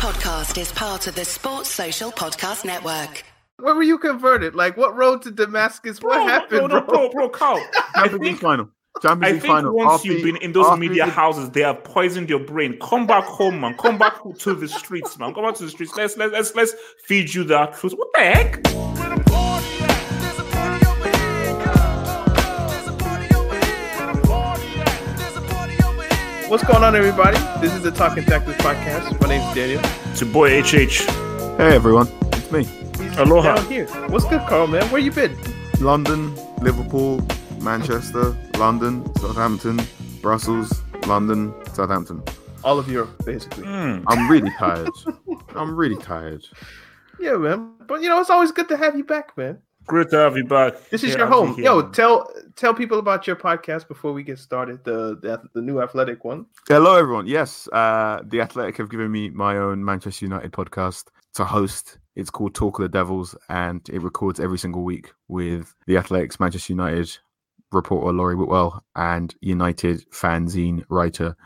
podcast 0.00 0.58
is 0.58 0.72
part 0.72 1.06
of 1.06 1.14
the 1.14 1.26
Sports 1.26 1.68
Social 1.68 2.10
Podcast 2.10 2.64
Network. 2.64 3.22
Where 3.58 3.74
were 3.74 3.82
you 3.82 3.98
converted? 3.98 4.54
Like, 4.54 4.78
what 4.78 4.96
road 4.96 5.20
to 5.22 5.30
Damascus? 5.30 5.98
What 6.00 6.22
happened, 6.22 6.68
bro, 6.68 6.78
no, 6.78 6.80
bro? 6.80 7.10
bro, 7.10 7.10
bro, 7.10 7.28
Carl. 7.28 7.62
Champions 7.94 8.22
League 8.24 8.38
final. 8.38 8.70
I 8.96 9.00
Champions 9.02 9.32
League 9.34 9.42
think 9.42 9.52
final. 9.52 9.74
once 9.74 9.92
After 9.92 10.08
you've 10.08 10.22
been 10.24 10.36
in 10.38 10.52
those 10.52 10.64
after 10.68 10.80
media 10.80 11.04
you- 11.04 11.10
houses, 11.10 11.50
they 11.50 11.60
have 11.60 11.84
poisoned 11.84 12.30
your 12.30 12.40
brain. 12.40 12.78
Come 12.80 13.06
back 13.06 13.24
home, 13.24 13.60
man. 13.60 13.76
Come 13.76 13.98
back 13.98 14.14
to 14.38 14.54
the 14.54 14.68
streets, 14.68 15.18
man. 15.18 15.34
Come 15.34 15.44
back 15.44 15.56
to 15.56 15.64
the 15.64 15.70
streets. 15.70 15.94
Let's 15.94 16.16
let's 16.16 16.32
let's, 16.32 16.54
let's 16.54 16.74
feed 17.04 17.34
you 17.34 17.44
that 17.44 17.74
truth. 17.74 17.92
What 17.92 18.08
the 18.14 18.20
heck? 18.20 19.49
What's 26.50 26.64
going 26.64 26.82
on, 26.82 26.96
everybody? 26.96 27.38
This 27.60 27.72
is 27.72 27.82
the 27.82 27.92
Talking 27.92 28.24
Tactics 28.24 28.58
podcast. 28.58 29.20
My 29.20 29.28
name's 29.28 29.54
Daniel. 29.54 29.80
It's 30.10 30.20
your 30.20 30.30
boy 30.30 30.60
HH. 30.60 31.06
Hey 31.56 31.74
everyone, 31.74 32.08
it's 32.32 32.50
me. 32.50 32.64
He's 32.64 33.16
Aloha. 33.16 33.54
down 33.54 33.66
here. 33.66 33.86
What's 34.08 34.24
good, 34.24 34.40
Carl? 34.48 34.66
Man, 34.66 34.82
where 34.90 35.00
you 35.00 35.12
been? 35.12 35.36
London, 35.80 36.34
Liverpool, 36.60 37.24
Manchester, 37.60 38.36
London, 38.58 39.04
Southampton, 39.16 39.80
Brussels, 40.20 40.82
London, 41.06 41.54
Southampton. 41.72 42.22
All 42.64 42.78
of 42.78 42.88
Europe, 42.90 43.24
basically. 43.24 43.64
Hmm. 43.64 44.00
I'm 44.08 44.28
really 44.28 44.50
tired. 44.58 44.88
I'm 45.54 45.76
really 45.76 45.96
tired. 46.02 46.44
Yeah, 47.20 47.36
man. 47.36 47.74
But 47.86 48.02
you 48.02 48.08
know, 48.08 48.20
it's 48.20 48.30
always 48.30 48.50
good 48.50 48.68
to 48.70 48.76
have 48.76 48.96
you 48.96 49.04
back, 49.04 49.36
man. 49.36 49.58
Great 49.86 50.10
to 50.10 50.16
have 50.18 50.36
you 50.36 50.44
back. 50.44 50.74
This 50.90 51.04
is 51.04 51.10
Yeah, 51.10 51.18
your 51.18 51.26
I'll 51.32 51.46
home. 51.46 51.60
Yo, 51.60 51.88
tell 51.90 52.30
tell 52.60 52.74
people 52.74 52.98
about 52.98 53.26
your 53.26 53.36
podcast 53.36 53.88
before 53.88 54.12
we 54.12 54.22
get 54.22 54.38
started. 54.38 54.84
The 54.84 55.18
the, 55.20 55.40
the 55.54 55.62
new 55.62 55.80
athletic 55.80 56.24
one. 56.24 56.46
Hello 56.68 56.94
everyone. 56.94 57.26
Yes, 57.26 57.68
uh, 57.72 58.20
the 58.24 58.42
Athletic 58.42 58.76
have 58.76 58.90
given 58.90 59.10
me 59.10 59.30
my 59.30 59.56
own 59.56 59.84
Manchester 59.84 60.26
United 60.26 60.52
podcast 60.52 61.04
to 61.34 61.44
host. 61.44 61.98
It's 62.16 62.30
called 62.30 62.54
Talk 62.54 62.78
of 62.78 62.82
the 62.82 62.88
Devils, 62.88 63.34
and 63.48 63.80
it 63.88 64.02
records 64.02 64.38
every 64.38 64.58
single 64.58 64.84
week 64.84 65.12
with 65.28 65.74
the 65.86 65.96
Athletics 65.96 66.38
Manchester 66.38 66.74
United 66.74 67.18
reporter 67.72 68.12
Laurie 68.12 68.34
Whitwell 68.34 68.84
and 68.94 69.34
United 69.40 70.04
fanzine 70.10 70.84
writer 70.90 71.36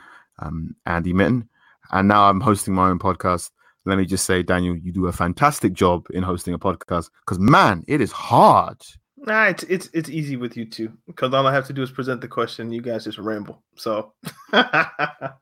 um, 0.41 0.75
Andy 0.87 1.12
Mitten. 1.12 1.49
And 1.93 2.09
now 2.09 2.28
I'm 2.28 2.41
hosting 2.41 2.75
my 2.75 2.89
own 2.89 2.99
podcast. 2.99 3.51
Let 3.84 3.99
me 3.99 4.06
just 4.06 4.25
say, 4.25 4.43
Daniel, 4.43 4.75
you 4.75 4.91
do 4.91 5.06
a 5.06 5.12
fantastic 5.12 5.75
job 5.75 6.06
in 6.11 6.23
hosting 6.23 6.55
a 6.55 6.59
podcast 6.59 7.11
because 7.21 7.39
man, 7.39 7.84
it 7.87 8.01
is 8.01 8.11
hard. 8.11 8.83
Nah, 9.27 9.47
it's 9.47 9.62
it's 9.64 9.89
it's 9.94 10.11
easy 10.11 10.36
with 10.36 10.56
you 10.56 10.67
two 10.67 10.92
because 11.06 11.33
all 11.33 11.47
I 11.47 11.53
have 11.53 11.67
to 11.69 11.72
do 11.72 11.83
is 11.83 11.91
present 11.91 12.20
the 12.20 12.28
question. 12.28 12.70
You 12.70 12.83
guys 12.83 13.05
just 13.05 13.19
ramble. 13.19 13.62
So, 13.75 14.12
I 14.53 15.33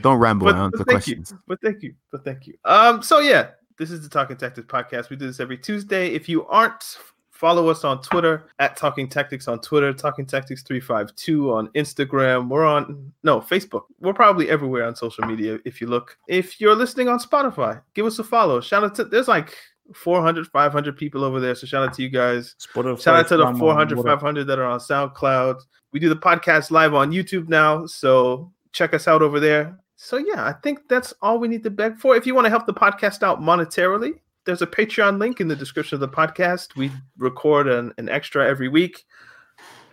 don't 0.00 0.18
ramble. 0.18 0.46
but, 0.46 0.56
I 0.56 0.64
answer 0.64 0.78
but 0.78 0.86
thank 0.88 1.04
questions. 1.04 1.30
you. 1.30 1.38
But 1.46 1.60
thank 1.62 1.82
you. 1.82 1.94
But 2.10 2.24
thank 2.24 2.46
you. 2.48 2.54
Um. 2.64 3.00
So 3.00 3.20
yeah, 3.20 3.50
this 3.78 3.92
is 3.92 4.02
the 4.02 4.08
Talking 4.08 4.36
Tactics 4.36 4.66
podcast. 4.66 5.08
We 5.08 5.16
do 5.16 5.26
this 5.26 5.38
every 5.38 5.56
Tuesday. 5.56 6.08
If 6.08 6.28
you 6.28 6.46
aren't, 6.46 6.98
follow 7.30 7.68
us 7.68 7.84
on 7.84 8.02
Twitter 8.02 8.48
at 8.58 8.76
Talking 8.76 9.08
Tactics 9.08 9.46
on 9.46 9.60
Twitter. 9.60 9.92
Talking 9.92 10.26
Tactics 10.26 10.64
three 10.64 10.80
five 10.80 11.14
two 11.14 11.52
on 11.52 11.68
Instagram. 11.68 12.48
We're 12.48 12.66
on 12.66 13.12
no 13.22 13.40
Facebook. 13.40 13.82
We're 14.00 14.14
probably 14.14 14.50
everywhere 14.50 14.84
on 14.84 14.96
social 14.96 15.24
media 15.26 15.60
if 15.64 15.80
you 15.80 15.86
look. 15.86 16.18
If 16.26 16.60
you're 16.60 16.74
listening 16.74 17.06
on 17.06 17.20
Spotify, 17.20 17.80
give 17.94 18.04
us 18.04 18.18
a 18.18 18.24
follow. 18.24 18.60
Shout 18.60 18.82
out 18.82 18.96
to 18.96 19.04
there's 19.04 19.28
like 19.28 19.54
400 19.94 20.46
500 20.46 20.96
people 20.96 21.24
over 21.24 21.40
there 21.40 21.54
so 21.54 21.66
shout 21.66 21.88
out 21.88 21.94
to 21.94 22.02
you 22.02 22.08
guys 22.08 22.54
Spotify, 22.58 23.00
Shout 23.00 23.16
out 23.16 23.28
to 23.28 23.36
the 23.36 23.44
Flamon, 23.44 23.58
400, 23.58 24.02
500 24.02 24.44
that 24.44 24.58
are 24.58 24.64
on 24.64 24.78
SoundCloud. 24.78 25.60
We 25.92 26.00
do 26.00 26.08
the 26.08 26.16
podcast 26.16 26.70
live 26.70 26.94
on 26.94 27.10
YouTube 27.10 27.48
now, 27.48 27.86
so 27.86 28.52
check 28.72 28.92
us 28.94 29.08
out 29.08 29.22
over 29.22 29.40
there. 29.40 29.78
So 29.96 30.16
yeah, 30.16 30.46
I 30.46 30.52
think 30.52 30.88
that's 30.88 31.12
all 31.22 31.38
we 31.38 31.48
need 31.48 31.64
to 31.64 31.70
beg 31.70 31.98
for. 31.98 32.14
If 32.14 32.26
you 32.26 32.34
want 32.34 32.44
to 32.44 32.50
help 32.50 32.66
the 32.66 32.74
podcast 32.74 33.22
out 33.22 33.40
monetarily, 33.40 34.20
there's 34.44 34.62
a 34.62 34.66
Patreon 34.66 35.18
link 35.18 35.40
in 35.40 35.48
the 35.48 35.56
description 35.56 35.96
of 35.96 36.00
the 36.00 36.08
podcast. 36.08 36.76
We 36.76 36.92
record 37.16 37.68
an, 37.68 37.92
an 37.98 38.08
extra 38.08 38.46
every 38.46 38.68
week. 38.68 39.04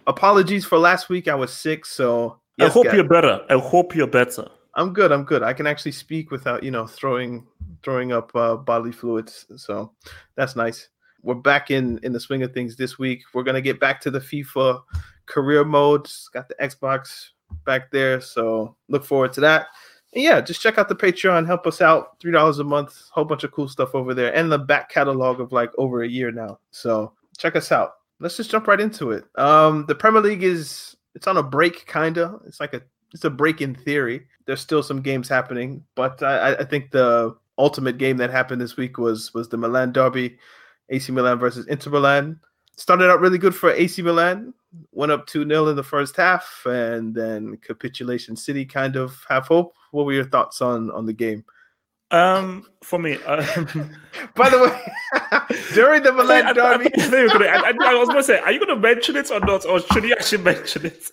Apologies 0.08 0.64
for 0.64 0.78
last 0.78 1.10
week. 1.10 1.28
I 1.28 1.36
was 1.36 1.52
sick, 1.52 1.86
so 1.86 2.40
I 2.60 2.68
hope 2.68 2.86
guys, 2.86 2.94
you're 2.94 3.04
better. 3.08 3.44
I 3.50 3.58
hope 3.58 3.96
you're 3.96 4.08
better. 4.08 4.48
I'm 4.76 4.94
good. 4.94 5.12
I'm 5.12 5.24
good. 5.24 5.42
I 5.42 5.54
can 5.54 5.68
actually 5.68 5.94
speak 5.94 6.32
without, 6.32 6.64
you 6.64 6.72
know, 6.72 6.86
throwing 6.86 7.48
throwing 7.84 8.12
up 8.12 8.36
uh, 8.36 8.58
bodily 8.58 8.92
fluids. 8.92 9.46
So 9.56 9.94
that's 10.36 10.56
nice. 10.56 10.90
We're 11.22 11.36
back 11.36 11.72
in 11.72 12.00
in 12.04 12.12
the 12.12 12.20
swing 12.20 12.44
of 12.44 12.54
things 12.54 12.76
this 12.76 13.00
week. 13.00 13.24
We're 13.34 13.44
gonna 13.44 13.62
get 13.62 13.80
back 13.80 14.02
to 14.02 14.12
the 14.12 14.20
FIFA 14.20 14.82
career 15.26 15.64
mode. 15.64 16.12
Got 16.34 16.50
the 16.50 16.56
Xbox 16.56 17.30
back 17.66 17.90
there, 17.92 18.20
so 18.20 18.76
look 18.90 19.06
forward 19.06 19.34
to 19.34 19.42
that. 19.42 19.68
And 20.14 20.24
yeah, 20.24 20.42
just 20.42 20.62
check 20.62 20.78
out 20.78 20.90
the 20.90 20.96
Patreon. 20.96 21.46
Help 21.46 21.66
us 21.68 21.82
out. 21.82 22.20
Three 22.20 22.32
dollars 22.32 22.60
a 22.60 22.64
month. 22.64 23.02
Whole 23.12 23.26
bunch 23.26 23.44
of 23.44 23.52
cool 23.52 23.70
stuff 23.70 23.96
over 23.96 24.14
there, 24.14 24.36
and 24.36 24.52
the 24.52 24.60
back 24.60 24.90
catalog 24.90 25.40
of 25.40 25.52
like 25.52 25.72
over 25.78 26.04
a 26.04 26.08
year 26.08 26.32
now. 26.32 26.60
So 26.72 27.14
check 27.38 27.56
us 27.56 27.72
out. 27.72 27.94
Let's 28.20 28.38
just 28.38 28.52
jump 28.52 28.68
right 28.68 28.80
into 28.80 29.12
it. 29.12 29.26
Um, 29.36 29.86
the 29.88 29.96
Premier 29.96 30.22
League 30.22 30.44
is 30.44 30.96
it's 31.16 31.28
on 31.28 31.38
a 31.38 31.44
break, 31.44 31.86
kinda. 31.88 32.40
It's 32.46 32.60
like 32.60 32.74
a 32.74 32.82
it's 33.14 33.26
a 33.26 33.30
break 33.30 33.62
in 33.62 33.76
theory. 33.76 34.26
There's 34.46 34.62
still 34.62 34.84
some 34.84 35.02
games 35.02 35.28
happening, 35.28 35.84
but 35.96 36.22
I, 36.22 36.56
I 36.56 36.64
think 36.64 36.92
the 36.92 37.36
ultimate 37.58 37.98
game 37.98 38.18
that 38.18 38.30
happened 38.30 38.62
this 38.62 38.78
week 38.78 38.98
was 38.98 39.34
was 39.34 39.50
the 39.50 39.58
Milan 39.58 39.92
derby, 39.92 40.38
AC 40.90 41.12
Milan 41.12 41.40
versus 41.40 41.66
Inter 41.68 41.92
Milan. 41.92 42.40
Started 42.78 43.10
out 43.10 43.22
really 43.22 43.38
good 43.38 43.56
for 43.56 43.72
AC 43.72 44.02
Milan, 44.02 44.54
went 44.92 45.12
up 45.12 45.26
2 45.28 45.48
0 45.48 45.68
in 45.68 45.76
the 45.76 45.84
first 45.84 46.16
half, 46.16 46.62
and 46.66 47.16
then 47.16 47.58
capitulation 47.58 48.36
City 48.36 48.66
kind 48.66 48.96
of 48.96 49.24
have 49.30 49.48
hope. 49.48 49.74
What 49.92 50.06
were 50.06 50.14
your 50.14 50.26
thoughts 50.26 50.62
on 50.62 50.92
on 50.92 51.06
the 51.06 51.14
game? 51.14 51.46
Um, 52.12 52.68
for 52.84 53.00
me, 53.00 53.16
um, 53.24 53.44
By 54.36 54.50
the 54.50 54.60
way, 54.60 55.56
during 55.74 56.04
the 56.04 56.12
Milan 56.14 56.46
I, 56.46 56.54
derby, 56.54 56.86
I, 56.86 56.90
think 57.02 57.12
you're 57.12 57.28
gonna- 57.30 57.46
I, 57.48 57.72
I- 57.72 57.92
I 57.92 57.96
was 57.96 58.08
going 58.08 58.20
to 58.20 58.24
say, 58.24 58.40
are 58.40 58.52
you 58.52 58.60
going 58.64 58.70
to 58.80 58.82
mention 58.82 59.16
it 59.16 59.32
or 59.32 59.40
not, 59.40 59.66
or 59.66 59.80
should 59.80 60.04
you 60.04 60.14
actually 60.14 60.44
mention 60.44 60.86
it? 60.86 61.04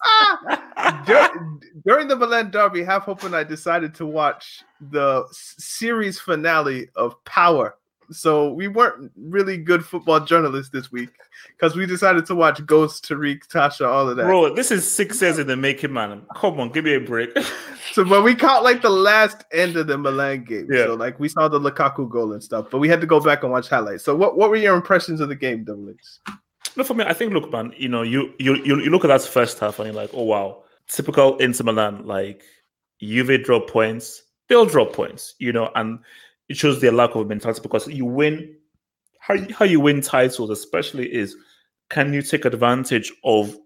Dur- 1.06 1.58
during 1.86 2.08
the 2.08 2.16
Milan 2.16 2.50
derby, 2.50 2.82
half 2.84 3.04
hoping 3.04 3.32
I 3.34 3.42
decided 3.42 3.94
to 3.96 4.06
watch 4.06 4.62
the 4.80 5.24
series 5.32 6.20
finale 6.20 6.88
of 6.94 7.22
Power. 7.24 7.76
So 8.12 8.52
we 8.52 8.68
weren't 8.68 9.10
really 9.16 9.56
good 9.56 9.84
football 9.84 10.20
journalists 10.20 10.70
this 10.70 10.92
week 10.92 11.10
because 11.56 11.76
we 11.76 11.86
decided 11.86 12.26
to 12.26 12.34
watch 12.34 12.64
Ghost, 12.66 13.08
Tariq, 13.08 13.46
Tasha, 13.48 13.86
all 13.86 14.08
of 14.08 14.16
that. 14.16 14.24
Bro, 14.24 14.54
this 14.54 14.70
is 14.70 14.90
six 14.90 15.20
years 15.20 15.38
in 15.38 15.46
the 15.46 15.56
making, 15.56 15.92
man. 15.92 16.22
Come 16.36 16.60
on, 16.60 16.70
give 16.70 16.84
me 16.84 16.94
a 16.94 17.00
break. 17.00 17.36
So, 17.92 18.04
but 18.04 18.22
we 18.22 18.34
caught 18.34 18.62
like 18.62 18.82
the 18.82 18.90
last 18.90 19.44
end 19.52 19.76
of 19.76 19.86
the 19.86 19.98
Milan 19.98 20.44
game. 20.44 20.68
Yeah. 20.70 20.86
So, 20.86 20.94
like, 20.94 21.18
we 21.18 21.28
saw 21.28 21.48
the 21.48 21.60
Lukaku 21.60 22.08
goal 22.08 22.32
and 22.32 22.42
stuff, 22.42 22.68
but 22.70 22.78
we 22.78 22.88
had 22.88 23.00
to 23.00 23.06
go 23.06 23.20
back 23.20 23.42
and 23.42 23.52
watch 23.52 23.68
highlights. 23.68 24.04
So, 24.04 24.14
what, 24.14 24.36
what 24.36 24.50
were 24.50 24.56
your 24.56 24.76
impressions 24.76 25.20
of 25.20 25.28
the 25.28 25.36
game, 25.36 25.66
H? 25.68 26.36
No, 26.76 26.84
for 26.84 26.94
me, 26.94 27.04
I 27.04 27.12
think, 27.12 27.32
look, 27.32 27.52
man, 27.52 27.74
you 27.76 27.88
know, 27.88 28.02
you 28.02 28.32
you 28.38 28.56
you, 28.56 28.80
you 28.80 28.90
look 28.90 29.04
at 29.04 29.08
that 29.08 29.22
first 29.22 29.58
half 29.58 29.78
and 29.78 29.86
you're 29.86 29.94
like, 29.94 30.10
oh 30.14 30.22
wow, 30.22 30.62
typical 30.88 31.36
Inter 31.38 31.64
Milan, 31.64 32.06
like 32.06 32.42
Juve 33.00 33.42
drop 33.44 33.68
points, 33.68 34.22
they'll 34.48 34.64
drop 34.64 34.92
points, 34.92 35.34
you 35.38 35.52
know, 35.52 35.70
and 35.74 35.98
it 36.52 36.56
shows 36.58 36.80
their 36.80 36.92
lack 36.92 37.14
of 37.14 37.26
mentality 37.26 37.60
because 37.62 37.88
you 37.88 38.04
win 38.04 38.54
how 39.20 39.34
you- 39.34 39.54
how 39.54 39.64
you 39.64 39.80
win 39.80 40.00
titles, 40.00 40.50
especially 40.50 41.12
is 41.12 41.36
can 41.90 42.12
you 42.12 42.22
take 42.22 42.44
advantage 42.44 43.12
of 43.24 43.56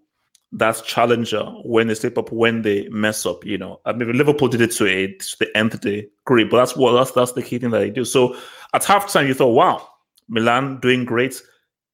that 0.53 0.81
challenger 0.85 1.43
when 1.65 1.87
they 1.87 1.95
slip 1.95 2.17
up, 2.17 2.31
when 2.31 2.61
they 2.61 2.87
mess 2.89 3.25
up, 3.25 3.45
you 3.45 3.57
know. 3.57 3.81
I 3.85 3.91
mean 3.93 4.13
Liverpool 4.13 4.47
did 4.47 4.61
it 4.61 4.71
to 4.71 4.87
a 4.87 5.07
to 5.13 5.39
the 5.39 5.57
nth 5.57 5.81
day, 5.81 6.07
great, 6.25 6.49
but 6.49 6.57
that's 6.57 6.75
what 6.75 6.93
that's 6.93 7.11
that's 7.11 7.33
the 7.33 7.43
key 7.43 7.59
thing 7.59 7.71
that 7.71 7.79
they 7.79 7.89
do. 7.89 8.05
So 8.05 8.35
at 8.73 8.83
halftime, 8.83 9.27
you 9.27 9.33
thought, 9.33 9.53
wow, 9.53 9.87
Milan 10.29 10.79
doing 10.79 11.03
great. 11.05 11.41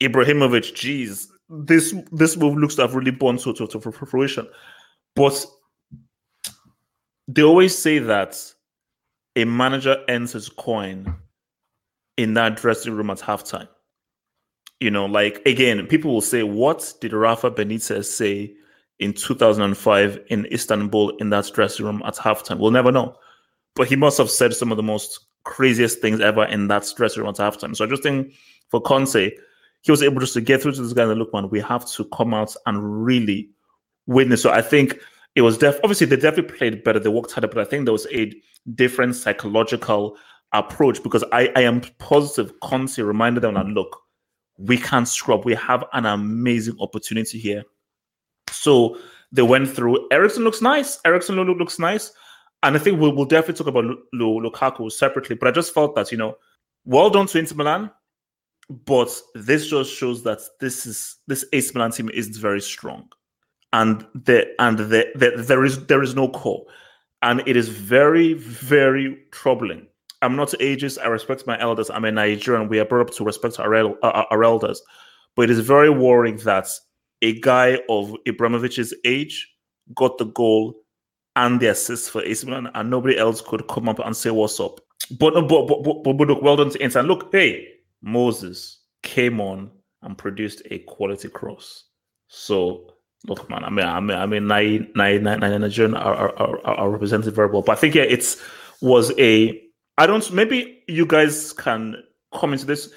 Ibrahimovic, 0.01 0.75
geez, 0.75 1.31
this 1.49 1.95
this 2.11 2.37
move 2.37 2.57
looks 2.57 2.75
to 2.75 2.83
have 2.83 2.93
really 2.95 3.11
borne 3.11 3.37
to, 3.37 3.53
to, 3.53 3.67
to 3.67 3.79
fruition. 3.79 4.47
But 5.15 5.45
they 7.27 7.41
always 7.41 7.75
say 7.77 7.99
that 7.99 8.52
a 9.35 9.45
manager 9.45 10.03
ends 10.07 10.33
his 10.33 10.49
coin 10.49 11.15
in 12.17 12.33
that 12.35 12.55
dressing 12.55 12.93
room 12.93 13.09
at 13.09 13.19
halftime. 13.19 13.67
You 14.79 14.91
know, 14.91 15.05
like 15.05 15.41
again, 15.45 15.85
people 15.87 16.13
will 16.13 16.21
say, 16.21 16.43
What 16.43 16.93
did 17.01 17.13
Rafa 17.13 17.51
Benitez 17.51 18.05
say 18.05 18.53
in 18.99 19.13
2005 19.13 20.19
in 20.27 20.45
Istanbul 20.47 21.17
in 21.17 21.29
that 21.29 21.49
dressing 21.53 21.85
room 21.85 22.01
at 22.05 22.15
halftime? 22.15 22.59
We'll 22.59 22.71
never 22.71 22.91
know. 22.91 23.15
But 23.75 23.87
he 23.87 23.95
must 23.95 24.17
have 24.17 24.29
said 24.29 24.53
some 24.53 24.71
of 24.71 24.77
the 24.77 24.83
most 24.83 25.19
craziest 25.45 25.99
things 25.99 26.19
ever 26.19 26.45
in 26.45 26.67
that 26.67 26.91
dressing 26.95 27.23
room 27.23 27.29
at 27.29 27.35
halftime. 27.35 27.75
So 27.75 27.85
I 27.85 27.87
just 27.87 28.03
think 28.03 28.33
for 28.69 28.81
Conte, 28.81 29.31
he 29.81 29.91
was 29.91 30.03
able 30.03 30.19
just 30.19 30.33
to 30.33 30.41
get 30.41 30.61
through 30.61 30.73
to 30.73 30.81
this 30.81 30.93
guy 30.93 31.03
and 31.03 31.19
look, 31.19 31.33
man, 31.33 31.49
we 31.49 31.59
have 31.59 31.89
to 31.91 32.05
come 32.05 32.33
out 32.33 32.55
and 32.65 33.05
really 33.05 33.49
this. 34.07 34.41
So 34.41 34.51
I 34.51 34.61
think 34.61 34.99
it 35.35 35.41
was 35.41 35.57
def 35.57 35.79
obviously 35.83 36.07
they 36.07 36.15
definitely 36.15 36.55
played 36.55 36.83
better, 36.83 36.99
they 36.99 37.09
worked 37.09 37.31
harder, 37.31 37.47
but 37.47 37.59
I 37.59 37.65
think 37.65 37.85
there 37.85 37.93
was 37.93 38.07
a 38.11 38.31
different 38.75 39.15
psychological 39.15 40.17
approach 40.53 41.01
because 41.01 41.23
I, 41.31 41.51
I 41.55 41.61
am 41.61 41.81
positive 41.99 42.59
Conte 42.61 43.01
reminded 43.01 43.41
them 43.41 43.55
that 43.55 43.65
look, 43.67 43.99
we 44.57 44.77
can't 44.77 45.07
scrub. 45.07 45.45
We 45.45 45.55
have 45.55 45.83
an 45.93 46.05
amazing 46.05 46.75
opportunity 46.79 47.39
here. 47.39 47.63
So 48.51 48.97
they 49.31 49.41
went 49.41 49.67
through. 49.69 50.07
Eriksen 50.11 50.43
looks 50.43 50.61
nice. 50.61 50.99
Eriksen 51.05 51.35
look, 51.35 51.57
looks 51.57 51.79
nice. 51.79 52.11
and 52.61 52.75
I 52.75 52.79
think 52.79 52.99
we'll, 52.99 53.15
we'll 53.15 53.25
definitely 53.25 53.55
talk 53.55 53.67
about 53.67 53.85
Lu- 53.85 54.03
Lu- 54.13 54.49
Lukaku 54.49 54.91
separately. 54.91 55.35
But 55.35 55.47
I 55.49 55.51
just 55.51 55.73
felt 55.73 55.95
that 55.95 56.11
you 56.11 56.17
know, 56.17 56.35
well 56.85 57.09
done 57.09 57.27
to 57.27 57.39
Inter 57.39 57.55
Milan, 57.55 57.91
but 58.85 59.09
this 59.33 59.67
just 59.67 59.91
shows 59.93 60.23
that 60.23 60.39
this 60.59 60.85
is 60.85 61.17
this 61.27 61.45
AC 61.51 61.71
Milan 61.73 61.91
team 61.91 62.09
is 62.09 62.37
very 62.37 62.61
strong, 62.61 63.09
and 63.73 64.05
the 64.13 64.45
and 64.59 64.77
the, 64.77 65.07
the, 65.15 65.43
there 65.45 65.65
is 65.65 65.85
there 65.87 66.03
is 66.03 66.15
no 66.15 66.29
core, 66.29 66.63
and 67.21 67.43
it 67.45 67.57
is 67.57 67.67
very 67.67 68.33
very 68.33 69.17
troubling. 69.31 69.87
I'm 70.21 70.37
not 70.37 70.49
ageist. 70.61 70.99
I 71.03 71.07
respect 71.07 71.45
my 71.45 71.59
elders. 71.59 71.89
I'm 71.89 72.05
a 72.05 72.11
Nigerian. 72.11 72.69
We 72.69 72.79
are 72.79 72.85
brought 72.85 73.09
up 73.09 73.15
to 73.15 73.25
respect 73.25 73.59
our, 73.59 73.75
el- 73.75 73.97
uh, 74.01 74.23
our 74.31 74.43
elders, 74.45 74.81
but 75.35 75.43
it 75.43 75.49
is 75.49 75.59
very 75.59 75.89
worrying 75.89 76.37
that 76.37 76.67
a 77.21 77.39
guy 77.41 77.79
of 77.89 78.15
Ibramovic's 78.25 78.93
age 79.03 79.49
got 79.95 80.17
the 80.17 80.25
goal 80.25 80.75
and 81.35 81.59
the 81.59 81.67
assist 81.67 82.11
for 82.11 82.23
AC 82.23 82.45
Milan, 82.45 82.69
and 82.75 82.89
nobody 82.89 83.17
else 83.17 83.41
could 83.41 83.67
come 83.67 83.89
up 83.89 83.99
and 83.99 84.15
say 84.15 84.29
what's 84.29 84.59
up. 84.59 84.79
But 85.19 85.33
but 85.33 85.67
but, 85.67 85.83
but, 85.83 86.03
but, 86.03 86.13
but 86.13 86.27
look, 86.27 86.41
well 86.43 86.55
done 86.55 86.69
to 86.69 86.81
Inter. 86.81 87.01
Look, 87.01 87.29
hey, 87.31 87.67
Moses 88.03 88.81
came 89.01 89.41
on 89.41 89.71
and 90.03 90.17
produced 90.17 90.61
a 90.69 90.79
quality 90.79 91.27
cross. 91.27 91.85
So 92.27 92.92
look, 93.27 93.49
man, 93.49 93.63
I 93.63 93.69
mean, 93.69 93.85
I 93.85 93.99
mean, 93.99 94.17
I 94.17 94.25
mean, 94.25 94.47
nine, 94.47 94.91
nine, 94.95 95.23
nine, 95.23 95.39
nine 95.39 95.61
Nigerian 95.61 95.95
are, 95.95 96.15
are, 96.15 96.37
are, 96.39 96.59
are 96.65 96.89
represented 96.89 97.33
very 97.33 97.49
well. 97.49 97.61
But 97.61 97.77
I 97.77 97.81
think 97.81 97.95
yeah, 97.95 98.03
it's 98.03 98.41
was 98.81 99.11
a. 99.17 99.61
I 99.97 100.07
don't. 100.07 100.31
Maybe 100.31 100.83
you 100.87 101.05
guys 101.05 101.53
can 101.53 101.95
comment 102.33 102.61
to 102.61 102.67
this. 102.67 102.91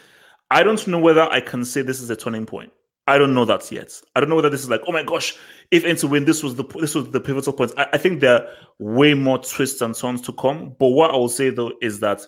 I 0.50 0.62
don't 0.62 0.86
know 0.86 0.98
whether 0.98 1.22
I 1.22 1.40
can 1.40 1.64
say 1.64 1.82
this 1.82 2.00
is 2.00 2.10
a 2.10 2.16
turning 2.16 2.46
point. 2.46 2.72
I 3.08 3.18
don't 3.18 3.34
know 3.34 3.44
that 3.44 3.70
yet. 3.70 4.00
I 4.14 4.20
don't 4.20 4.28
know 4.28 4.36
whether 4.36 4.50
this 4.50 4.62
is 4.62 4.70
like, 4.70 4.80
oh 4.88 4.92
my 4.92 5.04
gosh, 5.04 5.36
if 5.70 5.84
Inter 5.84 6.08
win, 6.08 6.24
this 6.24 6.42
was 6.42 6.56
the 6.56 6.64
this 6.80 6.94
was 6.94 7.10
the 7.10 7.20
pivotal 7.20 7.52
point. 7.52 7.72
I, 7.76 7.86
I 7.92 7.98
think 7.98 8.20
there 8.20 8.34
are 8.34 8.48
way 8.78 9.14
more 9.14 9.38
twists 9.38 9.80
and 9.80 9.94
turns 9.94 10.20
to 10.22 10.32
come. 10.32 10.74
But 10.78 10.88
what 10.88 11.12
I 11.12 11.16
will 11.16 11.28
say 11.28 11.50
though 11.50 11.72
is 11.80 12.00
that 12.00 12.22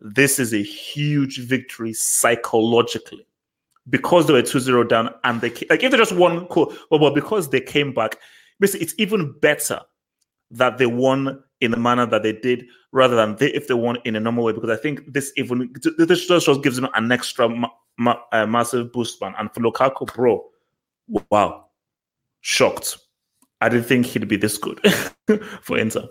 this 0.00 0.38
is 0.38 0.54
a 0.54 0.62
huge 0.62 1.40
victory 1.40 1.92
psychologically 1.92 3.26
because 3.90 4.26
they 4.26 4.32
were 4.32 4.42
2-0 4.42 4.88
down 4.88 5.10
and 5.24 5.40
they 5.40 5.50
ca- 5.50 5.66
like 5.70 5.82
if 5.82 5.90
they 5.90 5.96
just 5.96 6.12
won 6.14 6.46
cool 6.46 6.72
well 6.90 7.12
because 7.12 7.50
they 7.50 7.60
came 7.60 7.92
back 7.92 8.18
basically 8.60 8.84
it's 8.84 8.94
even 8.98 9.34
better 9.40 9.80
that 10.50 10.78
they 10.78 10.86
won 10.86 11.42
in 11.60 11.72
the 11.72 11.76
manner 11.76 12.06
that 12.06 12.22
they 12.22 12.32
did 12.32 12.64
rather 12.92 13.16
than 13.16 13.34
they, 13.36 13.48
if 13.52 13.66
they 13.66 13.74
won 13.74 13.96
in 14.04 14.14
a 14.14 14.20
normal 14.20 14.44
way 14.44 14.52
because 14.52 14.70
i 14.70 14.76
think 14.76 15.00
this 15.12 15.32
even 15.36 15.72
this 15.98 16.26
just 16.26 16.62
gives 16.62 16.76
them 16.76 16.88
an 16.94 17.10
extra 17.10 17.48
ma- 17.48 17.68
ma- 17.98 18.20
uh, 18.30 18.46
massive 18.46 18.92
boost 18.92 19.20
man. 19.20 19.34
And 19.38 19.52
for 19.52 19.60
lukaku 19.60 20.06
bro 20.14 20.44
wow. 21.30 21.66
Shocked. 22.40 22.98
I 23.60 23.68
didn't 23.68 23.86
think 23.86 24.06
he'd 24.06 24.26
be 24.26 24.36
this 24.36 24.58
good 24.58 24.80
for 25.62 25.78
inter. 25.78 26.08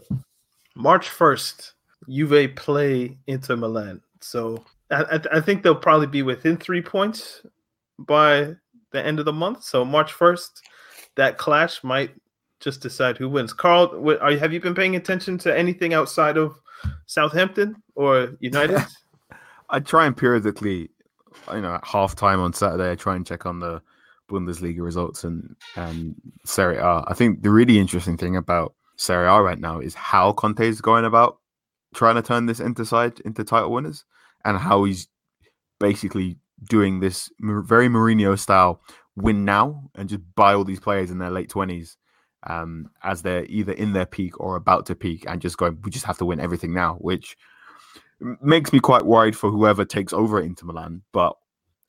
March 0.75 1.09
1st, 1.09 1.71
Juve 2.09 2.55
play 2.55 3.17
Inter 3.27 3.57
Milan. 3.57 4.01
So 4.21 4.63
I, 4.89 5.19
I 5.31 5.41
think 5.41 5.63
they'll 5.63 5.75
probably 5.75 6.07
be 6.07 6.23
within 6.23 6.55
three 6.55 6.81
points 6.81 7.45
by 8.05 8.53
the 8.91 9.05
end 9.05 9.19
of 9.19 9.25
the 9.25 9.33
month. 9.33 9.63
So 9.63 9.85
March 9.85 10.13
1st, 10.13 10.49
that 11.15 11.37
clash 11.37 11.83
might 11.83 12.11
just 12.59 12.81
decide 12.81 13.17
who 13.17 13.29
wins. 13.29 13.53
Carl, 13.53 13.99
what, 13.99 14.21
are, 14.21 14.31
have 14.37 14.53
you 14.53 14.59
been 14.59 14.75
paying 14.75 14.95
attention 14.95 15.37
to 15.39 15.57
anything 15.57 15.93
outside 15.93 16.37
of 16.37 16.55
Southampton 17.07 17.75
or 17.95 18.35
United? 18.39 18.85
I 19.69 19.79
try 19.79 20.05
and 20.05 20.15
periodically, 20.15 20.89
you 21.53 21.61
know, 21.61 21.75
at 21.75 21.85
half 21.85 22.15
time 22.15 22.39
on 22.39 22.53
Saturday, 22.53 22.91
I 22.91 22.95
try 22.95 23.15
and 23.15 23.25
check 23.25 23.45
on 23.45 23.59
the 23.59 23.81
Bundesliga 24.29 24.81
results 24.81 25.23
and 25.23 25.55
and 25.75 26.15
Serie 26.45 26.77
A. 26.77 27.03
I 27.07 27.13
think 27.13 27.41
the 27.41 27.49
really 27.49 27.79
interesting 27.79 28.17
thing 28.17 28.35
about 28.35 28.73
Serie 28.97 29.27
A 29.27 29.41
right 29.41 29.59
now 29.59 29.79
is 29.79 29.93
how 29.93 30.33
Conte 30.33 30.67
is 30.67 30.81
going 30.81 31.05
about 31.05 31.39
trying 31.93 32.15
to 32.15 32.21
turn 32.21 32.45
this 32.45 32.59
into 32.59 32.85
side 32.85 33.19
into 33.21 33.43
title 33.43 33.71
winners, 33.71 34.05
and 34.45 34.57
how 34.57 34.83
he's 34.83 35.07
basically 35.79 36.37
doing 36.69 36.99
this 36.99 37.29
very 37.39 37.87
Mourinho 37.87 38.37
style 38.37 38.81
win 39.15 39.43
now 39.45 39.89
and 39.95 40.09
just 40.09 40.21
buy 40.35 40.53
all 40.53 40.63
these 40.63 40.79
players 40.79 41.11
in 41.11 41.17
their 41.17 41.31
late 41.31 41.49
twenties 41.49 41.97
um, 42.47 42.89
as 43.03 43.21
they're 43.21 43.45
either 43.45 43.73
in 43.73 43.93
their 43.93 44.05
peak 44.05 44.39
or 44.39 44.55
about 44.55 44.85
to 44.87 44.95
peak, 44.95 45.25
and 45.27 45.41
just 45.41 45.57
going, 45.57 45.77
we 45.83 45.91
just 45.91 46.05
have 46.05 46.17
to 46.17 46.25
win 46.25 46.39
everything 46.39 46.73
now, 46.73 46.95
which 46.95 47.37
makes 48.41 48.71
me 48.73 48.79
quite 48.79 49.05
worried 49.05 49.35
for 49.35 49.51
whoever 49.51 49.85
takes 49.85 50.13
over 50.13 50.39
at 50.39 50.45
Inter 50.45 50.65
Milan. 50.65 51.01
But 51.11 51.35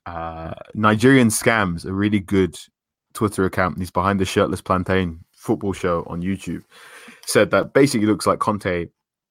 uh, 0.07 0.55
Nigerian 0.75 1.29
Scams, 1.29 1.85
a 1.85 1.93
really 1.93 2.21
good 2.21 2.59
Twitter 3.15 3.45
account, 3.45 3.79
he's 3.79 3.91
behind 3.91 4.21
the 4.21 4.25
Shirtless 4.25 4.61
Plantain 4.61 5.25
football 5.33 5.73
show 5.73 6.05
on 6.07 6.23
YouTube, 6.23 6.63
said 7.27 7.51
that 7.51 7.73
basically 7.73 8.07
looks 8.07 8.27
like 8.27 8.39
Conte, 8.39 8.89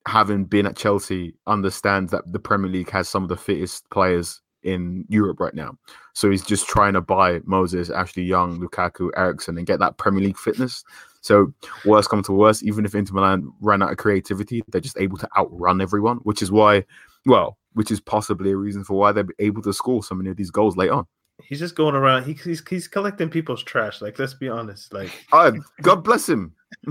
having 0.08 0.46
been 0.46 0.66
at 0.66 0.76
Chelsea, 0.76 1.36
understands 1.46 2.12
that 2.12 2.32
the 2.32 2.40
Premier 2.40 2.70
League 2.70 2.90
has 2.90 3.08
some 3.08 3.24
of 3.24 3.30
the 3.30 3.38
fittest 3.38 3.90
players 3.92 4.42
in 4.64 5.06
Europe 5.10 5.40
right 5.40 5.54
now. 5.54 5.78
So 6.14 6.30
he's 6.30 6.46
just 6.46 6.68
trying 6.68 6.94
to 6.94 7.02
buy 7.02 7.40
Moses, 7.46 7.90
Ashley 7.90 8.24
Young, 8.24 8.60
Lukaku, 8.60 9.10
Eriksen, 9.18 9.58
and 9.58 9.66
get 9.68 9.80
that 9.80 9.98
Premier 9.98 10.24
League 10.24 10.38
fitness. 10.38 10.84
So 11.22 11.54
worst 11.86 12.10
come 12.10 12.24
to 12.24 12.32
worst, 12.32 12.64
even 12.64 12.84
if 12.86 12.96
Inter 12.96 13.14
Milan 13.14 13.52
ran 13.62 13.82
out 13.84 13.92
of 13.92 13.98
creativity, 13.98 14.64
they're 14.70 14.82
just 14.82 14.98
able 14.98 15.18
to 15.18 15.30
outrun 15.38 15.80
everyone, 15.82 16.18
which 16.24 16.42
is 16.42 16.52
why, 16.52 16.84
well, 17.26 17.58
which 17.74 17.92
is 17.92 18.00
possibly 18.02 18.52
a 18.52 18.56
reason 18.58 18.84
for 18.84 18.98
why 18.98 19.12
they're 19.12 19.28
able 19.40 19.62
to 19.62 19.72
score 19.74 20.04
so 20.04 20.16
many 20.16 20.30
of 20.30 20.38
these 20.38 20.52
goals 20.52 20.76
late 20.78 20.90
on. 20.90 21.06
he's 21.44 21.60
just 21.60 21.76
going 21.76 21.96
around. 21.96 22.24
He, 22.24 22.34
he's 22.34 22.62
he's 22.68 22.88
collecting 22.88 23.30
people's 23.30 23.64
trash. 23.64 24.02
Like, 24.02 24.18
let's 24.20 24.34
be 24.34 24.50
honest. 24.50 24.94
Like, 24.94 25.12
Oh, 25.32 25.54
God 25.82 26.04
bless 26.04 26.28
him. 26.28 26.54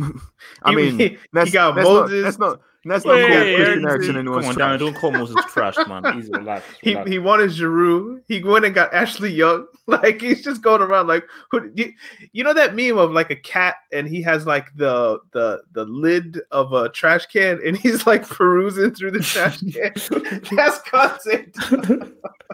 I 0.62 0.74
mean, 0.74 0.98
he- 0.98 1.18
he 1.44 1.50
got 1.50 1.74
Moses. 1.76 2.38
Not, 2.38 2.50
not 2.50 2.60
let's 2.84 3.04
not 3.04 3.16
Hey, 3.16 3.26
call 3.28 3.30
hey, 3.36 3.54
Christian 3.56 3.80
hey, 3.82 3.88
Eriksen 3.88 4.12
Come 4.14 4.20
anyone's 4.20 4.46
on, 4.46 4.54
trash. 4.54 4.68
Danny, 4.68 4.78
don't 4.78 4.96
call 5.00 5.10
Moses 5.12 5.36
trash, 5.48 5.76
man. 5.88 6.18
Easy, 6.18 6.30
relax. 6.32 6.64
he, 6.82 6.90
relax. 6.90 7.10
he 7.10 7.18
wanted 7.18 7.50
Giroud. 7.50 8.22
He 8.28 8.42
went 8.42 8.64
and 8.64 8.74
got 8.74 8.92
Ashley 8.94 9.30
Young. 9.32 9.66
Like 9.90 10.20
he's 10.20 10.44
just 10.44 10.62
going 10.62 10.82
around 10.82 11.08
like 11.08 11.24
who 11.50 11.68
you, 11.74 11.92
you 12.30 12.44
know 12.44 12.52
that 12.54 12.76
meme 12.76 12.96
of 12.96 13.10
like 13.10 13.30
a 13.30 13.34
cat 13.34 13.74
and 13.92 14.06
he 14.06 14.22
has 14.22 14.46
like 14.46 14.66
the 14.76 15.18
the 15.32 15.62
the 15.72 15.84
lid 15.84 16.40
of 16.52 16.72
a 16.72 16.88
trash 16.90 17.26
can 17.26 17.58
and 17.66 17.76
he's 17.82 18.06
like 18.06 18.22
perusing 18.28 18.94
through 18.94 19.10
the 19.10 19.18
trash 19.18 19.58
can. 19.58 19.92
That's 20.56 20.78
content. 20.82 21.56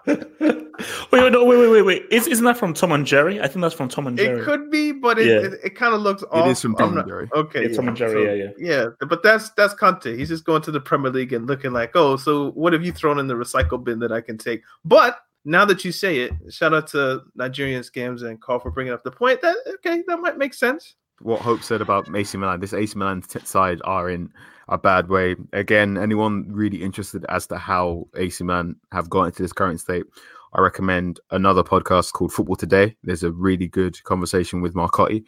wait, 0.07 1.23
wait, 1.23 1.33
no, 1.33 1.45
wait, 1.45 1.59
wait, 1.59 1.69
wait, 1.69 1.83
wait. 1.83 2.07
Is, 2.11 2.27
isn't 2.27 2.45
that 2.47 2.57
from 2.57 2.73
Tom 2.75 2.93
and 2.93 3.07
Jerry? 3.07 3.41
I 3.41 3.49
think 3.49 3.61
that's 3.61 3.75
from 3.75 3.89
Tom 3.89 4.07
and 4.07 4.17
Jerry. 4.17 4.41
It 4.41 4.45
could 4.45 4.71
be, 4.71 4.93
but 4.93 5.19
it, 5.19 5.27
Yeah. 5.27 5.49
it, 5.49 5.61
it 5.65 5.71
kind 5.75 5.95
of 5.95 6.01
looks 6.01 6.23
off. 6.31 6.47
It 6.47 6.51
is 6.53 6.61
from 6.63 6.75
Tom 6.77 6.97
and 6.97 7.07
Jerry. 7.07 7.29
Okay, 7.35 7.69
Yeah, 7.69 7.77
Tom 7.77 7.89
and 7.89 7.97
Jerry, 7.97 8.41
yeah, 8.41 8.51
yeah. 8.59 8.87
But 9.07 9.23
that's 9.23 9.51
that's 9.51 9.75
Conte. 9.75 10.16
He's 10.17 10.29
just 10.29 10.45
going 10.45 10.63
to 10.63 10.71
the 10.71 10.81
Premier 10.81 11.11
League 11.11 11.33
and 11.33 11.47
looking 11.47 11.73
like, 11.73 11.93
oh, 11.95 12.17
so 12.17 12.51
what 12.53 12.73
have 12.73 12.85
you 12.85 12.93
thrown 12.93 13.19
in 13.19 13.27
the 13.27 13.35
recycle 13.35 13.83
bin 13.83 13.99
that 14.01 14.13
I 14.13 14.21
can 14.21 14.39
take? 14.39 14.63
But 14.85 15.19
now 15.45 15.65
that 15.65 15.85
you 15.85 15.93
say 15.93 16.19
it, 16.19 16.33
shout 16.51 16.75
out 16.75 16.89
to 16.89 17.23
Nigerian 17.35 17.83
scams 17.83 18.23
and 18.23 18.41
call 18.41 18.59
for 18.59 18.71
bringing 18.71 18.93
up 18.93 19.05
the 19.05 19.11
point. 19.11 19.41
That 19.41 19.57
okay, 19.75 20.03
that 20.07 20.19
might 20.19 20.39
make 20.39 20.55
sense. 20.55 20.97
what 21.21 21.41
Hope 21.41 21.63
said 21.63 21.81
about 21.81 22.15
AC 22.15 22.37
Milan. 22.37 22.61
This 22.61 22.75
AC 22.75 22.99
Milan 22.99 23.23
t- 23.23 23.39
side 23.45 23.81
are 23.85 24.11
in 24.11 24.31
a 24.69 24.77
bad 24.77 25.09
way. 25.09 25.37
Again, 25.53 25.97
anyone 25.97 26.47
really 26.51 26.83
interested 26.83 27.25
as 27.29 27.47
to 27.49 27.59
how 27.59 28.09
AC 28.17 28.43
Milan 28.43 28.77
have 28.93 29.09
got 29.09 29.25
into 29.25 29.43
this 29.43 29.53
current 29.53 29.81
state, 29.81 30.05
I 30.53 30.61
recommend 30.61 31.21
another 31.31 31.63
podcast 31.63 32.13
called 32.13 32.33
Football 32.33 32.57
Today. 32.57 32.97
There's 33.05 33.23
a 33.23 33.31
really 33.31 33.69
good 33.69 34.03
conversation 34.05 34.61
with 34.61 34.75
Marcotti 34.75 35.25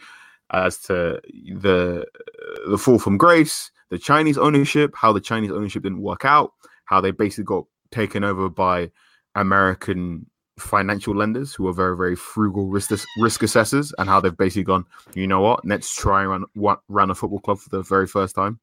as 0.51 0.79
to 0.79 1.21
the 1.55 2.07
the 2.69 2.79
fall 2.79 2.99
from 2.99 3.19
grace, 3.19 3.71
the 3.91 3.99
Chinese 3.99 4.39
ownership, 4.39 4.95
how 4.95 5.13
the 5.13 5.21
Chinese 5.21 5.51
ownership 5.51 5.83
didn't 5.83 6.03
work 6.03 6.25
out, 6.25 6.53
how 6.85 7.01
they 7.01 7.11
basically 7.11 7.45
got 7.45 7.65
taken 7.91 8.25
over 8.25 8.49
by 8.49 8.91
American 9.35 10.27
financial 10.59 11.15
lenders 11.15 11.55
who 11.55 11.69
are 11.69 11.73
very 11.73 11.97
very 11.97 12.17
frugal 12.17 12.67
risk 12.67 13.07
risk 13.21 13.43
assessors 13.45 13.95
and 13.99 14.09
how 14.09 14.21
they've 14.21 14.37
basically 14.37 14.65
gone 14.65 14.85
you 15.15 15.27
know 15.27 15.41
what? 15.41 15.65
Let's 15.65 15.95
try 15.95 16.23
and 16.25 16.45
run 16.57 16.77
run 16.89 17.11
a 17.11 17.15
football 17.15 17.41
club 17.41 17.59
for 17.59 17.69
the 17.69 17.83
very 17.83 18.07
first 18.07 18.35
time. 18.35 18.59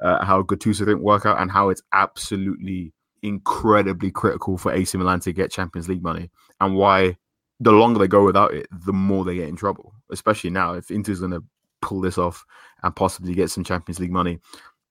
Uh, 0.00 0.24
how 0.24 0.42
Gattuso 0.42 0.80
didn't 0.80 1.02
work 1.02 1.26
out 1.26 1.40
and 1.40 1.50
how 1.50 1.70
it's 1.70 1.82
absolutely 1.92 2.92
incredibly 3.22 4.12
critical 4.12 4.56
for 4.56 4.72
AC 4.72 4.96
Milan 4.96 5.18
to 5.20 5.32
get 5.32 5.50
Champions 5.50 5.88
League 5.88 6.02
money 6.02 6.30
and 6.60 6.76
why 6.76 7.16
the 7.58 7.72
longer 7.72 7.98
they 7.98 8.06
go 8.06 8.24
without 8.24 8.54
it 8.54 8.68
the 8.70 8.92
more 8.92 9.24
they 9.24 9.34
get 9.34 9.48
in 9.48 9.56
trouble 9.56 9.92
especially 10.10 10.50
now 10.50 10.74
if 10.74 10.90
Inter's 10.90 11.20
going 11.20 11.32
to 11.32 11.44
pull 11.80 12.00
this 12.00 12.18
off 12.18 12.44
and 12.82 12.94
possibly 12.94 13.34
get 13.34 13.50
some 13.50 13.64
Champions 13.64 14.00
League 14.00 14.12
money 14.12 14.38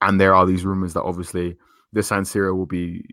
and 0.00 0.20
there 0.20 0.34
are 0.34 0.46
these 0.46 0.64
rumors 0.64 0.94
that 0.94 1.02
obviously 1.02 1.56
the 1.92 2.02
San 2.02 2.22
Siro 2.22 2.56
will 2.56 2.66
be 2.66 3.04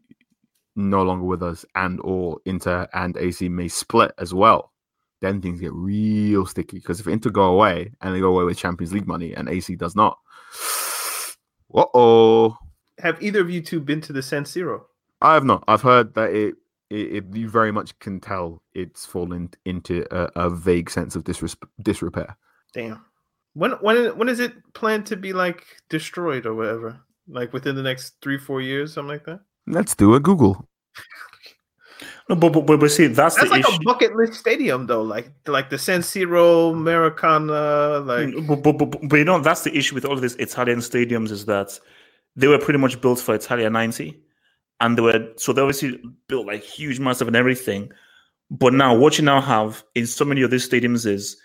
no 0.76 1.04
longer 1.04 1.26
with 1.26 1.42
us 1.42 1.66
and 1.76 2.00
or 2.02 2.40
Inter 2.46 2.88
and 2.94 3.16
AC 3.18 3.50
may 3.50 3.68
split 3.68 4.12
as 4.18 4.34
well, 4.34 4.74
then 5.22 5.42
things 5.42 5.62
get 5.62 5.74
real 5.74 6.46
sticky. 6.46 6.78
Because 6.78 7.00
if 7.00 7.08
Inter 7.08 7.30
go 7.30 7.46
away 7.46 7.92
and 8.02 8.14
they 8.14 8.20
go 8.20 8.30
away 8.30 8.44
with 8.44 8.58
Champions 8.58 8.94
League 8.94 9.08
money 9.08 9.34
and 9.34 9.50
AC 9.50 9.76
does 9.76 9.96
not, 9.96 10.18
uh 11.74 11.86
oh. 11.94 12.58
Have 13.00 13.22
either 13.22 13.42
of 13.42 13.50
you 13.50 13.62
two 13.62 13.80
been 13.82 14.02
to 14.02 14.14
the 14.14 14.22
San 14.22 14.44
Siro? 14.44 14.84
I 15.22 15.34
have 15.34 15.44
not. 15.44 15.64
I've 15.68 15.82
heard 15.82 16.14
that 16.16 16.32
it, 16.32 16.56
it, 16.90 16.96
it 16.96 17.36
you 17.36 17.50
very 17.50 17.72
much 17.72 17.98
can 18.00 18.20
tell 18.20 18.62
it's 18.74 19.06
fallen 19.06 19.50
into 19.66 20.06
a, 20.12 20.30
a 20.36 20.50
vague 20.50 20.90
sense 20.90 21.16
of 21.16 21.24
disres- 21.24 21.58
disrepair. 21.82 22.38
Damn. 22.74 23.04
When 23.54 23.72
when 23.74 24.18
when 24.18 24.30
is 24.30 24.40
it 24.40 24.54
planned 24.74 25.06
to 25.08 25.16
be 25.16 25.34
like 25.34 25.66
destroyed 25.90 26.46
or 26.46 26.54
whatever? 26.54 27.00
like 27.28 27.54
within 27.54 27.76
the 27.76 27.84
next 27.84 28.16
three, 28.22 28.38
four 28.38 28.62
years, 28.62 28.94
something 28.94 29.10
like 29.10 29.26
that? 29.26 29.40
Let's 29.68 29.96
do 29.96 30.14
a 30.16 30.20
Google. 30.20 30.68
No, 32.28 32.36
but, 32.36 32.54
but, 32.54 32.66
but, 32.66 32.80
but 32.80 32.92
see, 32.92 33.08
that's, 33.08 33.36
That's 33.36 33.48
the 33.50 33.56
like 33.56 33.68
issue. 33.68 33.82
a 33.82 33.84
bucket 33.84 34.16
list 34.16 34.34
stadium, 34.34 34.88
though. 34.88 35.04
Like 35.04 35.32
like 35.46 35.70
the 35.70 35.78
San 35.78 36.02
Siro, 36.02 36.74
Maracana, 36.74 38.06
like 38.06 38.30
Mm, 38.30 38.48
but, 38.48 38.64
but, 38.64 38.78
but, 38.78 39.10
but 39.10 39.18
you 39.18 39.26
know 39.26 39.40
that's 39.40 39.62
the 39.64 39.76
issue 39.78 39.96
with 39.96 40.06
all 40.06 40.14
of 40.14 40.22
these 40.22 40.36
Italian 40.36 40.80
stadiums 40.80 41.30
is 41.32 41.46
that 41.46 41.80
they 42.36 42.48
were 42.48 42.58
pretty 42.58 42.80
much 42.80 43.00
built 43.00 43.20
for 43.20 43.36
Italia 43.36 43.70
90 43.70 44.20
and 44.86 44.96
they 44.96 45.02
were 45.02 45.34
so 45.38 45.52
they 45.52 45.62
obviously 45.62 46.00
built 46.28 46.46
like 46.46 46.62
huge 46.62 47.00
massive 47.00 47.28
and 47.28 47.36
everything. 47.36 47.92
But 48.52 48.74
now 48.74 48.96
what 48.96 49.18
you 49.18 49.26
now 49.26 49.42
have 49.42 49.84
in 49.96 50.06
so 50.06 50.24
many 50.24 50.44
of 50.44 50.52
these 50.52 50.70
stadiums 50.70 51.08
is 51.08 51.38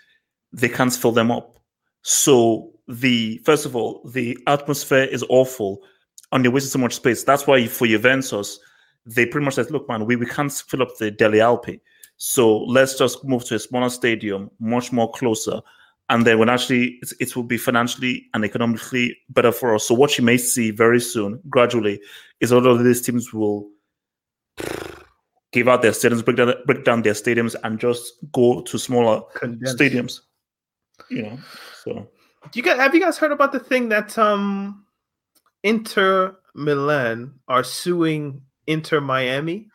they 0.53 0.69
can't 0.69 0.93
fill 0.93 1.11
them 1.11 1.31
up. 1.31 1.59
So 2.03 2.71
the 2.87 3.39
first 3.39 3.65
of 3.65 3.75
all 3.75 4.01
the 4.05 4.37
atmosphere 4.45 5.05
is 5.05 5.25
awful 5.29 5.81
and 6.31 6.45
they're 6.45 6.51
wasting 6.51 6.69
so 6.69 6.79
much 6.79 6.93
space. 6.95 7.23
That's 7.23 7.47
why 7.47 7.65
for 7.67 7.87
Juventus 7.87 8.59
they 9.07 9.25
pretty 9.25 9.43
much 9.43 9.55
said 9.55 9.71
look 9.71 9.89
man 9.89 10.05
we, 10.05 10.15
we 10.15 10.27
can't 10.27 10.51
fill 10.51 10.83
up 10.83 10.95
the 10.99 11.09
Delle 11.09 11.31
Alpi. 11.31 11.79
So 12.17 12.59
let's 12.65 12.95
just 12.95 13.25
move 13.25 13.43
to 13.45 13.55
a 13.55 13.59
smaller 13.59 13.89
stadium 13.89 14.51
much 14.59 14.91
more 14.91 15.11
closer 15.11 15.61
and 16.11 16.27
then 16.27 16.37
when 16.39 16.49
actually 16.49 16.99
it's, 17.01 17.13
it 17.19 17.35
will 17.35 17.43
be 17.43 17.57
financially 17.57 18.27
and 18.33 18.43
economically 18.45 19.17
better 19.29 19.51
for 19.51 19.73
us. 19.73 19.87
So 19.87 19.95
what 19.95 20.17
you 20.17 20.23
may 20.23 20.37
see 20.37 20.69
very 20.69 20.99
soon, 20.99 21.39
gradually, 21.49 22.01
is 22.41 22.51
a 22.51 22.59
lot 22.59 22.67
of 22.69 22.83
these 22.83 23.01
teams 23.01 23.33
will 23.33 23.69
give 25.53 25.67
out 25.67 25.81
their 25.81 25.91
stadiums, 25.91 26.23
break 26.23 26.37
down, 26.37 26.53
break 26.65 26.83
down 26.83 27.01
their 27.01 27.13
stadiums, 27.13 27.55
and 27.63 27.79
just 27.79 28.13
go 28.33 28.61
to 28.61 28.77
smaller 28.77 29.21
condensed. 29.35 29.77
stadiums. 29.77 30.19
You 31.09 31.23
know, 31.23 31.39
so 31.83 31.93
Do 32.51 32.59
you 32.59 32.63
guys 32.63 32.77
have 32.77 32.93
you 32.93 33.01
guys 33.01 33.17
heard 33.17 33.31
about 33.31 33.51
the 33.53 33.59
thing 33.59 33.89
that 33.89 34.17
um 34.17 34.85
Inter 35.63 36.35
Milan 36.53 37.33
are 37.47 37.63
suing 37.63 38.41
Inter 38.67 38.99
Miami? 39.01 39.67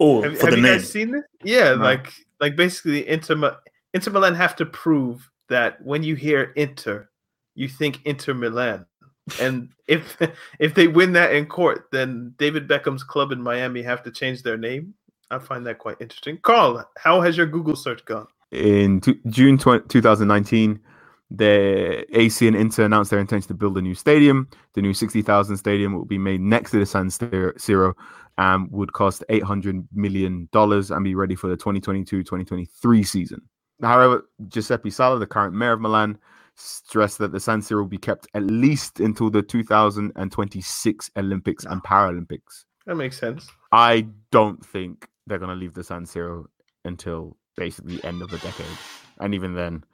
oh, 0.00 0.22
Have, 0.22 0.38
for 0.38 0.46
have 0.46 0.50
the 0.52 0.56
you 0.56 0.62
name, 0.62 0.78
guys 0.78 0.90
seen 0.90 1.10
this? 1.12 1.24
Yeah, 1.44 1.74
No. 1.74 1.84
like 1.84 2.12
like 2.40 2.56
basically 2.56 3.06
Inter 3.06 3.36
Mi- 3.36 3.50
Inter 3.94 4.10
Milan 4.10 4.34
have 4.34 4.56
to 4.56 4.66
prove 4.66 5.30
that 5.48 5.82
when 5.84 6.02
you 6.02 6.14
hear 6.14 6.52
Inter, 6.56 7.08
you 7.54 7.68
think 7.68 8.04
Inter 8.04 8.34
Milan. 8.34 8.86
And 9.40 9.70
if 9.88 10.16
if 10.58 10.74
they 10.74 10.88
win 10.88 11.12
that 11.12 11.34
in 11.34 11.46
court, 11.46 11.88
then 11.92 12.34
David 12.38 12.68
Beckham's 12.68 13.04
club 13.04 13.32
in 13.32 13.42
Miami 13.42 13.82
have 13.82 14.02
to 14.04 14.10
change 14.10 14.42
their 14.42 14.56
name. 14.56 14.94
I 15.30 15.38
find 15.38 15.66
that 15.66 15.78
quite 15.78 15.96
interesting. 16.00 16.38
Carl, 16.42 16.88
how 16.98 17.20
has 17.20 17.36
your 17.36 17.46
Google 17.46 17.74
search 17.74 18.04
gone? 18.04 18.28
In 18.52 19.00
t- 19.00 19.18
June 19.26 19.58
20- 19.58 19.88
2019, 19.88 20.78
the 21.30 22.06
AC 22.16 22.46
and 22.46 22.54
Inter 22.54 22.84
announced 22.84 23.10
their 23.10 23.18
intention 23.18 23.48
to 23.48 23.54
build 23.54 23.76
a 23.76 23.82
new 23.82 23.94
stadium. 23.94 24.48
The 24.74 24.82
new 24.82 24.94
60,000 24.94 25.56
stadium 25.56 25.92
will 25.92 26.04
be 26.04 26.18
made 26.18 26.40
next 26.40 26.70
to 26.70 26.78
the 26.78 26.86
San 26.86 27.08
Siro 27.08 27.94
and 28.38 28.70
would 28.70 28.92
cost 28.92 29.24
$800 29.28 29.86
million 29.92 30.48
and 30.52 31.04
be 31.04 31.14
ready 31.14 31.34
for 31.34 31.48
the 31.48 31.56
2022-2023 31.56 33.06
season. 33.06 33.42
However, 33.82 34.28
Giuseppe 34.48 34.90
Sala, 34.90 35.18
the 35.18 35.26
current 35.26 35.54
mayor 35.54 35.72
of 35.72 35.80
Milan, 35.80 36.18
stressed 36.54 37.18
that 37.18 37.32
the 37.32 37.40
San 37.40 37.60
Siro 37.60 37.78
will 37.78 37.86
be 37.86 37.98
kept 37.98 38.26
at 38.34 38.42
least 38.42 39.00
until 39.00 39.30
the 39.30 39.42
2026 39.42 41.10
Olympics 41.16 41.64
and 41.64 41.82
Paralympics. 41.82 42.64
That 42.86 42.94
makes 42.96 43.18
sense. 43.18 43.48
I 43.72 44.06
don't 44.30 44.64
think 44.64 45.08
they're 45.26 45.38
going 45.38 45.50
to 45.50 45.56
leave 45.56 45.74
the 45.74 45.84
San 45.84 46.04
Siro 46.04 46.46
until 46.84 47.36
basically 47.56 48.02
end 48.04 48.22
of 48.22 48.30
the 48.30 48.38
decade. 48.38 48.66
And 49.20 49.34
even 49.34 49.54
then, 49.54 49.84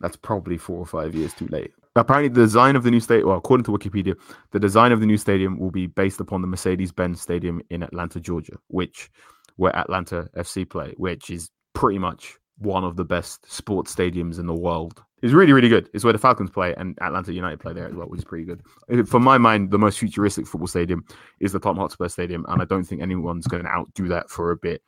that's 0.00 0.16
probably 0.16 0.58
four 0.58 0.78
or 0.78 0.86
five 0.86 1.14
years 1.14 1.32
too 1.34 1.46
late. 1.48 1.72
Apparently, 1.94 2.28
the 2.28 2.42
design 2.42 2.76
of 2.76 2.82
the 2.82 2.90
new 2.90 3.00
stadium, 3.00 3.28
well, 3.28 3.38
according 3.38 3.64
to 3.64 3.70
Wikipedia, 3.70 4.14
the 4.52 4.60
design 4.60 4.92
of 4.92 5.00
the 5.00 5.06
new 5.06 5.16
stadium 5.16 5.58
will 5.58 5.70
be 5.70 5.86
based 5.86 6.20
upon 6.20 6.42
the 6.42 6.46
Mercedes 6.46 6.92
Benz 6.92 7.20
Stadium 7.20 7.62
in 7.70 7.82
Atlanta, 7.82 8.20
Georgia, 8.20 8.56
which 8.68 9.10
where 9.56 9.74
Atlanta 9.74 10.28
FC 10.36 10.68
play, 10.68 10.92
which 10.98 11.30
is 11.30 11.50
pretty 11.72 11.98
much 11.98 12.36
one 12.58 12.84
of 12.84 12.96
the 12.96 13.04
best 13.04 13.50
sports 13.52 13.94
stadiums 13.94 14.38
in 14.38 14.46
the 14.46 14.54
world. 14.54 15.02
It's 15.22 15.32
really, 15.32 15.52
really 15.52 15.68
good. 15.68 15.88
It's 15.94 16.04
where 16.04 16.12
the 16.12 16.18
Falcons 16.18 16.50
play 16.50 16.74
and 16.76 16.96
Atlanta 17.00 17.32
United 17.32 17.58
play 17.58 17.72
there 17.72 17.86
as 17.88 17.94
well, 17.94 18.06
which 18.08 18.18
is 18.18 18.24
pretty 18.24 18.44
good. 18.44 18.62
Uh, 18.92 19.02
For 19.04 19.18
my 19.18 19.38
mind, 19.38 19.70
the 19.70 19.78
most 19.78 19.98
futuristic 19.98 20.46
football 20.46 20.66
stadium 20.68 21.04
is 21.40 21.52
the 21.52 21.58
Tottenham 21.58 21.82
Hotspur 21.82 22.08
Stadium, 22.08 22.44
and 22.48 22.60
I 22.60 22.64
don't 22.66 22.84
think 22.84 23.00
anyone's 23.02 23.46
going 23.46 23.64
to 23.64 23.68
outdo 23.68 24.08
that 24.08 24.30
for 24.30 24.50
a 24.50 24.56
bit. 24.56 24.82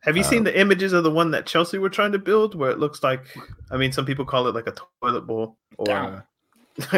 Have 0.00 0.16
you 0.16 0.22
Uh, 0.22 0.26
seen 0.26 0.44
the 0.44 0.58
images 0.58 0.92
of 0.92 1.04
the 1.04 1.10
one 1.10 1.30
that 1.32 1.46
Chelsea 1.46 1.78
were 1.78 1.88
trying 1.90 2.12
to 2.12 2.18
build, 2.18 2.54
where 2.54 2.70
it 2.70 2.78
looks 2.78 3.02
like? 3.02 3.24
I 3.70 3.76
mean, 3.76 3.90
some 3.92 4.06
people 4.06 4.24
call 4.24 4.46
it 4.48 4.54
like 4.54 4.66
a 4.66 4.74
toilet 5.02 5.22
bowl, 5.26 5.56
or 5.78 5.86
Damn. 5.86 6.22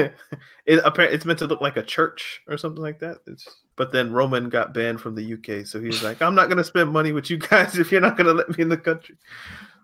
it 0.67 0.81
apparently 0.85 1.17
it's 1.17 1.25
meant 1.25 1.39
to 1.41 1.47
look 1.47 1.61
like 1.61 1.77
a 1.77 1.83
church 1.83 2.43
or 2.47 2.57
something 2.57 2.83
like 2.83 2.99
that. 3.01 3.19
It's, 3.27 3.49
but 3.75 3.91
then 3.91 4.13
Roman 4.13 4.49
got 4.49 4.75
banned 4.75 5.01
from 5.01 5.15
the 5.15 5.33
UK, 5.35 5.67
so 5.67 5.81
he 5.81 5.87
was 5.87 6.03
like, 6.03 6.21
"I'm 6.23 6.35
not 6.35 6.47
going 6.47 6.59
to 6.59 6.65
spend 6.65 6.91
money 6.93 7.13
with 7.13 7.31
you 7.31 7.39
guys 7.39 7.79
if 7.79 7.91
you're 7.91 8.01
not 8.01 8.17
going 8.17 8.27
to 8.27 8.35
let 8.35 8.49
me 8.51 8.63
in 8.63 8.69
the 8.69 8.77
country." 8.77 9.17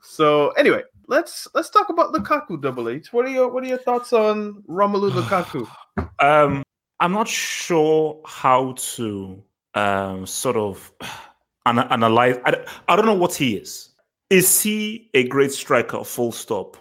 So 0.03 0.51
anyway, 0.51 0.83
let's 1.07 1.49
let's 1.55 1.71
talk 1.71 1.89
about 1.89 2.13
Lukaku. 2.13 2.61
Double 2.61 2.89
H. 2.89 3.13
What 3.13 3.27
are 3.27 3.31
your 3.31 3.49
what 3.49 3.65
are 3.65 3.67
your 3.67 3.79
thoughts 3.79 4.13
on 4.13 4.63
Romelu 4.69 5.11
Lukaku? 5.11 5.69
Um, 6.21 6.63
I'm 7.01 7.13
not 7.13 7.29
sure 7.29 8.21
how 8.27 8.75
to 8.77 9.43
um, 9.75 10.27
sort 10.27 10.57
of 10.57 10.93
ana- 11.67 11.89
analyze. 11.91 12.39
I, 12.45 12.97
don't- 12.97 13.07
know 13.07 13.15
what 13.15 13.35
he 13.35 13.57
is. 13.57 13.91
Is 14.31 14.61
he 14.63 15.11
a 15.15 15.27
great 15.29 15.53
striker? 15.53 16.03
Full 16.05 16.33
stop. 16.33 16.77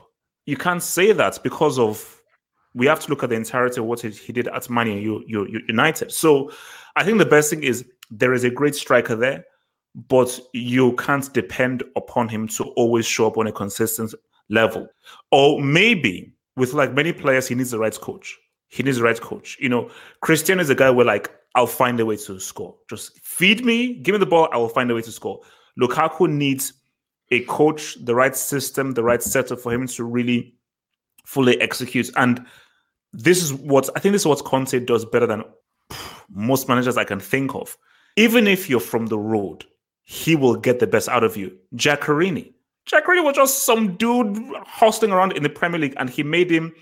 You 0.46 0.58
can't 0.58 0.82
say 0.84 1.12
that 1.14 1.40
because 1.44 1.78
of 1.80 2.22
we 2.74 2.86
have 2.86 3.00
to 3.02 3.10
look 3.10 3.24
at 3.24 3.30
the 3.30 3.36
entirety 3.36 3.80
of 3.80 3.86
what 3.86 4.02
he, 4.02 4.34
did 4.34 4.48
at 4.48 4.70
Man 4.70 4.88
United. 4.88 6.12
So 6.12 6.52
I 6.96 7.04
think 7.04 7.18
the 7.18 7.26
best 7.26 7.50
thing 7.50 7.64
is 7.64 7.86
there 8.12 8.34
is 8.34 8.44
a 8.44 8.50
great 8.50 8.76
striker 8.76 9.16
there, 9.16 9.46
but 10.08 10.40
you 10.54 10.94
can't 10.94 11.34
depend 11.34 11.84
upon 11.96 12.30
him 12.30 12.48
to 12.48 12.66
always 12.76 13.06
show 13.06 13.26
up 13.28 13.38
on 13.38 13.48
a 13.48 13.52
consistent 13.52 14.14
level. 14.50 14.88
Or 15.32 15.60
maybe 15.60 16.32
with 16.56 16.74
like 16.74 16.94
many 16.94 17.12
players, 17.12 17.48
he 17.48 17.56
needs 17.56 17.72
the 17.72 17.80
right 17.80 18.00
coach. 18.00 18.38
He 18.70 18.84
needs 18.84 18.98
the 18.98 19.04
right 19.04 19.20
coach. 19.20 19.58
You 19.60 19.70
know, 19.70 19.90
Christian 20.22 20.60
is 20.60 20.70
a 20.70 20.76
guy 20.76 20.92
where 20.92 21.06
like 21.06 21.32
I'll 21.56 21.66
find 21.66 22.00
a 22.00 22.06
way 22.06 22.18
to 22.18 22.40
score. 22.40 22.76
Just 22.90 23.20
feed 23.22 23.66
me, 23.66 23.96
give 23.96 24.14
me 24.14 24.20
the 24.20 24.26
ball, 24.28 24.50
I 24.52 24.58
will 24.58 24.70
find 24.70 24.92
a 24.92 24.96
way 24.96 25.02
to 25.02 25.12
score. 25.12 25.42
Lukaku 25.80 26.30
needs 26.30 26.74
a 27.32 27.44
coach, 27.46 27.98
the 28.06 28.14
right 28.14 28.36
system, 28.36 28.92
the 28.92 29.04
right 29.04 29.24
setup 29.24 29.60
for 29.60 29.74
him 29.74 29.88
to 29.88 30.04
really 30.04 30.54
fully 31.26 31.60
execute. 31.60 32.12
And 32.16 32.46
this 33.14 33.42
is 33.42 33.54
what 33.54 33.90
I 33.96 34.00
think 34.00 34.14
this 34.14 34.22
is 34.22 34.28
what 34.28 34.46
Conte 34.46 34.80
does 34.82 35.06
better 35.06 35.26
than 35.26 35.44
most 36.30 36.68
managers 36.70 36.98
I 36.98 37.04
can 37.04 37.20
think 37.20 37.56
of. 37.56 37.76
Even 38.16 38.48
if 38.48 38.70
you're 38.70 38.80
from 38.80 39.08
the 39.08 39.18
road, 39.18 39.66
he 40.10 40.38
will 40.38 40.56
get 40.56 40.80
the 40.80 40.88
best 40.88 41.10
out 41.10 41.26
of 41.26 41.36
you. 41.36 41.54
Giaccherini. 41.76 42.54
Giaccherini 42.90 43.26
was 43.26 43.36
just 43.36 43.66
some 43.66 43.98
dude 43.98 44.38
hustling 44.66 45.12
around 45.12 45.34
in 45.34 45.44
the 45.44 45.50
Premier 45.50 45.80
League 45.80 45.96
and 45.98 46.10
he 46.10 46.24
made 46.24 46.50
him 46.50 46.74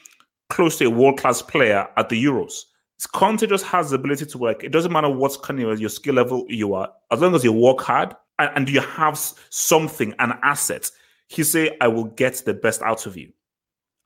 close 0.51 0.77
to 0.77 0.85
a 0.85 0.89
world 0.91 1.19
class 1.19 1.41
player 1.41 1.87
at 1.97 2.09
the 2.09 2.23
Euros. 2.23 2.65
Conte 3.13 3.47
just 3.47 3.65
has 3.65 3.89
the 3.89 3.95
ability 3.95 4.27
to 4.27 4.37
work. 4.37 4.63
It 4.63 4.71
doesn't 4.71 4.91
matter 4.91 5.09
what 5.09 5.41
kind 5.41 5.59
of 5.59 5.79
your 5.79 5.89
skill 5.89 6.13
level 6.13 6.45
you 6.49 6.75
are, 6.75 6.91
as 7.11 7.19
long 7.19 7.33
as 7.33 7.43
you 7.43 7.51
work 7.51 7.81
hard 7.81 8.15
and, 8.37 8.51
and 8.55 8.69
you 8.69 8.79
have 8.79 9.17
something, 9.49 10.13
an 10.19 10.37
asset. 10.43 10.89
He 11.27 11.43
say, 11.43 11.75
"I 11.81 11.87
will 11.87 12.05
get 12.05 12.43
the 12.45 12.53
best 12.53 12.81
out 12.83 13.05
of 13.05 13.17
you," 13.17 13.31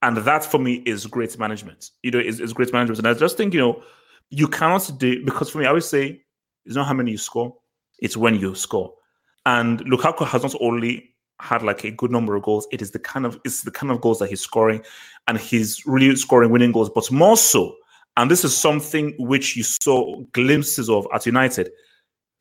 and 0.01 0.17
that 0.17 0.43
for 0.43 0.57
me 0.57 0.75
is 0.85 1.05
great 1.05 1.37
management. 1.37 1.91
You 2.03 2.11
know, 2.11 2.19
is, 2.19 2.39
is 2.39 2.51
great 2.51 2.73
management. 2.73 2.99
And 2.99 3.07
I 3.07 3.13
just 3.13 3.37
think 3.37 3.53
you 3.53 3.59
know, 3.59 3.83
you 4.31 4.47
cannot 4.47 4.89
do 4.97 5.23
because 5.23 5.49
for 5.49 5.59
me, 5.59 5.65
I 5.65 5.69
always 5.69 5.85
say, 5.85 6.21
it's 6.65 6.75
not 6.75 6.87
how 6.87 6.93
many 6.93 7.11
you 7.11 7.17
score, 7.17 7.55
it's 7.99 8.17
when 8.17 8.35
you 8.35 8.55
score. 8.55 8.93
And 9.45 9.79
Lukaku 9.85 10.25
has 10.27 10.43
not 10.43 10.55
only 10.59 11.13
had 11.39 11.63
like 11.63 11.83
a 11.83 11.91
good 11.91 12.11
number 12.11 12.35
of 12.35 12.43
goals, 12.43 12.67
it 12.71 12.81
is 12.81 12.91
the 12.91 12.99
kind 12.99 13.25
of 13.25 13.39
it's 13.45 13.63
the 13.63 13.71
kind 13.71 13.91
of 13.91 14.01
goals 14.01 14.19
that 14.19 14.29
he's 14.29 14.41
scoring, 14.41 14.83
and 15.27 15.37
he's 15.37 15.85
really 15.85 16.15
scoring 16.15 16.51
winning 16.51 16.71
goals. 16.71 16.89
But 16.89 17.09
more 17.11 17.37
so, 17.37 17.75
and 18.17 18.29
this 18.29 18.43
is 18.43 18.55
something 18.55 19.15
which 19.17 19.55
you 19.55 19.63
saw 19.63 20.21
glimpses 20.33 20.89
of 20.89 21.07
at 21.13 21.25
United. 21.25 21.71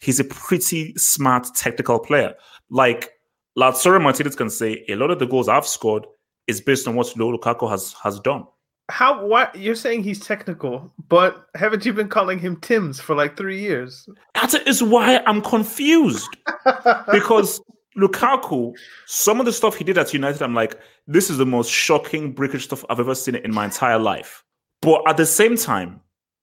He's 0.00 0.20
a 0.20 0.24
pretty 0.24 0.94
smart 0.96 1.48
technical 1.54 1.98
player. 1.98 2.34
Like 2.70 3.10
Lautaro 3.58 4.00
Martinez 4.00 4.36
can 4.36 4.50
say, 4.50 4.84
a 4.88 4.94
lot 4.94 5.10
of 5.10 5.18
the 5.18 5.26
goals 5.26 5.48
I've 5.48 5.66
scored 5.66 6.06
is 6.46 6.60
based 6.60 6.86
on 6.88 6.94
what 6.94 7.06
Lukaku 7.08 7.68
has 7.70 7.94
has 8.02 8.20
done. 8.20 8.44
How? 8.90 9.24
Why 9.24 9.48
you're 9.54 9.74
saying 9.74 10.02
he's 10.04 10.20
technical, 10.20 10.92
but 11.08 11.46
haven't 11.54 11.84
you 11.84 11.92
been 11.92 12.08
calling 12.08 12.38
him 12.38 12.56
Tim's 12.56 13.00
for 13.00 13.14
like 13.14 13.36
three 13.36 13.60
years? 13.60 14.08
That 14.34 14.54
is 14.66 14.82
why 14.82 15.22
I'm 15.26 15.42
confused. 15.42 16.28
because 17.12 17.60
Lukaku, 17.98 18.72
some 19.06 19.40
of 19.40 19.46
the 19.46 19.52
stuff 19.52 19.74
he 19.74 19.84
did 19.84 19.98
at 19.98 20.14
United, 20.14 20.42
I'm 20.42 20.54
like, 20.54 20.78
this 21.06 21.28
is 21.28 21.36
the 21.36 21.46
most 21.46 21.70
shocking 21.70 22.32
breakage 22.32 22.64
stuff 22.64 22.84
I've 22.88 23.00
ever 23.00 23.14
seen 23.14 23.34
in 23.34 23.52
my 23.52 23.66
entire 23.66 23.98
life. 23.98 24.44
But 24.80 25.02
at 25.06 25.16
the 25.16 25.26
same 25.26 25.56
time, 25.56 26.00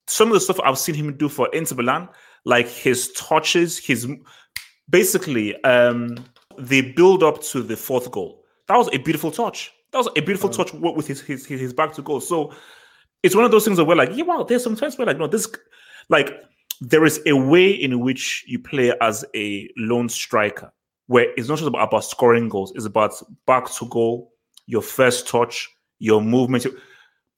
some 0.08 0.28
of 0.28 0.34
the 0.34 0.40
stuff 0.40 0.60
I've 0.64 0.78
seen 0.78 0.96
him 0.96 1.16
do 1.18 1.30
for 1.30 1.48
Inter 1.54 1.76
Milan, 1.76 2.10
like 2.44 2.68
his 2.68 3.12
touches, 3.14 3.78
his 3.78 4.08
basically 4.90 5.62
um 5.64 6.18
the 6.60 6.94
build 6.94 7.24
up 7.24 7.42
to 7.44 7.62
the 7.62 7.76
fourth 7.76 8.12
goal. 8.12 8.44
That 8.68 8.78
was 8.78 8.90
a 8.94 8.98
beautiful 8.98 9.32
touch. 9.32 9.72
That 9.96 10.00
was 10.00 10.10
a 10.18 10.22
beautiful 10.22 10.50
touch 10.50 10.74
with 10.74 11.08
his, 11.08 11.22
his 11.22 11.46
his 11.46 11.72
back 11.72 11.94
to 11.94 12.02
goal. 12.02 12.20
So 12.20 12.54
it's 13.24 13.34
one 13.34 13.46
of 13.46 13.52
those 13.52 13.64
things 13.64 13.78
that 13.78 13.86
we're 13.86 13.96
like, 13.96 14.10
yeah, 14.14 14.26
wow, 14.26 14.44
there's 14.44 14.62
sometimes 14.62 14.98
we're 14.98 15.06
like, 15.06 15.18
no, 15.18 15.26
this 15.26 15.48
like 16.10 16.34
there 16.82 17.06
is 17.06 17.22
a 17.26 17.32
way 17.32 17.72
in 17.72 18.02
which 18.02 18.44
you 18.46 18.60
play 18.60 18.92
as 19.00 19.24
a 19.34 19.70
lone 19.78 20.10
striker 20.10 20.70
where 21.08 21.28
it's 21.38 21.48
not 21.48 21.60
just 21.60 21.70
about, 21.70 21.88
about 21.88 22.04
scoring 22.04 22.50
goals, 22.50 22.74
it's 22.76 22.84
about 22.84 23.14
back 23.48 23.72
to 23.72 23.86
goal, 23.86 24.34
your 24.66 24.82
first 24.82 25.30
touch, 25.30 25.74
your 26.00 26.22
movement, 26.22 26.68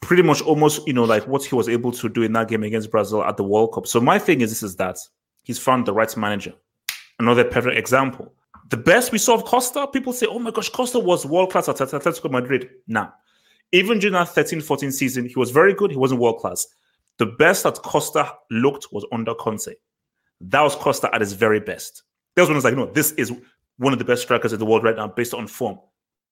pretty 0.02 0.24
much 0.24 0.42
almost, 0.42 0.88
you 0.88 0.94
know, 0.94 1.04
like 1.04 1.28
what 1.28 1.46
he 1.46 1.54
was 1.54 1.70
able 1.70 1.92
to 1.92 2.10
do 2.10 2.24
in 2.24 2.34
that 2.34 2.48
game 2.48 2.64
against 2.64 2.90
Brazil 2.90 3.24
at 3.24 3.38
the 3.38 3.44
World 3.44 3.72
Cup. 3.72 3.86
So 3.86 4.02
my 4.02 4.18
thing 4.18 4.42
is 4.42 4.50
this 4.50 4.64
is 4.64 4.78
that 4.78 4.98
he's 5.44 5.60
found 5.60 5.86
the 5.86 5.94
right 5.94 6.18
manager. 6.18 6.56
Another 7.20 7.44
perfect 7.44 7.78
example. 7.78 8.34
The 8.70 8.78
best 8.78 9.12
we 9.12 9.18
saw 9.18 9.36
of 9.36 9.46
Costa, 9.46 9.88
people 9.88 10.12
say, 10.14 10.28
oh 10.28 10.40
my 10.40 10.52
gosh, 10.52 10.70
Costa 10.70 11.00
was 11.00 11.26
world 11.26 11.52
class 11.52 11.70
at 11.70 11.78
Atletico 11.78 12.30
Madrid. 12.30 12.70
Nah. 12.88 13.10
Even 13.72 14.00
during 14.00 14.14
that 14.14 14.30
13 14.30 14.62
14 14.62 14.92
season, 14.92 15.26
he 15.26 15.38
was 15.38 15.52
very 15.52 15.74
good. 15.74 15.92
He 15.92 15.98
wasn't 15.98 16.20
world 16.20 16.40
class. 16.40 16.68
The 17.18 17.26
best 17.26 17.64
that 17.64 17.76
Costa 17.76 18.34
looked 18.52 18.88
was 18.92 19.06
under 19.12 19.34
Conte. 19.36 19.74
That 20.42 20.62
was 20.62 20.76
Costa 20.76 21.14
at 21.14 21.22
his 21.22 21.34
very 21.34 21.60
best. 21.60 22.04
That 22.36 22.44
was 22.44 22.50
when 22.50 22.56
I 22.56 22.58
was 22.58 22.66
like, 22.66 22.76
no, 22.76 22.86
this 22.88 23.12
is 23.14 23.32
one 23.78 23.94
of 23.94 24.00
the 24.00 24.06
best 24.06 24.22
strikers 24.22 24.54
in 24.54 24.60
the 24.60 24.66
world 24.66 24.84
right 24.84 24.96
now 24.96 25.08
based 25.08 25.34
on 25.34 25.48
form. 25.48 25.80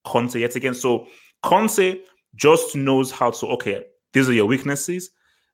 Conte 0.06 0.39
yet 0.39 0.56
again. 0.56 0.74
So 0.74 1.08
Conte 1.42 2.01
just 2.36 2.75
knows 2.75 3.12
how 3.12 3.32
to, 3.32 3.48
okay, 3.48 3.86
these 4.13 4.30
are 4.30 4.34
your 4.34 4.46
weaknesses. 4.46 5.10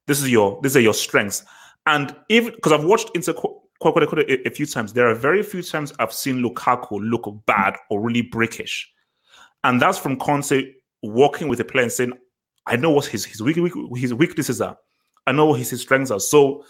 This 0.07 0.21
is 0.21 0.29
your, 0.29 0.59
these 0.61 0.75
are 0.75 0.81
your 0.81 0.93
strengths. 0.93 1.43
And 1.85 2.15
even 2.29 2.53
because 2.53 2.73
I've 2.73 2.83
watched 2.83 3.11
Inter 3.15 3.33
a, 3.83 4.47
a 4.47 4.51
few 4.51 4.65
times, 4.65 4.93
there 4.93 5.09
are 5.09 5.15
very 5.15 5.43
few 5.43 5.63
times 5.63 5.93
I've 5.99 6.13
seen 6.13 6.43
Lukaku 6.43 6.99
look 7.01 7.27
bad 7.45 7.75
or 7.89 8.01
really 8.01 8.23
brickish. 8.23 8.83
And 9.63 9.81
that's 9.81 9.97
from 9.97 10.17
Conte 10.17 10.73
walking 11.03 11.47
with 11.47 11.59
a 11.59 11.65
player 11.65 11.83
and 11.83 11.91
saying, 11.91 12.13
I 12.67 12.75
know 12.75 12.91
what 12.91 13.05
his 13.05 13.25
his, 13.25 13.41
weak, 13.41 13.57
weak, 13.57 13.73
his 13.95 14.13
weaknesses 14.13 14.61
are. 14.61 14.77
I 15.27 15.31
know 15.31 15.47
what 15.47 15.59
his, 15.59 15.69
his 15.69 15.81
strengths 15.81 16.11
are. 16.11 16.19
So 16.19 16.63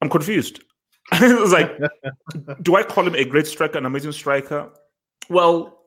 I'm 0.00 0.08
confused. 0.08 0.62
it's 1.12 1.52
like, 1.52 1.70
do 2.62 2.76
I 2.76 2.82
call 2.82 3.06
him 3.06 3.14
a 3.14 3.24
great 3.24 3.46
striker, 3.46 3.78
an 3.78 3.86
amazing 3.86 4.12
striker? 4.12 4.70
Well, 5.28 5.80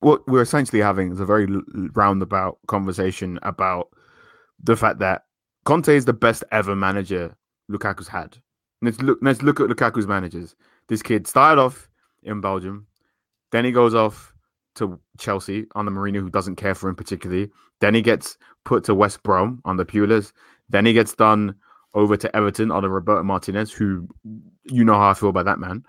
what 0.00 0.26
we're 0.28 0.42
essentially 0.42 0.82
having 0.82 1.12
is 1.12 1.20
a 1.20 1.24
very 1.24 1.46
roundabout 1.94 2.58
conversation 2.66 3.38
about 3.42 3.88
the 4.62 4.76
fact 4.76 4.98
that 4.98 5.22
Conte 5.64 5.88
is 5.88 6.04
the 6.04 6.12
best 6.12 6.44
ever 6.52 6.76
manager 6.76 7.34
Lukaku's 7.70 8.08
had. 8.08 8.36
Let's 8.84 9.00
look. 9.00 9.18
Let's 9.22 9.42
look 9.42 9.60
at 9.60 9.68
Lukaku's 9.68 10.06
managers. 10.06 10.54
This 10.88 11.02
kid 11.02 11.26
started 11.26 11.60
off 11.60 11.88
in 12.22 12.40
Belgium, 12.40 12.86
then 13.54 13.64
he 13.64 13.70
goes 13.70 13.94
off 13.94 14.34
to 14.74 14.98
Chelsea 15.16 15.66
on 15.76 15.84
the 15.84 15.92
Mourinho, 15.92 16.20
who 16.20 16.28
doesn't 16.28 16.56
care 16.56 16.74
for 16.74 16.88
him 16.88 16.96
particularly. 16.96 17.50
Then 17.80 17.94
he 17.94 18.02
gets 18.02 18.36
put 18.64 18.82
to 18.84 18.94
West 18.96 19.22
Brom 19.22 19.60
on 19.64 19.76
the 19.76 19.84
Pulis. 19.84 20.32
Then 20.68 20.84
he 20.84 20.92
gets 20.92 21.14
done 21.14 21.54
over 21.94 22.16
to 22.16 22.36
Everton 22.36 22.72
under 22.72 22.88
Roberto 22.88 23.22
Martinez, 23.22 23.70
who 23.70 24.08
you 24.64 24.84
know 24.84 24.94
how 24.94 25.10
I 25.10 25.14
feel 25.14 25.28
about 25.28 25.44
that 25.44 25.60
man. 25.60 25.84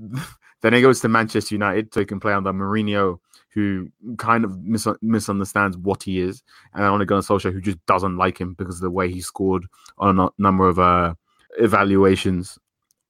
then 0.62 0.72
he 0.72 0.80
goes 0.80 1.00
to 1.00 1.08
Manchester 1.08 1.54
United 1.54 1.92
so 1.92 1.98
he 1.98 2.06
can 2.06 2.20
play 2.20 2.32
under 2.32 2.52
Mourinho, 2.52 3.18
who 3.52 3.88
kind 4.18 4.44
of 4.44 4.62
mis- 4.62 4.86
misunderstands 5.02 5.76
what 5.76 6.04
he 6.04 6.20
is, 6.20 6.44
and 6.74 6.84
on 6.84 7.04
Gunnar 7.04 7.22
Solskjaer, 7.22 7.52
who 7.52 7.60
just 7.60 7.84
doesn't 7.86 8.16
like 8.16 8.40
him 8.40 8.54
because 8.54 8.76
of 8.76 8.82
the 8.82 8.90
way 8.90 9.10
he 9.10 9.20
scored 9.20 9.66
on 9.98 10.20
a 10.20 10.28
number 10.38 10.68
of 10.68 10.78
uh, 10.78 11.14
evaluations 11.60 12.58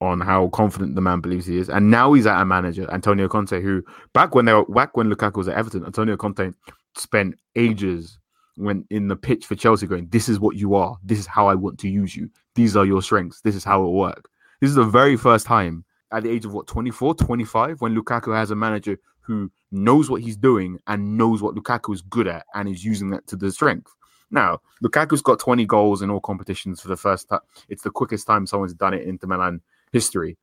on 0.00 0.20
how 0.20 0.48
confident 0.48 0.94
the 0.94 1.00
man 1.00 1.20
believes 1.20 1.46
he 1.46 1.58
is. 1.58 1.68
And 1.68 1.90
now 1.90 2.12
he's 2.12 2.26
at 2.26 2.40
a 2.40 2.44
manager, 2.44 2.90
Antonio 2.92 3.28
Conte, 3.28 3.60
who 3.60 3.82
back 4.14 4.34
when 4.34 4.46
they 4.46 4.54
were 4.54 4.64
back 4.64 4.96
when 4.96 5.10
Lukaku 5.10 5.36
was 5.36 5.48
at 5.48 5.56
Everton, 5.56 5.84
Antonio 5.84 6.16
Conte 6.16 6.52
spent 6.96 7.34
ages 7.56 8.18
when 8.56 8.84
in 8.90 9.08
the 9.08 9.16
pitch 9.16 9.46
for 9.46 9.54
Chelsea 9.54 9.86
going, 9.86 10.08
This 10.10 10.28
is 10.28 10.40
what 10.40 10.56
you 10.56 10.74
are, 10.74 10.96
this 11.02 11.18
is 11.18 11.26
how 11.26 11.48
I 11.48 11.54
want 11.54 11.78
to 11.80 11.88
use 11.88 12.16
you, 12.16 12.30
these 12.54 12.76
are 12.76 12.86
your 12.86 13.02
strengths, 13.02 13.40
this 13.42 13.54
is 13.54 13.64
how 13.64 13.80
it 13.80 13.84
will 13.84 13.94
work. 13.94 14.28
This 14.60 14.70
is 14.70 14.76
the 14.76 14.84
very 14.84 15.16
first 15.16 15.46
time 15.46 15.84
at 16.12 16.22
the 16.22 16.30
age 16.30 16.44
of 16.44 16.52
what 16.52 16.66
24, 16.66 17.14
25, 17.14 17.80
when 17.80 17.94
Lukaku 17.94 18.34
has 18.34 18.50
a 18.50 18.56
manager 18.56 18.98
who 19.20 19.50
knows 19.70 20.10
what 20.10 20.22
he's 20.22 20.36
doing 20.36 20.78
and 20.86 21.16
knows 21.16 21.42
what 21.42 21.54
Lukaku 21.54 21.94
is 21.94 22.02
good 22.02 22.26
at 22.26 22.44
and 22.54 22.68
is 22.68 22.84
using 22.84 23.10
that 23.10 23.26
to 23.28 23.36
the 23.36 23.52
strength. 23.52 23.94
Now, 24.30 24.60
Lukaku's 24.82 25.22
got 25.22 25.38
20 25.38 25.64
goals 25.66 26.02
in 26.02 26.10
all 26.10 26.20
competitions 26.20 26.80
for 26.80 26.88
the 26.88 26.96
first 26.96 27.28
time. 27.28 27.40
It's 27.68 27.82
the 27.82 27.90
quickest 27.90 28.26
time 28.26 28.46
someone's 28.46 28.74
done 28.74 28.94
it 28.94 29.02
in 29.02 29.10
Inter 29.10 29.26
Milan 29.26 29.60
history, 29.92 30.36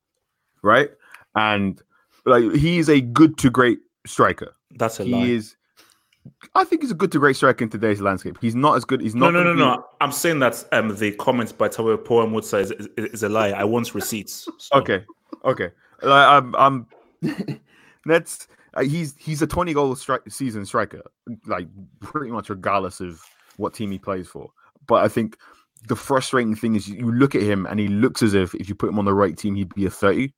right? 0.61 0.89
And 1.35 1.81
like 2.25 2.43
he 2.53 2.77
is 2.77 2.89
a 2.89 2.99
good 2.99 3.37
to 3.39 3.49
great 3.49 3.79
striker. 4.05 4.55
That's 4.71 4.99
a 4.99 5.03
he 5.03 5.11
lie. 5.11 5.25
is. 5.25 5.55
I 6.55 6.65
think 6.65 6.81
he's 6.81 6.91
a 6.91 6.95
good 6.95 7.11
to 7.13 7.19
great 7.19 7.37
striker 7.37 7.63
in 7.63 7.69
today's 7.69 8.01
landscape. 8.01 8.37
He's 8.41 8.55
not 8.55 8.75
as 8.75 8.83
good. 8.83 8.99
He's 8.99 9.15
not. 9.15 9.31
No, 9.31 9.43
no, 9.43 9.53
no, 9.53 9.53
be, 9.53 9.59
no. 9.59 9.85
I'm 10.01 10.11
saying 10.11 10.39
that 10.39 10.61
um, 10.73 10.95
the 10.97 11.13
comments 11.13 11.53
by 11.53 11.69
Tawe 11.69 11.95
Poem 11.97 12.33
would 12.33 12.43
say 12.43 12.61
is, 12.61 12.71
is, 12.71 12.87
is, 12.97 13.23
a 13.23 13.29
lie. 13.29 13.51
I 13.51 13.63
want 13.63 13.95
receipts. 13.95 14.49
So. 14.57 14.77
Okay, 14.79 15.05
okay. 15.45 15.69
Like, 16.01 16.27
I'm. 16.27 16.55
I'm 16.55 16.87
that's 18.05 18.49
uh, 18.73 18.83
he's 18.83 19.15
he's 19.17 19.41
a 19.41 19.47
20 19.47 19.73
goal 19.73 19.95
stri- 19.95 20.31
season 20.31 20.65
striker, 20.65 21.01
like 21.45 21.67
pretty 22.01 22.31
much 22.31 22.49
regardless 22.49 22.99
of 22.99 23.23
what 23.57 23.73
team 23.73 23.91
he 23.91 23.99
plays 23.99 24.27
for. 24.27 24.51
But 24.87 25.03
I 25.03 25.07
think 25.07 25.37
the 25.87 25.95
frustrating 25.95 26.55
thing 26.55 26.75
is 26.75 26.87
you 26.87 27.11
look 27.11 27.35
at 27.35 27.41
him 27.41 27.65
and 27.65 27.79
he 27.79 27.87
looks 27.87 28.23
as 28.23 28.33
if 28.33 28.55
if 28.55 28.69
you 28.69 28.75
put 28.75 28.89
him 28.89 28.99
on 28.99 29.05
the 29.05 29.13
right 29.13 29.37
team, 29.37 29.55
he'd 29.55 29.73
be 29.75 29.85
a 29.85 29.91
30 29.91 30.33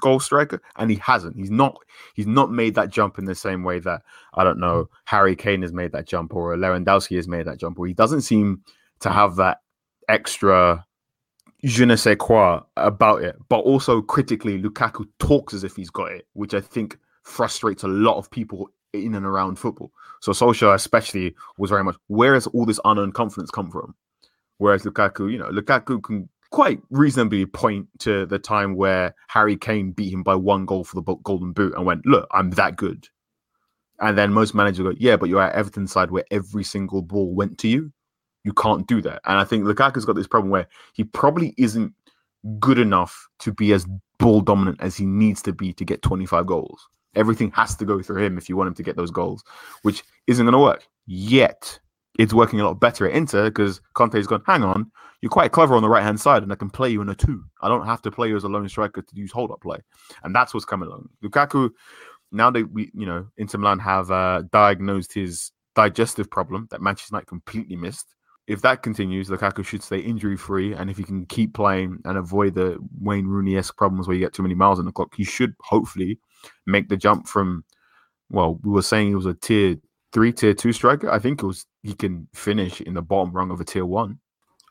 goal 0.00 0.20
striker, 0.20 0.62
and 0.76 0.90
he 0.90 0.96
hasn't. 0.96 1.36
He's 1.36 1.50
not. 1.50 1.76
He's 2.14 2.26
not 2.26 2.50
made 2.50 2.74
that 2.76 2.90
jump 2.90 3.18
in 3.18 3.24
the 3.24 3.34
same 3.34 3.64
way 3.64 3.78
that 3.80 4.02
I 4.34 4.44
don't 4.44 4.58
know 4.58 4.88
Harry 5.04 5.36
Kane 5.36 5.62
has 5.62 5.72
made 5.72 5.92
that 5.92 6.06
jump 6.06 6.34
or 6.34 6.56
Lewandowski 6.56 7.16
has 7.16 7.28
made 7.28 7.46
that 7.46 7.58
jump. 7.58 7.78
Or 7.78 7.86
he 7.86 7.94
doesn't 7.94 8.22
seem 8.22 8.62
to 9.00 9.10
have 9.10 9.36
that 9.36 9.58
extra 10.08 10.84
je 11.64 11.84
ne 11.84 11.96
sais 11.96 12.16
quoi 12.18 12.60
about 12.76 13.22
it. 13.22 13.36
But 13.48 13.60
also 13.60 14.00
critically, 14.02 14.60
Lukaku 14.60 15.06
talks 15.18 15.54
as 15.54 15.64
if 15.64 15.76
he's 15.76 15.90
got 15.90 16.12
it, 16.12 16.26
which 16.32 16.54
I 16.54 16.60
think 16.60 16.98
frustrates 17.22 17.82
a 17.82 17.88
lot 17.88 18.16
of 18.16 18.30
people 18.30 18.70
in 18.92 19.14
and 19.14 19.26
around 19.26 19.58
football. 19.58 19.92
So 20.20 20.32
Solskjaer 20.32 20.74
especially 20.74 21.34
was 21.58 21.70
very 21.70 21.84
much 21.84 21.96
where 22.08 22.34
has 22.34 22.46
all 22.48 22.66
this 22.66 22.80
unearned 22.84 23.14
confidence 23.14 23.50
come 23.50 23.70
from? 23.70 23.94
Whereas 24.58 24.82
Lukaku, 24.82 25.30
you 25.30 25.38
know, 25.38 25.50
Lukaku 25.50 26.02
can 26.02 26.28
quite 26.50 26.80
reasonably 26.90 27.46
point 27.46 27.86
to 28.00 28.26
the 28.26 28.38
time 28.38 28.74
where 28.74 29.14
Harry 29.28 29.56
Kane 29.56 29.92
beat 29.92 30.12
him 30.12 30.22
by 30.22 30.34
one 30.34 30.64
goal 30.66 30.84
for 30.84 31.00
the 31.00 31.14
Golden 31.22 31.52
Boot 31.52 31.74
and 31.76 31.84
went, 31.84 32.06
"Look, 32.06 32.26
I'm 32.32 32.50
that 32.52 32.76
good." 32.76 33.08
And 34.00 34.16
then 34.16 34.32
most 34.32 34.54
managers 34.54 34.84
go, 34.84 34.94
"Yeah, 34.98 35.16
but 35.16 35.28
you're 35.28 35.42
at 35.42 35.54
Everton 35.54 35.86
side 35.86 36.10
where 36.10 36.24
every 36.30 36.64
single 36.64 37.02
ball 37.02 37.34
went 37.34 37.58
to 37.58 37.68
you. 37.68 37.92
You 38.44 38.52
can't 38.52 38.86
do 38.86 39.02
that." 39.02 39.20
And 39.24 39.38
I 39.38 39.44
think 39.44 39.64
Lukaku's 39.64 40.04
got 40.04 40.16
this 40.16 40.26
problem 40.26 40.50
where 40.50 40.68
he 40.94 41.04
probably 41.04 41.54
isn't 41.58 41.92
good 42.58 42.78
enough 42.78 43.28
to 43.40 43.52
be 43.52 43.72
as 43.72 43.86
ball 44.18 44.40
dominant 44.40 44.80
as 44.80 44.96
he 44.96 45.06
needs 45.06 45.42
to 45.42 45.52
be 45.52 45.72
to 45.74 45.84
get 45.84 46.02
25 46.02 46.46
goals. 46.46 46.88
Everything 47.18 47.50
has 47.50 47.76
to 47.76 47.84
go 47.84 48.00
through 48.00 48.24
him 48.24 48.38
if 48.38 48.48
you 48.48 48.56
want 48.56 48.68
him 48.68 48.74
to 48.74 48.82
get 48.82 48.96
those 48.96 49.10
goals, 49.10 49.44
which 49.82 50.02
isn't 50.26 50.46
going 50.46 50.52
to 50.52 50.58
work 50.58 50.86
yet. 51.06 51.78
It's 52.18 52.32
working 52.32 52.60
a 52.60 52.64
lot 52.64 52.80
better 52.80 53.06
at 53.06 53.14
Inter 53.14 53.50
because 53.50 53.80
Conte's 53.94 54.26
gone, 54.26 54.42
hang 54.46 54.64
on, 54.64 54.90
you're 55.20 55.30
quite 55.30 55.52
clever 55.52 55.74
on 55.74 55.82
the 55.82 55.88
right 55.88 56.02
hand 56.02 56.20
side, 56.20 56.42
and 56.42 56.52
I 56.52 56.56
can 56.56 56.70
play 56.70 56.90
you 56.90 57.02
in 57.02 57.08
a 57.08 57.14
two. 57.14 57.44
I 57.60 57.68
don't 57.68 57.86
have 57.86 58.02
to 58.02 58.10
play 58.10 58.28
you 58.28 58.36
as 58.36 58.44
a 58.44 58.48
lone 58.48 58.68
striker 58.68 59.02
to 59.02 59.16
use 59.16 59.32
hold 59.32 59.50
up 59.50 59.60
play. 59.60 59.78
And 60.22 60.34
that's 60.34 60.54
what's 60.54 60.66
coming 60.66 60.88
along. 60.88 61.08
Lukaku, 61.22 61.70
now 62.32 62.50
that 62.50 62.72
we, 62.72 62.90
you 62.94 63.06
know, 63.06 63.26
Inter 63.36 63.58
Milan 63.58 63.78
have 63.80 64.10
uh, 64.10 64.42
diagnosed 64.52 65.12
his 65.12 65.52
digestive 65.74 66.30
problem 66.30 66.66
that 66.70 66.82
Manchester 66.82 67.14
United 67.14 67.26
completely 67.26 67.76
missed. 67.76 68.14
If 68.48 68.62
that 68.62 68.82
continues, 68.82 69.28
Lukaku 69.28 69.62
should 69.64 69.82
stay 69.82 69.98
injury 69.98 70.36
free. 70.36 70.72
And 70.72 70.88
if 70.88 70.96
he 70.96 71.04
can 71.04 71.26
keep 71.26 71.52
playing 71.52 71.98
and 72.06 72.16
avoid 72.16 72.54
the 72.54 72.78
Wayne 72.98 73.26
Rooney 73.26 73.58
esque 73.58 73.76
problems 73.76 74.08
where 74.08 74.14
you 74.16 74.24
get 74.24 74.32
too 74.32 74.42
many 74.42 74.54
miles 74.54 74.78
on 74.78 74.86
the 74.86 74.92
clock, 74.92 75.14
he 75.14 75.22
should 75.22 75.54
hopefully 75.60 76.18
make 76.66 76.88
the 76.88 76.96
jump 76.96 77.28
from, 77.28 77.62
well, 78.30 78.58
we 78.62 78.70
were 78.70 78.82
saying 78.82 79.08
he 79.08 79.14
was 79.14 79.26
a 79.26 79.34
tier 79.34 79.76
three, 80.14 80.32
tier 80.32 80.54
two 80.54 80.72
striker. 80.72 81.10
I 81.10 81.18
think 81.18 81.42
it 81.42 81.46
was 81.46 81.66
he 81.82 81.92
can 81.92 82.26
finish 82.32 82.80
in 82.80 82.94
the 82.94 83.02
bottom 83.02 83.32
rung 83.32 83.50
of 83.50 83.60
a 83.60 83.64
tier 83.64 83.84
one. 83.84 84.18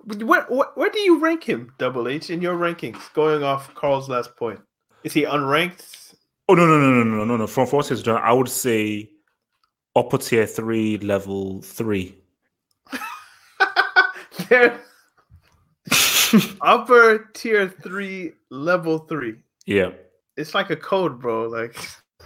Where, 0.04 0.46
where, 0.46 0.70
where 0.74 0.90
do 0.90 1.00
you 1.00 1.20
rank 1.20 1.44
him, 1.44 1.72
Double 1.78 2.08
H, 2.08 2.32
in 2.32 2.42
your 2.42 2.56
rankings? 2.56 3.13
Going 3.13 3.44
off 3.44 3.74
Carl's 3.76 4.10
last 4.10 4.36
point, 4.38 4.60
is 5.04 5.13
he 5.13 5.24
unranked? 5.24 6.16
Oh 6.50 6.56
no 6.56 6.66
no 6.66 6.80
no 6.80 7.04
no 7.04 7.04
no 7.04 7.26
no 7.26 7.38
no! 7.38 7.48
From 7.48 7.68
what 7.68 7.92
is 7.92 8.02
done, 8.02 8.22
I 8.24 8.34
would 8.34 8.50
say 8.50 9.10
upper 9.96 10.18
tier 10.18 10.48
three, 10.48 10.98
level 11.00 11.62
three. 11.62 12.16
upper 16.62 17.30
tier 17.34 17.68
three, 17.70 18.34
level 18.50 19.00
three. 19.00 19.36
Yeah, 19.66 19.92
it's 20.36 20.54
like 20.54 20.70
a 20.70 20.76
code, 20.76 21.20
bro. 21.20 21.48
Like 21.48 21.76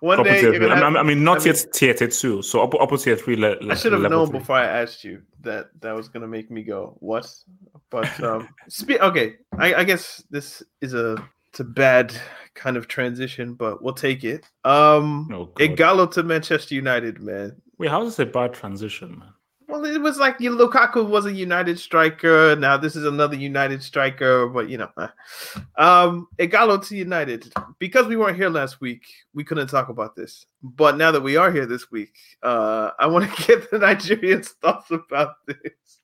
one 0.00 0.22
day, 0.22 0.40
tier 0.40 0.52
you're 0.52 0.60
gonna 0.60 0.74
I, 0.74 0.78
have- 0.78 0.92
mean, 0.92 0.96
I 0.96 1.02
mean, 1.02 1.24
not 1.24 1.42
I 1.42 1.50
yet 1.50 1.66
tier 1.72 1.94
two. 1.94 2.42
So 2.42 2.62
upper, 2.62 2.80
upper 2.80 2.96
tier 2.96 3.16
three. 3.16 3.36
Le, 3.36 3.56
I 3.70 3.74
should 3.74 3.92
have 3.92 4.02
known 4.02 4.28
three. 4.28 4.38
before 4.38 4.56
I 4.56 4.64
asked 4.66 5.04
you 5.04 5.22
that 5.40 5.68
that 5.80 5.92
was 5.94 6.08
gonna 6.08 6.28
make 6.28 6.50
me 6.50 6.62
go 6.62 6.96
what. 7.00 7.30
But 7.90 8.20
um, 8.22 8.48
spe- 8.68 9.00
okay, 9.00 9.36
I, 9.58 9.74
I 9.74 9.84
guess 9.84 10.22
this 10.30 10.62
is 10.80 10.94
a 10.94 11.16
it's 11.50 11.60
a 11.60 11.64
bad 11.64 12.14
kind 12.54 12.76
of 12.76 12.88
transition, 12.88 13.54
but 13.54 13.82
we'll 13.82 13.94
take 13.94 14.24
it. 14.24 14.44
Um, 14.64 15.28
Oh, 15.32 15.46
God. 15.54 15.58
Ighalo 15.70 16.10
to 16.12 16.22
Manchester 16.22 16.74
United, 16.74 17.20
man. 17.20 17.56
Wait, 17.78 17.90
how 17.90 18.02
is 18.02 18.16
this 18.16 18.26
a 18.26 18.30
bad 18.30 18.52
transition, 18.54 19.18
man? 19.18 19.28
Well, 19.68 19.84
it 19.84 20.00
was 20.00 20.16
like 20.18 20.38
Lukaku 20.38 21.08
was 21.08 21.26
a 21.26 21.32
United 21.32 21.78
striker. 21.78 22.54
Now 22.54 22.76
this 22.76 22.94
is 22.94 23.04
another 23.04 23.34
United 23.34 23.82
striker, 23.82 24.46
but 24.46 24.68
you 24.68 24.78
know, 24.78 24.90
uh, 24.96 25.08
um, 25.76 26.28
Ighalo 26.38 26.86
to 26.86 26.96
United 26.96 27.52
because 27.80 28.06
we 28.06 28.16
weren't 28.16 28.36
here 28.36 28.48
last 28.48 28.80
week. 28.80 29.02
We 29.34 29.42
couldn't 29.42 29.66
talk 29.66 29.88
about 29.88 30.14
this, 30.14 30.46
but 30.62 30.96
now 30.96 31.10
that 31.10 31.20
we 31.22 31.36
are 31.36 31.50
here 31.50 31.66
this 31.66 31.90
week, 31.90 32.14
uh, 32.44 32.90
I 32.98 33.06
want 33.06 33.28
to 33.28 33.42
get 33.46 33.70
the 33.70 33.78
Nigerians' 33.78 34.50
thoughts 34.62 34.90
about 34.92 35.34
this. 35.46 36.00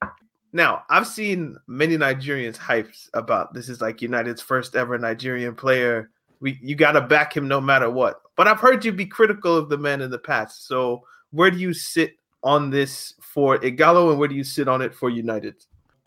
Now, 0.53 0.83
I've 0.91 1.07
seen 1.07 1.57
many 1.69 1.97
Nigerians 1.97 2.59
hyped 2.59 3.09
about 3.15 3.55
this 3.55 3.69
is 3.69 3.81
like 3.81 4.03
United's 4.03 4.43
first 4.43 4.75
ever 4.75 4.99
Nigerian 4.99 5.55
player. 5.55 6.11
We 6.41 6.59
you 6.61 6.75
got 6.75 6.93
to 6.93 7.01
back 7.01 7.37
him 7.37 7.47
no 7.47 7.61
matter 7.61 7.89
what. 7.89 8.21
But 8.37 8.49
I've 8.49 8.61
heard 8.61 8.85
you 8.85 8.91
be 8.91 9.07
critical 9.07 9.57
of 9.57 9.69
the 9.69 9.79
man 9.79 10.01
in 10.01 10.11
the 10.11 10.19
past. 10.19 10.67
So 10.67 11.05
where 11.31 11.51
do 11.51 11.59
you 11.59 11.73
sit 11.73 12.17
on 12.43 12.71
this 12.71 13.15
for 13.21 13.59
Ighalo, 13.59 14.11
and 14.11 14.19
where 14.19 14.29
do 14.29 14.35
you 14.35 14.45
sit 14.45 14.69
on 14.69 14.83
it 14.83 14.95
for 14.95 15.11
United? 15.11 15.57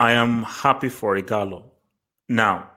I 0.00 0.12
am 0.12 0.42
happy 0.42 0.88
for 0.88 1.16
Ighalo. 1.16 1.64
Now, 2.28 2.70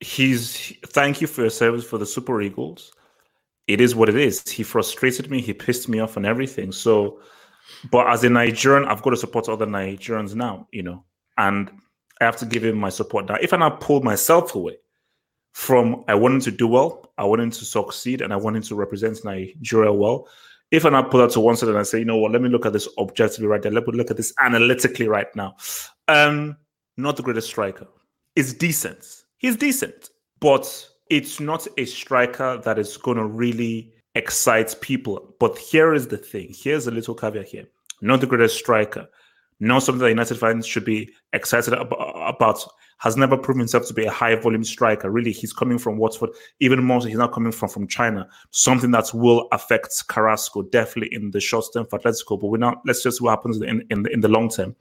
he's 0.00 0.72
thank 0.86 1.20
you 1.20 1.26
for 1.26 1.42
your 1.42 1.50
service 1.50 1.84
for 1.84 1.98
the 1.98 2.06
Super 2.06 2.40
Eagles. 2.42 2.92
It 3.68 3.80
is 3.80 3.94
what 3.94 4.08
it 4.08 4.16
is. 4.16 4.48
He 4.48 4.62
frustrated 4.62 5.30
me, 5.30 5.40
he 5.40 5.52
pissed 5.52 5.88
me 5.88 5.98
off 5.98 6.16
and 6.16 6.26
everything. 6.26 6.72
So, 6.72 7.20
but 7.90 8.06
as 8.08 8.22
a 8.24 8.30
Nigerian, 8.30 8.88
I've 8.88 9.02
got 9.02 9.10
to 9.10 9.16
support 9.16 9.48
other 9.48 9.66
Nigerians 9.66 10.34
now, 10.34 10.68
you 10.72 10.82
know, 10.82 11.04
and 11.36 11.70
I 12.20 12.24
have 12.24 12.36
to 12.38 12.46
give 12.46 12.64
him 12.64 12.78
my 12.78 12.90
support. 12.90 13.26
Now, 13.26 13.36
if 13.40 13.52
I 13.52 13.56
now 13.56 13.70
pull 13.70 14.02
myself 14.02 14.54
away 14.54 14.78
from 15.52 16.04
I 16.06 16.14
wanted 16.14 16.42
to 16.42 16.50
do 16.50 16.68
well, 16.68 17.12
I 17.18 17.24
wanted 17.24 17.52
to 17.52 17.64
succeed, 17.64 18.20
and 18.20 18.32
I 18.32 18.36
wanted 18.36 18.62
to 18.64 18.74
represent 18.74 19.24
Nigeria 19.24 19.92
well, 19.92 20.28
if 20.76 20.84
I 20.84 20.90
now 20.90 21.02
put 21.02 21.18
that 21.18 21.30
to 21.30 21.40
one 21.40 21.56
side 21.56 21.70
and 21.70 21.78
I 21.78 21.84
say, 21.84 21.98
you 21.98 22.04
know 22.04 22.18
what, 22.18 22.32
let 22.32 22.42
me 22.42 22.50
look 22.50 22.66
at 22.66 22.74
this 22.74 22.86
objectively 22.98 23.46
right 23.46 23.62
there. 23.62 23.72
Let 23.72 23.86
me 23.86 23.96
look 23.96 24.10
at 24.10 24.18
this 24.18 24.34
analytically 24.42 25.08
right 25.08 25.34
now. 25.34 25.56
Um, 26.06 26.56
not 26.98 27.16
the 27.16 27.22
greatest 27.22 27.48
striker. 27.48 27.86
It's 28.36 28.52
decent. 28.52 29.06
He's 29.38 29.56
decent, 29.56 30.10
but 30.38 30.86
it's 31.08 31.40
not 31.40 31.66
a 31.78 31.86
striker 31.86 32.58
that 32.58 32.78
is 32.78 32.98
going 32.98 33.16
to 33.16 33.24
really 33.24 33.94
excite 34.14 34.78
people. 34.82 35.34
But 35.40 35.56
here 35.56 35.94
is 35.94 36.08
the 36.08 36.18
thing. 36.18 36.54
Here's 36.54 36.86
a 36.86 36.90
little 36.90 37.14
caveat 37.14 37.48
here. 37.48 37.64
Not 38.02 38.20
the 38.20 38.26
greatest 38.26 38.58
striker. 38.58 39.08
Not 39.58 39.82
something 39.82 40.02
that 40.02 40.10
United 40.10 40.38
fans 40.38 40.66
should 40.66 40.84
be 40.84 41.10
excited 41.32 41.72
about 41.74 42.66
has 42.98 43.16
never 43.16 43.36
proven 43.36 43.60
himself 43.60 43.86
to 43.86 43.94
be 43.94 44.04
a 44.04 44.10
high 44.10 44.34
volume 44.36 44.64
striker. 44.64 45.10
Really, 45.10 45.32
he's 45.32 45.52
coming 45.52 45.78
from 45.78 45.98
Watford. 45.98 46.30
Even 46.60 46.82
more 46.82 47.00
so, 47.00 47.08
he's 47.08 47.18
not 47.18 47.32
coming 47.32 47.52
from, 47.52 47.68
from 47.68 47.86
China. 47.86 48.26
Something 48.50 48.90
that 48.92 49.12
will 49.12 49.48
affect 49.52 50.08
Carrasco 50.08 50.62
definitely 50.62 51.14
in 51.14 51.30
the 51.30 51.40
short 51.40 51.66
term 51.72 51.86
for 51.86 51.98
Atletico. 51.98 52.40
But 52.40 52.46
we're 52.46 52.58
not 52.58 52.80
let's 52.86 53.02
just 53.02 53.18
see 53.18 53.24
what 53.24 53.30
happens 53.30 53.60
in, 53.60 53.84
in, 53.90 54.02
the, 54.02 54.10
in 54.10 54.20
the 54.20 54.28
long 54.28 54.48
term. 54.48 54.74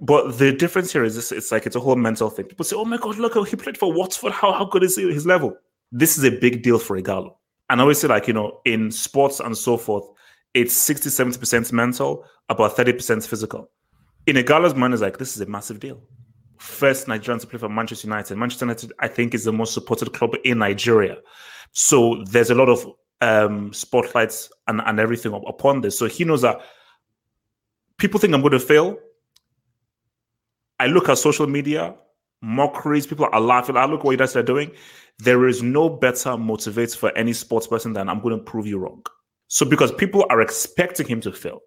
But 0.00 0.38
the 0.38 0.52
difference 0.52 0.92
here 0.92 1.04
is 1.04 1.14
this, 1.14 1.32
it's 1.32 1.50
like 1.50 1.66
it's 1.66 1.76
a 1.76 1.80
whole 1.80 1.96
mental 1.96 2.30
thing. 2.30 2.46
People 2.46 2.64
say, 2.64 2.76
oh 2.76 2.84
my 2.84 2.98
God, 2.98 3.16
look, 3.16 3.48
he 3.48 3.56
played 3.56 3.78
for 3.78 3.92
Watford. 3.92 4.32
How, 4.32 4.52
how 4.52 4.66
good 4.66 4.82
is 4.82 4.96
he, 4.96 5.10
his 5.12 5.26
level? 5.26 5.56
This 5.90 6.18
is 6.18 6.24
a 6.24 6.30
big 6.30 6.62
deal 6.62 6.78
for 6.78 7.00
Ighalo. 7.00 7.34
And 7.70 7.80
I 7.80 7.82
always 7.82 8.00
say, 8.00 8.08
like, 8.08 8.28
you 8.28 8.34
know, 8.34 8.60
in 8.64 8.90
sports 8.90 9.40
and 9.40 9.56
so 9.56 9.76
forth, 9.76 10.04
it's 10.54 10.74
60, 10.74 11.08
70% 11.10 11.72
mental, 11.72 12.24
about 12.48 12.76
30% 12.76 13.26
physical. 13.26 13.70
In 14.26 14.36
Ighalo's 14.36 14.74
mind, 14.74 14.94
is 14.94 15.00
like, 15.00 15.18
this 15.18 15.36
is 15.36 15.40
a 15.40 15.46
massive 15.46 15.80
deal 15.80 16.02
first 16.58 17.08
Nigerian 17.08 17.40
to 17.40 17.46
play 17.46 17.58
for 17.58 17.68
Manchester 17.68 18.06
United. 18.06 18.36
Manchester 18.36 18.64
United, 18.64 18.92
I 18.98 19.08
think, 19.08 19.34
is 19.34 19.44
the 19.44 19.52
most 19.52 19.74
supported 19.74 20.12
club 20.12 20.34
in 20.44 20.58
Nigeria. 20.58 21.18
So 21.72 22.22
there's 22.30 22.50
a 22.50 22.54
lot 22.54 22.68
of 22.68 22.86
um, 23.20 23.72
spotlights 23.72 24.50
and, 24.66 24.80
and 24.84 25.00
everything 25.00 25.32
upon 25.46 25.80
this. 25.80 25.98
So 25.98 26.06
he 26.06 26.24
knows 26.24 26.42
that 26.42 26.60
people 27.98 28.20
think 28.20 28.34
I'm 28.34 28.40
going 28.40 28.52
to 28.52 28.60
fail. 28.60 28.98
I 30.78 30.86
look 30.86 31.08
at 31.08 31.18
social 31.18 31.46
media, 31.46 31.94
mockeries, 32.42 33.06
people 33.06 33.28
are 33.32 33.40
laughing. 33.40 33.76
I 33.76 33.86
look 33.86 34.04
what 34.04 34.12
you 34.12 34.18
guys 34.18 34.36
are 34.36 34.42
doing. 34.42 34.70
There 35.18 35.48
is 35.48 35.62
no 35.62 35.88
better 35.88 36.30
motivator 36.30 36.96
for 36.96 37.16
any 37.16 37.32
sports 37.32 37.66
person 37.66 37.94
than 37.94 38.08
I'm 38.08 38.20
going 38.20 38.36
to 38.36 38.44
prove 38.44 38.66
you 38.66 38.78
wrong. 38.78 39.02
So 39.48 39.64
because 39.64 39.92
people 39.92 40.26
are 40.28 40.40
expecting 40.40 41.06
him 41.06 41.20
to 41.22 41.32
fail 41.32 41.60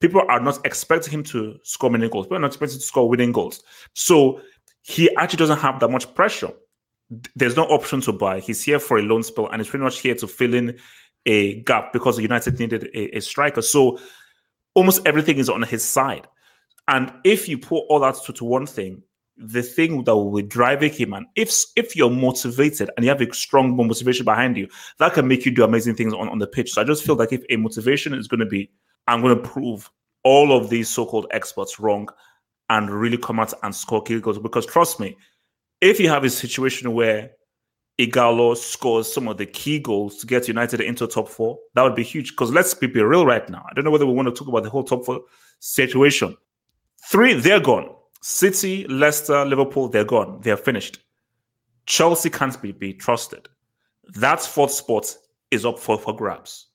people 0.00 0.22
are 0.28 0.40
not 0.40 0.64
expecting 0.64 1.12
him 1.12 1.22
to 1.24 1.58
score 1.62 1.90
many 1.90 2.08
goals. 2.08 2.26
People 2.26 2.38
are 2.38 2.40
not 2.40 2.48
expecting 2.48 2.78
to 2.78 2.84
score 2.84 3.08
winning 3.08 3.32
goals. 3.32 3.62
So 3.94 4.40
he 4.82 5.14
actually 5.16 5.38
doesn't 5.38 5.58
have 5.58 5.80
that 5.80 5.90
much 5.90 6.12
pressure. 6.14 6.52
There's 7.36 7.56
no 7.56 7.64
option 7.64 8.00
to 8.02 8.12
buy. 8.12 8.40
He's 8.40 8.62
here 8.62 8.78
for 8.78 8.98
a 8.98 9.02
loan 9.02 9.22
spell 9.22 9.48
and 9.48 9.60
he's 9.60 9.68
pretty 9.68 9.84
much 9.84 10.00
here 10.00 10.14
to 10.16 10.26
fill 10.26 10.54
in 10.54 10.78
a 11.26 11.60
gap 11.62 11.92
because 11.92 12.18
United 12.18 12.58
needed 12.58 12.90
a, 12.94 13.16
a 13.16 13.20
striker. 13.20 13.62
So 13.62 13.98
almost 14.74 15.06
everything 15.06 15.38
is 15.38 15.48
on 15.48 15.62
his 15.62 15.84
side. 15.84 16.26
And 16.88 17.12
if 17.24 17.48
you 17.48 17.58
put 17.58 17.84
all 17.88 18.00
that 18.00 18.16
to, 18.26 18.32
to 18.34 18.44
one 18.44 18.66
thing, 18.66 19.02
the 19.36 19.62
thing 19.62 20.04
that 20.04 20.14
will 20.14 20.32
be 20.32 20.42
driving 20.42 20.92
him, 20.92 21.12
and 21.12 21.26
if 21.34 21.52
if 21.76 21.96
you're 21.96 22.10
motivated 22.10 22.90
and 22.96 23.04
you 23.04 23.10
have 23.10 23.20
a 23.20 23.34
strong 23.34 23.76
motivation 23.76 24.24
behind 24.24 24.56
you, 24.56 24.68
that 24.98 25.14
can 25.14 25.26
make 25.26 25.44
you 25.44 25.50
do 25.50 25.64
amazing 25.64 25.96
things 25.96 26.12
on, 26.12 26.28
on 26.28 26.38
the 26.38 26.46
pitch. 26.46 26.72
So 26.72 26.82
I 26.82 26.84
just 26.84 27.04
feel 27.04 27.16
like 27.16 27.32
if 27.32 27.42
a 27.50 27.56
motivation 27.56 28.14
is 28.14 28.28
going 28.28 28.40
to 28.40 28.46
be 28.46 28.70
I'm 29.06 29.22
going 29.22 29.36
to 29.36 29.48
prove 29.48 29.90
all 30.22 30.56
of 30.56 30.70
these 30.70 30.88
so-called 30.88 31.26
experts 31.30 31.78
wrong 31.78 32.08
and 32.70 32.90
really 32.90 33.18
come 33.18 33.38
out 33.40 33.52
and 33.62 33.74
score 33.74 34.02
key 34.02 34.20
goals. 34.20 34.38
Because 34.38 34.66
trust 34.66 34.98
me, 34.98 35.16
if 35.80 36.00
you 36.00 36.08
have 36.08 36.24
a 36.24 36.30
situation 36.30 36.92
where 36.94 37.30
Ighalo 37.98 38.56
scores 38.56 39.12
some 39.12 39.28
of 39.28 39.36
the 39.36 39.46
key 39.46 39.78
goals 39.78 40.16
to 40.18 40.26
get 40.26 40.48
United 40.48 40.80
into 40.80 41.06
top 41.06 41.28
four, 41.28 41.58
that 41.74 41.82
would 41.82 41.94
be 41.94 42.02
huge. 42.02 42.30
Because 42.30 42.50
let's 42.50 42.72
be 42.74 42.86
real 42.86 43.26
right 43.26 43.48
now. 43.48 43.64
I 43.70 43.74
don't 43.74 43.84
know 43.84 43.90
whether 43.90 44.06
we 44.06 44.14
want 44.14 44.28
to 44.28 44.34
talk 44.34 44.48
about 44.48 44.62
the 44.62 44.70
whole 44.70 44.82
top 44.82 45.04
four 45.04 45.20
situation. 45.60 46.36
Three, 47.10 47.34
they're 47.34 47.60
gone. 47.60 47.94
City, 48.22 48.86
Leicester, 48.88 49.44
Liverpool, 49.44 49.88
they're 49.88 50.04
gone. 50.04 50.40
They're 50.42 50.56
finished. 50.56 51.00
Chelsea 51.84 52.30
can't 52.30 52.60
be, 52.62 52.72
be 52.72 52.94
trusted. 52.94 53.46
That 54.14 54.40
fourth 54.40 54.70
spot 54.72 55.14
is 55.50 55.66
up 55.66 55.78
for, 55.78 55.98
for 55.98 56.16
grabs. 56.16 56.68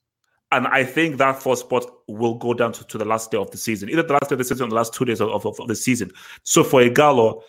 And 0.51 0.67
I 0.67 0.83
think 0.83 1.17
that 1.17 1.41
fourth 1.41 1.59
spot 1.59 1.85
will 2.07 2.35
go 2.35 2.53
down 2.53 2.71
to, 2.73 2.83
to 2.85 2.97
the 2.97 3.05
last 3.05 3.29
day 3.29 3.37
of 3.37 3.51
the 3.51 3.57
season, 3.57 3.89
either 3.89 4.03
the 4.03 4.13
last 4.13 4.29
day 4.29 4.33
of 4.33 4.39
the 4.39 4.45
season 4.45 4.65
or 4.65 4.69
the 4.69 4.75
last 4.75 4.93
two 4.93 5.05
days 5.05 5.21
of, 5.21 5.29
of, 5.29 5.59
of 5.59 5.67
the 5.67 5.75
season. 5.75 6.11
So 6.43 6.63
for 6.63 6.81
Ighalo, 6.81 7.41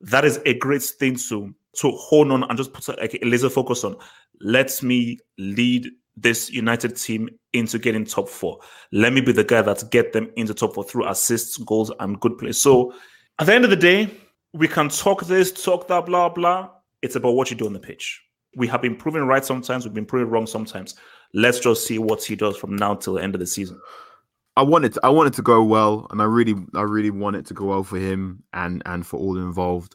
that 0.00 0.24
is 0.24 0.40
a 0.46 0.54
great 0.54 0.82
thing 0.82 1.16
to 1.28 1.54
to 1.78 1.90
hone 1.90 2.30
on 2.30 2.42
and 2.44 2.56
just 2.56 2.72
put 2.72 2.88
a, 2.88 3.24
a 3.24 3.28
laser 3.28 3.50
focus 3.50 3.84
on. 3.84 3.96
Let 4.40 4.82
me 4.82 5.18
lead 5.36 5.90
this 6.16 6.50
United 6.50 6.96
team 6.96 7.28
into 7.52 7.78
getting 7.78 8.04
top 8.04 8.28
four. 8.28 8.60
Let 8.92 9.12
me 9.12 9.20
be 9.20 9.32
the 9.32 9.44
guy 9.44 9.60
that 9.62 9.90
get 9.90 10.14
them 10.14 10.30
into 10.36 10.54
top 10.54 10.74
four 10.74 10.84
through 10.84 11.06
assists, 11.06 11.58
goals, 11.58 11.92
and 12.00 12.18
good 12.20 12.38
play. 12.38 12.52
So 12.52 12.94
at 13.38 13.46
the 13.46 13.54
end 13.54 13.64
of 13.64 13.70
the 13.70 13.76
day, 13.76 14.10
we 14.54 14.68
can 14.68 14.88
talk 14.88 15.26
this, 15.26 15.52
talk 15.52 15.86
that, 15.88 16.06
blah, 16.06 16.30
blah. 16.30 16.70
It's 17.02 17.16
about 17.16 17.32
what 17.32 17.50
you 17.50 17.56
do 17.56 17.66
on 17.66 17.74
the 17.74 17.78
pitch. 17.78 18.22
We 18.56 18.66
have 18.68 18.80
been 18.80 18.96
proven 18.96 19.26
right 19.26 19.44
sometimes, 19.44 19.84
we've 19.84 19.92
been 19.92 20.06
proven 20.06 20.30
wrong 20.30 20.46
sometimes 20.46 20.94
let's 21.36 21.60
just 21.60 21.86
see 21.86 21.98
what 21.98 22.24
he 22.24 22.34
does 22.34 22.56
from 22.56 22.74
now 22.74 22.94
till 22.94 23.14
the 23.14 23.22
end 23.22 23.34
of 23.34 23.40
the 23.40 23.46
season. 23.46 23.78
I 24.56 24.62
wanted 24.62 24.94
to, 24.94 25.00
I 25.04 25.10
wanted 25.10 25.34
to 25.34 25.42
go 25.42 25.62
well, 25.62 26.06
and 26.10 26.20
I 26.20 26.24
really 26.24 26.54
I 26.74 26.82
really 26.82 27.10
want 27.10 27.36
it 27.36 27.46
to 27.46 27.54
go 27.54 27.66
well 27.66 27.84
for 27.84 27.98
him 27.98 28.42
and 28.54 28.82
and 28.86 29.06
for 29.06 29.20
all 29.20 29.36
involved. 29.36 29.94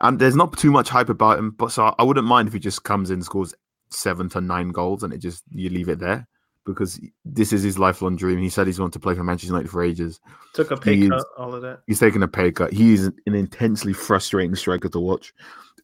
And 0.00 0.18
there's 0.18 0.34
not 0.34 0.56
too 0.58 0.72
much 0.72 0.88
hype 0.88 1.08
about 1.08 1.38
him, 1.38 1.52
but 1.52 1.70
so 1.70 1.94
I 1.98 2.02
wouldn't 2.02 2.26
mind 2.26 2.48
if 2.48 2.54
he 2.54 2.60
just 2.60 2.82
comes 2.82 3.10
in, 3.10 3.22
scores 3.22 3.54
seven 3.90 4.28
to 4.30 4.40
nine 4.40 4.70
goals, 4.70 5.04
and 5.04 5.12
it 5.12 5.18
just 5.18 5.44
you 5.50 5.70
leave 5.70 5.88
it 5.88 6.00
there 6.00 6.26
because 6.66 7.00
this 7.24 7.52
is 7.52 7.62
his 7.62 7.78
lifelong 7.78 8.16
dream. 8.16 8.38
He 8.38 8.48
said 8.48 8.66
he's 8.66 8.80
wanted 8.80 8.94
to 8.94 9.00
play 9.00 9.14
for 9.14 9.24
Manchester 9.24 9.52
United 9.52 9.70
for 9.70 9.84
ages. 9.84 10.20
Took 10.52 10.72
a 10.72 10.76
pay 10.76 10.96
he's, 10.96 11.10
cut, 11.10 11.24
all 11.38 11.54
of 11.54 11.62
that. 11.62 11.80
He's 11.86 12.00
taken 12.00 12.22
a 12.24 12.28
pay 12.28 12.50
cut. 12.50 12.72
He 12.72 12.94
is 12.94 13.06
an 13.06 13.34
intensely 13.34 13.92
frustrating 13.92 14.56
striker 14.56 14.88
to 14.88 14.98
watch, 14.98 15.32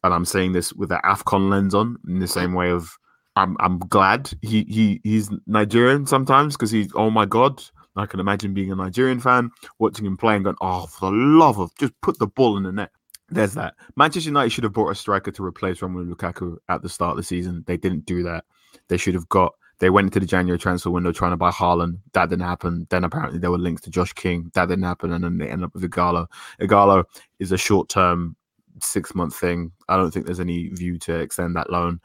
and 0.03 0.13
I'm 0.13 0.25
saying 0.25 0.51
this 0.51 0.73
with 0.73 0.89
the 0.89 0.99
Afcon 1.05 1.49
lens 1.49 1.73
on, 1.73 1.97
in 2.05 2.19
the 2.19 2.27
same 2.27 2.53
way 2.53 2.69
of 2.69 2.97
I'm 3.37 3.55
I'm 3.59 3.77
glad 3.77 4.31
he 4.41 4.63
he 4.63 4.99
he's 5.03 5.29
Nigerian 5.45 6.07
sometimes 6.07 6.55
because 6.55 6.71
he's 6.71 6.91
oh 6.95 7.11
my 7.11 7.25
god 7.25 7.63
I 7.95 8.05
can 8.05 8.19
imagine 8.19 8.53
being 8.53 8.71
a 8.71 8.75
Nigerian 8.75 9.19
fan 9.19 9.51
watching 9.79 10.05
him 10.05 10.17
play 10.17 10.35
and 10.35 10.43
going 10.43 10.57
oh 10.59 10.87
for 10.87 11.11
the 11.11 11.17
love 11.17 11.59
of 11.59 11.75
just 11.77 11.93
put 12.01 12.17
the 12.19 12.27
ball 12.27 12.57
in 12.57 12.63
the 12.63 12.71
net. 12.71 12.91
There's 13.29 13.53
that. 13.55 13.75
Manchester 13.95 14.29
United 14.29 14.51
should 14.51 14.63
have 14.63 14.73
bought 14.73 14.89
a 14.89 14.95
striker 14.95 15.31
to 15.31 15.43
replace 15.43 15.79
Romelu 15.79 16.13
Lukaku 16.13 16.57
at 16.69 16.81
the 16.81 16.89
start 16.89 17.11
of 17.11 17.17
the 17.17 17.23
season. 17.23 17.63
They 17.67 17.75
didn't 17.77 18.05
do 18.05 18.23
that. 18.23 18.45
They 18.87 18.97
should 18.97 19.15
have 19.15 19.27
got. 19.29 19.53
They 19.79 19.89
went 19.89 20.05
into 20.05 20.19
the 20.19 20.25
January 20.25 20.57
transfer 20.57 20.89
window 20.89 21.11
trying 21.11 21.31
to 21.31 21.37
buy 21.37 21.51
Haaland. 21.51 21.99
That 22.13 22.29
didn't 22.29 22.45
happen. 22.45 22.87
Then 22.89 23.03
apparently 23.03 23.37
there 23.37 23.51
were 23.51 23.57
links 23.59 23.81
to 23.83 23.91
Josh 23.91 24.13
King. 24.13 24.49
That 24.55 24.69
didn't 24.69 24.85
happen. 24.85 25.11
And 25.11 25.23
then 25.23 25.37
they 25.37 25.49
end 25.49 25.63
up 25.63 25.73
with 25.73 25.83
Ighalo. 25.83 26.27
Ighalo 26.61 27.03
is 27.39 27.51
a 27.51 27.57
short 27.57 27.89
term, 27.89 28.35
six 28.81 29.13
month 29.13 29.35
thing. 29.35 29.71
I 29.89 29.97
don't 29.97 30.09
think 30.09 30.25
there's 30.25 30.39
any 30.39 30.69
view 30.69 30.97
to 30.99 31.19
extend 31.19 31.55
that 31.57 31.69
loan 31.69 31.99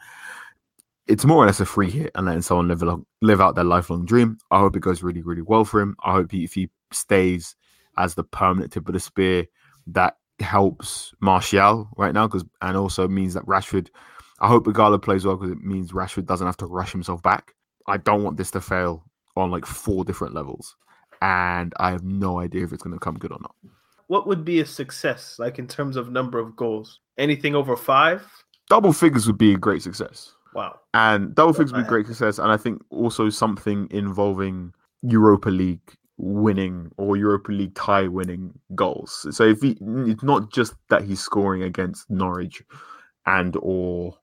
it's 1.12 1.27
more 1.27 1.44
or 1.44 1.46
less 1.46 1.61
a 1.61 1.66
free 1.66 1.90
hit 1.90 2.11
and 2.14 2.25
letting 2.25 2.40
someone 2.40 2.68
live 2.68 2.83
live 3.20 3.40
out 3.42 3.55
their 3.55 3.64
lifelong 3.64 4.07
dream. 4.07 4.38
I 4.51 4.59
hope 4.59 4.75
it 4.77 4.81
goes 4.81 5.03
really, 5.03 5.22
really 5.22 5.42
well 5.42 5.66
for 5.66 5.79
him. 5.83 5.94
I 6.03 6.12
hope 6.12 6.33
he, 6.33 6.42
if 6.42 6.55
he 6.55 6.70
stays 6.90 7.55
as 7.98 8.14
the 8.14 8.25
permanent 8.25 8.72
tip 8.72 8.88
of 8.88 8.94
the 8.94 9.01
spear, 9.01 9.44
that 9.88 10.16
helps 10.40 11.12
Martial 11.20 11.88
right 11.98 12.14
now 12.14 12.27
because 12.27 12.44
and 12.62 12.79
also 12.79 13.07
means 13.09 13.35
that 13.35 13.44
Rashford. 13.44 13.88
I 14.40 14.48
hope 14.48 14.64
Ighalo 14.66 15.01
plays 15.01 15.27
well 15.27 15.37
because 15.37 15.53
it 15.53 15.62
means 15.62 15.92
Rashford 15.92 16.25
doesn't 16.27 16.46
have 16.46 16.57
to 16.57 16.66
rush 16.66 16.92
himself 16.92 17.22
back. 17.22 17.55
I 17.87 17.98
don't 17.98 18.25
want 18.25 18.38
this 18.38 18.51
to 18.53 18.61
fail 18.62 19.05
on 19.37 19.51
like 19.51 19.66
four 19.66 20.05
different 20.05 20.35
levels. 20.35 20.77
and 21.22 21.72
I 21.79 21.90
have 21.92 22.03
no 22.03 22.40
idea 22.40 22.64
if 22.64 22.72
it's 22.72 22.83
going 22.83 22.94
to 22.94 22.98
come 22.98 23.14
good 23.16 23.33
or 23.33 23.38
not. 23.40 23.55
What 24.09 24.27
would 24.27 24.44
be 24.44 24.61
a 24.61 24.66
success, 24.66 25.37
like 25.38 25.59
in 25.59 25.68
terms 25.68 25.96
of 25.96 26.11
number 26.11 26.38
of 26.38 26.57
goals? 26.57 26.98
Anything 27.16 27.55
over 27.55 27.77
five? 27.77 28.27
Double 28.68 28.92
figures 28.92 29.27
would 29.27 29.38
be 29.38 29.55
a 29.55 29.59
great 29.59 29.83
success. 29.83 30.33
Wow. 30.54 30.80
And 30.94 31.34
double 31.34 31.52
figures 31.52 31.72
would 31.72 31.84
be 31.84 31.88
great 31.88 32.06
success. 32.06 32.38
And 32.38 32.50
I 32.50 32.56
think 32.56 32.82
also 32.90 33.30
something 33.30 33.88
involving 33.90 34.72
Europa 35.02 35.48
League 35.48 35.96
winning 36.18 36.90
or 36.98 37.16
Europa 37.16 37.52
League 37.52 37.74
tie 37.74 38.06
winning 38.06 38.52
goals. 38.74 39.26
So 39.30 39.44
if 39.44 39.60
he, 39.60 39.76
it's 39.80 40.22
not 40.22 40.52
just 40.52 40.74
that 40.90 41.02
he's 41.02 41.20
scoring 41.20 41.62
against 41.62 42.10
Norwich 42.10 42.62
and 43.26 43.56
or 43.60 44.18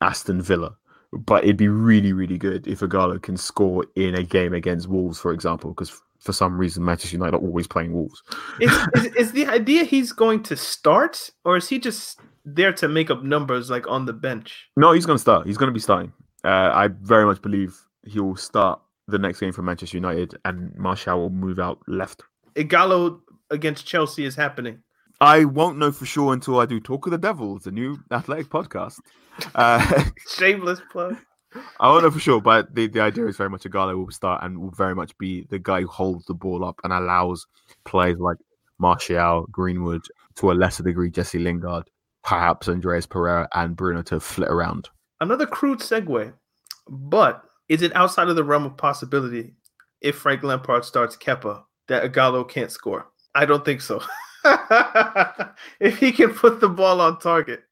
Aston 0.00 0.40
Villa, 0.40 0.76
but 1.12 1.44
it'd 1.44 1.56
be 1.56 1.68
really, 1.68 2.12
really 2.12 2.38
good 2.38 2.66
if 2.66 2.80
Ighalo 2.80 3.22
can 3.22 3.36
score 3.36 3.84
in 3.94 4.14
a 4.14 4.22
game 4.22 4.52
against 4.52 4.88
Wolves, 4.88 5.20
for 5.20 5.32
example, 5.32 5.70
because 5.70 6.02
for 6.18 6.32
some 6.32 6.58
reason 6.58 6.84
Manchester 6.84 7.16
United 7.16 7.36
are 7.36 7.40
always 7.40 7.66
playing 7.66 7.92
Wolves. 7.92 8.22
Is, 8.60 8.72
is, 8.94 9.04
is 9.14 9.32
the 9.32 9.46
idea 9.46 9.84
he's 9.84 10.12
going 10.12 10.42
to 10.44 10.56
start, 10.56 11.30
or 11.44 11.56
is 11.56 11.68
he 11.68 11.78
just 11.78 12.18
there 12.44 12.72
to 12.74 12.88
make 12.88 13.10
up 13.10 13.22
numbers 13.22 13.70
like 13.70 13.86
on 13.86 14.06
the 14.06 14.12
bench? 14.12 14.68
No, 14.76 14.92
he's 14.92 15.06
going 15.06 15.16
to 15.16 15.22
start. 15.22 15.46
He's 15.46 15.56
going 15.56 15.68
to 15.68 15.74
be 15.74 15.80
starting. 15.80 16.12
Uh, 16.44 16.70
I 16.74 16.88
very 16.88 17.24
much 17.24 17.40
believe 17.40 17.78
he 18.04 18.20
will 18.20 18.36
start 18.36 18.80
the 19.08 19.18
next 19.18 19.40
game 19.40 19.52
for 19.52 19.62
Manchester 19.62 19.96
United, 19.96 20.36
and 20.44 20.74
Martial 20.76 21.18
will 21.18 21.30
move 21.30 21.58
out 21.58 21.78
left. 21.86 22.22
Ighalo 22.54 23.20
against 23.50 23.86
Chelsea 23.86 24.24
is 24.24 24.34
happening. 24.34 24.82
I 25.20 25.44
won't 25.44 25.78
know 25.78 25.92
for 25.92 26.06
sure 26.06 26.32
until 26.32 26.58
I 26.58 26.66
do 26.66 26.80
Talk 26.80 27.06
of 27.06 27.12
the 27.12 27.18
Devils, 27.18 27.66
a 27.66 27.70
new 27.70 27.98
athletic 28.10 28.48
podcast. 28.48 28.98
Uh, 29.54 30.04
Shameless 30.36 30.80
plug. 30.90 31.16
I 31.80 31.88
won't 31.88 32.02
know 32.02 32.10
for 32.10 32.18
sure, 32.18 32.40
but 32.40 32.74
the, 32.74 32.88
the 32.88 33.00
idea 33.00 33.26
is 33.26 33.36
very 33.36 33.50
much 33.50 33.68
guy 33.70 33.92
will 33.92 34.10
start 34.10 34.42
and 34.42 34.58
will 34.58 34.72
very 34.72 34.94
much 34.94 35.16
be 35.18 35.46
the 35.50 35.58
guy 35.58 35.82
who 35.82 35.86
holds 35.86 36.26
the 36.26 36.34
ball 36.34 36.64
up 36.64 36.80
and 36.82 36.92
allows 36.92 37.46
players 37.84 38.18
like 38.18 38.38
Martial, 38.78 39.46
Greenwood, 39.52 40.02
to 40.36 40.50
a 40.50 40.54
lesser 40.54 40.82
degree, 40.82 41.10
Jesse 41.10 41.38
Lingard, 41.38 41.88
perhaps 42.24 42.68
Andreas 42.68 43.06
Pereira 43.06 43.48
and 43.54 43.76
Bruno 43.76 44.02
to 44.02 44.18
flit 44.18 44.48
around. 44.48 44.88
Another 45.20 45.46
crude 45.46 45.78
segue, 45.78 46.32
but 46.88 47.44
is 47.68 47.82
it 47.82 47.94
outside 47.94 48.28
of 48.28 48.36
the 48.36 48.44
realm 48.44 48.64
of 48.64 48.76
possibility 48.76 49.54
if 50.00 50.16
Frank 50.16 50.42
Lampard 50.42 50.84
starts 50.84 51.16
Kepa 51.16 51.62
that 51.88 52.10
Ighalo 52.10 52.48
can't 52.48 52.70
score? 52.70 53.06
I 53.34 53.46
don't 53.46 53.64
think 53.64 53.80
so. 53.80 54.02
if 55.80 55.98
he 55.98 56.12
can 56.12 56.32
put 56.32 56.60
the 56.60 56.68
ball 56.68 57.00
on 57.00 57.18
target, 57.18 57.62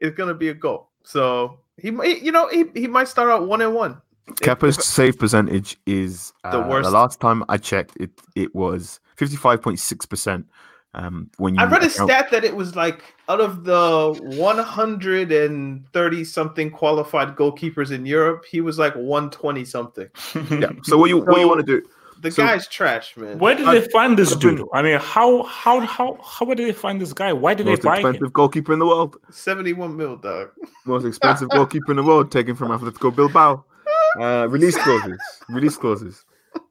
it's 0.00 0.16
gonna 0.16 0.34
be 0.34 0.48
a 0.48 0.54
goal. 0.54 0.90
So 1.04 1.60
he 1.76 1.90
might, 1.90 2.22
you 2.22 2.32
know, 2.32 2.48
he, 2.48 2.64
he 2.74 2.86
might 2.86 3.08
start 3.08 3.30
out 3.30 3.46
one 3.46 3.60
and 3.60 3.74
one. 3.74 4.00
Kepa's 4.36 4.84
save 4.84 5.18
percentage 5.18 5.76
is 5.86 6.32
uh, 6.44 6.52
The 6.52 6.60
worst. 6.60 6.88
The 6.88 6.94
last 6.94 7.20
time 7.20 7.44
I 7.48 7.56
checked, 7.56 7.96
it 7.98 8.10
it 8.36 8.54
was 8.54 9.00
fifty 9.16 9.36
five 9.36 9.60
point 9.60 9.78
six 9.78 10.06
percent. 10.06 10.46
Um, 10.92 11.30
when 11.38 11.54
you 11.54 11.60
I 11.60 11.64
read 11.66 11.82
a 11.82 11.86
account- 11.86 12.10
stat 12.10 12.30
that 12.32 12.44
it 12.44 12.54
was 12.56 12.74
like 12.74 13.02
out 13.28 13.40
of 13.40 13.62
the 13.64 14.12
130 14.36 16.24
something 16.24 16.70
qualified 16.70 17.36
goalkeepers 17.36 17.90
in 17.92 18.06
Europe, 18.06 18.44
he 18.50 18.60
was 18.60 18.78
like 18.78 18.94
120 18.94 19.64
something. 19.64 20.08
Yeah. 20.50 20.72
So 20.82 20.98
what 20.98 21.08
you 21.10 21.18
what 21.18 21.40
you 21.40 21.48
want 21.48 21.60
to 21.66 21.66
do? 21.66 21.82
The 22.22 22.30
So- 22.30 22.42
guy's 22.44 22.66
trash, 22.68 23.16
man. 23.16 23.38
Where 23.38 23.54
did 23.54 23.66
I- 23.66 23.78
they 23.78 23.88
find 23.88 24.18
this 24.18 24.34
dude? 24.36 24.62
I 24.74 24.82
mean, 24.82 24.98
how 25.00 25.44
how 25.44 25.80
how 25.80 26.18
how 26.22 26.44
did 26.46 26.58
they 26.68 26.72
find 26.72 27.00
this 27.00 27.12
guy? 27.12 27.32
Why 27.32 27.54
did 27.54 27.66
Most 27.66 27.82
they 27.82 27.88
buy 27.88 27.96
him? 27.98 28.02
Most 28.02 28.14
expensive 28.16 28.32
goalkeeper 28.32 28.72
in 28.72 28.78
the 28.78 28.86
world. 28.86 29.16
71 29.30 29.96
mil, 29.96 30.16
dog. 30.16 30.48
Most 30.84 31.04
expensive 31.06 31.48
goalkeeper 31.50 31.92
in 31.92 31.96
the 31.96 32.02
world, 32.02 32.30
taken 32.30 32.54
from 32.56 32.68
Atletico 32.70 33.14
Bilbao. 33.14 33.64
Uh, 34.18 34.44
release 34.50 34.76
clauses. 34.76 35.20
Release 35.48 35.76
clauses. 35.76 36.24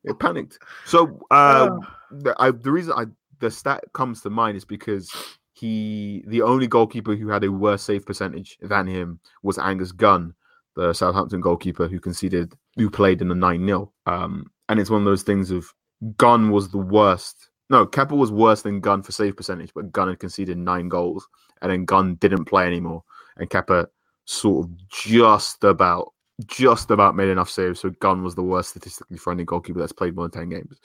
It 0.04 0.20
panicked. 0.20 0.60
So 0.86 1.26
uh, 1.32 1.70
the, 2.12 2.36
I, 2.38 2.52
the 2.52 2.70
reason 2.70 2.92
I 2.92 3.06
the 3.39 3.52
stat 3.52 3.84
comes 3.93 4.21
to 4.21 4.30
mind 4.30 4.58
is 4.58 4.65
because 4.65 5.10
he 5.54 6.23
the 6.28 6.41
only 6.41 6.67
goalkeeper 6.67 7.15
who 7.15 7.28
had 7.28 7.43
a 7.43 7.52
worse 7.52 7.84
save 7.84 8.06
percentage 8.06 8.58
than 8.62 8.88
him 8.88 9.19
was 9.43 9.58
Angus 9.58 9.91
Gunn, 9.91 10.34
the 10.75 10.93
Southampton 10.93 11.41
goalkeeper 11.41 11.88
who 11.88 11.99
conceded 11.99 12.54
who 12.78 12.89
played 12.89 13.21
in 13.21 13.28
the 13.28 13.36
9-0. 13.36 13.89
Um, 14.06 14.52
and 14.69 14.80
it's 14.80 14.89
one 14.89 15.02
of 15.02 15.06
those 15.06 15.23
things 15.23 15.52
of 15.52 15.73
Gunn 16.17 16.52
was 16.52 16.69
the 16.69 16.78
worst. 16.78 17.49
No, 17.69 17.86
Kepa 17.86 18.17
was 18.17 18.32
worse 18.32 18.62
than 18.62 18.80
Gunn 18.80 19.04
for 19.04 19.12
save 19.12 19.36
percentage, 19.36 19.71
but 19.75 19.91
Gunn 19.91 20.08
had 20.08 20.19
conceded 20.19 20.58
nine 20.58 20.89
goals, 20.89 21.28
and 21.62 21.71
then 21.71 21.86
Gunn 21.86 22.15
didn't 22.15 22.45
play 22.45 22.65
anymore, 22.65 23.04
and 23.38 23.49
Kepa 23.49 23.88
sort 24.25 24.65
of 24.65 24.71
just 24.88 25.63
about 25.63 26.13
just 26.45 26.89
about 26.89 27.15
made 27.15 27.30
enough 27.30 27.49
saves. 27.49 27.80
So 27.82 27.89
Gunn 27.99 28.23
was 28.23 28.36
the 28.36 28.43
worst 28.43 28.69
statistically 28.69 29.19
any 29.28 29.43
goalkeeper 29.43 29.80
that's 29.80 29.91
played 29.91 30.15
more 30.15 30.30
than 30.30 30.39
ten 30.39 30.49
games. 30.49 30.80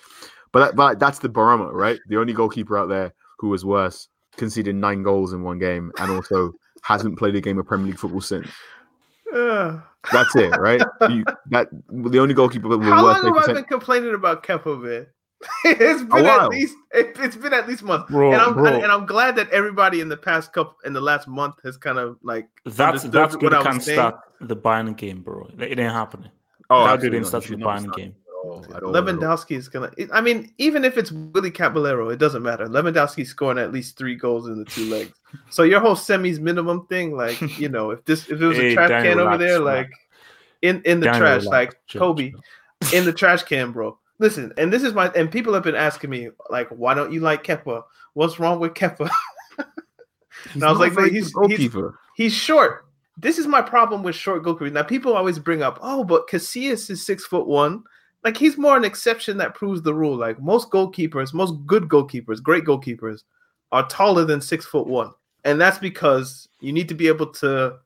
But 0.55 0.61
that, 0.61 0.77
but 0.77 0.99
that's 1.01 1.19
the 1.19 1.29
barometer, 1.29 1.73
right? 1.73 1.99
The 2.09 2.17
only 2.17 2.33
goalkeeper 2.33 2.79
out 2.79 2.89
there 2.89 3.13
who 3.41 3.49
was 3.49 3.65
worse 3.65 4.09
conceded 4.37 4.77
nine 4.77 5.03
goals 5.03 5.33
in 5.33 5.43
one 5.43 5.59
game, 5.59 5.91
and 5.99 6.13
also 6.13 6.53
hasn't 6.83 7.19
played 7.19 7.35
a 7.35 7.41
game 7.41 7.59
of 7.59 7.67
Premier 7.67 7.89
League 7.89 7.99
football 7.99 8.21
since. 8.21 8.49
Uh, 9.35 9.81
That's 10.13 10.35
it, 10.37 10.51
right? 10.59 10.81
You, 11.11 11.25
that 11.51 11.69
the 11.89 12.21
only 12.21 12.35
goalkeeper 12.35 12.69
with 12.69 12.83
how 12.83 13.03
worse 13.03 13.23
long 13.23 13.35
have 13.35 13.49
I 13.51 13.53
been 13.53 13.65
complaining 13.65 14.15
about 14.15 14.45
Kepa, 14.45 14.81
man? 14.83 15.07
it's 15.65 16.03
been 16.05 16.25
at 16.25 16.49
least 16.49 16.77
it, 16.93 17.17
has 17.17 17.37
been 17.37 17.53
at 17.53 17.67
least 17.67 17.83
a 17.83 17.87
month, 17.87 18.09
Bro, 18.09 18.33
and 18.33 18.41
I'm 18.41 18.55
bro. 18.55 18.67
and 18.67 18.93
I'm 18.93 19.07
glad 19.07 19.35
that 19.37 19.51
everybody 19.51 20.01
in 20.01 20.09
the 20.09 20.17
past 20.17 20.53
couple 20.53 20.77
in 20.85 20.93
the 20.93 21.01
last 21.01 21.27
month 21.27 21.57
has 21.65 21.77
kind 21.77 21.99
of 21.99 22.17
like 22.23 22.49
That's 22.65 22.81
understood 22.81 23.13
that's 23.13 23.35
what 23.35 23.41
good. 23.41 23.55
I 23.55 23.59
was 23.59 23.67
Can't 23.67 23.83
saying. 23.83 23.97
start 23.97 24.21
the 24.41 24.57
Bayern 24.57 24.97
game, 24.97 25.21
bro. 25.21 25.49
It 25.59 25.79
ain't 25.79 25.93
happening. 25.93 26.31
Oh, 26.71 26.85
that 26.85 26.95
absolutely 26.95 27.19
didn't 27.19 27.27
start 27.27 27.43
the 27.43 27.49
should 27.49 27.61
Bayern 27.61 27.81
start 27.81 27.97
game. 27.97 28.15
Lewandowski 28.45 29.57
is 29.57 29.69
gonna. 29.69 29.91
I 30.13 30.21
mean, 30.21 30.53
even 30.59 30.85
if 30.85 30.99
it's 30.99 31.11
Willie 31.13 31.51
Caballero, 31.51 32.11
it 32.11 32.19
doesn't 32.19 32.43
matter. 32.43 32.67
Lewandowski 32.67 33.27
scoring 33.27 33.59
at 33.59 33.73
least 33.73 33.97
three 33.97 34.15
goals 34.15 34.49
in 34.49 34.59
the 34.59 34.65
two 34.65 34.87
legs. 34.91 35.13
So 35.51 35.63
your 35.63 35.81
whole 35.81 35.95
semis 35.97 36.39
minimum 36.39 36.87
thing, 36.87 37.17
like 37.17 37.41
you 37.59 37.69
know, 37.69 37.91
if 37.91 38.05
this 38.05 38.29
if 38.29 38.41
it 38.41 38.47
was 38.47 38.59
a 38.59 38.75
trash 38.75 38.89
Danny, 38.91 39.09
can 39.11 39.21
over 39.21 39.39
there, 39.39 39.59
like 39.59 39.91
in 40.63 40.83
in 40.85 41.01
the 41.01 41.07
Danny, 41.07 41.19
trash, 41.19 41.45
like 41.45 41.77
Kobe 41.93 42.33
in 42.93 43.05
the 43.05 43.13
trash 43.13 43.43
can, 43.43 43.73
bro. 43.73 43.99
Listen, 44.19 44.53
and 44.59 44.73
this 44.73 44.83
is 44.83 44.93
my 44.95 45.09
and 45.11 45.31
people 45.31 45.53
have 45.55 45.63
been 45.65 45.75
asking 45.75 46.11
me 46.11 46.31
like, 46.51 46.69
why 46.69 46.95
don't 46.95 47.13
you 47.13 47.21
like 47.21 47.45
Kepa? 47.45 47.83
What's 48.15 48.39
wrong 48.39 48.61
with 48.61 48.75
Kepa? 48.75 49.11
He's 50.53 50.63
I 50.63 50.71
was 50.71 50.79
not 50.79 50.97
like, 50.97 51.13
he's- 51.13 51.33
he's-. 51.49 51.73
He's 52.17 52.33
short. 52.33 52.87
This 53.17 53.39
is 53.39 53.47
my 53.47 53.63
problem 53.63 54.03
with 54.03 54.15
short 54.17 54.43
goalkeepers. 54.43 54.73
Now, 54.73 54.83
people 54.83 55.15
always 55.15 55.39
bring 55.39 55.63
up, 55.63 55.79
oh, 55.83 56.03
but 56.05 56.29
Casillas 56.29 56.91
is 56.91 57.05
six 57.05 57.25
foot 57.25 57.47
one. 57.47 57.85
Like 58.25 58.37
he's 58.37 58.57
more 58.57 58.77
an 58.77 58.85
exception 58.85 59.37
that 59.39 59.55
proves 59.55 59.83
the 59.83 59.95
rule. 59.95 60.17
Like 60.17 60.41
most 60.41 60.71
goalkeepers, 60.71 61.35
most 61.35 61.55
good 61.67 61.85
goalkeepers, 61.85 62.43
great 62.43 62.65
goalkeepers, 62.65 63.23
are 63.71 63.87
taller 63.89 64.25
than 64.25 64.41
six 64.41 64.65
foot 64.65 64.87
one, 64.87 65.13
and 65.45 65.61
that's 65.61 65.79
because 65.79 66.49
you 66.61 66.73
need 66.73 66.89
to 66.89 66.95
be 66.95 67.09
able 67.09 67.27
to 67.27 67.77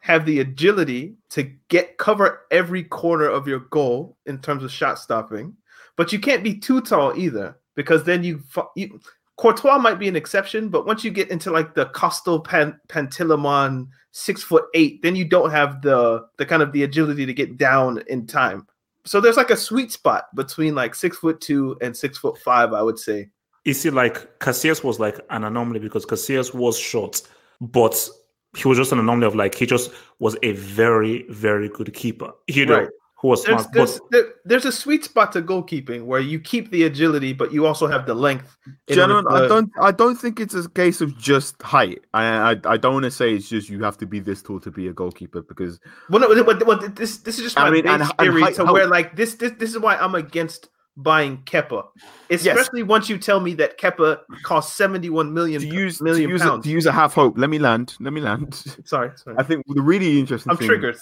have 0.00 0.26
the 0.26 0.40
agility 0.40 1.14
to 1.30 1.44
get 1.68 1.96
cover 1.96 2.42
every 2.50 2.84
corner 2.84 3.26
of 3.26 3.48
your 3.48 3.60
goal 3.70 4.18
in 4.26 4.38
terms 4.38 4.62
of 4.62 4.70
shot 4.70 4.98
stopping, 4.98 5.56
but 5.96 6.12
you 6.12 6.18
can't 6.18 6.44
be 6.44 6.54
too 6.54 6.82
tall 6.82 7.16
either 7.16 7.56
because 7.74 8.04
then 8.04 8.22
you, 8.22 8.42
you 8.76 9.00
Courtois 9.38 9.78
might 9.78 9.98
be 9.98 10.06
an 10.06 10.14
exception, 10.14 10.68
but 10.68 10.86
once 10.86 11.04
you 11.04 11.10
get 11.10 11.30
into 11.30 11.50
like 11.50 11.74
the 11.74 11.86
Costel 11.86 12.38
Pan, 12.38 12.78
Pantilimon 12.88 13.88
six 14.12 14.42
foot 14.42 14.66
eight, 14.74 15.00
then 15.02 15.16
you 15.16 15.24
don't 15.24 15.50
have 15.50 15.80
the 15.80 16.26
the 16.36 16.46
kind 16.46 16.62
of 16.62 16.70
the 16.72 16.82
agility 16.82 17.24
to 17.24 17.32
get 17.32 17.56
down 17.56 18.02
in 18.06 18.26
time. 18.26 18.66
So 19.06 19.20
there's 19.20 19.36
like 19.36 19.50
a 19.50 19.56
sweet 19.56 19.92
spot 19.92 20.34
between 20.34 20.74
like 20.74 20.94
six 20.94 21.18
foot 21.18 21.40
two 21.40 21.76
and 21.80 21.96
six 21.96 22.18
foot 22.18 22.38
five, 22.38 22.72
I 22.72 22.82
would 22.82 22.98
say. 22.98 23.30
You 23.64 23.74
see, 23.74 23.90
like 23.90 24.38
Casillas 24.40 24.84
was 24.84 25.00
like 25.00 25.18
an 25.30 25.44
anomaly 25.44 25.80
because 25.80 26.04
Casillas 26.04 26.54
was 26.54 26.78
short, 26.78 27.22
but 27.60 28.08
he 28.56 28.68
was 28.68 28.78
just 28.78 28.92
an 28.92 28.98
anomaly 28.98 29.26
of 29.26 29.34
like 29.34 29.54
he 29.54 29.66
just 29.66 29.90
was 30.18 30.36
a 30.42 30.52
very, 30.52 31.24
very 31.28 31.68
good 31.68 31.92
keeper. 31.94 32.32
You 32.46 32.66
know, 32.66 32.80
Right. 32.80 32.88
Who 33.24 33.28
was 33.30 33.42
There's 33.42 33.62
smart. 33.62 33.72
there's, 33.72 33.98
but 34.00 34.10
there, 34.10 34.24
there's 34.44 34.64
a 34.66 34.72
sweet 34.72 35.02
spot 35.02 35.32
to 35.32 35.40
goalkeeping 35.40 36.04
where 36.04 36.20
you 36.20 36.38
keep 36.38 36.70
the 36.70 36.82
agility, 36.82 37.32
but 37.32 37.52
you 37.54 37.64
also 37.66 37.86
have 37.86 38.04
the 38.04 38.12
length. 38.12 38.54
in 38.86 38.96
Gentlemen, 38.96 39.24
I 39.32 39.48
don't. 39.48 39.70
I 39.80 39.92
don't 39.92 40.16
think 40.16 40.40
it's 40.40 40.54
a 40.54 40.68
case 40.68 41.00
of 41.00 41.16
just 41.16 41.60
height. 41.62 42.04
I. 42.12 42.24
I, 42.52 42.56
I 42.66 42.76
don't 42.76 42.92
want 42.92 43.04
to 43.04 43.10
say 43.10 43.34
it's 43.34 43.48
just 43.48 43.70
you 43.70 43.82
have 43.82 43.96
to 43.98 44.06
be 44.06 44.20
this 44.20 44.42
tall 44.42 44.60
to 44.60 44.70
be 44.70 44.88
a 44.88 44.92
goalkeeper 44.92 45.40
because 45.40 45.80
Well, 46.10 46.20
no, 46.20 46.44
but, 46.44 46.66
but 46.66 46.96
this 46.96 47.16
this 47.18 47.38
is 47.38 47.44
just 47.44 47.58
I 47.58 47.64
my 47.64 47.70
mean, 47.70 47.86
and- 47.88 48.00
base 48.02 48.10
and 48.10 48.18
theory 48.18 48.42
height 48.42 48.54
to 48.56 48.64
help- 48.66 48.74
where 48.74 48.86
like 48.86 49.16
this 49.16 49.36
this 49.36 49.52
this 49.52 49.70
is 49.70 49.78
why 49.78 49.96
I'm 49.96 50.14
against 50.14 50.68
buying 50.96 51.38
Kepa, 51.38 51.86
especially 52.30 52.82
once 52.82 53.08
you 53.08 53.18
tell 53.18 53.40
me 53.40 53.54
that 53.54 53.78
Kepa 53.78 54.20
costs 54.42 54.76
71 54.76 55.32
million 55.32 55.60
to 55.60 55.66
use 55.66 55.98
to 55.98 56.04
million 56.04 56.30
use, 56.30 56.42
a, 56.42 56.44
pounds. 56.44 56.64
to 56.64 56.70
use 56.70 56.86
a 56.86 56.92
half 56.92 57.14
hope. 57.14 57.36
Let 57.36 57.50
me 57.50 57.58
land. 57.58 57.96
Let 58.00 58.12
me 58.12 58.20
land. 58.20 58.54
sorry, 58.84 59.10
sorry. 59.16 59.36
I 59.38 59.42
think 59.42 59.64
the 59.66 59.82
really 59.82 60.18
interesting. 60.18 60.50
I'm 60.50 60.56
thing, 60.56 60.68
triggered. 60.68 60.96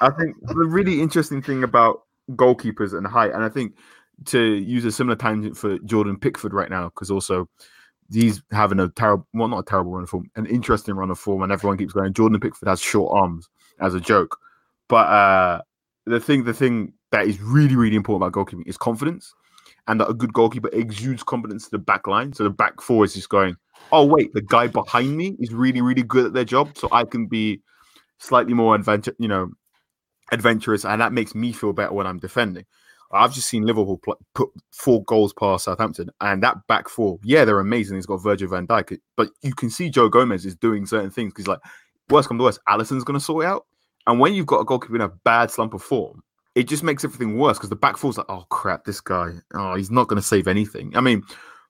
I 0.00 0.10
think 0.10 0.36
the 0.42 0.66
really 0.66 1.00
interesting 1.00 1.42
thing 1.42 1.62
about 1.62 2.02
goalkeepers 2.32 2.96
and 2.96 3.06
height, 3.06 3.32
and 3.32 3.44
I 3.44 3.48
think 3.48 3.74
to 4.26 4.40
use 4.40 4.84
a 4.84 4.92
similar 4.92 5.16
tangent 5.16 5.56
for 5.56 5.78
Jordan 5.80 6.18
Pickford 6.18 6.52
right 6.52 6.70
now, 6.70 6.86
because 6.86 7.10
also 7.10 7.48
he's 8.12 8.42
having 8.50 8.80
a 8.80 8.88
terrible, 8.88 9.26
well, 9.34 9.48
not 9.48 9.60
a 9.60 9.64
terrible 9.64 9.92
run 9.92 10.04
of 10.04 10.10
form, 10.10 10.30
an 10.36 10.46
interesting 10.46 10.94
run 10.94 11.10
of 11.10 11.18
form, 11.18 11.42
and 11.42 11.52
everyone 11.52 11.78
keeps 11.78 11.92
going. 11.92 12.12
Jordan 12.12 12.40
Pickford 12.40 12.68
has 12.68 12.80
short 12.80 13.16
arms 13.16 13.48
as 13.80 13.94
a 13.94 14.00
joke, 14.00 14.38
but 14.88 15.06
uh, 15.06 15.60
the 16.06 16.18
thing, 16.18 16.44
the 16.44 16.54
thing 16.54 16.92
that 17.12 17.26
is 17.26 17.40
really, 17.40 17.76
really 17.76 17.96
important 17.96 18.26
about 18.26 18.46
goalkeeping 18.46 18.66
is 18.66 18.76
confidence. 18.76 19.34
and 19.88 20.00
that 20.00 20.08
a 20.08 20.14
good 20.14 20.32
goalkeeper 20.32 20.68
exudes 20.72 21.22
confidence 21.22 21.64
to 21.64 21.70
the 21.70 21.78
back 21.78 22.06
line. 22.06 22.32
So 22.32 22.44
the 22.44 22.50
back 22.50 22.80
four 22.80 23.04
is 23.04 23.14
just 23.14 23.28
going, 23.28 23.56
oh 23.92 24.04
wait, 24.04 24.32
the 24.32 24.42
guy 24.42 24.66
behind 24.66 25.16
me 25.16 25.36
is 25.38 25.52
really 25.52 25.80
really 25.80 26.02
good 26.02 26.26
at 26.26 26.32
their 26.32 26.44
job, 26.44 26.76
so 26.76 26.88
I 26.92 27.04
can 27.04 27.26
be 27.26 27.60
slightly 28.18 28.54
more 28.54 28.74
adventure, 28.74 29.14
you 29.18 29.28
know, 29.28 29.50
adventurous, 30.32 30.84
and 30.84 31.00
that 31.00 31.12
makes 31.12 31.34
me 31.34 31.52
feel 31.52 31.72
better 31.72 31.92
when 31.92 32.06
I'm 32.06 32.18
defending. 32.18 32.64
I've 33.12 33.32
just 33.32 33.48
seen 33.48 33.64
Liverpool 33.64 33.98
pl- 33.98 34.18
put 34.34 34.48
four 34.72 35.04
goals 35.04 35.32
past 35.32 35.64
Southampton, 35.64 36.10
and 36.20 36.42
that 36.42 36.66
back 36.66 36.88
four, 36.88 37.18
yeah, 37.22 37.44
they're 37.44 37.60
amazing. 37.60 37.96
He's 37.96 38.06
got 38.06 38.22
Virgil 38.22 38.48
van 38.48 38.66
Dijk, 38.66 38.98
but 39.16 39.30
you 39.42 39.54
can 39.54 39.70
see 39.70 39.90
Joe 39.90 40.08
Gomez 40.08 40.44
is 40.44 40.56
doing 40.56 40.86
certain 40.86 41.10
things 41.10 41.32
because, 41.32 41.46
like, 41.46 41.60
worst 42.10 42.28
come 42.28 42.38
to 42.38 42.44
worst, 42.44 42.58
Alisson's 42.68 43.04
going 43.04 43.18
to 43.18 43.24
sort 43.24 43.44
it 43.44 43.48
out. 43.48 43.66
And 44.08 44.18
when 44.18 44.34
you've 44.34 44.46
got 44.46 44.60
a 44.60 44.64
goalkeeper 44.64 44.96
in 44.96 45.02
a 45.02 45.08
bad 45.08 45.52
slump 45.52 45.74
of 45.74 45.82
form, 45.82 46.22
it 46.56 46.66
just 46.66 46.82
makes 46.82 47.04
everything 47.04 47.38
worse 47.38 47.58
because 47.58 47.70
the 47.70 47.76
back 47.76 47.96
four's 47.96 48.18
like, 48.18 48.26
oh 48.28 48.44
crap, 48.50 48.84
this 48.84 49.00
guy, 49.00 49.34
oh, 49.54 49.76
he's 49.76 49.90
not 49.90 50.08
going 50.08 50.20
to 50.20 50.26
save 50.26 50.48
anything. 50.48 50.96
I 50.96 51.00
mean, 51.00 51.22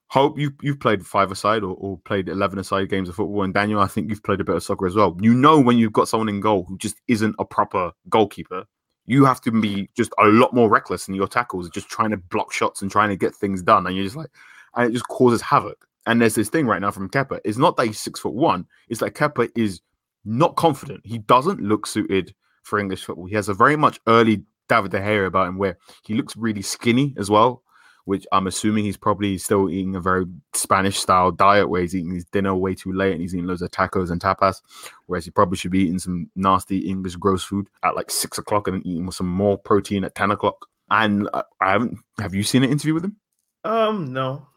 Hope 0.09 0.39
you 0.39 0.53
you've 0.61 0.79
played 0.79 1.05
five 1.05 1.31
aside 1.31 1.63
or, 1.63 1.75
or 1.75 1.97
played 2.05 2.29
eleven 2.29 2.59
aside 2.59 2.89
games 2.89 3.09
of 3.09 3.15
football, 3.15 3.43
and 3.43 3.53
Daniel, 3.53 3.81
I 3.81 3.87
think 3.87 4.09
you've 4.09 4.23
played 4.23 4.39
a 4.39 4.45
bit 4.45 4.55
of 4.55 4.63
soccer 4.63 4.87
as 4.87 4.95
well. 4.95 5.17
You 5.19 5.33
know 5.33 5.59
when 5.59 5.77
you've 5.77 5.91
got 5.91 6.07
someone 6.07 6.29
in 6.29 6.39
goal 6.39 6.63
who 6.63 6.77
just 6.77 7.01
isn't 7.09 7.35
a 7.39 7.45
proper 7.45 7.91
goalkeeper, 8.07 8.63
you 9.05 9.25
have 9.25 9.41
to 9.41 9.51
be 9.51 9.89
just 9.97 10.13
a 10.17 10.27
lot 10.27 10.53
more 10.53 10.69
reckless 10.69 11.09
in 11.09 11.13
your 11.13 11.27
tackles, 11.27 11.69
just 11.69 11.89
trying 11.89 12.11
to 12.11 12.17
block 12.17 12.53
shots 12.53 12.81
and 12.81 12.89
trying 12.89 13.09
to 13.09 13.17
get 13.17 13.35
things 13.35 13.61
done, 13.61 13.85
and 13.85 13.97
you're 13.97 14.05
just 14.05 14.15
like, 14.15 14.29
and 14.77 14.89
it 14.89 14.93
just 14.93 15.09
causes 15.09 15.41
havoc. 15.41 15.85
And 16.05 16.21
there's 16.21 16.35
this 16.35 16.47
thing 16.47 16.67
right 16.67 16.79
now 16.79 16.91
from 16.91 17.09
Kepa. 17.09 17.41
It's 17.43 17.57
not 17.57 17.75
that 17.75 17.87
he's 17.87 17.99
six 17.99 18.21
foot 18.21 18.33
one; 18.33 18.65
it's 18.87 19.01
that 19.01 19.13
Kepa 19.13 19.49
is 19.57 19.81
not 20.23 20.55
confident. 20.55 21.01
He 21.03 21.17
doesn't 21.17 21.59
look 21.59 21.85
suited 21.85 22.33
for 22.63 22.79
English 22.79 23.03
football. 23.03 23.25
He 23.25 23.35
has 23.35 23.49
a 23.49 23.53
very 23.53 23.75
much 23.75 23.99
early 24.07 24.43
David 24.67 24.91
De 24.91 24.99
Gea 24.99 25.27
about 25.27 25.47
him, 25.47 25.57
where 25.57 25.77
he 26.03 26.13
looks 26.13 26.35
really 26.35 26.61
skinny 26.61 27.13
as 27.17 27.29
well 27.29 27.63
which 28.07 28.25
I'm 28.31 28.47
assuming 28.47 28.85
he's 28.85 28.95
probably 28.95 29.37
still 29.37 29.69
eating 29.69 29.93
a 29.97 29.99
very 29.99 30.25
Spanish 30.53 30.97
style 30.97 31.29
diet 31.29 31.69
where 31.69 31.81
he's 31.81 31.93
eating 31.93 32.13
his 32.13 32.23
dinner 32.23 32.55
way 32.55 32.73
too 32.73 32.93
late 32.93 33.11
and 33.11 33.19
he's 33.19 33.35
eating 33.35 33.47
loads 33.47 33.61
of 33.61 33.69
tacos 33.69 34.11
and 34.11 34.21
tapas, 34.21 34.61
whereas 35.07 35.25
he 35.25 35.31
probably 35.31 35.57
should 35.57 35.71
be 35.71 35.81
eating 35.81 35.99
some 35.99 36.31
nasty 36.33 36.77
English 36.87 37.17
gross 37.17 37.43
food 37.43 37.67
at 37.83 37.97
like 37.97 38.09
six 38.09 38.37
o'clock 38.37 38.69
and 38.69 38.77
then 38.77 38.87
eating 38.87 39.11
some 39.11 39.27
more 39.27 39.57
protein 39.57 40.05
at 40.05 40.15
10 40.15 40.31
o'clock. 40.31 40.67
And 40.89 41.29
uh, 41.33 41.43
I 41.59 41.71
haven't, 41.73 41.97
have 42.17 42.33
you 42.33 42.43
seen 42.43 42.63
an 42.63 42.71
interview 42.71 42.93
with 42.93 43.03
him? 43.03 43.17
Um, 43.65 44.13
no. 44.13 44.47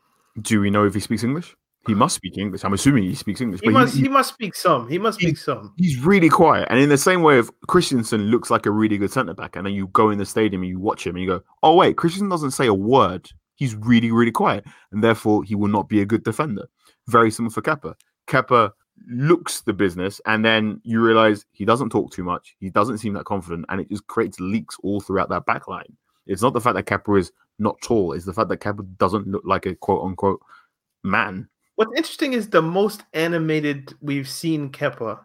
Do 0.41 0.61
we 0.61 0.71
know 0.71 0.87
if 0.87 0.95
he 0.95 1.01
speaks 1.01 1.25
English? 1.25 1.57
He 1.87 1.95
must 1.95 2.15
speak 2.15 2.37
English. 2.37 2.63
I'm 2.63 2.75
assuming 2.75 3.05
he 3.05 3.15
speaks 3.15 3.41
English. 3.41 3.63
He 3.63 3.71
must. 3.71 3.95
He, 3.95 4.03
he, 4.03 4.09
must 4.09 4.35
speak 4.35 4.55
some. 4.55 4.89
He 4.89 4.99
must 4.99 5.19
speak 5.19 5.39
some. 5.39 5.73
He's 5.79 5.99
really 5.99 6.29
quiet, 6.29 6.69
and 6.71 6.79
in 6.79 6.91
the 6.91 6.99
same 6.99 7.23
way, 7.23 7.39
if 7.39 7.49
Christensen 7.69 8.27
looks 8.27 8.51
like 8.51 8.67
a 8.67 8.71
really 8.71 8.99
good 8.99 9.11
centre 9.11 9.35
back, 9.35 9.57
and 9.57 9.67
then 9.67 9.73
you 9.73 9.87
go 9.89 10.11
in 10.11 10.19
the 10.19 10.27
stadium 10.27 10.63
and 10.63 10.69
you 10.69 10.79
watch 10.79 11.07
him, 11.07 11.17
and 11.17 11.25
you 11.25 11.31
go, 11.31 11.43
"Oh 11.63 11.75
wait, 11.75 11.97
Christensen 11.97 12.29
doesn't 12.29 12.51
say 12.51 12.67
a 12.67 12.75
word 12.75 13.31
he's 13.61 13.77
really, 13.77 14.11
really 14.11 14.33
quiet, 14.33 14.65
and 14.91 15.05
therefore 15.05 15.45
he 15.45 15.55
will 15.55 15.69
not 15.69 15.89
be 15.89 16.01
a 16.01 16.07
good 16.07 16.25
defender. 16.25 16.67
Very 17.07 17.31
similar 17.31 17.53
for 17.53 17.63
Kepa. 17.63 17.95
Kepa 18.27 18.73
looks 19.09 19.61
the 19.61 19.73
business, 19.73 20.21
and 20.27 20.45
then 20.45 20.81
you 20.83 21.01
realize 21.01 21.45
he 21.53 21.65
doesn't 21.65 21.91
talk 21.91 22.11
too 22.11 22.25
much. 22.25 22.57
He 22.59 22.71
doesn't 22.71 22.99
seem 22.99 23.13
that 23.13 23.27
confident, 23.27 23.67
and 23.69 23.81
it 23.81 23.91
just 23.91 24.07
creates 24.09 24.41
leaks 24.41 24.77
all 24.83 25.01
throughout 25.01 25.29
that 25.29 25.47
back 25.47 25.69
line. 25.69 25.97
It's 26.27 26.43
not 26.43 26.55
the 26.55 26.61
fact 26.61 26.75
that 26.75 26.87
Kepa 26.87 27.21
is 27.21 27.31
not 27.59 27.81
tall; 27.83 28.15
it's 28.15 28.25
the 28.25 28.33
fact 28.33 28.49
that 28.49 28.61
Kepa 28.61 28.97
doesn't 28.99 29.29
look 29.29 29.43
like 29.45 29.67
a 29.67 29.77
quote 29.77 30.05
unquote 30.05 30.41
man. 31.05 31.49
What's 31.81 31.97
interesting 31.97 32.35
is 32.35 32.51
the 32.51 32.61
most 32.61 33.05
animated 33.15 33.95
we've 34.03 34.29
seen 34.29 34.69
Kepa 34.69 35.19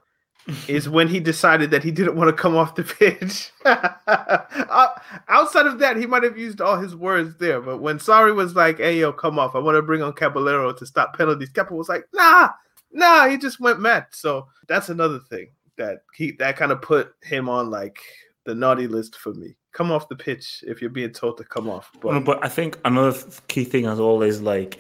is 0.70 0.88
when 0.90 1.10
he 1.10 1.20
decided 1.20 1.70
that 1.72 1.84
he 1.84 1.92
didn't 1.92 2.16
want 2.16 2.30
to 2.30 2.42
come 2.42 2.56
off 2.56 2.76
the 2.76 2.84
pitch. 2.84 3.52
Uh, 4.08 4.90
outside 5.30 5.66
of 5.66 5.80
that, 5.80 5.98
he 5.98 6.06
might 6.06 6.24
have 6.24 6.38
used 6.38 6.62
all 6.62 6.78
his 6.78 6.96
words 6.96 7.36
there. 7.38 7.62
But 7.62 7.80
when 7.80 7.98
Sarri 7.98 8.36
was 8.36 8.56
like, 8.56 8.78
hey, 8.78 9.00
yo, 9.00 9.12
come 9.12 9.40
off, 9.40 9.56
I 9.56 9.60
want 9.60 9.76
to 9.76 9.82
bring 9.82 10.02
on 10.02 10.14
Caballero 10.14 10.74
to 10.74 10.86
stop 10.86 11.18
penalties, 11.18 11.52
Kepa 11.52 11.72
was 11.72 11.90
like, 11.90 12.06
nah, 12.14 12.50
nah, 12.92 13.28
he 13.28 13.38
just 13.38 13.60
went 13.60 13.80
mad. 13.80 14.08
So 14.12 14.48
that's 14.68 14.90
another 14.90 15.20
thing 15.20 15.50
that 15.78 16.00
he 16.14 16.32
that 16.40 16.58
kind 16.58 16.72
of 16.72 16.82
put 16.82 17.14
him 17.24 17.50
on 17.50 17.70
like 17.70 17.98
the 18.46 18.56
naughty 18.56 18.88
list 18.88 19.16
for 19.18 19.34
me. 19.34 19.56
Come 19.74 19.92
off 19.92 20.10
the 20.10 20.16
pitch 20.16 20.64
if 20.68 20.82
you're 20.82 20.90
being 20.90 21.12
told 21.12 21.38
to 21.38 21.44
come 21.44 21.70
off. 21.70 21.90
But, 22.02 22.22
but 22.22 22.44
I 22.44 22.50
think 22.50 22.78
another 22.86 23.18
key 23.48 23.66
thing 23.66 23.86
as 23.86 24.00
always, 24.00 24.42
like 24.42 24.78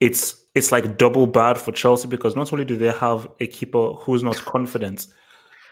it's 0.00 0.44
it's 0.58 0.72
like 0.72 0.98
double 0.98 1.26
bad 1.26 1.56
for 1.56 1.72
Chelsea 1.72 2.08
because 2.08 2.36
not 2.36 2.52
only 2.52 2.64
do 2.64 2.76
they 2.76 2.90
have 2.90 3.28
a 3.40 3.46
keeper 3.46 3.92
who's 3.94 4.22
not 4.22 4.36
confident. 4.36 5.06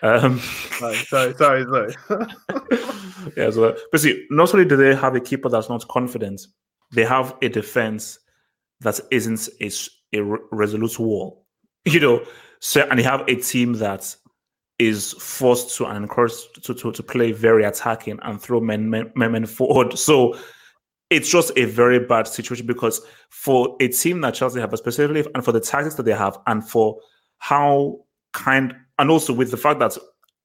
Um, 0.02 0.38
sorry, 0.78 0.96
sorry, 0.96 1.34
sorry. 1.34 1.64
sorry. 1.64 1.94
yeah, 3.36 3.50
so 3.50 3.76
but 3.90 4.00
see, 4.00 4.26
not 4.30 4.54
only 4.54 4.66
do 4.66 4.76
they 4.76 4.94
have 4.94 5.14
a 5.14 5.20
keeper 5.20 5.48
that's 5.48 5.68
not 5.68 5.86
confident, 5.88 6.46
they 6.92 7.04
have 7.04 7.36
a 7.42 7.48
defense 7.48 8.18
that 8.80 9.00
isn't 9.10 9.48
a, 9.60 9.70
a 10.14 10.22
resolute 10.52 10.98
wall. 10.98 11.42
You 11.88 12.00
know, 12.00 12.26
so 12.58 12.84
and 12.90 12.98
they 12.98 13.04
have 13.04 13.22
a 13.28 13.36
team 13.36 13.74
that 13.74 14.16
is 14.80 15.12
forced 15.12 15.76
to 15.76 15.86
and 15.86 15.96
encouraged 15.96 16.64
to, 16.64 16.74
to, 16.74 16.90
to 16.90 17.02
play 17.02 17.30
very 17.30 17.62
attacking 17.62 18.18
and 18.24 18.42
throw 18.42 18.58
men, 18.58 18.90
men, 18.90 19.12
men 19.14 19.46
forward. 19.46 19.96
So 19.96 20.36
it's 21.10 21.30
just 21.30 21.52
a 21.56 21.64
very 21.66 22.00
bad 22.00 22.26
situation 22.26 22.66
because 22.66 23.00
for 23.30 23.76
a 23.80 23.88
team 23.88 24.20
that 24.22 24.34
Chelsea 24.34 24.60
have, 24.60 24.76
specifically, 24.76 25.24
and 25.34 25.44
for 25.44 25.52
the 25.52 25.60
tactics 25.60 25.94
that 25.96 26.02
they 26.02 26.14
have, 26.14 26.38
and 26.46 26.68
for 26.68 26.98
how 27.38 27.98
kind, 28.32 28.74
and 28.98 29.10
also 29.10 29.32
with 29.32 29.50
the 29.50 29.56
fact 29.56 29.78
that 29.78 29.96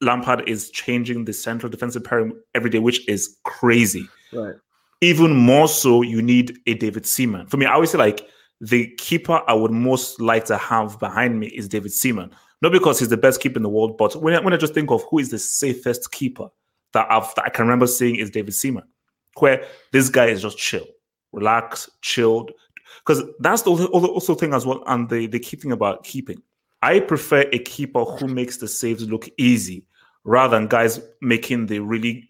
Lampard 0.02 0.48
is 0.48 0.70
changing 0.72 1.26
the 1.26 1.34
central 1.34 1.70
defensive 1.70 2.04
pairing 2.04 2.34
every 2.54 2.70
day, 2.70 2.80
which 2.80 3.08
is 3.08 3.38
crazy. 3.44 4.08
Right. 4.34 4.56
Even 5.02 5.36
more 5.36 5.68
so, 5.68 6.04
you 6.04 6.22
need 6.22 6.60
a 6.68 6.76
David 6.76 7.06
Seaman. 7.06 7.48
For 7.48 7.58
me, 7.58 7.66
I 7.66 7.74
always 7.74 7.92
say 7.92 7.98
like 7.98 8.28
the 8.60 8.88
keeper 8.98 9.42
I 9.48 9.54
would 9.54 9.72
most 9.72 10.22
like 10.22 10.46
to 10.46 10.58
have 10.58 11.00
behind 11.00 11.40
me 11.40 11.48
is 11.48 11.68
David 11.68 11.92
Seaman. 11.92 12.32
Not 12.62 12.72
because 12.72 13.00
he's 13.00 13.10
the 13.10 13.18
best 13.18 13.42
keeper 13.42 13.58
in 13.58 13.64
the 13.64 13.70
world, 13.70 13.98
but 13.98 14.16
when 14.22 14.36
I, 14.36 14.40
when 14.40 14.54
I 14.54 14.58
just 14.58 14.76
think 14.76 14.92
of 14.92 15.04
who 15.10 15.18
is 15.18 15.32
the 15.32 15.40
safest 15.40 16.12
keeper 16.12 16.50
that, 16.94 17.12
I've, 17.12 17.34
that 17.34 17.46
I 17.46 17.50
can 17.50 17.66
remember 17.66 17.88
seeing 17.88 18.18
is 18.18 18.30
David 18.30 18.54
Seaman 18.54 18.84
where 19.38 19.66
this 19.92 20.10
guy 20.10 20.28
is 20.28 20.42
just 20.42 20.58
chill, 20.58 20.86
relaxed, 21.32 21.90
chilled. 22.02 22.52
Because 23.06 23.24
that's 23.40 23.64
the 23.64 23.72
also 23.72 24.36
thing 24.36 24.54
as 24.54 24.66
well. 24.66 24.84
And 24.88 25.10
the, 25.10 25.28
the 25.28 25.40
key 25.40 25.58
thing 25.58 25.72
about 25.72 26.04
keeping. 26.04 26.42
I 26.82 27.00
prefer 27.00 27.42
a 27.52 27.60
keeper 27.60 28.04
who 28.04 28.28
makes 28.28 28.58
the 28.58 28.68
saves 28.68 29.08
look 29.08 29.30
easy 29.38 29.86
rather 30.24 30.58
than 30.58 30.68
guys 30.68 31.00
making 31.22 31.68
the 31.68 31.80
really 31.80 32.28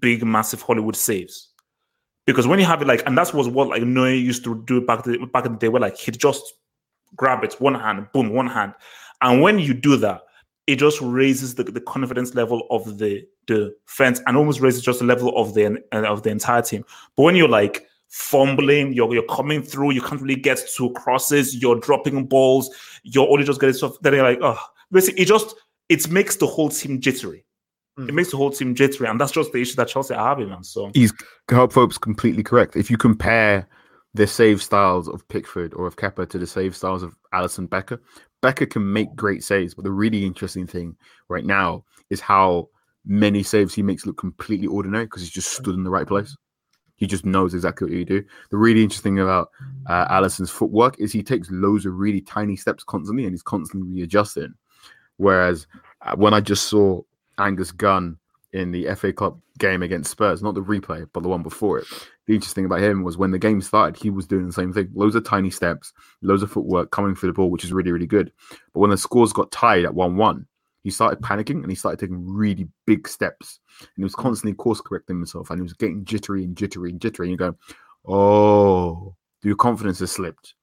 big, 0.00 0.24
massive 0.24 0.62
Hollywood 0.62 0.96
saves. 0.96 1.48
Because 2.26 2.46
when 2.46 2.58
you 2.58 2.64
have 2.66 2.82
it 2.82 2.88
like, 2.88 3.02
and 3.06 3.16
that's 3.16 3.32
was 3.32 3.48
what 3.48 3.68
like 3.68 3.82
Neuer 3.82 4.10
used 4.10 4.44
to 4.44 4.62
do 4.64 4.80
back 4.80 5.04
the, 5.04 5.18
back 5.32 5.46
in 5.46 5.52
the 5.52 5.58
day, 5.58 5.68
where 5.68 5.80
like 5.80 5.96
he'd 5.96 6.18
just 6.18 6.54
grab 7.16 7.42
it 7.42 7.60
one 7.60 7.74
hand, 7.74 8.06
boom, 8.12 8.30
one 8.30 8.46
hand, 8.46 8.74
and 9.20 9.42
when 9.42 9.58
you 9.58 9.74
do 9.74 9.96
that, 9.96 10.22
it 10.70 10.78
just 10.78 11.00
raises 11.00 11.56
the, 11.56 11.64
the 11.64 11.80
confidence 11.80 12.34
level 12.36 12.66
of 12.70 12.98
the 12.98 13.26
defense 13.46 14.20
and 14.26 14.36
almost 14.36 14.60
raises 14.60 14.82
just 14.82 15.00
the 15.00 15.04
level 15.04 15.36
of 15.36 15.54
the 15.54 15.82
of 15.92 16.22
the 16.22 16.30
entire 16.30 16.62
team. 16.62 16.84
But 17.16 17.24
when 17.24 17.34
you're 17.34 17.48
like 17.48 17.88
fumbling, 18.08 18.92
you're 18.92 19.12
you're 19.12 19.26
coming 19.26 19.62
through, 19.62 19.90
you 19.90 20.00
can't 20.00 20.22
really 20.22 20.40
get 20.40 20.62
to 20.76 20.92
crosses, 20.92 21.60
you're 21.60 21.80
dropping 21.80 22.26
balls, 22.26 22.70
you're 23.02 23.28
only 23.28 23.44
just 23.44 23.60
getting 23.60 23.74
stuff. 23.74 23.96
Then 24.00 24.14
you're 24.14 24.22
like, 24.22 24.38
oh, 24.42 24.60
basically, 24.92 25.22
it 25.22 25.26
just 25.26 25.56
it 25.88 26.08
makes 26.08 26.36
the 26.36 26.46
whole 26.46 26.68
team 26.68 27.00
jittery. 27.00 27.44
Mm. 27.98 28.08
It 28.08 28.12
makes 28.12 28.30
the 28.30 28.36
whole 28.36 28.52
team 28.52 28.76
jittery, 28.76 29.08
and 29.08 29.20
that's 29.20 29.32
just 29.32 29.50
the 29.50 29.60
issue 29.60 29.74
that 29.74 29.88
Chelsea 29.88 30.14
are 30.14 30.28
having. 30.28 30.50
Man. 30.50 30.62
So 30.62 30.92
he's 30.94 31.12
Hope's 31.50 31.98
completely 31.98 32.44
correct. 32.44 32.76
If 32.76 32.92
you 32.92 32.96
compare 32.96 33.66
the 34.14 34.28
save 34.28 34.62
styles 34.62 35.08
of 35.08 35.26
Pickford 35.26 35.74
or 35.74 35.88
of 35.88 35.96
Kepa 35.96 36.28
to 36.30 36.38
the 36.38 36.46
save 36.46 36.76
styles 36.76 37.02
of 37.02 37.16
Alisson 37.34 37.68
Becker, 37.68 38.00
Becker 38.40 38.66
can 38.66 38.92
make 38.92 39.14
great 39.14 39.44
saves, 39.44 39.74
but 39.74 39.84
the 39.84 39.92
really 39.92 40.24
interesting 40.24 40.66
thing 40.66 40.96
right 41.28 41.44
now 41.44 41.84
is 42.08 42.20
how 42.20 42.68
many 43.04 43.42
saves 43.42 43.74
he 43.74 43.82
makes 43.82 44.06
look 44.06 44.18
completely 44.18 44.66
ordinary 44.66 45.04
because 45.04 45.22
he's 45.22 45.30
just 45.30 45.52
stood 45.52 45.74
in 45.74 45.84
the 45.84 45.90
right 45.90 46.06
place. 46.06 46.36
He 46.96 47.06
just 47.06 47.24
knows 47.24 47.54
exactly 47.54 47.86
what 47.86 47.96
you 47.96 48.04
do. 48.04 48.22
The 48.50 48.58
really 48.58 48.82
interesting 48.82 49.14
thing 49.14 49.22
about 49.22 49.50
uh, 49.86 50.06
Alisson's 50.10 50.50
footwork 50.50 51.00
is 51.00 51.12
he 51.12 51.22
takes 51.22 51.50
loads 51.50 51.86
of 51.86 51.94
really 51.94 52.20
tiny 52.20 52.56
steps 52.56 52.84
constantly 52.84 53.24
and 53.24 53.32
he's 53.32 53.42
constantly 53.42 53.90
readjusting. 53.90 54.52
Whereas 55.16 55.66
uh, 56.02 56.14
when 56.16 56.34
I 56.34 56.40
just 56.40 56.68
saw 56.68 57.00
Angus 57.38 57.72
Gunn 57.72 58.18
in 58.52 58.72
the 58.72 58.92
FA 58.94 59.12
Cup 59.12 59.38
game 59.58 59.82
against 59.82 60.10
Spurs, 60.10 60.42
not 60.42 60.54
the 60.54 60.62
replay, 60.62 61.06
but 61.12 61.22
the 61.22 61.28
one 61.28 61.42
before 61.42 61.78
it. 61.78 61.86
The 62.26 62.34
interesting 62.34 62.62
thing 62.62 62.66
about 62.66 62.82
him 62.82 63.02
was 63.02 63.16
when 63.16 63.30
the 63.30 63.38
game 63.38 63.60
started, 63.60 64.00
he 64.00 64.10
was 64.10 64.26
doing 64.26 64.46
the 64.46 64.52
same 64.52 64.72
thing. 64.72 64.90
Loads 64.94 65.14
of 65.14 65.24
tiny 65.24 65.50
steps, 65.50 65.92
loads 66.22 66.42
of 66.42 66.50
footwork 66.50 66.90
coming 66.90 67.14
for 67.14 67.26
the 67.26 67.32
ball, 67.32 67.50
which 67.50 67.64
is 67.64 67.72
really, 67.72 67.92
really 67.92 68.06
good. 68.06 68.32
But 68.72 68.80
when 68.80 68.90
the 68.90 68.98
scores 68.98 69.32
got 69.32 69.50
tied 69.50 69.84
at 69.84 69.94
1 69.94 70.16
1, 70.16 70.46
he 70.82 70.90
started 70.90 71.20
panicking 71.20 71.62
and 71.62 71.70
he 71.70 71.74
started 71.74 72.00
taking 72.00 72.26
really 72.26 72.66
big 72.86 73.06
steps. 73.06 73.60
And 73.80 73.88
he 73.96 74.02
was 74.02 74.14
constantly 74.14 74.54
course 74.54 74.80
correcting 74.80 75.16
himself 75.16 75.50
and 75.50 75.58
he 75.58 75.62
was 75.62 75.74
getting 75.74 76.04
jittery 76.04 76.44
and 76.44 76.56
jittery 76.56 76.90
and 76.90 77.00
jittery. 77.00 77.26
And 77.26 77.32
you 77.32 77.36
go, 77.36 77.56
oh, 78.06 79.14
your 79.42 79.56
confidence 79.56 80.00
has 80.00 80.10
slipped. 80.10 80.54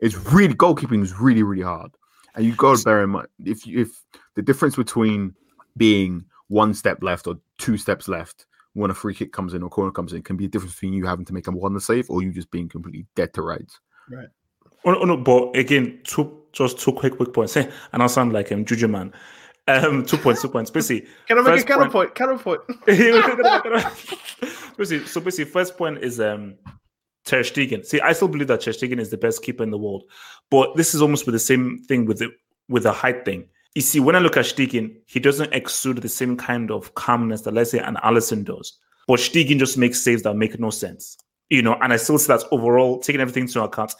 It's 0.00 0.16
really, 0.32 0.54
goalkeeping 0.54 1.02
is 1.02 1.18
really, 1.18 1.42
really 1.42 1.62
hard. 1.62 1.90
And 2.34 2.44
you've 2.44 2.56
got 2.56 2.78
to 2.78 2.84
bear 2.84 3.02
in 3.02 3.10
mind 3.10 3.28
if 3.44 3.66
if 3.66 3.90
the 4.34 4.42
difference 4.42 4.74
between 4.74 5.34
being 5.76 6.24
one 6.48 6.74
step 6.74 7.02
left 7.02 7.26
or 7.26 7.36
two 7.58 7.76
steps 7.76 8.08
left 8.08 8.46
when 8.74 8.90
a 8.90 8.94
free 8.94 9.14
kick 9.14 9.32
comes 9.32 9.54
in 9.54 9.62
or 9.62 9.70
corner 9.70 9.92
comes 9.92 10.12
in 10.12 10.22
can 10.22 10.36
be 10.36 10.46
a 10.46 10.48
difference 10.48 10.74
between 10.74 10.92
you 10.92 11.06
having 11.06 11.24
to 11.24 11.32
make 11.32 11.46
a 11.46 11.50
one 11.50 11.78
save 11.80 12.10
or 12.10 12.22
you 12.22 12.32
just 12.32 12.50
being 12.50 12.68
completely 12.68 13.06
dead 13.14 13.32
to 13.34 13.42
rights. 13.42 13.80
Right. 14.10 14.28
Oh, 14.84 15.04
no, 15.04 15.16
but 15.16 15.56
again, 15.56 16.00
two 16.04 16.42
just 16.52 16.78
two 16.78 16.92
quick 16.92 17.16
quick 17.16 17.32
points. 17.32 17.56
and 17.56 17.70
I 17.92 18.06
sound 18.06 18.32
like 18.32 18.52
um, 18.52 18.64
Juju 18.64 18.88
man. 18.88 19.12
Um, 19.66 20.04
two 20.04 20.18
points, 20.18 20.42
two 20.42 20.48
points. 20.48 20.70
Basically, 20.70 21.08
can 21.26 21.38
I 21.38 21.42
make 21.42 21.62
a 21.62 21.64
counterpoint? 21.64 22.14
Counterpoint. 22.14 22.60
basically, 24.76 25.06
so 25.06 25.20
basically, 25.20 25.50
first 25.50 25.78
point 25.78 25.98
is 25.98 26.20
um 26.20 26.56
Ter 27.24 27.40
Stegen. 27.40 27.84
See, 27.84 28.00
I 28.00 28.12
still 28.12 28.28
believe 28.28 28.48
that 28.48 28.60
Ter 28.60 28.72
Stegen 28.72 29.00
is 29.00 29.10
the 29.10 29.16
best 29.16 29.42
keeper 29.42 29.62
in 29.62 29.70
the 29.70 29.78
world, 29.78 30.04
but 30.50 30.76
this 30.76 30.94
is 30.94 31.00
almost 31.00 31.24
with 31.26 31.32
the 31.32 31.38
same 31.38 31.82
thing 31.88 32.04
with 32.04 32.18
the 32.18 32.30
with 32.68 32.82
the 32.82 32.92
height 32.92 33.24
thing. 33.24 33.48
You 33.74 33.82
see, 33.82 33.98
when 33.98 34.14
I 34.14 34.20
look 34.20 34.36
at 34.36 34.44
Stegen, 34.44 34.96
he 35.06 35.18
doesn't 35.18 35.52
exude 35.52 35.98
the 35.98 36.08
same 36.08 36.36
kind 36.36 36.70
of 36.70 36.94
calmness 36.94 37.42
that 37.42 37.54
let's 37.54 37.72
say 37.72 37.80
an 37.80 37.96
Alisson 38.04 38.44
does. 38.44 38.78
But 39.08 39.20
Stegen 39.20 39.58
just 39.58 39.76
makes 39.76 40.00
saves 40.00 40.22
that 40.22 40.34
make 40.34 40.58
no 40.58 40.70
sense. 40.70 41.16
You 41.50 41.62
know, 41.62 41.76
and 41.82 41.92
I 41.92 41.96
still 41.96 42.18
see 42.18 42.28
that 42.28 42.44
overall, 42.52 43.00
taking 43.00 43.20
everything 43.20 43.44
into 43.44 43.62
account, 43.62 43.94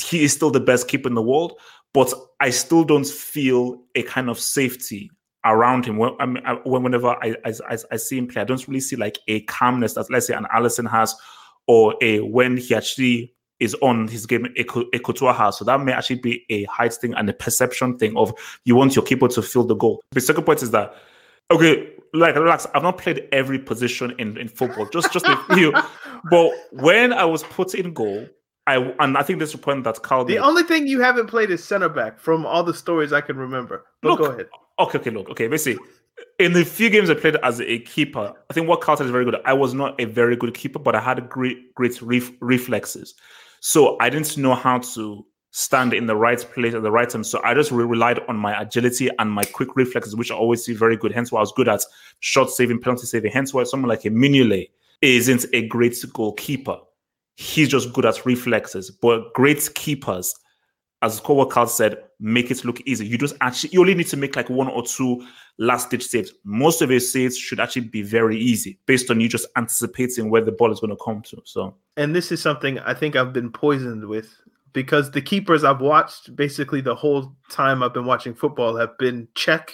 he 0.00 0.24
is 0.24 0.32
still 0.32 0.50
the 0.50 0.60
best 0.60 0.88
keeper 0.88 1.08
in 1.08 1.14
the 1.14 1.22
world. 1.22 1.60
But 1.92 2.12
I 2.40 2.50
still 2.50 2.82
don't 2.82 3.06
feel 3.06 3.82
a 3.94 4.02
kind 4.02 4.28
of 4.28 4.40
safety 4.40 5.10
around 5.44 5.84
him. 5.84 5.98
When, 5.98 6.16
I 6.18 6.54
whenever 6.64 7.08
I, 7.08 7.36
I, 7.44 7.78
I 7.92 7.96
see 7.96 8.18
him 8.18 8.26
play, 8.26 8.42
I 8.42 8.44
don't 8.44 8.66
really 8.66 8.80
see 8.80 8.96
like 8.96 9.18
a 9.28 9.42
calmness 9.42 9.94
that 9.94 10.10
let's 10.10 10.26
say 10.26 10.34
an 10.34 10.46
Alisson 10.54 10.90
has, 10.90 11.14
or 11.66 11.94
a 12.00 12.20
when 12.20 12.56
he 12.56 12.74
actually 12.74 13.33
is 13.60 13.74
on 13.82 14.08
his 14.08 14.26
game 14.26 14.46
a, 14.56 14.64
a 14.94 14.98
Courtois 14.98 15.32
has. 15.32 15.58
So 15.58 15.64
that 15.64 15.80
may 15.80 15.92
actually 15.92 16.20
be 16.20 16.44
a 16.50 16.64
height 16.64 16.94
thing 16.94 17.14
and 17.14 17.28
a 17.28 17.32
perception 17.32 17.98
thing 17.98 18.16
of 18.16 18.32
you 18.64 18.76
want 18.76 18.96
your 18.96 19.04
keeper 19.04 19.28
to 19.28 19.42
fill 19.42 19.64
the 19.64 19.76
goal. 19.76 20.02
The 20.10 20.20
second 20.20 20.44
point 20.44 20.62
is 20.62 20.70
that 20.72 20.94
okay, 21.50 21.92
like 22.12 22.34
relax. 22.36 22.66
I've 22.74 22.82
not 22.82 22.98
played 22.98 23.28
every 23.32 23.58
position 23.58 24.14
in, 24.18 24.36
in 24.38 24.48
football, 24.48 24.86
just 24.86 25.12
just 25.12 25.26
a 25.26 25.36
few. 25.54 25.72
but 26.30 26.52
when 26.72 27.12
I 27.12 27.24
was 27.24 27.42
put 27.42 27.74
in 27.74 27.92
goal, 27.92 28.26
I 28.66 28.76
and 28.98 29.16
I 29.18 29.22
think 29.22 29.38
this 29.38 29.50
is 29.50 29.56
a 29.56 29.58
point 29.58 29.84
that 29.84 30.02
Carl. 30.02 30.24
The 30.24 30.34
made. 30.34 30.40
only 30.40 30.62
thing 30.62 30.86
you 30.86 31.00
haven't 31.00 31.26
played 31.26 31.50
is 31.50 31.62
center 31.62 31.88
back 31.88 32.18
from 32.18 32.46
all 32.46 32.62
the 32.62 32.74
stories 32.74 33.12
I 33.12 33.20
can 33.20 33.36
remember. 33.36 33.84
But 34.00 34.08
look, 34.08 34.18
go 34.20 34.24
ahead. 34.26 34.46
Okay, 34.78 34.98
okay, 34.98 35.10
look, 35.10 35.28
okay. 35.30 35.48
Basically, 35.48 35.84
in 36.38 36.52
the 36.52 36.64
few 36.64 36.90
games 36.90 37.10
I 37.10 37.14
played 37.14 37.36
as 37.42 37.60
a 37.60 37.78
keeper, 37.80 38.32
I 38.50 38.52
think 38.52 38.68
what 38.68 38.80
Carlton 38.80 39.06
is 39.06 39.12
very 39.12 39.24
good. 39.24 39.36
At, 39.36 39.46
I 39.46 39.52
was 39.52 39.74
not 39.74 40.00
a 40.00 40.06
very 40.06 40.36
good 40.36 40.54
keeper, 40.54 40.78
but 40.78 40.94
I 40.94 41.00
had 41.00 41.28
great, 41.28 41.74
great 41.74 42.00
ref, 42.02 42.30
reflexes. 42.40 43.14
So 43.66 43.96
I 43.98 44.10
didn't 44.10 44.36
know 44.36 44.54
how 44.54 44.80
to 44.80 45.24
stand 45.52 45.94
in 45.94 46.04
the 46.04 46.14
right 46.14 46.38
place 46.52 46.74
at 46.74 46.82
the 46.82 46.90
right 46.90 47.08
time. 47.08 47.24
So 47.24 47.40
I 47.42 47.54
just 47.54 47.70
relied 47.70 48.18
on 48.28 48.36
my 48.36 48.60
agility 48.60 49.08
and 49.18 49.30
my 49.30 49.42
quick 49.42 49.74
reflexes, 49.74 50.14
which 50.14 50.30
I 50.30 50.34
always 50.34 50.62
see 50.62 50.74
very 50.74 50.98
good. 50.98 51.12
Hence 51.12 51.32
why 51.32 51.38
I 51.38 51.40
was 51.40 51.52
good 51.52 51.66
at 51.66 51.80
shot 52.20 52.50
saving, 52.50 52.82
penalty 52.82 53.06
saving. 53.06 53.32
Hence 53.32 53.54
why 53.54 53.64
someone 53.64 53.88
like 53.88 54.04
a 54.04 54.68
isn't 55.00 55.46
a 55.54 55.66
great 55.68 55.96
goalkeeper. 56.12 56.76
He's 57.36 57.70
just 57.70 57.94
good 57.94 58.04
at 58.04 58.26
reflexes. 58.26 58.90
But 58.90 59.32
great 59.32 59.70
keepers, 59.74 60.34
as 61.04 61.20
Kowal 61.20 61.68
said, 61.68 61.98
make 62.18 62.50
it 62.50 62.64
look 62.64 62.80
easy. 62.86 63.06
You 63.06 63.18
just 63.18 63.36
actually 63.42 63.70
you 63.72 63.80
only 63.80 63.94
need 63.94 64.08
to 64.08 64.16
make 64.16 64.36
like 64.36 64.48
one 64.48 64.68
or 64.68 64.84
two 64.84 65.26
last 65.58 65.90
ditch 65.90 66.06
saves. 66.06 66.32
Most 66.44 66.80
of 66.80 66.90
your 66.90 67.00
saves 67.00 67.36
should 67.36 67.60
actually 67.60 67.88
be 67.88 68.02
very 68.02 68.38
easy 68.38 68.78
based 68.86 69.10
on 69.10 69.20
you 69.20 69.28
just 69.28 69.46
anticipating 69.56 70.30
where 70.30 70.42
the 70.42 70.52
ball 70.52 70.72
is 70.72 70.80
going 70.80 70.96
to 70.96 71.04
come 71.04 71.20
to. 71.22 71.42
So 71.44 71.74
and 71.98 72.16
this 72.16 72.32
is 72.32 72.40
something 72.40 72.78
I 72.80 72.94
think 72.94 73.16
I've 73.16 73.34
been 73.34 73.50
poisoned 73.50 74.06
with 74.06 74.34
because 74.72 75.10
the 75.10 75.20
keepers 75.20 75.62
I've 75.62 75.82
watched 75.82 76.34
basically 76.34 76.80
the 76.80 76.94
whole 76.94 77.36
time 77.50 77.82
I've 77.82 77.94
been 77.94 78.06
watching 78.06 78.34
football 78.34 78.74
have 78.76 78.96
been 78.98 79.28
Cech 79.34 79.68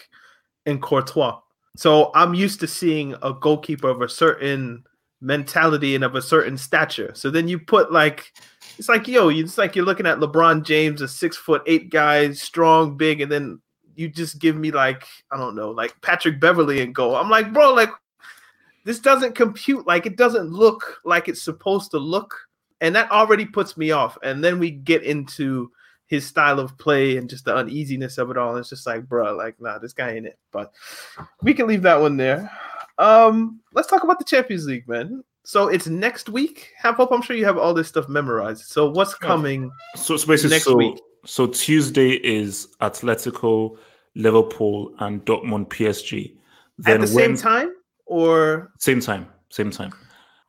and 0.66 0.82
Courtois. 0.82 1.38
So 1.76 2.10
I'm 2.14 2.34
used 2.34 2.58
to 2.60 2.66
seeing 2.66 3.14
a 3.22 3.32
goalkeeper 3.32 3.88
of 3.88 4.02
a 4.02 4.08
certain 4.08 4.84
mentality 5.20 5.94
and 5.94 6.02
of 6.02 6.16
a 6.16 6.22
certain 6.22 6.58
stature. 6.58 7.12
So 7.14 7.30
then 7.30 7.46
you 7.46 7.60
put 7.60 7.92
like 7.92 8.32
it's 8.78 8.88
like 8.88 9.08
yo, 9.08 9.28
it's 9.28 9.58
like 9.58 9.76
you're 9.76 9.84
looking 9.84 10.06
at 10.06 10.18
LeBron 10.18 10.64
James, 10.64 11.02
a 11.02 11.08
six 11.08 11.36
foot 11.36 11.62
eight 11.66 11.90
guy, 11.90 12.32
strong, 12.32 12.96
big, 12.96 13.20
and 13.20 13.30
then 13.30 13.60
you 13.94 14.08
just 14.08 14.38
give 14.38 14.56
me 14.56 14.70
like 14.70 15.06
I 15.30 15.36
don't 15.36 15.54
know, 15.54 15.70
like 15.70 16.00
Patrick 16.02 16.40
Beverley 16.40 16.80
and 16.80 16.94
go. 16.94 17.16
I'm 17.16 17.30
like, 17.30 17.52
bro, 17.52 17.74
like 17.74 17.90
this 18.84 18.98
doesn't 18.98 19.34
compute. 19.34 19.86
Like 19.86 20.06
it 20.06 20.16
doesn't 20.16 20.50
look 20.50 21.00
like 21.04 21.28
it's 21.28 21.42
supposed 21.42 21.90
to 21.92 21.98
look. 21.98 22.34
And 22.80 22.94
that 22.96 23.10
already 23.10 23.44
puts 23.44 23.76
me 23.76 23.90
off. 23.90 24.16
And 24.22 24.42
then 24.42 24.58
we 24.58 24.70
get 24.70 25.02
into 25.02 25.70
his 26.06 26.26
style 26.26 26.58
of 26.58 26.76
play 26.78 27.18
and 27.18 27.30
just 27.30 27.44
the 27.44 27.54
uneasiness 27.54 28.18
of 28.18 28.30
it 28.30 28.38
all. 28.38 28.56
It's 28.56 28.70
just 28.70 28.86
like 28.86 29.08
bro 29.08 29.34
like 29.36 29.60
nah 29.60 29.78
this 29.78 29.92
guy 29.92 30.12
ain't 30.12 30.26
it. 30.26 30.38
But 30.50 30.72
we 31.42 31.54
can 31.54 31.66
leave 31.66 31.82
that 31.82 32.00
one 32.00 32.16
there. 32.16 32.50
Um 32.98 33.60
let's 33.72 33.88
talk 33.88 34.02
about 34.02 34.18
the 34.18 34.24
champions 34.24 34.66
league 34.66 34.88
man 34.88 35.22
so 35.44 35.68
it's 35.68 35.86
next 35.86 36.28
week 36.28 36.72
have 36.76 36.96
hope 36.96 37.10
i'm 37.12 37.22
sure 37.22 37.36
you 37.36 37.44
have 37.44 37.58
all 37.58 37.74
this 37.74 37.88
stuff 37.88 38.08
memorized 38.08 38.64
so 38.66 38.90
what's 38.90 39.14
coming 39.14 39.70
so 39.96 40.14
it's 40.14 40.24
basically 40.24 40.56
next 40.56 40.64
so, 40.64 40.76
week 40.76 41.00
so 41.24 41.46
tuesday 41.46 42.10
is 42.10 42.68
atletico 42.80 43.76
liverpool 44.14 44.92
and 44.98 45.24
dortmund 45.24 45.66
psg 45.68 46.34
then 46.80 47.02
at 47.02 47.08
the 47.08 47.14
when, 47.14 47.36
same 47.36 47.42
time 47.42 47.72
or 48.06 48.72
same 48.78 49.00
time, 49.00 49.26
same 49.50 49.70
time. 49.70 49.92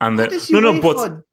And 0.01 0.17
then 0.17 0.31
no, 0.49 0.59
no, 0.59 0.81
but 0.81 1.23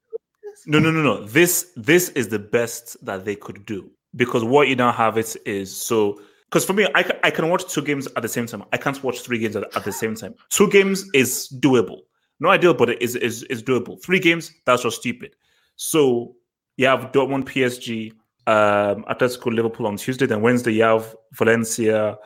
no, 0.67 0.79
no, 0.79 0.91
no, 0.91 1.01
no. 1.01 1.25
This 1.25 1.71
this 1.75 2.09
is 2.09 2.29
the 2.29 2.39
best 2.39 3.03
that 3.05 3.25
they 3.25 3.35
could 3.35 3.65
do 3.65 3.89
because 4.15 4.43
what 4.43 4.67
you 4.67 4.75
now 4.75 4.91
have 4.91 5.17
it 5.17 5.35
is 5.45 5.75
so. 5.75 6.21
Because 6.45 6.65
for 6.65 6.73
me, 6.73 6.87
I 6.95 7.03
can, 7.03 7.15
I 7.23 7.29
can 7.29 7.47
watch 7.49 7.71
two 7.71 7.83
games 7.83 8.07
at 8.15 8.23
the 8.23 8.27
same 8.27 8.47
time. 8.47 8.63
I 8.73 8.77
can't 8.77 9.03
watch 9.03 9.19
three 9.19 9.37
games 9.37 9.55
at, 9.55 9.75
at 9.75 9.85
the 9.85 9.91
same 9.91 10.15
time. 10.15 10.33
Two 10.49 10.67
games 10.67 11.07
is 11.13 11.47
doable. 11.59 11.99
No 12.39 12.49
ideal, 12.49 12.73
but 12.73 12.89
it 12.89 13.01
is, 13.01 13.15
is 13.15 13.43
is 13.43 13.61
doable. 13.61 14.01
Three 14.01 14.19
games, 14.19 14.53
that's 14.65 14.83
just 14.83 14.97
stupid. 14.97 15.35
So 15.75 16.35
you 16.77 16.87
have 16.87 17.11
Dortmund, 17.11 17.45
PSG, 17.45 18.11
um, 18.47 19.03
Atletico, 19.05 19.53
Liverpool 19.53 19.87
on 19.87 19.97
Tuesday. 19.97 20.25
Then 20.25 20.41
Wednesday, 20.41 20.73
you 20.73 20.83
have 20.83 21.15
Valencia 21.33 22.17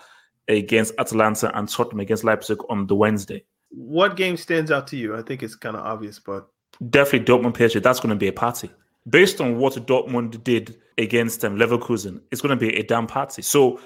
against 0.47 0.93
Atalanta 0.99 1.55
and 1.57 1.67
Tottenham 1.67 2.01
against 2.01 2.23
Leipzig 2.23 2.59
on 2.69 2.85
the 2.87 2.95
Wednesday 2.95 3.43
what 3.73 4.15
game 4.15 4.37
stands 4.37 4.71
out 4.71 4.87
to 4.87 4.97
you? 4.97 5.15
I 5.15 5.21
think 5.21 5.43
it's 5.43 5.55
kind 5.55 5.75
of 5.75 5.85
obvious, 5.85 6.19
but 6.19 6.47
definitely 6.89 7.25
Dortmund 7.25 7.53
PSG. 7.53 7.81
That's 7.81 7.99
going 7.99 8.11
to 8.11 8.15
be 8.15 8.27
a 8.27 8.33
party. 8.33 8.69
Based 9.09 9.41
on 9.41 9.57
what 9.57 9.73
Dortmund 9.73 10.43
did 10.43 10.77
against 10.97 11.43
um, 11.43 11.57
Leverkusen, 11.57 12.21
it's 12.31 12.41
going 12.41 12.57
to 12.57 12.65
be 12.65 12.77
a 12.77 12.83
damn 12.83 13.07
party. 13.07 13.41
So 13.41 13.79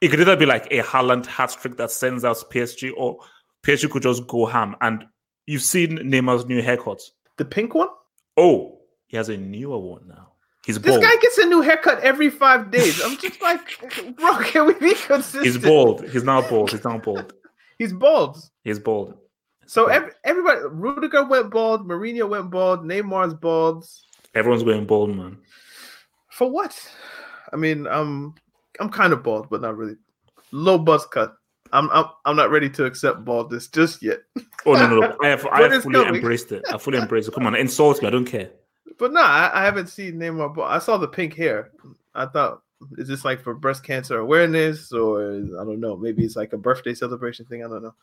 it 0.00 0.08
could 0.08 0.20
either 0.20 0.36
be 0.36 0.46
like 0.46 0.66
a 0.70 0.80
Haaland 0.80 1.26
hat 1.26 1.56
trick 1.60 1.76
that 1.76 1.90
sends 1.90 2.24
out 2.24 2.36
PSG, 2.50 2.92
or 2.96 3.18
PSG 3.62 3.90
could 3.90 4.02
just 4.02 4.26
go 4.26 4.46
ham. 4.46 4.76
And 4.80 5.04
you've 5.46 5.62
seen 5.62 5.98
Neymar's 5.98 6.46
new 6.46 6.62
haircut. 6.62 7.00
The 7.36 7.44
pink 7.44 7.74
one? 7.74 7.88
Oh, 8.36 8.78
he 9.06 9.16
has 9.16 9.28
a 9.28 9.36
newer 9.36 9.78
one 9.78 10.06
now. 10.08 10.32
He's 10.64 10.78
this 10.80 10.92
bald. 10.92 11.02
guy 11.02 11.14
gets 11.20 11.38
a 11.38 11.46
new 11.46 11.60
haircut 11.60 12.00
every 12.00 12.30
five 12.30 12.70
days. 12.70 13.00
I'm 13.02 13.16
just 13.18 13.40
like, 13.42 13.60
bro, 14.16 14.38
can 14.38 14.66
we 14.66 14.74
be 14.74 14.94
consistent? 14.94 15.44
He's 15.44 15.58
bald. 15.58 16.08
He's 16.08 16.24
now 16.24 16.48
bald. 16.48 16.70
He's 16.70 16.84
now 16.84 16.98
bald. 16.98 17.32
He's 17.78 17.92
bald. 17.92 18.38
He's 18.62 18.78
bald. 18.78 19.14
So 19.66 19.86
every, 19.86 20.12
everybody, 20.24 20.60
Rudiger 20.70 21.24
went 21.24 21.50
bald, 21.50 21.88
Mourinho 21.88 22.28
went 22.28 22.50
bald, 22.50 22.84
Neymar's 22.84 23.34
bald. 23.34 23.84
Everyone's 24.34 24.62
going 24.62 24.86
bald, 24.86 25.16
man. 25.16 25.38
For 26.30 26.50
what? 26.50 26.76
I 27.52 27.56
mean, 27.56 27.86
I'm 27.86 28.34
I'm 28.80 28.90
kind 28.90 29.12
of 29.12 29.22
bald, 29.22 29.48
but 29.50 29.60
not 29.60 29.76
really. 29.76 29.96
Low 30.50 30.78
buzz 30.78 31.06
cut. 31.06 31.34
I'm 31.74 31.90
I'm 31.90 32.06
I'm 32.24 32.36
not 32.36 32.50
ready 32.50 32.70
to 32.70 32.84
accept 32.84 33.24
baldness 33.24 33.66
just 33.66 34.02
yet. 34.02 34.20
oh 34.64 34.74
no 34.74 34.86
no, 34.88 35.00
no. 35.00 35.16
I 35.22 35.28
have 35.28 35.44
I 35.46 35.62
have 35.62 35.82
fully 35.82 35.94
coming. 35.94 36.14
embraced 36.16 36.52
it. 36.52 36.64
I 36.72 36.78
fully 36.78 36.98
embraced 36.98 37.28
it. 37.28 37.34
Come 37.34 37.46
on, 37.46 37.54
insult 37.56 38.00
me. 38.00 38.08
I 38.08 38.10
don't 38.10 38.24
care. 38.24 38.50
But 38.96 39.12
no, 39.12 39.20
I, 39.20 39.50
I 39.52 39.64
haven't 39.64 39.88
seen 39.88 40.14
Neymar. 40.14 40.54
But 40.54 40.70
I 40.70 40.78
saw 40.78 40.96
the 40.96 41.08
pink 41.08 41.34
hair. 41.34 41.72
I 42.14 42.26
thought, 42.26 42.62
is 42.96 43.08
this 43.08 43.24
like 43.24 43.42
for 43.42 43.54
breast 43.54 43.82
cancer 43.82 44.18
awareness, 44.18 44.92
or 44.92 45.22
I 45.22 45.64
don't 45.64 45.80
know? 45.80 45.96
Maybe 45.96 46.24
it's 46.24 46.36
like 46.36 46.52
a 46.52 46.58
birthday 46.58 46.94
celebration 46.94 47.44
thing. 47.44 47.64
I 47.64 47.68
don't 47.68 47.82
know. 47.82 47.94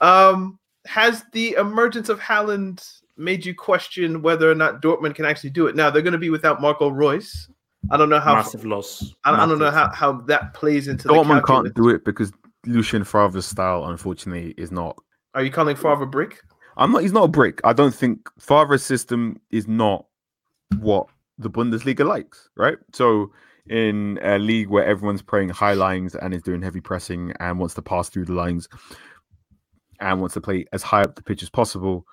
Um, 0.00 0.58
has 0.84 1.24
the 1.32 1.54
emergence 1.54 2.10
of 2.10 2.20
Haaland 2.20 3.00
made 3.16 3.46
you 3.46 3.54
question 3.54 4.20
whether 4.20 4.50
or 4.50 4.54
not 4.54 4.82
Dortmund 4.82 5.14
can 5.14 5.24
actually 5.24 5.50
do 5.50 5.68
it? 5.68 5.74
Now 5.74 5.88
they're 5.88 6.02
going 6.02 6.12
to 6.12 6.18
be 6.18 6.30
without 6.30 6.60
Marco 6.60 6.88
Reus. 6.88 7.48
I 7.90 7.96
don't 7.96 8.10
know 8.10 8.20
how 8.20 8.34
massive 8.34 8.66
loss. 8.66 9.14
I, 9.24 9.32
I 9.32 9.46
don't 9.46 9.58
know 9.58 9.70
how, 9.70 9.90
how 9.92 10.12
that 10.22 10.52
plays 10.54 10.88
into 10.88 11.08
Dortmund 11.08 11.46
can't 11.46 11.72
do 11.74 11.88
it 11.88 12.04
because 12.04 12.32
Lucien 12.66 13.04
Favre's 13.04 13.46
style, 13.46 13.84
unfortunately, 13.86 14.54
is 14.56 14.70
not. 14.70 14.96
Are 15.34 15.42
you 15.42 15.50
calling 15.50 15.76
Favre 15.76 16.06
brick? 16.06 16.42
I'm 16.76 16.92
not. 16.92 17.02
He's 17.02 17.12
not 17.12 17.24
a 17.24 17.28
brick. 17.28 17.60
I 17.64 17.72
don't 17.72 17.94
think 17.94 18.28
Favre's 18.38 18.84
system 18.84 19.40
is 19.50 19.66
not 19.66 20.06
what 20.78 21.06
the 21.38 21.50
Bundesliga 21.50 22.06
likes. 22.06 22.48
Right. 22.56 22.78
So 22.92 23.32
in 23.68 24.18
a 24.22 24.38
league 24.38 24.68
where 24.68 24.84
everyone's 24.84 25.22
playing 25.22 25.48
high 25.48 25.74
lines 25.74 26.14
and 26.14 26.32
is 26.32 26.42
doing 26.42 26.62
heavy 26.62 26.80
pressing 26.80 27.32
and 27.40 27.58
wants 27.58 27.74
to 27.74 27.82
pass 27.82 28.08
through 28.08 28.26
the 28.26 28.32
lines, 28.32 28.68
and 30.00 30.20
wants 30.20 30.34
to 30.34 30.40
play 30.40 30.66
as 30.72 30.82
high 30.82 31.02
up 31.02 31.14
the 31.14 31.22
pitch 31.22 31.42
as 31.42 31.50
possible. 31.50 32.06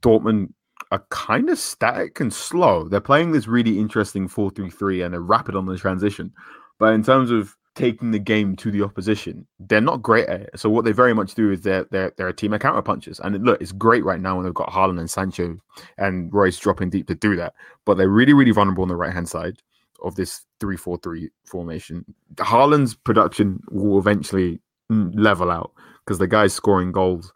Dortmund 0.00 0.52
are 0.90 1.04
kind 1.10 1.50
of 1.50 1.58
static 1.58 2.20
and 2.20 2.32
slow. 2.32 2.88
They're 2.88 3.00
playing 3.00 3.32
this 3.32 3.46
really 3.48 3.78
interesting 3.78 4.28
4 4.28 4.50
3 4.50 4.70
3 4.70 5.02
and 5.02 5.14
they're 5.14 5.20
rapid 5.20 5.56
on 5.56 5.66
the 5.66 5.76
transition. 5.76 6.32
But 6.78 6.94
in 6.94 7.02
terms 7.02 7.30
of 7.30 7.56
taking 7.76 8.10
the 8.10 8.18
game 8.18 8.56
to 8.56 8.70
the 8.70 8.82
opposition. 8.82 9.46
They're 9.60 9.80
not 9.80 10.02
great 10.02 10.26
at 10.28 10.40
it. 10.40 10.50
So 10.56 10.68
what 10.68 10.84
they 10.84 10.92
very 10.92 11.14
much 11.14 11.34
do 11.34 11.52
is 11.52 11.60
they're 11.60 11.84
they're, 11.90 12.12
they're 12.16 12.28
a 12.28 12.34
team 12.34 12.54
of 12.54 12.60
counter 12.60 12.82
punches. 12.82 13.20
And 13.20 13.44
look, 13.44 13.60
it's 13.60 13.72
great 13.72 14.04
right 14.04 14.20
now 14.20 14.36
when 14.36 14.44
they've 14.44 14.54
got 14.54 14.70
Haaland 14.70 14.98
and 14.98 15.10
Sancho 15.10 15.56
and 15.98 16.32
Reus 16.32 16.58
dropping 16.58 16.90
deep 16.90 17.06
to 17.06 17.14
do 17.14 17.36
that. 17.36 17.54
But 17.84 17.98
they're 17.98 18.08
really, 18.08 18.32
really 18.32 18.50
vulnerable 18.50 18.82
on 18.82 18.88
the 18.88 18.96
right 18.96 19.12
hand 19.12 19.28
side 19.28 19.58
of 20.02 20.16
this 20.16 20.44
3-4-3 20.60 21.28
formation. 21.44 22.04
Haaland's 22.36 22.94
production 22.94 23.62
will 23.70 23.98
eventually 23.98 24.60
level 24.90 25.50
out 25.50 25.72
because 26.04 26.18
the 26.18 26.26
guy's 26.26 26.54
scoring 26.54 26.92
goals 26.92 27.32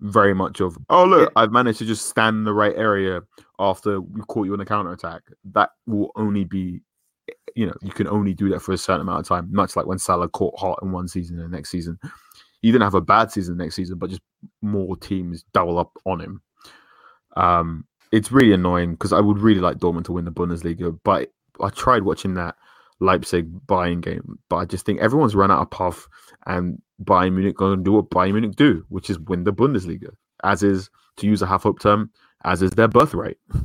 very 0.00 0.34
much 0.34 0.60
of 0.60 0.78
oh 0.88 1.04
look 1.04 1.30
i've 1.36 1.52
managed 1.52 1.78
to 1.78 1.84
just 1.84 2.08
stand 2.08 2.38
in 2.38 2.44
the 2.44 2.52
right 2.54 2.74
area 2.76 3.20
after 3.58 4.00
we 4.00 4.22
caught 4.22 4.46
you 4.46 4.54
on 4.54 4.60
a 4.60 4.64
counter 4.64 4.92
attack 4.92 5.22
that 5.44 5.70
will 5.86 6.10
only 6.16 6.42
be 6.42 6.80
you 7.54 7.66
know 7.66 7.74
you 7.82 7.90
can 7.90 8.06
only 8.08 8.34
do 8.34 8.48
that 8.48 8.60
for 8.60 8.72
a 8.72 8.78
certain 8.78 9.02
amount 9.02 9.20
of 9.20 9.26
time 9.26 9.48
much 9.50 9.76
like 9.76 9.86
when 9.86 9.98
salah 9.98 10.28
caught 10.28 10.58
hot 10.58 10.78
in 10.82 10.92
one 10.92 11.08
season 11.08 11.38
and 11.38 11.52
the 11.52 11.56
next 11.56 11.70
season 11.70 11.98
he 12.62 12.70
didn't 12.70 12.84
have 12.84 12.94
a 12.94 13.00
bad 13.00 13.30
season 13.30 13.56
next 13.56 13.76
season 13.76 13.98
but 13.98 14.10
just 14.10 14.22
more 14.62 14.96
teams 14.96 15.44
double 15.52 15.78
up 15.78 15.92
on 16.04 16.20
him 16.20 16.40
um 17.36 17.84
it's 18.12 18.32
really 18.32 18.52
annoying 18.52 18.92
because 18.92 19.12
i 19.12 19.20
would 19.20 19.38
really 19.38 19.60
like 19.60 19.78
dortmund 19.78 20.04
to 20.04 20.12
win 20.12 20.24
the 20.24 20.32
bundesliga 20.32 20.96
but 21.04 21.30
i 21.62 21.68
tried 21.70 22.02
watching 22.02 22.34
that 22.34 22.54
leipzig 23.00 23.50
Bayern 23.66 24.00
game 24.00 24.38
but 24.48 24.56
i 24.56 24.64
just 24.64 24.84
think 24.84 25.00
everyone's 25.00 25.34
run 25.34 25.50
out 25.50 25.62
of 25.62 25.70
puff 25.70 26.08
and 26.46 26.80
Bayern 27.04 27.34
Munich 27.34 27.56
going 27.56 27.78
to 27.78 27.84
do 27.84 27.92
what 27.92 28.10
Bayern 28.10 28.32
Munich 28.32 28.56
do, 28.56 28.84
which 28.88 29.10
is 29.10 29.18
win 29.18 29.44
the 29.44 29.52
Bundesliga, 29.52 30.10
as 30.44 30.62
is 30.62 30.90
to 31.16 31.26
use 31.26 31.42
a 31.42 31.46
half 31.46 31.62
hope 31.62 31.80
term, 31.80 32.10
as 32.44 32.62
is 32.62 32.70
their 32.70 32.88
birthright. 32.88 33.38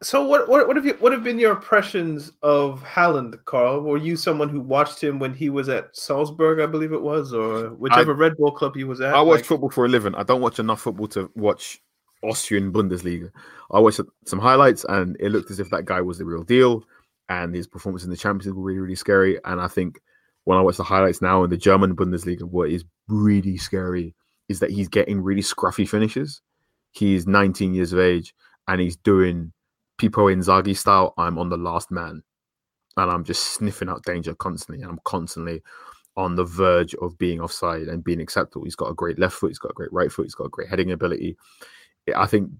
So 0.00 0.24
what 0.24 0.48
what 0.48 0.68
what 0.68 0.76
have 0.76 0.86
you 0.86 0.94
what 1.00 1.10
have 1.10 1.24
been 1.24 1.40
your 1.40 1.52
impressions 1.52 2.30
of 2.42 2.82
Haaland, 2.84 3.44
Carl? 3.46 3.80
Were 3.80 3.96
you 3.96 4.16
someone 4.16 4.48
who 4.48 4.60
watched 4.60 5.02
him 5.02 5.18
when 5.18 5.34
he 5.34 5.50
was 5.50 5.68
at 5.68 5.96
Salzburg, 5.96 6.60
I 6.60 6.66
believe 6.66 6.92
it 6.92 7.02
was, 7.02 7.32
or 7.32 7.70
whichever 7.70 8.12
I, 8.12 8.16
Red 8.16 8.36
Bull 8.36 8.52
club 8.52 8.76
he 8.76 8.84
was 8.84 9.00
at? 9.00 9.14
I 9.14 9.20
watch 9.22 9.38
like... 9.38 9.44
football 9.44 9.70
for 9.70 9.86
a 9.86 9.88
living. 9.88 10.14
I 10.14 10.22
don't 10.22 10.40
watch 10.40 10.60
enough 10.60 10.82
football 10.82 11.08
to 11.08 11.30
watch 11.34 11.80
Austrian 12.22 12.72
Bundesliga. 12.72 13.32
I 13.72 13.80
watched 13.80 14.00
some 14.24 14.38
highlights, 14.38 14.84
and 14.84 15.16
it 15.18 15.30
looked 15.30 15.50
as 15.50 15.58
if 15.58 15.70
that 15.70 15.84
guy 15.84 16.00
was 16.00 16.18
the 16.18 16.24
real 16.24 16.44
deal, 16.44 16.84
and 17.28 17.52
his 17.52 17.66
performance 17.66 18.04
in 18.04 18.10
the 18.10 18.16
Champions 18.16 18.46
League 18.46 18.56
were 18.56 18.62
really 18.62 18.78
really 18.78 18.94
scary. 18.94 19.40
And 19.44 19.60
I 19.60 19.66
think 19.66 20.00
when 20.44 20.56
I 20.56 20.60
watch 20.60 20.76
the 20.76 20.84
highlights 20.84 21.20
now 21.20 21.42
in 21.42 21.50
the 21.50 21.56
German 21.56 21.96
Bundesliga, 21.96 22.44
what 22.44 22.70
is 22.70 22.84
really 23.08 23.56
scary 23.56 24.14
is 24.48 24.60
that 24.60 24.70
he's 24.70 24.88
getting 24.88 25.20
really 25.20 25.42
scruffy 25.42 25.88
finishes. 25.88 26.40
He's 26.92 27.26
19 27.26 27.74
years 27.74 27.92
of 27.92 27.98
age 27.98 28.32
and 28.66 28.80
he's 28.80 28.96
doing 28.96 29.52
Pippo 29.98 30.28
Inzaghi 30.28 30.76
style. 30.76 31.14
I'm 31.18 31.38
on 31.38 31.48
the 31.48 31.56
last 31.56 31.90
man, 31.90 32.22
and 32.96 33.10
I'm 33.10 33.24
just 33.24 33.54
sniffing 33.54 33.88
out 33.88 34.04
danger 34.04 34.34
constantly. 34.34 34.82
And 34.82 34.92
I'm 34.92 35.00
constantly 35.04 35.62
on 36.16 36.34
the 36.34 36.44
verge 36.44 36.94
of 36.96 37.16
being 37.18 37.40
offside 37.40 37.88
and 37.88 38.02
being 38.02 38.20
acceptable. 38.20 38.64
He's 38.64 38.74
got 38.76 38.90
a 38.90 38.94
great 38.94 39.18
left 39.18 39.34
foot. 39.34 39.50
He's 39.50 39.58
got 39.58 39.70
a 39.70 39.74
great 39.74 39.92
right 39.92 40.10
foot. 40.10 40.24
He's 40.24 40.34
got 40.34 40.46
a 40.46 40.50
great 40.50 40.68
heading 40.68 40.90
ability. 40.90 41.36
I 42.16 42.26
think 42.26 42.50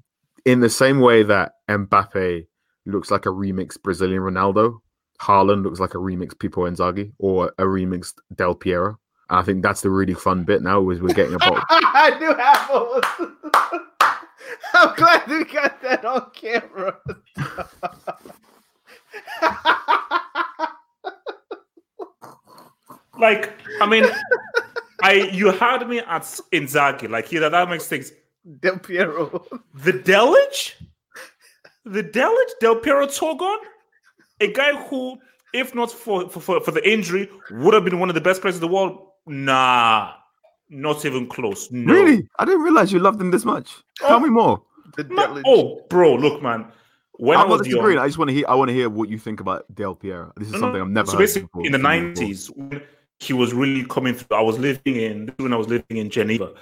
in 0.45 0.61
the 0.61 0.71
same 0.71 1.01
way 1.01 1.23
that 1.25 1.53
Mbappe 1.69 2.47
looks 2.87 3.11
like 3.11 3.27
a 3.27 3.31
remixed 3.31 3.83
Brazilian 3.83 4.23
Ronaldo, 4.23 4.79
Haaland 5.21 5.65
looks 5.65 5.81
like 5.81 5.95
a 5.95 5.99
remixed 5.99 6.39
Pippo 6.39 6.71
Inzaghi 6.71 7.13
or 7.19 7.53
a 7.59 7.65
remixed 7.65 8.15
Del 8.35 8.55
Piero. 8.55 8.99
I 9.31 9.43
think 9.43 9.63
that's 9.63 9.83
the 9.83 9.91
really 9.91 10.15
fun 10.15 10.45
bit 10.45 10.63
now 10.63 10.89
is 10.91 11.03
we're 11.03 11.15
getting 11.15 11.35
about. 11.35 11.65
I 11.71 12.17
do 12.19 12.33
have 12.35 13.83
I'm 14.75 14.95
glad 14.97 15.29
we 15.29 15.45
got 15.45 15.81
that 15.83 16.05
on 16.05 16.31
camera. 16.35 16.99
like, 23.19 23.53
I 23.81 23.87
mean, 23.87 24.05
I 25.03 25.13
you 25.33 25.51
had 25.51 25.89
me 25.89 26.01
at 26.01 26.23
Inzaghi. 26.53 27.09
Like, 27.09 27.33
yeah, 27.33 27.49
that 27.49 27.69
makes 27.69 27.87
things. 27.87 28.13
Del 28.61 28.79
Piero. 28.79 29.47
The 29.75 29.93
Delic? 29.93 30.75
The 31.85 32.03
Delic? 32.03 32.59
Del 32.61 32.77
Piero 32.77 33.07
Torgon? 33.07 33.59
a 34.41 34.53
guy 34.53 34.75
who, 34.89 35.19
if 35.53 35.75
not 35.75 35.91
for, 35.91 36.29
for, 36.29 36.61
for 36.61 36.71
the 36.71 36.89
injury, 36.89 37.29
would 37.51 37.75
have 37.75 37.85
been 37.85 37.99
one 37.99 38.09
of 38.09 38.15
the 38.15 38.21
best 38.21 38.41
players 38.41 38.57
in 38.57 38.61
the 38.61 38.69
world. 38.69 39.09
Nah, 39.27 40.13
not 40.71 41.05
even 41.05 41.27
close. 41.27 41.71
No. 41.71 41.93
Really? 41.93 42.29
I 42.39 42.45
didn't 42.45 42.63
realize 42.63 42.93
you 42.93 42.99
loved 42.99 43.21
him 43.21 43.31
this 43.31 43.45
much. 43.45 43.75
Oh, 44.03 44.09
Tell 44.09 44.21
me 44.21 44.29
more. 44.29 44.63
Man, 44.97 45.43
oh, 45.47 45.85
bro, 45.89 46.15
look, 46.15 46.43
man. 46.43 46.67
When 47.19 47.37
I'm 47.37 47.47
I 47.47 47.51
was. 47.51 47.67
Young, 47.67 47.99
I 47.99 48.07
just 48.07 48.19
want 48.19 48.29
to 48.29 48.35
hear. 48.35 48.45
I 48.49 48.55
want 48.55 48.69
to 48.69 48.75
hear 48.75 48.89
what 48.89 49.09
you 49.09 49.19
think 49.19 49.41
about 49.41 49.65
Del 49.75 49.95
Piero. 49.95 50.33
This 50.37 50.49
is 50.49 50.55
no, 50.55 50.61
something 50.61 50.81
I've 50.81 50.89
never. 50.89 51.11
So 51.11 51.19
basically, 51.19 51.67
in 51.67 51.73
the 51.73 51.79
'90s, 51.79 52.49
when 52.57 52.81
he 53.19 53.33
was 53.33 53.53
really 53.53 53.85
coming 53.85 54.15
through, 54.15 54.37
I 54.37 54.41
was 54.41 54.59
living 54.59 54.97
in 54.97 55.35
when 55.39 55.53
I 55.53 55.57
was 55.57 55.69
living 55.69 55.97
in 55.97 56.11
Geneva, 56.11 56.55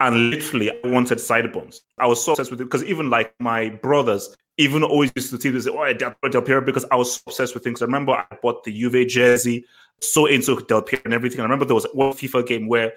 and 0.00 0.30
literally 0.30 0.70
I 0.70 0.88
wanted 0.88 1.20
Sideburns. 1.20 1.82
I 1.98 2.06
was 2.08 2.22
so 2.22 2.32
obsessed 2.32 2.50
with 2.50 2.60
it 2.60 2.64
because 2.64 2.82
even 2.84 3.08
like 3.08 3.32
my 3.38 3.68
brothers, 3.68 4.36
even 4.58 4.82
always 4.82 5.12
used 5.14 5.30
to 5.30 5.40
see 5.40 5.50
this, 5.50 5.68
oh, 5.68 5.92
Del, 5.92 6.14
Del 6.28 6.42
Piero, 6.42 6.60
because 6.60 6.84
I 6.90 6.96
was 6.96 7.22
obsessed 7.26 7.54
with 7.54 7.62
things. 7.62 7.80
I 7.80 7.84
remember 7.84 8.12
I 8.12 8.26
bought 8.42 8.64
the 8.64 8.72
Juve 8.72 9.06
jersey, 9.06 9.64
so 10.00 10.26
into 10.26 10.60
Del 10.62 10.82
Piero 10.82 11.02
and 11.04 11.14
everything. 11.14 11.40
I 11.40 11.44
remember 11.44 11.64
there 11.64 11.76
was 11.76 11.86
one 11.92 12.12
FIFA 12.12 12.46
game 12.46 12.66
where 12.66 12.92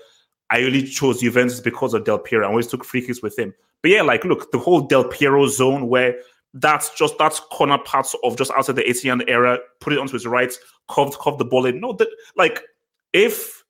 I 0.53 0.61
only 0.65 0.83
chose 0.83 1.19
Juventus 1.19 1.59
because 1.59 1.95
of 1.95 2.05
Del 2.05 2.19
Piero. 2.19 2.45
I 2.45 2.49
always 2.49 2.67
took 2.67 2.85
free 2.85 3.01
kicks 3.01 3.23
with 3.23 3.37
him. 3.39 3.55
But 3.81 3.89
yeah, 3.89 4.03
like, 4.03 4.23
look, 4.23 4.51
the 4.51 4.59
whole 4.59 4.81
Del 4.81 5.03
Piero 5.03 5.47
zone 5.47 5.87
where 5.87 6.19
that's 6.53 6.93
just 6.93 7.17
that's 7.17 7.39
corner 7.39 7.79
parts 7.79 8.15
of 8.23 8.37
just 8.37 8.51
outside 8.51 8.75
the 8.75 8.87
18 8.87 9.23
era, 9.27 9.57
put 9.79 9.93
it 9.93 9.99
onto 9.99 10.13
his 10.13 10.27
right, 10.27 10.53
curved, 10.87 11.17
curved 11.17 11.39
the 11.39 11.45
ball 11.45 11.65
in. 11.65 11.81
No, 11.81 11.93
that 11.93 12.07
like 12.35 12.61
if 13.13 13.63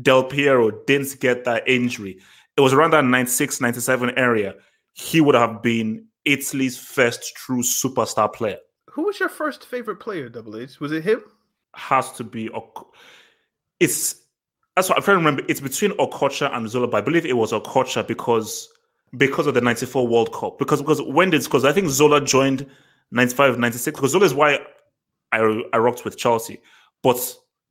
Del 0.00 0.22
Piero 0.22 0.70
didn't 0.86 1.18
get 1.18 1.44
that 1.44 1.68
injury, 1.68 2.20
it 2.56 2.60
was 2.60 2.72
around 2.72 2.92
that 2.92 3.04
96, 3.04 3.60
97 3.60 4.16
area, 4.16 4.54
he 4.92 5.20
would 5.20 5.34
have 5.34 5.60
been 5.60 6.06
Italy's 6.24 6.78
first 6.78 7.34
true 7.34 7.62
superstar 7.62 8.32
player. 8.32 8.58
Who 8.90 9.02
was 9.06 9.18
your 9.18 9.28
first 9.28 9.66
favorite 9.66 9.96
player, 9.96 10.28
Double 10.28 10.56
H? 10.56 10.78
Was 10.78 10.92
it 10.92 11.02
him? 11.02 11.20
Has 11.74 12.12
to 12.12 12.22
be. 12.22 12.48
It's 13.80 14.22
that's 14.78 14.88
what 14.88 14.96
I'm 14.96 15.02
trying 15.02 15.16
to 15.16 15.24
remember. 15.24 15.42
It's 15.48 15.60
between 15.60 15.90
Okocha 15.92 16.56
and 16.56 16.68
Zola, 16.68 16.86
but 16.86 16.98
I 16.98 17.00
believe 17.00 17.26
it 17.26 17.36
was 17.36 17.50
Okocha 17.50 18.06
because 18.06 18.68
because 19.16 19.48
of 19.48 19.54
the 19.54 19.60
94 19.60 20.06
World 20.06 20.32
Cup. 20.32 20.56
Because 20.56 20.80
because 20.80 21.02
when 21.02 21.30
did 21.30 21.42
because 21.42 21.64
I 21.64 21.72
think 21.72 21.88
Zola 21.88 22.20
joined 22.20 22.64
95, 23.10 23.58
96. 23.58 23.96
Because 23.96 24.12
Zola 24.12 24.24
is 24.24 24.34
why 24.34 24.60
I, 25.32 25.38
I 25.72 25.78
rocked 25.78 26.04
with 26.04 26.16
Chelsea. 26.16 26.60
But 27.02 27.16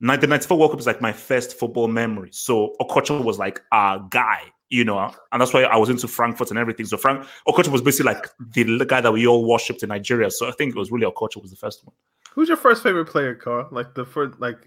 the 0.02 0.28
94 0.28 0.58
World 0.58 0.72
Cup 0.72 0.82
is 0.82 0.86
like 0.86 1.00
my 1.00 1.14
first 1.14 1.58
football 1.58 1.88
memory. 1.88 2.30
So 2.34 2.76
Okocha 2.82 3.24
was 3.24 3.40
like 3.40 3.62
a 3.72 4.02
guy 4.10 4.42
you 4.70 4.84
know, 4.84 5.14
and 5.32 5.42
that's 5.42 5.54
why 5.54 5.64
I 5.64 5.78
was 5.78 5.88
into 5.88 6.10
Frankfurt 6.10 6.50
and 6.50 6.60
everything. 6.60 6.86
So 6.86 6.98
Frank 6.98 7.26
Okocha 7.48 7.70
was 7.70 7.82
basically 7.82 8.12
like 8.12 8.28
the 8.54 8.86
guy 8.86 9.00
that 9.00 9.14
we 9.14 9.26
all 9.26 9.48
worshipped 9.48 9.82
in 9.82 9.88
Nigeria. 9.88 10.30
So 10.30 10.46
I 10.46 10.52
think 10.52 10.76
it 10.76 10.78
was 10.78 10.92
really 10.92 11.06
Okocha 11.06 11.42
was 11.42 11.52
the 11.52 11.56
first 11.56 11.86
one. 11.86 11.96
Who's 12.34 12.50
your 12.50 12.58
first 12.58 12.84
favorite 12.84 13.06
player, 13.06 13.34
Carl? 13.34 13.70
Like 13.72 13.96
the 13.96 14.04
first, 14.04 14.42
like 14.42 14.58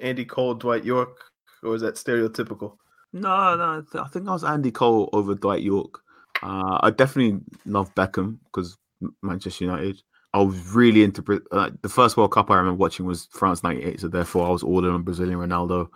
Andy 0.00 0.24
Cole, 0.24 0.54
Dwight 0.54 0.82
Yorke, 0.82 1.20
or 1.64 1.74
is 1.74 1.82
that 1.82 1.94
stereotypical? 1.94 2.76
No, 3.12 3.56
no, 3.56 3.84
I 4.00 4.08
think 4.08 4.28
I 4.28 4.32
was 4.32 4.44
Andy 4.44 4.70
Cole 4.70 5.08
over 5.12 5.34
Dwight 5.34 5.62
Yorke. 5.62 6.00
Uh, 6.42 6.78
I 6.82 6.90
definitely 6.90 7.40
love 7.64 7.94
Beckham 7.94 8.38
because 8.44 8.76
Manchester 9.22 9.64
United. 9.64 10.02
I 10.32 10.42
was 10.42 10.74
really 10.74 11.04
into 11.04 11.22
the 11.22 11.88
first 11.88 12.16
World 12.16 12.32
Cup 12.32 12.50
I 12.50 12.56
remember 12.56 12.78
watching 12.78 13.06
was 13.06 13.28
France 13.30 13.62
'98, 13.62 14.00
so 14.00 14.08
therefore 14.08 14.46
I 14.46 14.50
was 14.50 14.64
all 14.64 14.84
in 14.84 14.90
on 14.90 15.02
Brazilian 15.02 15.38
Ronaldo. 15.38 15.88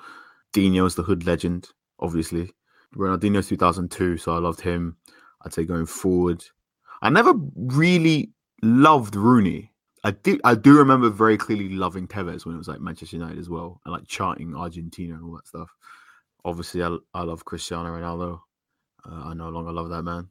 Dinho's 0.55 0.95
the 0.95 1.03
hood 1.03 1.27
legend, 1.27 1.69
obviously. 1.99 2.53
Ronaldinho 2.97 3.47
2002, 3.47 4.17
so 4.17 4.33
I 4.33 4.39
loved 4.39 4.61
him. 4.61 4.97
I'd 5.45 5.53
say 5.53 5.65
going 5.65 5.87
forward, 5.87 6.45
I 7.03 7.11
never 7.11 7.35
really 7.57 8.33
loved 8.63 9.17
Rooney. 9.17 9.73
I 10.05 10.13
did. 10.13 10.41
I 10.45 10.55
do 10.55 10.77
remember 10.77 11.11
very 11.11 11.37
clearly 11.37 11.71
loving 11.71 12.07
Tevez 12.07 12.47
when 12.47 12.55
it 12.55 12.59
was 12.59 12.69
like 12.69 12.81
Manchester 12.81 13.17
United 13.17 13.39
as 13.39 13.49
well, 13.49 13.81
and 13.85 13.93
like 13.93 14.07
charting 14.07 14.55
Argentina 14.55 15.15
and 15.15 15.25
all 15.25 15.37
that 15.37 15.47
stuff. 15.47 15.75
Obviously, 16.45 16.83
I, 16.83 16.97
I 17.15 17.23
love 17.23 17.45
Cristiano 17.45 17.91
Ronaldo. 17.91 18.41
Uh, 19.05 19.29
I 19.29 19.35
no 19.35 19.49
longer 19.49 19.73
love 19.73 19.89
that 19.91 20.03
man. 20.03 20.29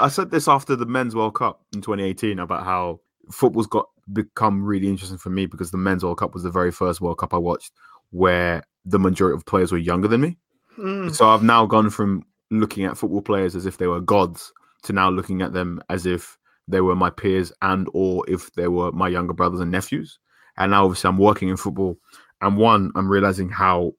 I 0.00 0.08
said 0.08 0.30
this 0.30 0.48
after 0.48 0.76
the 0.76 0.86
Men's 0.86 1.14
World 1.14 1.34
Cup 1.34 1.64
in 1.74 1.80
2018 1.80 2.38
about 2.38 2.64
how 2.64 3.00
football's 3.30 3.66
got 3.66 3.86
become 4.12 4.64
really 4.64 4.88
interesting 4.88 5.18
for 5.18 5.30
me 5.30 5.46
because 5.46 5.70
the 5.70 5.76
Men's 5.76 6.04
World 6.04 6.18
Cup 6.18 6.34
was 6.34 6.42
the 6.42 6.50
very 6.50 6.70
first 6.70 7.00
World 7.00 7.18
Cup 7.18 7.34
I 7.34 7.38
watched 7.38 7.72
where 8.10 8.62
the 8.84 8.98
majority 8.98 9.36
of 9.36 9.46
players 9.46 9.72
were 9.72 9.78
younger 9.78 10.08
than 10.08 10.20
me. 10.20 10.38
Mm. 10.78 11.14
So 11.14 11.28
I've 11.28 11.42
now 11.42 11.66
gone 11.66 11.90
from 11.90 12.24
looking 12.50 12.84
at 12.84 12.96
football 12.96 13.22
players 13.22 13.56
as 13.56 13.66
if 13.66 13.78
they 13.78 13.86
were 13.86 14.00
gods 14.00 14.52
to 14.84 14.92
now 14.92 15.10
looking 15.10 15.42
at 15.42 15.52
them 15.52 15.80
as 15.88 16.06
if 16.06 16.38
they 16.68 16.80
were 16.80 16.96
my 16.96 17.10
peers 17.10 17.52
and 17.62 17.88
or 17.92 18.28
if 18.28 18.52
they 18.54 18.68
were 18.68 18.92
my 18.92 19.08
younger 19.08 19.32
brothers 19.32 19.60
and 19.60 19.70
nephews. 19.70 20.18
And 20.56 20.70
now 20.70 20.84
obviously 20.84 21.08
I'm 21.08 21.18
working 21.18 21.48
in 21.48 21.56
football. 21.56 21.98
And 22.40 22.56
one, 22.56 22.92
I'm 22.94 23.08
realizing 23.08 23.48
how 23.48 23.92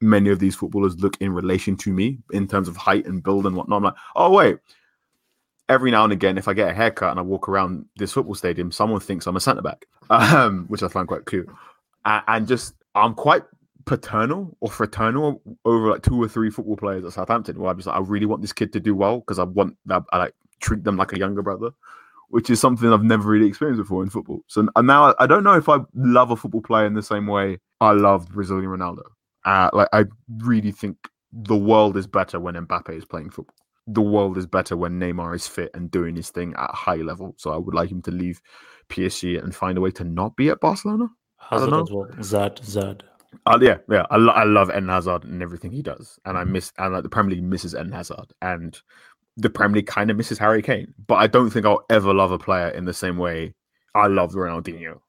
many 0.00 0.30
of 0.30 0.38
these 0.38 0.54
footballers 0.54 0.98
look 1.00 1.16
in 1.20 1.32
relation 1.32 1.76
to 1.76 1.92
me 1.92 2.18
in 2.32 2.48
terms 2.48 2.68
of 2.68 2.76
height 2.76 3.06
and 3.06 3.22
build 3.22 3.46
and 3.46 3.56
whatnot. 3.56 3.76
I'm 3.78 3.84
like, 3.84 3.94
oh 4.16 4.30
wait. 4.30 4.58
Every 5.68 5.90
now 5.90 6.04
and 6.04 6.12
again, 6.12 6.38
if 6.38 6.48
I 6.48 6.52
get 6.52 6.70
a 6.70 6.74
haircut 6.74 7.10
and 7.10 7.18
I 7.18 7.22
walk 7.22 7.48
around 7.48 7.86
this 7.96 8.12
football 8.12 8.34
stadium, 8.34 8.72
someone 8.72 9.00
thinks 9.00 9.26
I'm 9.26 9.36
a 9.36 9.40
centre 9.40 9.62
back, 9.62 9.86
um, 10.10 10.66
which 10.66 10.82
I 10.82 10.88
find 10.88 11.08
quite 11.08 11.24
cute. 11.24 11.48
And 12.04 12.46
just 12.46 12.74
I'm 12.94 13.14
quite 13.14 13.44
paternal 13.84 14.56
or 14.60 14.70
fraternal 14.70 15.40
over 15.64 15.90
like 15.90 16.02
two 16.02 16.20
or 16.20 16.28
three 16.28 16.50
football 16.50 16.76
players 16.76 17.04
at 17.04 17.12
Southampton. 17.12 17.58
Where 17.58 17.70
I'm 17.70 17.76
just 17.76 17.86
like, 17.86 17.96
I 17.96 18.00
really 18.00 18.26
want 18.26 18.42
this 18.42 18.52
kid 18.52 18.72
to 18.74 18.80
do 18.80 18.94
well 18.94 19.20
because 19.20 19.38
I 19.38 19.44
want 19.44 19.76
that 19.86 20.02
I 20.12 20.18
like 20.18 20.34
treat 20.62 20.84
them 20.84 20.96
like 20.96 21.12
a 21.12 21.18
younger 21.18 21.42
brother, 21.42 21.70
which 22.28 22.48
is 22.48 22.60
something 22.60 22.90
I've 22.90 23.04
never 23.04 23.28
really 23.28 23.46
experienced 23.46 23.82
before 23.82 24.02
in 24.02 24.10
football. 24.10 24.42
So 24.46 24.66
and 24.74 24.86
now 24.86 25.14
I 25.18 25.26
don't 25.26 25.44
know 25.44 25.54
if 25.54 25.68
I 25.68 25.78
love 25.94 26.30
a 26.30 26.36
football 26.36 26.62
player 26.62 26.86
in 26.86 26.94
the 26.94 27.02
same 27.02 27.26
way 27.26 27.58
I 27.80 27.92
love 27.92 28.28
Brazilian 28.30 28.70
Ronaldo. 28.70 29.02
Uh, 29.44 29.68
like 29.72 29.88
I 29.92 30.04
really 30.38 30.70
think 30.70 30.96
the 31.32 31.56
world 31.56 31.96
is 31.96 32.06
better 32.06 32.38
when 32.38 32.54
Mbappe 32.54 32.96
is 32.96 33.04
playing 33.04 33.30
football. 33.30 33.56
The 33.88 34.02
world 34.02 34.38
is 34.38 34.46
better 34.46 34.76
when 34.76 35.00
Neymar 35.00 35.34
is 35.34 35.48
fit 35.48 35.70
and 35.74 35.90
doing 35.90 36.14
his 36.14 36.30
thing 36.30 36.54
at 36.56 36.70
a 36.70 36.76
high 36.76 36.96
level. 36.96 37.34
So 37.36 37.52
I 37.52 37.56
would 37.56 37.74
like 37.74 37.90
him 37.90 38.02
to 38.02 38.12
leave 38.12 38.40
PSG 38.88 39.42
and 39.42 39.54
find 39.54 39.76
a 39.76 39.80
way 39.80 39.90
to 39.92 40.04
not 40.04 40.36
be 40.36 40.50
at 40.50 40.60
Barcelona. 40.60 41.08
Hazard 41.38 41.70
know. 41.70 41.82
as 41.82 41.90
well. 41.90 42.08
Zad, 42.22 42.60
Zad. 42.62 43.02
Uh, 43.46 43.58
yeah, 43.60 43.78
yeah. 43.90 44.06
I, 44.10 44.16
lo- 44.18 44.32
I 44.32 44.44
love 44.44 44.70
Eden 44.70 44.88
Hazard 44.88 45.24
and 45.24 45.42
everything 45.42 45.72
he 45.72 45.82
does, 45.82 46.18
and 46.24 46.36
I 46.36 46.44
miss 46.44 46.72
and 46.78 46.92
like 46.92 47.02
the 47.02 47.08
Premier 47.08 47.36
League 47.36 47.44
misses 47.44 47.74
Eden 47.74 47.92
Hazard, 47.92 48.32
and 48.40 48.78
the 49.36 49.50
Premier 49.50 49.76
League 49.76 49.86
kind 49.86 50.10
of 50.10 50.16
misses 50.16 50.38
Harry 50.38 50.62
Kane. 50.62 50.92
But 51.06 51.16
I 51.16 51.26
don't 51.26 51.50
think 51.50 51.66
I'll 51.66 51.84
ever 51.90 52.12
love 52.12 52.32
a 52.32 52.38
player 52.38 52.68
in 52.68 52.84
the 52.84 52.94
same 52.94 53.16
way 53.16 53.54
I 53.94 54.06
loved 54.06 54.34
Ronaldinho, 54.34 55.00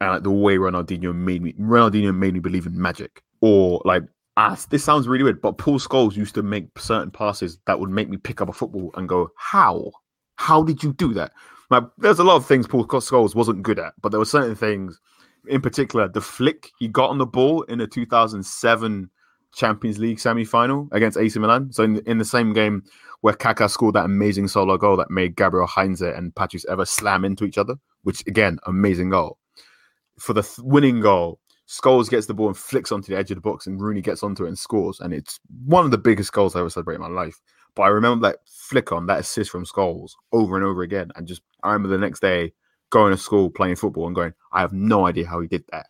and 0.00 0.10
like 0.10 0.22
the 0.22 0.30
way 0.30 0.56
Ronaldinho 0.56 1.14
made 1.14 1.42
me 1.42 1.52
Ronaldinho 1.54 2.14
made 2.14 2.34
me 2.34 2.40
believe 2.40 2.66
in 2.66 2.80
magic, 2.80 3.22
or 3.40 3.82
like 3.84 4.04
ah, 4.36 4.56
this 4.70 4.84
sounds 4.84 5.08
really 5.08 5.24
weird, 5.24 5.42
but 5.42 5.58
Paul 5.58 5.80
Scholes 5.80 6.14
used 6.14 6.34
to 6.36 6.42
make 6.42 6.78
certain 6.78 7.10
passes 7.10 7.58
that 7.66 7.80
would 7.80 7.90
make 7.90 8.08
me 8.08 8.16
pick 8.16 8.40
up 8.40 8.48
a 8.48 8.52
football 8.52 8.92
and 8.94 9.08
go, 9.08 9.30
how? 9.36 9.90
How 10.36 10.62
did 10.62 10.80
you 10.80 10.92
do 10.92 11.12
that? 11.14 11.32
Like, 11.70 11.82
there's 11.98 12.20
a 12.20 12.24
lot 12.24 12.36
of 12.36 12.46
things 12.46 12.68
Paul 12.68 12.86
Scholes 12.86 13.34
wasn't 13.34 13.64
good 13.64 13.80
at, 13.80 13.94
but 14.00 14.10
there 14.10 14.20
were 14.20 14.24
certain 14.24 14.54
things 14.54 15.00
in 15.48 15.60
particular, 15.60 16.08
the 16.08 16.20
flick 16.20 16.70
he 16.78 16.88
got 16.88 17.10
on 17.10 17.18
the 17.18 17.26
ball 17.26 17.62
in 17.62 17.78
the 17.78 17.86
2007 17.86 19.10
Champions 19.54 19.98
League 19.98 20.20
semi-final 20.20 20.88
against 20.92 21.18
AC 21.18 21.38
Milan. 21.38 21.72
So 21.72 21.84
in, 21.84 21.98
in 22.06 22.18
the 22.18 22.24
same 22.24 22.52
game 22.52 22.84
where 23.20 23.34
Kaká 23.34 23.68
scored 23.68 23.94
that 23.94 24.04
amazing 24.04 24.48
solo 24.48 24.76
goal 24.76 24.96
that 24.96 25.10
made 25.10 25.36
Gabriel 25.36 25.66
Heinze 25.66 26.02
and 26.02 26.34
Patrice 26.34 26.64
Evra 26.66 26.86
slam 26.86 27.24
into 27.24 27.44
each 27.44 27.58
other, 27.58 27.76
which 28.02 28.26
again, 28.26 28.58
amazing 28.66 29.10
goal. 29.10 29.38
For 30.18 30.32
the 30.32 30.42
th- 30.42 30.58
winning 30.58 31.00
goal, 31.00 31.40
Scholes 31.68 32.08
gets 32.08 32.26
the 32.26 32.34
ball 32.34 32.48
and 32.48 32.56
flicks 32.56 32.92
onto 32.92 33.12
the 33.12 33.18
edge 33.18 33.30
of 33.30 33.36
the 33.36 33.42
box, 33.42 33.66
and 33.66 33.80
Rooney 33.80 34.00
gets 34.00 34.22
onto 34.22 34.44
it 34.44 34.48
and 34.48 34.58
scores. 34.58 35.00
And 35.00 35.12
it's 35.12 35.38
one 35.66 35.84
of 35.84 35.90
the 35.90 35.98
biggest 35.98 36.32
goals 36.32 36.56
I 36.56 36.60
ever 36.60 36.70
celebrated 36.70 37.02
in 37.04 37.12
my 37.12 37.22
life. 37.22 37.40
But 37.74 37.82
I 37.82 37.88
remember 37.88 38.28
that 38.28 38.38
flick 38.46 38.90
on 38.90 39.06
that 39.06 39.20
assist 39.20 39.50
from 39.50 39.64
Scholes 39.64 40.12
over 40.32 40.56
and 40.56 40.64
over 40.64 40.82
again. 40.82 41.10
And 41.14 41.28
just 41.28 41.42
I 41.62 41.72
remember 41.72 41.88
the 41.88 41.98
next 41.98 42.20
day 42.20 42.52
going 42.90 43.12
to 43.12 43.18
school 43.18 43.50
playing 43.50 43.76
football 43.76 44.06
and 44.06 44.16
going, 44.16 44.32
I 44.52 44.60
have 44.60 44.72
no 44.72 45.06
idea 45.06 45.26
how 45.26 45.40
he 45.40 45.46
did 45.46 45.64
that. 45.70 45.86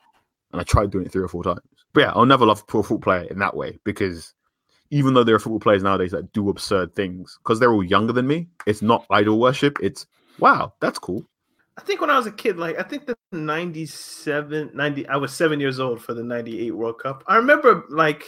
And 0.53 0.61
I 0.61 0.65
tried 0.65 0.91
doing 0.91 1.07
it 1.07 1.13
three 1.13 1.23
or 1.23 1.29
four 1.29 1.45
times. 1.45 1.61
But 1.93 2.01
yeah, 2.01 2.13
I'll 2.15 2.27
never 2.27 2.45
love 2.45 2.61
a 2.61 2.65
pro 2.65 2.83
football 2.83 3.01
player 3.01 3.23
in 3.31 3.39
that 3.39 3.57
way 3.57 3.79
because 3.85 4.35
even 4.91 5.15
though 5.15 5.25
there 5.25 5.35
are 5.35 5.39
football 5.39 5.61
players 5.61 5.83
nowadays 5.83 6.13
that 6.13 6.33
do 6.33 6.49
absurd 6.49 6.95
things, 6.95 7.39
because 7.43 7.61
they're 7.61 7.73
all 7.73 7.85
younger 7.85 8.13
than 8.13 8.27
me, 8.27 8.49
it's 8.67 8.83
not 8.83 9.05
idol 9.11 9.39
worship. 9.39 9.79
It's 9.83 10.07
wow, 10.39 10.73
that's 10.81 10.99
cool. 10.99 11.25
I 11.77 11.81
think 11.83 12.01
when 12.01 12.11
I 12.11 12.17
was 12.17 12.27
a 12.27 12.33
kid, 12.33 12.57
like 12.57 12.79
I 12.79 12.83
think 12.83 13.07
the 13.07 13.17
97, 13.33 14.71
90, 14.75 15.09
I 15.09 15.17
was 15.17 15.33
seven 15.33 15.61
years 15.61 15.79
old 15.79 16.03
for 16.03 16.13
the 16.13 16.25
98 16.25 16.73
World 16.73 16.99
Cup. 17.01 17.23
I 17.27 17.37
remember 17.37 17.85
like 17.89 18.25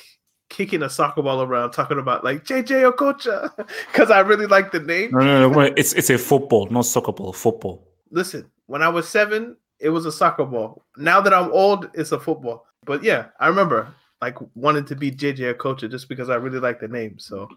kicking 0.51 0.83
a 0.83 0.91
soccer 0.91 1.23
ball 1.23 1.43
around 1.43 1.71
talking 1.73 1.99
about 1.99 2.25
like 2.25 2.45
JJ 2.45 2.93
Okocha 2.93 3.51
because 3.93 4.11
I 4.11 4.21
really 4.21 4.47
like 4.47 4.71
the 4.73 4.81
name. 4.81 5.11
No, 5.13 5.21
no, 5.21 5.49
no. 5.49 5.59
wait, 5.59 5.73
It's 5.77 5.93
it's 5.95 6.11
a 6.11 6.19
football, 6.19 6.69
not 6.71 6.87
soccer 6.87 7.13
ball. 7.13 7.33
Football. 7.33 7.87
Listen, 8.11 8.51
when 8.67 8.83
I 8.83 8.89
was 8.89 9.09
seven, 9.09 9.57
it 9.79 9.89
was 9.89 10.07
a 10.07 10.13
soccer 10.13 10.45
ball. 10.45 10.85
Now 10.97 11.21
that 11.21 11.33
I'm 11.35 11.51
old, 11.53 11.89
it's 11.95 12.13
a 12.13 12.21
football. 12.21 12.67
But 12.85 13.03
yeah, 13.03 13.27
I 13.41 13.49
remember 13.49 13.93
like 14.21 14.37
wanted 14.55 14.87
to 14.89 14.97
be 14.97 15.11
JJ 15.11 15.55
Okocha 15.55 15.91
just 15.91 16.09
because 16.09 16.29
I 16.31 16.37
really 16.37 16.61
like 16.61 16.81
the 16.81 16.89
name. 16.89 17.19
So, 17.19 17.49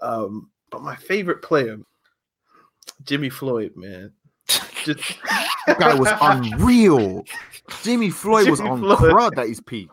um, 0.00 0.50
but 0.70 0.82
my 0.82 0.96
favorite 0.96 1.42
player, 1.42 1.78
Jimmy 3.04 3.30
Floyd, 3.30 3.72
man. 3.76 4.12
Just 4.84 5.18
That 5.68 5.78
guy 5.78 5.94
was 5.94 6.08
unreal. 6.22 7.24
Jimmy 7.82 8.08
Floyd 8.08 8.48
was 8.48 8.60
on 8.60 8.78
Floyd. 8.80 8.98
crud 8.98 9.38
at 9.38 9.48
his 9.48 9.60
peak. 9.60 9.90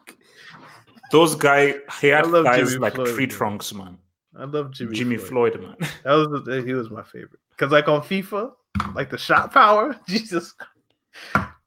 Those 1.12 1.36
guy, 1.36 1.76
he 2.00 2.08
had 2.08 2.24
I 2.26 2.28
love 2.28 2.46
guys 2.46 2.70
Jimmy 2.70 2.80
like 2.80 2.96
Floyd, 2.96 3.14
tree 3.14 3.26
man. 3.26 3.36
trunks, 3.36 3.74
man. 3.74 3.98
I 4.38 4.46
love 4.46 4.72
Jimmy. 4.72 4.96
Jimmy 4.96 5.18
Floyd. 5.18 5.54
Floyd, 5.54 5.78
man. 5.80 5.90
That 6.04 6.14
was 6.14 6.44
the, 6.46 6.64
he 6.66 6.74
was 6.74 6.90
my 6.90 7.04
favorite 7.04 7.42
because 7.52 7.72
like 7.74 7.90
on 7.90 8.02
FIFA, 8.02 8.52
like 8.94 9.10
the 9.10 9.18
shot 9.18 9.52
power, 9.54 10.00
Jesus, 10.08 10.54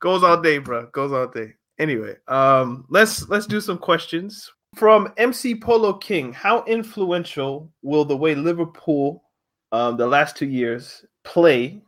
goes 0.01 0.23
all 0.23 0.41
day, 0.41 0.57
bro. 0.57 0.87
Goes 0.87 1.13
all 1.13 1.29
day. 1.29 1.55
Anyway, 1.79 2.17
um, 2.27 2.85
let's 2.89 3.29
let's 3.29 3.47
do 3.47 3.61
some 3.61 3.79
questions 3.79 4.51
from 4.75 5.13
MC 5.17 5.55
Polo 5.55 5.93
King. 5.95 6.33
How 6.33 6.65
influential 6.65 7.73
will 7.83 8.05
the 8.05 8.17
way 8.17 8.35
Liverpool, 8.35 9.25
um, 9.73 9.97
the 9.97 10.07
last 10.07 10.37
two 10.37 10.47
years 10.47 11.05
play 11.25 11.81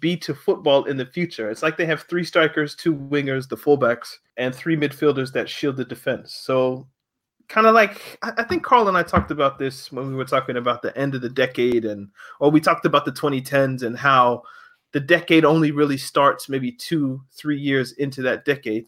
be 0.00 0.16
to 0.18 0.34
football 0.34 0.84
in 0.84 0.96
the 0.96 1.06
future? 1.06 1.50
It's 1.50 1.62
like 1.62 1.76
they 1.76 1.86
have 1.86 2.02
three 2.02 2.24
strikers, 2.24 2.74
two 2.74 2.94
wingers, 2.94 3.48
the 3.48 3.56
fullbacks, 3.56 4.16
and 4.36 4.54
three 4.54 4.76
midfielders 4.76 5.32
that 5.32 5.48
shield 5.48 5.76
the 5.76 5.84
defense. 5.84 6.34
So 6.34 6.86
kind 7.48 7.66
of 7.66 7.74
like 7.74 8.18
I 8.22 8.44
think 8.44 8.62
Carl 8.62 8.88
and 8.88 8.96
I 8.96 9.02
talked 9.02 9.30
about 9.30 9.58
this 9.58 9.90
when 9.90 10.08
we 10.08 10.14
were 10.14 10.24
talking 10.24 10.58
about 10.58 10.82
the 10.82 10.96
end 10.96 11.14
of 11.14 11.22
the 11.22 11.30
decade 11.30 11.84
and 11.84 12.08
or 12.40 12.50
we 12.50 12.60
talked 12.60 12.84
about 12.84 13.04
the 13.04 13.12
2010s 13.12 13.82
and 13.82 13.96
how 13.96 14.42
the 14.92 15.00
decade 15.00 15.44
only 15.44 15.70
really 15.70 15.96
starts 15.96 16.48
maybe 16.48 16.72
two, 16.72 17.22
three 17.32 17.58
years 17.58 17.92
into 17.92 18.22
that 18.22 18.44
decade. 18.44 18.86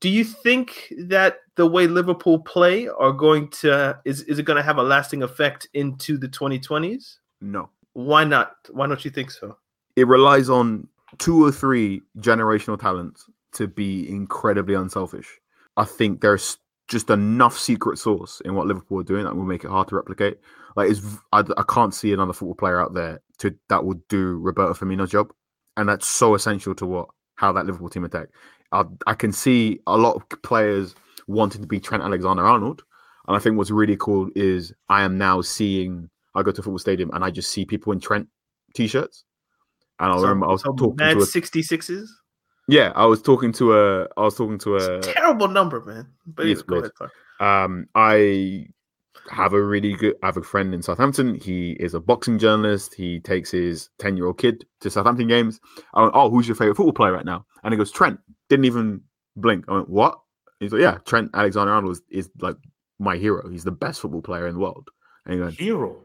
Do 0.00 0.08
you 0.08 0.24
think 0.24 0.92
that 0.98 1.40
the 1.56 1.66
way 1.66 1.86
Liverpool 1.86 2.38
play 2.38 2.88
are 2.88 3.12
going 3.12 3.48
to 3.48 3.98
is 4.04 4.22
is 4.22 4.38
it 4.38 4.44
going 4.44 4.56
to 4.56 4.62
have 4.62 4.78
a 4.78 4.82
lasting 4.82 5.22
effect 5.22 5.68
into 5.74 6.16
the 6.16 6.28
2020s? 6.28 7.18
No. 7.40 7.68
Why 7.92 8.24
not? 8.24 8.56
Why 8.70 8.86
don't 8.86 9.04
you 9.04 9.10
think 9.10 9.30
so? 9.30 9.56
It 9.96 10.06
relies 10.06 10.48
on 10.48 10.88
two 11.18 11.44
or 11.44 11.52
three 11.52 12.02
generational 12.18 12.80
talents 12.80 13.26
to 13.52 13.66
be 13.66 14.08
incredibly 14.08 14.74
unselfish. 14.74 15.38
I 15.76 15.84
think 15.84 16.20
there's 16.20 16.58
just 16.88 17.10
enough 17.10 17.58
secret 17.58 17.98
sauce 17.98 18.40
in 18.44 18.54
what 18.54 18.66
Liverpool 18.66 19.00
are 19.00 19.04
doing 19.04 19.24
that 19.24 19.36
will 19.36 19.44
make 19.44 19.64
it 19.64 19.70
hard 19.70 19.88
to 19.88 19.96
replicate. 19.96 20.38
Like, 20.76 20.90
it's, 20.90 21.00
I, 21.32 21.40
I 21.56 21.64
can't 21.68 21.94
see 21.94 22.12
another 22.12 22.32
football 22.32 22.54
player 22.54 22.80
out 22.80 22.94
there 22.94 23.20
to 23.38 23.54
that 23.68 23.84
would 23.84 24.06
do 24.08 24.38
Roberto 24.38 24.74
Firmino's 24.74 25.10
job, 25.10 25.32
and 25.76 25.88
that's 25.88 26.06
so 26.06 26.34
essential 26.34 26.74
to 26.76 26.86
what 26.86 27.08
how 27.36 27.52
that 27.52 27.66
Liverpool 27.66 27.88
team 27.88 28.04
attack. 28.04 28.28
I, 28.72 28.84
I 29.06 29.14
can 29.14 29.32
see 29.32 29.80
a 29.86 29.96
lot 29.96 30.14
of 30.16 30.42
players 30.42 30.94
wanting 31.26 31.60
to 31.62 31.66
be 31.66 31.80
Trent 31.80 32.02
Alexander-Arnold, 32.02 32.82
and 33.28 33.36
I 33.36 33.40
think 33.40 33.56
what's 33.56 33.70
really 33.70 33.96
cool 33.96 34.28
is 34.34 34.72
I 34.88 35.02
am 35.02 35.18
now 35.18 35.40
seeing. 35.40 36.08
I 36.34 36.42
go 36.42 36.52
to 36.52 36.60
a 36.60 36.62
football 36.62 36.78
stadium 36.78 37.10
and 37.12 37.24
I 37.24 37.30
just 37.32 37.50
see 37.50 37.64
people 37.64 37.92
in 37.92 37.98
Trent 38.00 38.28
t-shirts, 38.74 39.24
and 39.98 40.12
I 40.12 40.16
So- 40.16 40.22
remember 40.22 40.46
I 40.46 40.52
was 40.52 40.62
so 40.62 40.72
talking 40.74 40.96
mad 40.96 41.14
to 41.14 41.20
a 41.22 41.26
66s. 41.26 42.06
yeah, 42.68 42.92
I 42.94 43.06
was 43.06 43.20
talking 43.20 43.50
to 43.54 43.74
a 43.76 44.02
I 44.16 44.20
was 44.22 44.36
talking 44.36 44.58
to 44.60 44.76
a 44.76 45.00
Terrible 45.00 45.48
number, 45.48 45.84
man. 45.84 46.06
But 46.26 46.46
Yes, 46.46 46.62
anyway, 46.70 46.88
go 46.98 47.06
ahead. 47.40 47.64
Um 47.64 47.86
I 47.96 48.66
have 49.30 49.52
a 49.54 49.62
really 49.62 49.94
good 49.94 50.14
I 50.22 50.26
have 50.26 50.36
a 50.36 50.42
friend 50.42 50.72
in 50.72 50.82
Southampton. 50.82 51.34
He 51.34 51.72
is 51.80 51.94
a 51.94 52.00
boxing 52.00 52.38
journalist. 52.38 52.94
He 52.94 53.18
takes 53.20 53.50
his 53.50 53.90
10-year-old 53.98 54.38
kid 54.38 54.64
to 54.82 54.90
Southampton 54.90 55.26
games. 55.26 55.60
I 55.94 56.02
went, 56.02 56.14
Oh, 56.14 56.30
who's 56.30 56.46
your 56.46 56.54
favorite 56.54 56.76
football 56.76 56.92
player 56.92 57.12
right 57.12 57.24
now? 57.24 57.44
And 57.64 57.72
he 57.74 57.78
goes, 57.78 57.90
Trent. 57.90 58.20
Didn't 58.50 58.66
even 58.66 59.00
blink. 59.36 59.64
I 59.68 59.72
went, 59.74 59.88
What? 59.88 60.20
He's 60.60 60.72
like, 60.72 60.82
Yeah, 60.82 60.98
Trent 61.06 61.30
Alexander 61.32 61.72
Arnold 61.72 61.92
is, 61.92 62.02
is 62.10 62.30
like 62.40 62.56
my 62.98 63.16
hero. 63.16 63.48
He's 63.48 63.64
the 63.64 63.70
best 63.72 64.00
football 64.00 64.20
player 64.20 64.46
in 64.46 64.54
the 64.54 64.60
world. 64.60 64.90
And 65.24 65.34
he 65.34 65.40
goes, 65.40 65.56
Hero. 65.56 65.96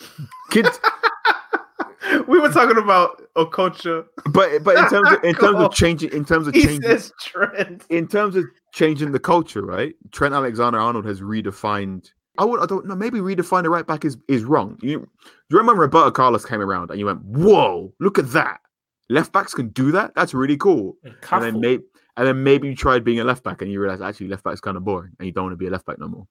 Kids 0.50 0.80
we 2.28 2.38
were 2.38 2.50
talking 2.50 2.78
about 2.78 3.22
Okocha. 3.36 4.04
but 4.32 4.62
but 4.64 4.76
in 4.78 4.88
terms 4.88 5.12
of 5.12 5.24
in 5.24 5.34
terms 5.44 5.58
of 5.58 5.72
changing 5.74 6.12
in 6.12 6.24
terms 6.24 6.46
of 6.46 6.54
He 6.54 6.62
changing 6.62 6.82
says 6.82 7.12
Trent. 7.20 7.84
in 7.90 8.06
terms 8.08 8.36
of 8.36 8.44
changing 8.72 9.12
the 9.12 9.18
culture, 9.18 9.62
right? 9.62 9.94
Trent 10.12 10.34
Alexander 10.34 10.78
Arnold 10.78 11.04
has 11.04 11.20
redefined. 11.20 12.10
I 12.38 12.44
would, 12.44 12.60
I 12.60 12.66
don't 12.66 12.86
know, 12.86 12.94
maybe 12.94 13.18
redefine 13.18 13.64
the 13.64 13.70
right 13.70 13.86
back 13.86 14.04
is 14.04 14.16
is 14.28 14.44
wrong. 14.44 14.78
You, 14.80 15.08
you 15.50 15.58
remember 15.58 15.82
Roberto 15.82 16.12
Carlos 16.12 16.44
came 16.44 16.60
around 16.60 16.90
and 16.90 16.98
you 17.00 17.06
went, 17.06 17.22
"Whoa, 17.24 17.92
look 17.98 18.18
at 18.18 18.30
that! 18.30 18.60
Left 19.08 19.32
backs 19.32 19.54
can 19.54 19.68
do 19.68 19.92
that. 19.92 20.14
That's 20.14 20.34
really 20.34 20.56
cool." 20.56 20.96
And 21.04 21.42
then 21.42 21.60
maybe 21.60 21.84
and 22.18 22.26
then 22.26 22.42
maybe 22.42 22.68
you 22.68 22.74
tried 22.74 23.04
being 23.04 23.20
a 23.20 23.24
left 23.24 23.44
back 23.44 23.62
and 23.62 23.70
you 23.70 23.80
realize 23.80 24.00
actually 24.00 24.26
left 24.26 24.42
back 24.42 24.54
is 24.54 24.60
kind 24.60 24.76
of 24.76 24.84
boring 24.84 25.12
and 25.18 25.26
you 25.26 25.32
don't 25.32 25.44
want 25.44 25.52
to 25.52 25.56
be 25.56 25.68
a 25.68 25.70
left 25.70 25.86
back 25.86 26.00
no 26.00 26.08
more. 26.08 26.26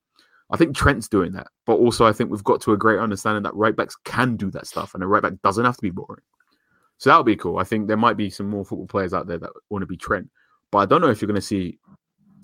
I 0.50 0.58
think 0.58 0.76
Trent's 0.76 1.08
doing 1.08 1.32
that, 1.34 1.48
but 1.66 1.76
also 1.76 2.06
I 2.06 2.12
think 2.12 2.30
we've 2.30 2.44
got 2.44 2.62
to 2.62 2.74
a 2.74 2.78
great 2.78 3.00
understanding 3.00 3.44
that 3.44 3.56
right 3.56 3.76
backs 3.76 3.96
can 4.04 4.36
do 4.36 4.52
that 4.52 4.68
stuff 4.68 4.94
and 4.94 5.04
a 5.04 5.08
right 5.08 5.24
back 5.24 5.34
doesn't 5.44 5.64
have 5.64 5.78
to 5.78 5.82
be 5.82 5.90
boring. 5.90 6.24
So 6.98 7.10
that 7.10 7.18
would 7.18 7.26
be 7.26 7.36
cool. 7.36 7.58
I 7.58 7.64
think 7.64 7.88
there 7.88 7.98
might 7.98 8.18
be 8.18 8.30
some 8.30 8.50
more 8.50 8.66
football 8.66 8.88
players 8.88 9.14
out 9.14 9.28
there 9.28 9.38
that 9.38 9.50
want 9.70 9.82
to 9.82 9.88
be 9.88 9.98
Trent, 9.98 10.30
but 10.72 10.80
I 10.80 10.86
don't 10.86 11.02
know 11.02 11.10
if 11.10 11.22
you're 11.22 11.28
going 11.28 11.36
to 11.36 11.42
see. 11.42 11.80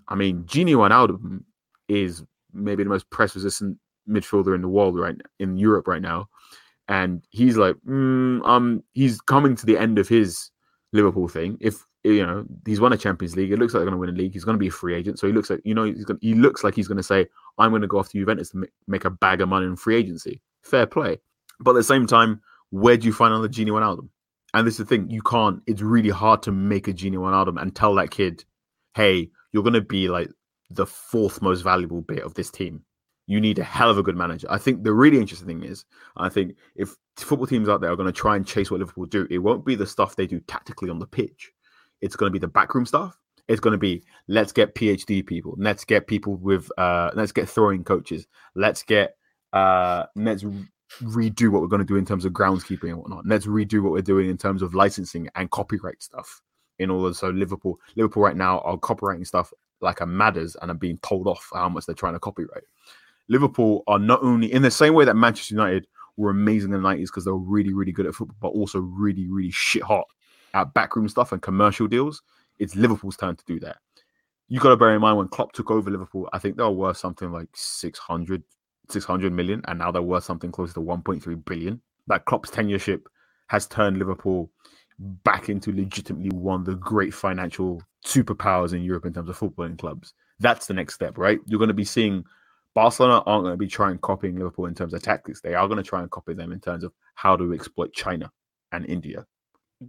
I 0.08 0.16
mean, 0.16 0.44
Gini 0.44 0.76
Wijnaldum 0.76 1.44
is 1.90 2.24
maybe 2.54 2.84
the 2.84 2.90
most 2.90 3.10
press 3.10 3.36
resistant 3.36 3.78
midfielder 4.08 4.56
in 4.56 4.62
the 4.62 4.70
world 4.70 4.98
right 4.98 5.16
in 5.40 5.58
Europe 5.58 5.88
right 5.88 6.02
now, 6.02 6.30
and 6.88 7.26
he's 7.30 7.58
like, 7.58 7.76
mm, 7.88 8.46
um, 8.48 8.84
he's 8.94 9.22
coming 9.22 9.56
to 9.56 9.66
the 9.66 9.78
end 9.78 10.00
of 10.00 10.08
his 10.08 10.52
Liverpool 10.92 11.28
thing. 11.28 11.58
If 11.62 11.86
you 12.04 12.26
know, 12.26 12.46
he's 12.66 12.82
won 12.82 12.92
a 12.92 12.98
Champions 12.98 13.36
League. 13.36 13.52
It 13.52 13.60
looks 13.60 13.74
like 13.74 13.80
they're 13.80 13.90
going 13.90 13.94
to 13.94 14.00
win 14.00 14.10
a 14.10 14.14
league. 14.14 14.34
He's 14.34 14.44
going 14.44 14.56
to 14.56 14.60
be 14.60 14.68
a 14.68 14.72
free 14.72 14.94
agent. 14.94 15.20
So 15.20 15.28
he 15.28 15.34
looks 15.34 15.50
like, 15.50 15.62
you 15.64 15.74
know, 15.74 15.86
he's 15.86 16.06
going 16.06 16.20
he 16.22 16.34
looks 16.34 16.64
like 16.64 16.76
he's 16.76 16.88
going 16.88 16.98
to 16.98 17.04
say, 17.04 17.28
I'm 17.58 17.72
going 17.72 17.82
to 17.82 17.88
go 17.88 18.00
after 18.00 18.18
Juventus 18.18 18.50
to 18.50 18.68
make 18.88 19.06
a 19.06 19.10
bag 19.10 19.42
of 19.42 19.50
money 19.50 19.66
in 19.66 19.76
free 19.76 19.96
agency. 19.96 20.42
Fair 20.62 20.86
play. 20.86 21.20
But 21.60 21.72
at 21.72 21.76
the 21.76 21.84
same 21.84 22.08
time, 22.08 22.42
where 22.72 22.98
do 22.98 23.08
you 23.08 23.14
find 23.14 23.34
another 23.34 23.48
Gini 23.48 23.68
Wijnaldum? 23.68 24.10
And 24.54 24.68
this 24.68 24.76
is 24.76 24.80
the 24.80 24.86
thing, 24.86 25.10
you 25.10 25.22
can't, 25.22 25.62
it's 25.66 25.82
really 25.82 26.10
hard 26.10 26.44
to 26.44 26.52
make 26.52 26.88
a 26.88 26.94
Gini 26.94 27.14
Wijnaldum 27.14 27.62
and 27.62 27.76
tell 27.76 27.96
that 27.96 28.12
kid, 28.12 28.44
hey, 28.96 29.30
you're 29.52 29.64
going 29.64 29.74
to 29.74 29.82
be 29.82 30.10
like 30.10 30.30
the 30.70 30.86
fourth 30.86 31.42
most 31.42 31.62
valuable 31.62 32.02
bit 32.02 32.24
of 32.24 32.34
this 32.34 32.52
team. 32.52 32.84
You 33.26 33.40
need 33.40 33.58
a 33.60 33.64
hell 33.64 33.90
of 33.90 33.98
a 33.98 34.04
good 34.04 34.18
manager. 34.18 34.48
I 34.50 34.58
think 34.58 34.84
the 34.84 34.94
really 34.94 35.18
interesting 35.18 35.48
thing 35.48 35.64
is, 35.64 35.86
I 36.18 36.30
think 36.30 36.56
if 36.76 36.96
football 37.16 37.48
teams 37.48 37.70
out 37.70 37.80
there 37.80 37.92
are 37.92 37.96
going 37.96 38.12
to 38.12 38.12
try 38.12 38.36
and 38.36 38.46
chase 38.46 38.70
what 38.70 38.80
Liverpool 38.80 39.06
do, 39.06 39.28
it 39.30 39.38
won't 39.38 39.66
be 39.66 39.76
the 39.76 39.88
stuff 39.88 40.16
they 40.16 40.28
do 40.28 40.40
tactically 40.42 40.90
on 40.90 41.00
the 41.00 41.08
pitch. 41.08 41.52
It's 42.02 42.16
going 42.16 42.30
to 42.30 42.34
be 42.34 42.40
the 42.40 42.48
backroom 42.48 42.86
stuff. 42.86 43.18
It's 43.48 43.62
going 43.62 43.74
to 43.74 43.78
be 43.78 44.04
let's 44.28 44.52
get 44.52 44.76
PhD 44.76 45.26
people, 45.26 45.56
let's 45.58 45.86
get 45.86 46.08
people 46.08 46.36
with, 46.36 46.70
uh, 46.78 47.12
let's 47.14 47.32
get 47.32 47.50
throwing 47.50 47.84
coaches, 47.84 48.28
let's 48.56 48.84
get, 48.84 49.16
uh, 49.52 50.06
let's 50.16 50.44
redo 51.02 51.50
what 51.50 51.62
we're 51.62 51.68
going 51.68 51.82
to 51.82 51.86
do 51.86 51.96
in 51.96 52.06
terms 52.06 52.26
of 52.26 52.34
groundskeeping 52.34 52.90
and 52.90 52.98
whatnot. 52.98 53.26
Let's 53.26 53.46
redo 53.46 53.82
what 53.82 53.92
we're 53.92 54.02
doing 54.02 54.30
in 54.30 54.38
terms 54.38 54.62
of 54.62 54.74
licensing 54.74 55.30
and 55.36 55.50
copyright 55.50 56.02
stuff. 56.02 56.42
In 56.80 56.90
order, 56.90 57.14
so 57.14 57.30
Liverpool, 57.30 57.80
Liverpool 57.96 58.24
right 58.24 58.36
now 58.36 58.60
are 58.60 58.78
copywriting 58.78 59.28
stuff 59.28 59.54
like 59.80 60.02
a 60.02 60.06
matters 60.06 60.56
and 60.62 60.72
are 60.72 60.76
being 60.76 60.98
told 61.00 61.28
off 61.28 61.50
how 61.54 61.70
much 61.70 61.86
they're 61.86 61.96
trying 61.96 62.14
to 62.14 62.20
copyright. 62.20 62.64
Liverpool 63.30 63.84
are 63.88 64.00
not 64.00 64.22
only 64.24 64.52
in 64.52 64.62
the 64.62 64.72
same 64.72 64.94
way 64.94 65.06
that 65.06 65.16
Manchester 65.16 65.56
United 65.56 65.88
were 66.18 66.30
amazing 66.30 66.74
in 66.74 66.82
the 66.82 66.88
90s 66.88 67.04
because 67.04 67.26
they 67.26 67.32
were 67.32 67.38
really, 67.38 67.74
really 67.74 67.92
good 67.92 68.06
at 68.06 68.16
football, 68.16 68.38
but 68.40 68.58
also 68.58 68.80
really, 68.80 69.28
really 69.28 69.52
shit 69.52 69.84
hot 69.84 70.06
at 70.54 70.74
backroom 70.74 71.08
stuff 71.08 71.32
and 71.32 71.42
commercial 71.42 71.88
deals. 71.88 72.22
It's 72.60 72.76
Liverpool's 72.76 73.18
turn 73.18 73.36
to 73.36 73.46
do 73.46 73.60
that. 73.62 73.78
You 74.50 74.60
got 74.60 74.70
to 74.70 74.78
bear 74.78 74.94
in 74.94 75.02
mind 75.02 75.18
when 75.18 75.28
Klopp 75.30 75.54
took 75.54 75.72
over 75.72 75.90
Liverpool, 75.90 76.30
I 76.34 76.40
think 76.40 76.58
they 76.58 76.64
were 76.64 76.70
worth 76.70 76.98
something 76.98 77.32
like 77.32 77.48
600, 77.56 78.44
600 78.90 79.34
million, 79.34 79.62
and 79.68 79.80
now 79.80 79.92
they're 79.92 80.02
worth 80.02 80.26
something 80.26 80.52
close 80.52 80.74
to 80.74 80.82
1.3 80.82 81.46
billion. 81.46 81.82
That 82.08 82.26
Klopp's 82.26 82.52
tenureship 82.52 83.04
has 83.48 83.66
turned 83.68 83.98
Liverpool 83.98 84.52
back 85.00 85.50
into 85.50 85.72
legitimately 85.72 86.38
one 86.38 86.60
of 86.60 86.66
the 86.66 86.76
great 86.76 87.14
financial 87.14 87.82
superpowers 88.06 88.74
in 88.74 88.84
Europe 88.84 89.06
in 89.06 89.14
terms 89.14 89.30
of 89.30 89.40
footballing 89.40 89.80
clubs. 89.80 90.14
That's 90.40 90.68
the 90.68 90.74
next 90.74 90.94
step, 90.94 91.18
right? 91.18 91.40
You're 91.48 91.60
going 91.60 91.70
to 91.70 91.74
be 91.74 91.86
seeing 91.86 92.24
Barcelona 92.76 93.24
aren't 93.26 93.44
going 93.44 93.54
to 93.54 93.58
be 93.58 93.68
trying 93.68 93.98
copying 94.00 94.36
Liverpool 94.36 94.66
in 94.66 94.74
terms 94.74 94.94
of 94.94 95.02
tactics. 95.04 95.42
They 95.42 95.54
are 95.54 95.68
going 95.68 95.78
to 95.78 95.84
try 95.84 96.02
and 96.02 96.10
copy 96.10 96.34
them 96.34 96.52
in 96.52 96.60
terms 96.60 96.84
of 96.84 96.92
how 97.16 97.36
to 97.36 97.54
exploit 97.54 97.94
China 97.94 98.32
and 98.72 98.86
India. 98.86 99.26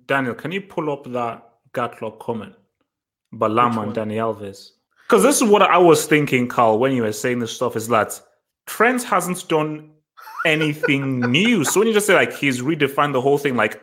Daniel, 0.06 0.34
can 0.34 0.52
you 0.52 0.60
pull 0.60 0.90
up 0.90 1.04
that 1.12 1.48
Gatlock 1.72 2.18
comment? 2.18 2.54
Balama 3.34 3.84
and 3.84 3.94
Dani 3.94 4.14
Alves. 4.14 4.70
Because 5.06 5.22
this 5.22 5.40
is 5.40 5.48
what 5.48 5.62
I 5.62 5.78
was 5.78 6.06
thinking, 6.06 6.48
Carl, 6.48 6.78
when 6.78 6.92
you 6.92 7.02
were 7.02 7.12
saying 7.12 7.38
this 7.38 7.54
stuff, 7.54 7.76
is 7.76 7.88
that 7.88 8.20
Trent 8.66 9.02
hasn't 9.02 9.46
done 9.48 9.90
anything 10.46 11.20
new. 11.30 11.64
So 11.64 11.80
when 11.80 11.88
you 11.88 11.94
just 11.94 12.06
say 12.06 12.14
like 12.14 12.32
he's 12.32 12.62
redefined 12.62 13.12
the 13.12 13.20
whole 13.20 13.38
thing, 13.38 13.56
like 13.56 13.82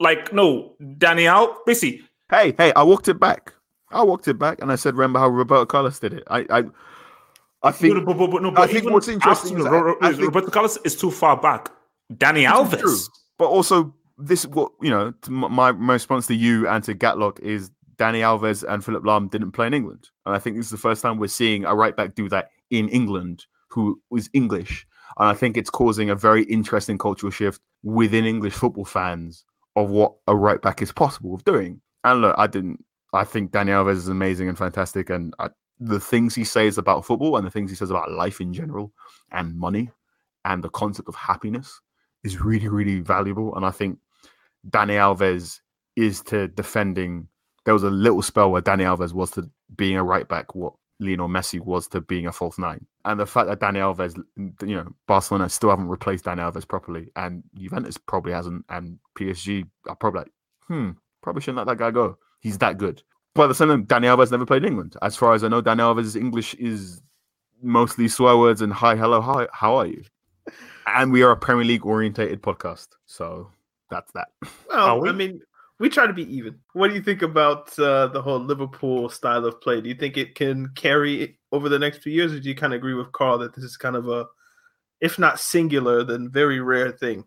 like 0.00 0.32
no, 0.32 0.74
Daniel, 0.98 1.56
basically. 1.66 2.06
Hey, 2.30 2.54
hey, 2.56 2.72
I 2.74 2.82
walked 2.82 3.08
it 3.08 3.20
back. 3.20 3.52
I 3.90 4.02
walked 4.02 4.26
it 4.26 4.38
back 4.38 4.60
and 4.60 4.72
I 4.72 4.76
said, 4.76 4.94
remember 4.94 5.18
how 5.18 5.28
Roberto 5.28 5.66
Carlos 5.66 5.98
did 5.98 6.14
it. 6.14 6.24
I 6.28 6.46
I 6.50 6.64
I 7.62 7.72
think, 7.72 7.94
no, 7.94 8.00
but, 8.04 8.30
but, 8.30 8.42
no, 8.42 8.50
but 8.50 8.68
I 8.68 8.72
think 8.72 8.90
what's 8.90 9.08
interesting 9.08 9.58
is 9.58 9.64
think, 9.64 10.20
Roberto 10.20 10.50
Carlos 10.50 10.78
is 10.84 10.94
too 10.96 11.10
far 11.10 11.36
back. 11.40 11.70
Dani 12.12 12.48
Alves, 12.48 12.78
true, 12.78 12.96
but 13.38 13.46
also 13.46 13.94
this 14.18 14.46
what 14.46 14.72
you 14.80 14.90
know. 14.90 15.12
My, 15.28 15.72
my 15.72 15.94
response 15.94 16.26
to 16.28 16.34
you 16.34 16.68
and 16.68 16.84
to 16.84 16.94
Gatlock 16.94 17.40
is 17.40 17.70
Dani 17.96 18.20
Alves 18.20 18.62
and 18.68 18.84
Philipp 18.84 19.02
Lahm 19.02 19.30
didn't 19.30 19.52
play 19.52 19.66
in 19.66 19.74
England, 19.74 20.10
and 20.24 20.34
I 20.34 20.38
think 20.38 20.56
this 20.56 20.66
is 20.66 20.70
the 20.70 20.76
first 20.76 21.02
time 21.02 21.18
we're 21.18 21.28
seeing 21.28 21.64
a 21.64 21.74
right 21.74 21.96
back 21.96 22.14
do 22.14 22.28
that 22.28 22.50
in 22.70 22.88
England 22.90 23.46
who 23.70 24.00
is 24.14 24.30
English, 24.32 24.86
and 25.18 25.28
I 25.28 25.34
think 25.34 25.56
it's 25.56 25.70
causing 25.70 26.10
a 26.10 26.14
very 26.14 26.44
interesting 26.44 26.98
cultural 26.98 27.32
shift 27.32 27.60
within 27.82 28.24
English 28.24 28.54
football 28.54 28.84
fans 28.84 29.44
of 29.74 29.90
what 29.90 30.12
a 30.28 30.36
right 30.36 30.62
back 30.62 30.82
is 30.82 30.92
possible 30.92 31.34
of 31.34 31.44
doing. 31.44 31.80
And 32.04 32.20
look, 32.20 32.34
I 32.38 32.46
didn't. 32.46 32.84
I 33.12 33.24
think 33.24 33.50
Dani 33.50 33.70
Alves 33.70 33.96
is 33.96 34.08
amazing 34.08 34.48
and 34.48 34.58
fantastic, 34.58 35.10
and 35.10 35.34
I, 35.38 35.48
the 35.78 36.00
things 36.00 36.34
he 36.34 36.44
says 36.44 36.78
about 36.78 37.04
football 37.04 37.36
and 37.36 37.46
the 37.46 37.50
things 37.50 37.70
he 37.70 37.76
says 37.76 37.90
about 37.90 38.10
life 38.10 38.40
in 38.40 38.52
general 38.52 38.92
and 39.30 39.56
money 39.56 39.90
and 40.44 40.62
the 40.62 40.70
concept 40.70 41.08
of 41.08 41.14
happiness 41.14 41.80
is 42.24 42.40
really, 42.40 42.68
really 42.68 43.00
valuable. 43.00 43.54
And 43.56 43.66
I 43.66 43.70
think 43.70 43.98
Dani 44.68 44.92
Alves 44.92 45.60
is 45.96 46.22
to 46.22 46.48
defending. 46.48 47.28
There 47.64 47.74
was 47.74 47.82
a 47.82 47.90
little 47.90 48.22
spell 48.22 48.50
where 48.50 48.62
Dani 48.62 48.82
Alves 48.82 49.12
was 49.12 49.32
to 49.32 49.50
being 49.76 49.96
a 49.96 50.04
right 50.04 50.28
back 50.28 50.54
what 50.54 50.74
Lionel 51.00 51.28
Messi 51.28 51.60
was 51.60 51.88
to 51.88 52.00
being 52.00 52.26
a 52.26 52.32
false 52.32 52.58
nine. 52.58 52.86
And 53.04 53.20
the 53.20 53.26
fact 53.26 53.48
that 53.48 53.60
Dani 53.60 53.78
Alves, 53.78 54.16
you 54.36 54.76
know, 54.76 54.88
Barcelona 55.06 55.48
still 55.48 55.70
haven't 55.70 55.88
replaced 55.88 56.24
Dani 56.24 56.38
Alves 56.38 56.66
properly, 56.66 57.10
and 57.16 57.42
Juventus 57.54 57.98
probably 57.98 58.32
hasn't, 58.32 58.64
and 58.68 58.98
PSG 59.18 59.68
are 59.88 59.96
probably 59.96 60.20
like, 60.20 60.32
hmm, 60.68 60.90
probably 61.22 61.42
shouldn't 61.42 61.58
let 61.58 61.66
that 61.66 61.78
guy 61.78 61.90
go. 61.90 62.18
He's 62.40 62.58
that 62.58 62.78
good. 62.78 63.02
But 63.36 63.44
at 63.44 63.48
the 63.48 63.54
same 63.54 63.68
time, 63.68 63.86
Dani 63.86 64.06
Alves 64.06 64.30
never 64.30 64.46
played 64.46 64.62
in 64.64 64.70
England. 64.70 64.96
As 65.02 65.14
far 65.14 65.34
as 65.34 65.44
I 65.44 65.48
know, 65.48 65.60
Dani 65.60 65.80
Alves' 65.80 66.16
English 66.16 66.54
is 66.54 67.02
mostly 67.62 68.08
swear 68.08 68.36
words 68.38 68.62
and 68.62 68.72
hi, 68.72 68.96
hello, 68.96 69.20
hi, 69.20 69.46
how 69.52 69.76
are 69.76 69.86
you? 69.86 70.02
And 70.86 71.12
we 71.12 71.22
are 71.22 71.32
a 71.32 71.36
Premier 71.36 71.64
League 71.64 71.84
orientated 71.84 72.40
podcast. 72.40 72.88
So 73.04 73.50
that's 73.90 74.10
that. 74.12 74.28
Well, 74.68 75.00
we? 75.00 75.08
I 75.10 75.12
mean, 75.12 75.40
we 75.78 75.90
try 75.90 76.06
to 76.06 76.12
be 76.12 76.22
even. 76.34 76.58
What 76.72 76.88
do 76.88 76.94
you 76.94 77.02
think 77.02 77.22
about 77.22 77.78
uh, 77.78 78.06
the 78.06 78.22
whole 78.22 78.38
Liverpool 78.38 79.10
style 79.10 79.44
of 79.44 79.60
play? 79.60 79.80
Do 79.80 79.88
you 79.88 79.94
think 79.94 80.16
it 80.16 80.34
can 80.34 80.68
carry 80.74 81.38
over 81.52 81.68
the 81.68 81.78
next 81.78 81.98
few 81.98 82.12
years, 82.12 82.32
or 82.32 82.40
do 82.40 82.48
you 82.48 82.54
kind 82.54 82.72
of 82.72 82.78
agree 82.78 82.94
with 82.94 83.12
Carl 83.12 83.38
that 83.38 83.54
this 83.54 83.64
is 83.64 83.76
kind 83.76 83.96
of 83.96 84.08
a, 84.08 84.26
if 85.00 85.18
not 85.18 85.40
singular, 85.40 86.04
then 86.04 86.30
very 86.30 86.60
rare 86.60 86.92
thing? 86.92 87.24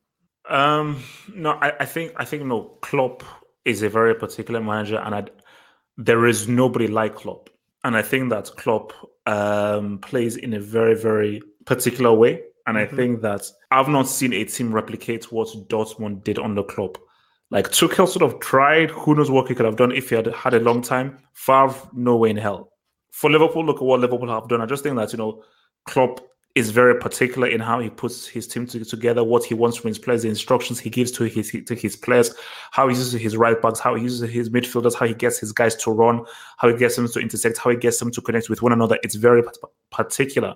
Um, 0.47 1.03
no, 1.36 1.51
I, 1.51 1.74
I 1.82 1.86
think 1.86 2.14
I 2.16 2.26
think 2.26 2.43
no. 2.45 2.78
Klopp 2.82 3.24
is 3.66 3.84
a 3.84 3.89
very 3.89 4.16
particular 4.16 4.62
manager, 4.62 4.97
and 4.97 5.14
I 5.14 5.26
there 6.00 6.26
is 6.26 6.47
nobody 6.47 6.88
like 6.88 7.16
Klopp. 7.16 7.50
And 7.84 7.95
I 7.95 8.02
think 8.02 8.30
that 8.30 8.50
Klopp 8.56 8.93
um, 9.26 10.00
plays 10.00 10.38
in 10.38 10.54
a 10.54 10.60
very, 10.60 10.95
very 10.95 11.41
particular 11.66 12.14
way. 12.14 12.41
And 12.66 12.78
mm-hmm. 12.78 12.93
I 12.93 12.97
think 12.97 13.22
that 13.22 13.45
I've 13.70 13.89
not 13.89 14.08
seen 14.08 14.32
a 14.32 14.45
team 14.45 14.74
replicate 14.74 15.32
what 15.32 15.50
Dortmund 15.68 16.24
did 16.24 16.39
under 16.39 16.64
Klopp. 16.64 16.97
Like 17.52 17.70
Tuchel 17.70 18.08
sort 18.08 18.22
of 18.22 18.39
tried. 18.39 18.91
Who 18.91 19.16
knows 19.16 19.30
what 19.30 19.50
he 19.50 19.56
could 19.56 19.66
have 19.66 19.76
done 19.76 19.91
if 19.91 20.10
he 20.10 20.16
had 20.16 20.28
had 20.28 20.54
a 20.54 20.60
long 20.62 20.82
time. 20.82 21.20
Favre, 21.34 21.76
no 21.93 22.16
way 22.16 22.30
in 22.30 22.38
hell. 22.38 22.72
For 23.12 23.30
Liverpool, 23.30 23.66
look 23.66 23.78
at 23.78 23.84
what 23.84 24.00
Liverpool 24.00 24.30
have 24.30 24.47
done. 24.47 24.62
I 24.62 24.68
just 24.68 24.84
think 24.84 24.95
that 24.95 25.12
you 25.12 25.18
know, 25.18 25.43
Klopp 25.86 26.22
is 26.56 26.72
very 26.72 26.95
particular 26.95 27.47
in 27.47 27.60
how 27.60 27.80
he 27.80 27.89
puts 27.89 28.28
his 28.28 28.47
team 28.47 28.66
to, 28.66 28.84
together, 28.84 29.24
what 29.24 29.45
he 29.45 29.54
wants 29.54 29.78
from 29.78 29.89
his 29.89 30.00
players, 30.00 30.24
the 30.24 30.30
instructions 30.30 30.80
he 30.80 30.89
gives 30.89 31.12
to 31.12 31.26
his 31.26 31.52
to 31.66 31.76
his 31.76 31.95
players, 31.95 32.34
how 32.72 32.88
he 32.88 32.95
uses 32.95 33.14
his 33.14 33.38
right 33.38 33.62
backs, 33.62 33.80
how 33.80 33.95
he 33.95 34.04
uses 34.04 34.30
his 34.30 34.50
midfielders, 34.50 34.95
how 34.95 35.06
he 35.06 35.14
gets 35.14 35.38
his 35.38 35.52
guys 35.52 35.76
to 35.76 35.91
run, 35.91 36.26
how 36.58 36.68
he 36.68 36.76
gets 36.76 36.95
them 36.95 37.08
to 37.08 37.20
intersect, 37.20 37.60
how 37.60 37.70
he 37.70 37.78
gets 37.78 38.00
them 38.00 38.12
to 38.12 38.22
connect 38.22 38.50
with 38.50 38.62
one 38.62 38.74
another. 38.74 38.97
It's 39.04 39.16
very 39.16 39.43
particular, 39.91 40.56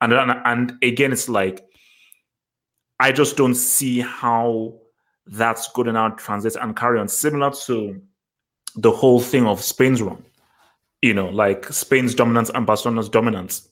and 0.00 0.12
and, 0.12 0.72
again, 0.82 1.12
it's 1.12 1.28
like 1.28 1.64
I 2.98 3.12
just 3.12 3.36
don't 3.36 3.54
see 3.54 4.00
how 4.00 4.78
that's 5.26 5.70
good 5.72 5.86
enough 5.86 6.16
translate 6.16 6.56
and 6.56 6.74
carry 6.74 6.98
on. 6.98 7.08
Similar 7.08 7.50
to 7.66 8.00
the 8.76 8.90
whole 8.90 9.20
thing 9.20 9.46
of 9.46 9.62
Spain's 9.62 10.00
run, 10.00 10.24
you 11.02 11.12
know, 11.12 11.28
like 11.28 11.66
Spain's 11.66 12.14
dominance 12.14 12.50
and 12.54 12.66
Barcelona's 12.66 13.10
dominance 13.10 13.68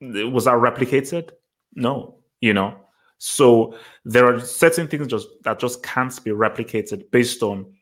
was 0.00 0.44
that 0.44 0.54
replicated? 0.54 1.30
No, 1.74 2.16
you 2.40 2.52
know. 2.52 2.76
So 3.18 3.76
there 4.04 4.26
are 4.26 4.40
certain 4.40 4.88
things 4.88 5.06
just 5.06 5.28
that 5.44 5.58
just 5.58 5.82
can't 5.82 6.22
be 6.24 6.30
replicated 6.30 7.10
based 7.10 7.42
on 7.42 7.72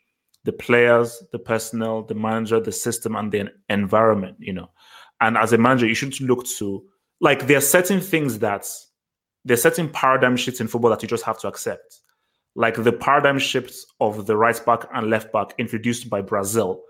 the 0.45 0.53
players, 0.53 1.23
the 1.33 1.39
personnel, 1.39 2.03
the 2.03 2.15
manager, 2.15 2.61
the 2.61 2.73
system, 2.73 3.17
and 3.17 3.33
the 3.33 3.51
environment. 3.69 4.37
You 4.39 4.53
know, 4.53 4.71
and 5.21 5.37
as 5.37 5.53
a 5.53 5.59
manager, 5.59 5.87
you 5.87 5.95
shouldn't 5.95 6.21
look 6.21 6.47
to 6.59 6.85
like 7.21 7.47
there 7.47 7.59
are 7.59 7.63
certain 7.63 8.01
things 8.01 8.39
that 8.41 8.67
there 9.45 9.55
are 9.55 9.59
certain 9.59 9.89
paradigm 9.89 10.37
shifts 10.37 10.61
in 10.61 10.69
football 10.69 10.91
that 10.91 11.03
you 11.03 11.09
just 11.09 11.25
have 11.25 11.39
to 11.41 11.49
accept. 11.49 12.01
Like 12.55 12.75
the 12.75 12.93
paradigm 12.93 13.39
shifts 13.39 13.87
of 14.01 14.27
the 14.27 14.37
right 14.37 14.61
back 14.67 14.87
and 14.93 15.09
left 15.09 15.33
back 15.33 15.55
introduced 15.59 16.11
by 16.11 16.21
Brazil 16.21 16.83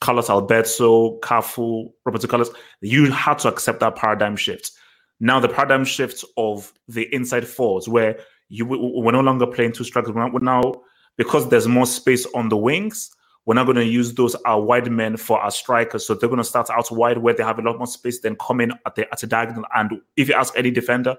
Carlos 0.00 0.30
Alberto, 0.30 1.18
Cafu, 1.20 1.92
Roberto 2.04 2.26
Carlos, 2.26 2.50
you 2.80 3.10
had 3.10 3.38
to 3.40 3.48
accept 3.48 3.80
that 3.80 3.96
paradigm 3.96 4.36
shift. 4.36 4.72
Now 5.20 5.40
the 5.40 5.48
paradigm 5.48 5.84
shift 5.84 6.24
of 6.36 6.72
the 6.88 7.12
inside 7.14 7.46
forwards, 7.46 7.88
where 7.88 8.18
you 8.48 8.66
we're 8.66 9.12
no 9.12 9.20
longer 9.20 9.46
playing 9.46 9.72
two 9.72 9.84
strikers. 9.84 10.12
We're 10.14 10.38
now 10.40 10.82
because 11.16 11.48
there's 11.48 11.68
more 11.68 11.86
space 11.86 12.26
on 12.34 12.48
the 12.48 12.56
wings. 12.56 13.10
We're 13.44 13.54
not 13.54 13.64
going 13.64 13.76
to 13.76 13.84
use 13.84 14.14
those 14.14 14.34
our 14.46 14.60
wide 14.60 14.90
men 14.90 15.16
for 15.16 15.40
our 15.40 15.50
strikers. 15.50 16.06
So 16.06 16.14
they're 16.14 16.28
going 16.28 16.38
to 16.38 16.44
start 16.44 16.70
out 16.70 16.90
wide 16.90 17.18
where 17.18 17.34
they 17.34 17.42
have 17.42 17.58
a 17.58 17.62
lot 17.62 17.78
more 17.78 17.86
space, 17.86 18.20
then 18.20 18.36
come 18.36 18.60
in 18.60 18.72
at 18.86 18.94
the 18.94 19.10
at 19.12 19.22
a 19.22 19.26
diagonal. 19.26 19.64
And 19.74 20.00
if 20.16 20.28
you 20.28 20.34
ask 20.34 20.56
any 20.56 20.70
defender, 20.70 21.16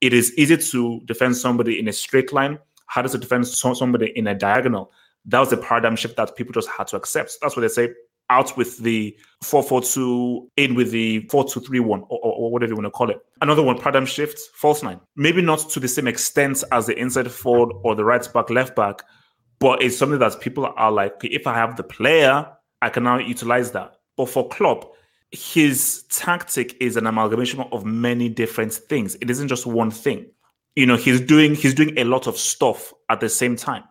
it 0.00 0.12
is 0.12 0.32
easy 0.36 0.56
to 0.56 1.00
defend 1.04 1.36
somebody 1.36 1.78
in 1.78 1.86
a 1.86 1.92
straight 1.92 2.32
line. 2.32 2.58
How 2.86 3.02
does 3.02 3.14
it 3.14 3.20
defend 3.20 3.46
somebody 3.46 4.12
in 4.16 4.26
a 4.26 4.34
diagonal? 4.34 4.90
That 5.26 5.40
was 5.40 5.52
a 5.52 5.56
paradigm 5.56 5.96
shift 5.96 6.16
that 6.16 6.36
people 6.36 6.52
just 6.52 6.68
had 6.68 6.86
to 6.88 6.96
accept. 6.96 7.36
That's 7.40 7.56
what 7.56 7.62
they 7.62 7.68
say 7.68 7.90
out 8.30 8.56
with 8.56 8.78
the 8.78 9.16
442, 9.42 10.50
in 10.56 10.74
with 10.74 10.92
the 10.92 11.26
4231, 11.30 12.00
or, 12.02 12.06
or, 12.08 12.32
or 12.32 12.52
whatever 12.52 12.70
you 12.70 12.76
want 12.76 12.86
to 12.86 12.90
call 12.90 13.10
it. 13.10 13.18
Another 13.42 13.62
one, 13.62 13.76
paradigm 13.76 14.06
shift, 14.06 14.38
false 14.54 14.82
nine. 14.82 15.00
Maybe 15.16 15.42
not 15.42 15.68
to 15.70 15.80
the 15.80 15.88
same 15.88 16.06
extent 16.06 16.62
as 16.72 16.86
the 16.86 16.96
inside 16.96 17.30
forward 17.30 17.74
or 17.82 17.94
the 17.94 18.04
right 18.04 18.26
back, 18.32 18.48
left 18.48 18.76
back, 18.76 19.02
but 19.58 19.82
it's 19.82 19.98
something 19.98 20.20
that 20.20 20.40
people 20.40 20.72
are 20.76 20.92
like, 20.92 21.14
okay, 21.14 21.28
if 21.28 21.46
I 21.46 21.54
have 21.54 21.76
the 21.76 21.82
player, 21.82 22.46
I 22.80 22.88
can 22.88 23.04
now 23.04 23.18
utilize 23.18 23.72
that. 23.72 23.96
But 24.16 24.30
for 24.30 24.48
Klopp, 24.48 24.94
his 25.32 26.04
tactic 26.10 26.76
is 26.80 26.96
an 26.96 27.06
amalgamation 27.06 27.60
of 27.72 27.84
many 27.84 28.28
different 28.28 28.72
things. 28.72 29.16
It 29.16 29.28
isn't 29.28 29.48
just 29.48 29.66
one 29.66 29.90
thing. 29.90 30.26
You 30.76 30.86
know, 30.86 30.96
he's 30.96 31.20
doing 31.20 31.54
he's 31.54 31.74
doing 31.74 31.98
a 31.98 32.04
lot 32.04 32.26
of 32.26 32.38
stuff 32.38 32.94
at 33.08 33.20
the 33.20 33.28
same 33.28 33.56
time. 33.56 33.84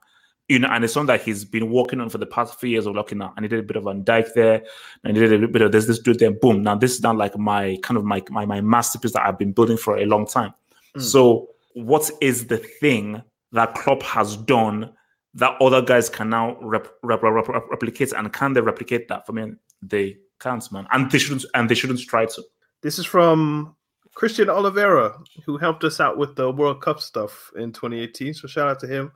You 0.49 0.59
know, 0.59 0.67
and 0.69 0.83
it's 0.83 0.93
something 0.93 1.15
that 1.15 1.21
he's 1.21 1.45
been 1.45 1.69
working 1.69 2.01
on 2.01 2.09
for 2.09 2.17
the 2.17 2.25
past 2.25 2.59
few 2.59 2.69
years 2.69 2.87
of 2.87 2.95
looking 2.95 3.21
at. 3.21 3.31
And 3.37 3.45
he 3.45 3.47
did 3.47 3.59
a 3.59 3.63
bit 3.63 3.77
of 3.77 3.83
Van 3.83 4.03
Dijk 4.03 4.33
there, 4.33 4.63
and 5.03 5.15
he 5.15 5.25
did 5.25 5.43
a 5.43 5.47
bit 5.47 5.61
of 5.61 5.71
this, 5.71 5.85
this, 5.85 5.99
do 5.99 6.13
there, 6.13 6.31
boom. 6.31 6.63
Now 6.63 6.75
this 6.75 6.95
is 6.95 7.01
not 7.01 7.15
like 7.15 7.37
my 7.37 7.77
kind 7.83 7.97
of 7.97 8.03
my 8.03 8.23
my, 8.29 8.45
my 8.45 8.59
masterpiece 8.59 9.13
that 9.13 9.25
I've 9.25 9.37
been 9.37 9.51
building 9.51 9.77
for 9.77 9.97
a 9.97 10.05
long 10.05 10.25
time. 10.25 10.53
Mm. 10.97 11.01
So, 11.01 11.49
what 11.73 12.09
is 12.19 12.47
the 12.47 12.57
thing 12.57 13.21
that 13.51 13.75
Klopp 13.75 14.03
has 14.03 14.35
done 14.37 14.91
that 15.35 15.55
other 15.61 15.81
guys 15.81 16.09
can 16.09 16.29
now 16.29 16.57
rep, 16.61 16.87
rep, 17.03 17.21
rep, 17.21 17.47
replicate? 17.47 18.11
And 18.13 18.33
can 18.33 18.53
they 18.53 18.61
replicate 18.61 19.07
that? 19.09 19.25
For 19.25 19.33
me, 19.33 19.53
they 19.81 20.17
can't, 20.39 20.69
man. 20.71 20.87
And 20.91 21.11
they 21.11 21.19
shouldn't 21.19 21.45
and 21.53 21.69
they 21.69 21.75
shouldn't 21.75 21.99
try 22.01 22.25
to. 22.25 22.43
This 22.81 22.97
is 22.97 23.05
from 23.05 23.75
Christian 24.15 24.49
Oliveira, 24.49 25.17
who 25.45 25.57
helped 25.57 25.83
us 25.83 25.99
out 25.99 26.17
with 26.17 26.35
the 26.35 26.51
World 26.51 26.81
Cup 26.81 26.99
stuff 26.99 27.51
in 27.55 27.71
2018. 27.71 28.33
So 28.33 28.47
shout 28.47 28.67
out 28.67 28.79
to 28.81 28.87
him. 28.87 29.11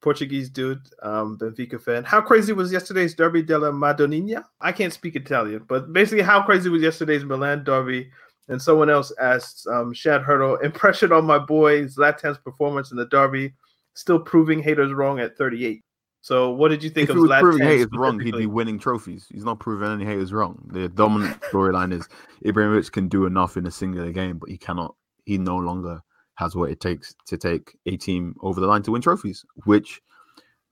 Portuguese 0.00 0.48
dude, 0.48 0.82
um, 1.02 1.36
Benfica 1.38 1.80
fan. 1.80 2.04
How 2.04 2.20
crazy 2.20 2.52
was 2.52 2.72
yesterday's 2.72 3.14
Derby 3.14 3.42
della 3.42 3.72
Madonnina? 3.72 4.44
I 4.60 4.72
can't 4.72 4.92
speak 4.92 5.16
Italian, 5.16 5.64
but 5.68 5.92
basically, 5.92 6.22
how 6.22 6.42
crazy 6.42 6.68
was 6.68 6.82
yesterday's 6.82 7.24
Milan 7.24 7.64
Derby? 7.64 8.10
And 8.50 8.62
someone 8.62 8.88
else 8.88 9.12
asked 9.20 9.66
um, 9.66 9.92
Shad 9.92 10.22
Hurdle, 10.22 10.56
impression 10.62 11.12
on 11.12 11.24
my 11.26 11.38
boy 11.38 11.84
Zlatan's 11.84 12.38
performance 12.38 12.90
in 12.92 12.96
the 12.96 13.06
Derby, 13.06 13.52
still 13.94 14.18
proving 14.18 14.62
haters 14.62 14.92
wrong 14.92 15.20
at 15.20 15.36
38. 15.36 15.82
So, 16.20 16.50
what 16.50 16.68
did 16.68 16.82
you 16.82 16.90
think 16.90 17.04
if 17.04 17.10
of 17.10 17.16
he 17.16 17.22
was 17.22 17.30
Zlatan 17.30 17.40
proving 17.40 17.66
haters 17.66 17.88
wrong? 17.92 18.20
He'd 18.20 18.36
be 18.36 18.46
winning 18.46 18.78
trophies. 18.78 19.26
He's 19.30 19.44
not 19.44 19.60
proving 19.60 19.90
any 19.90 20.04
haters 20.04 20.32
wrong. 20.32 20.60
The 20.72 20.88
dominant 20.88 21.40
storyline 21.42 21.92
is 21.92 22.08
Ibrahimovic 22.44 22.92
can 22.92 23.08
do 23.08 23.26
enough 23.26 23.56
in 23.56 23.66
a 23.66 23.70
singular 23.70 24.12
game, 24.12 24.38
but 24.38 24.48
he 24.48 24.56
cannot. 24.56 24.94
He 25.24 25.38
no 25.38 25.56
longer 25.56 26.00
has 26.38 26.54
what 26.54 26.70
it 26.70 26.80
takes 26.80 27.14
to 27.26 27.36
take 27.36 27.76
a 27.86 27.96
team 27.96 28.36
over 28.40 28.60
the 28.60 28.66
line 28.66 28.82
to 28.84 28.92
win 28.92 29.02
trophies. 29.02 29.44
Which, 29.64 30.00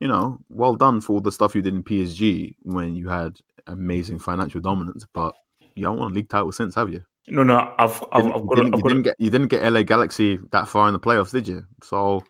you 0.01 0.09
know, 0.09 0.39
well 0.49 0.77
done 0.77 1.01
for 1.01 1.15
all 1.15 1.21
the 1.21 1.33
stuff 1.33 1.55
you 1.55 1.63
did 1.63 1.75
in 1.75 1.83
PSG 1.83 2.55
when 2.63 2.95
you 2.95 3.09
had 3.09 3.39
amazing 3.67 4.21
financial 4.21 4.61
dominance, 4.61 5.05
but 5.13 5.35
you 5.75 5.83
don't 5.83 5.99
want 5.99 6.13
a 6.13 6.15
league 6.15 6.29
title 6.29 6.53
since, 6.53 6.75
have 6.77 6.93
you? 6.93 7.05
No, 7.29 7.43
no, 7.43 7.75
I've, 7.79 8.03
I've, 8.13 8.27
I've 8.27 8.47
got. 8.47 8.57
You, 8.57 8.57
didn't, 8.57 8.75
I've 8.75 8.83
got 8.83 8.89
didn't 8.89 9.03
get 9.03 9.17
you 9.19 9.31
didn't 9.31 9.49
get 9.49 9.73
LA 9.73 9.83
Galaxy 9.83 10.39
that 10.53 10.69
far 10.69 10.87
in 10.87 10.93
the 10.93 11.01
playoffs, 11.01 11.33
did 11.33 11.49
you? 11.49 11.67
So 11.83 12.23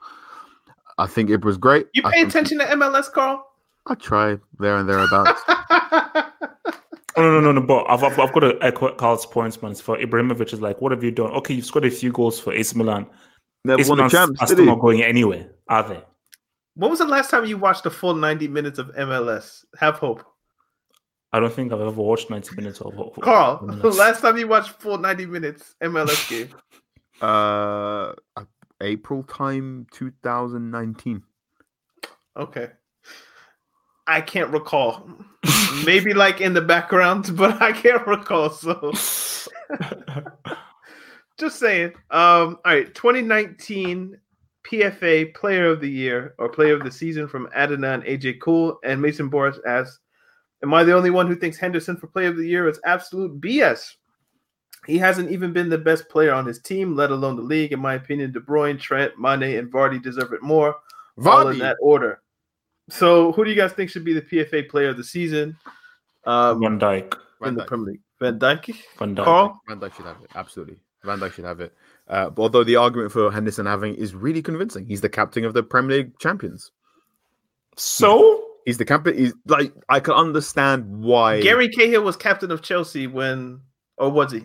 I 0.97 1.07
think 1.07 1.29
it 1.29 1.45
was 1.45 1.59
great. 1.59 1.89
You 1.93 2.03
pay 2.03 2.23
attention 2.23 2.59
to 2.59 2.65
MLS, 2.65 3.13
Carl? 3.13 3.47
I 3.87 3.95
try 3.95 4.39
there 4.59 4.77
and 4.77 4.89
thereabouts. 4.89 5.43
Oh, 5.47 6.33
no, 7.19 7.41
no, 7.41 7.41
no, 7.41 7.53
no. 7.53 7.61
But 7.61 7.85
I've, 7.85 8.03
I've, 8.03 8.19
I've 8.19 8.33
got 8.33 8.41
to 8.41 8.59
echo 8.63 8.93
Carl's 8.95 9.27
points, 9.27 9.61
man. 9.61 9.73
It's 9.73 9.81
for 9.81 9.99
Ibrahimovic 9.99 10.53
is 10.53 10.61
like, 10.61 10.81
what 10.81 10.93
have 10.93 11.05
you 11.05 11.11
done? 11.11 11.31
Okay, 11.33 11.55
you've 11.55 11.67
scored 11.67 11.85
a 11.85 11.91
few 11.91 12.11
goals 12.11 12.41
for 12.41 12.53
AC 12.53 12.77
Milan. 12.77 13.07
Never 13.67 13.81
AC 13.81 13.89
won 13.91 13.99
a 13.99 14.03
Milan 14.03 14.11
champs, 14.11 14.41
are 14.43 14.47
did 14.47 14.55
still 14.55 14.67
not 14.67 14.81
going 14.81 15.03
anywhere, 15.03 15.51
are 15.69 15.89
they? 15.89 16.03
When 16.75 16.91
was 16.91 16.99
the 17.01 17.07
last 17.07 17.31
time 17.31 17.47
you 17.47 17.57
watched 17.59 17.85
the 17.85 17.91
full 17.91 18.15
90 18.15 18.49
minutes 18.49 18.79
of 18.79 18.89
MLS? 18.95 19.65
Have 19.79 19.97
hope. 19.97 20.25
I 21.33 21.41
don't 21.41 21.53
think 21.53 21.73
I've 21.73 21.81
ever 21.81 21.91
watched 21.91 22.31
90 22.31 22.55
minutes 22.57 22.81
of 22.81 22.99
of- 22.99 23.21
Carl, 23.21 23.67
the 23.67 23.73
MLS. 23.75 23.97
last 23.99 24.21
time 24.21 24.37
you 24.37 24.47
watched 24.47 24.71
full 24.81 24.99
90 24.99 25.27
minutes 25.27 25.75
MLS 25.83 26.29
game. 26.31 26.49
Uh, 27.21 28.13
April 28.81 29.23
time, 29.23 29.87
2019. 29.93 31.23
Okay. 32.37 32.71
I 34.07 34.21
can't 34.21 34.51
recall. 34.53 35.09
Maybe 35.85 36.15
like 36.15 36.41
in 36.41 36.55
the 36.55 36.61
background, 36.61 37.37
but 37.37 37.61
I 37.61 37.73
can't 37.73 38.07
recall. 38.07 38.51
So 38.51 38.93
just 41.39 41.59
saying. 41.59 41.93
Um, 42.11 42.59
all 42.65 42.75
right, 42.75 42.95
2019 42.95 44.19
PFA 44.67 45.35
Player 45.35 45.71
of 45.71 45.81
the 45.81 45.91
Year 45.91 46.35
or 46.39 46.49
Player 46.49 46.75
of 46.75 46.85
the 46.85 46.91
Season 46.91 47.29
from 47.29 47.49
Adnan 47.57 48.07
AJ 48.09 48.41
Cool 48.41 48.79
and 48.85 49.01
Mason 49.01 49.29
Boris 49.29 49.59
asks, 49.67 50.01
Am 50.63 50.73
I 50.73 50.85
the 50.85 50.95
only 50.95 51.11
one 51.11 51.27
who 51.27 51.37
thinks 51.37 51.59
Henderson 51.59 51.97
for 51.97 52.07
Player 52.07 52.29
of 52.29 52.37
the 52.37 52.47
Year 52.47 52.69
is 52.69 52.81
absolute 52.85 53.41
BS? 53.41 53.93
He 54.87 54.99
hasn't 54.99 55.31
even 55.31 55.53
been 55.53 55.69
the 55.69 55.79
best 55.79 56.09
player 56.09 56.33
on 56.33 56.47
his 56.47 56.61
team, 56.61 56.95
let 56.95 57.11
alone 57.11 57.37
the 57.37 57.43
league. 57.43 57.73
In 57.73 57.81
my 57.81 57.95
opinion, 57.95 58.33
De 58.33 58.41
Bruyne, 58.41 58.81
Trent, 58.81 59.19
Mane, 59.19 59.59
and 59.59 59.71
Vardy 59.71 60.03
deserve 60.03 60.33
it 60.33 60.43
more. 60.43 60.77
All 61.25 61.49
in 61.49 61.59
that 61.59 61.77
order. 61.81 62.23
So, 62.89 63.33
who 63.33 63.45
do 63.45 63.51
you 63.51 63.57
guys 63.57 63.73
think 63.73 63.91
should 63.91 64.05
be 64.05 64.13
the 64.13 64.23
PFA 64.23 64.69
Player 64.69 64.91
of 64.91 64.97
the 64.97 65.05
Season 65.05 65.57
um, 66.25 66.61
Van 66.61 66.79
Dijk. 66.79 67.15
in 67.45 67.55
the 67.55 67.63
Dijk. 67.63 67.67
Premier 67.67 67.87
League? 67.87 68.01
Van 68.19 68.39
Dijk? 68.39 68.77
Van 68.97 69.15
Dijk. 69.15 69.25
Carl? 69.25 69.61
Van 69.67 69.81
Dijk 69.81 69.95
should 69.95 70.07
have 70.07 70.23
it. 70.23 70.31
Absolutely. 70.35 70.79
Van 71.05 71.19
Dijk 71.21 71.33
should 71.33 71.45
have 71.45 71.61
it. 71.61 71.73
Uh, 72.09 72.31
although 72.37 72.65
the 72.65 72.77
argument 72.77 73.13
for 73.13 73.31
Henderson 73.31 73.67
having 73.67 73.95
is 73.95 74.15
really 74.15 74.43
convincing, 74.43 74.87
he's 74.87 75.01
the 75.01 75.09
captain 75.09 75.45
of 75.45 75.55
the 75.55 75.63
Premier 75.63 75.99
League 75.99 76.19
champions. 76.19 76.71
So 77.77 78.43
He's 78.67 78.79
the 78.79 78.85
captain. 78.85 79.17
He's 79.17 79.33
like 79.47 79.73
I 79.89 80.01
can 80.01 80.15
understand 80.15 80.85
why 80.91 81.41
Gary 81.41 81.69
Cahill 81.69 82.03
was 82.03 82.17
captain 82.17 82.51
of 82.51 82.63
Chelsea 82.63 83.07
when, 83.07 83.61
or 83.97 84.11
was 84.11 84.33
he? 84.33 84.45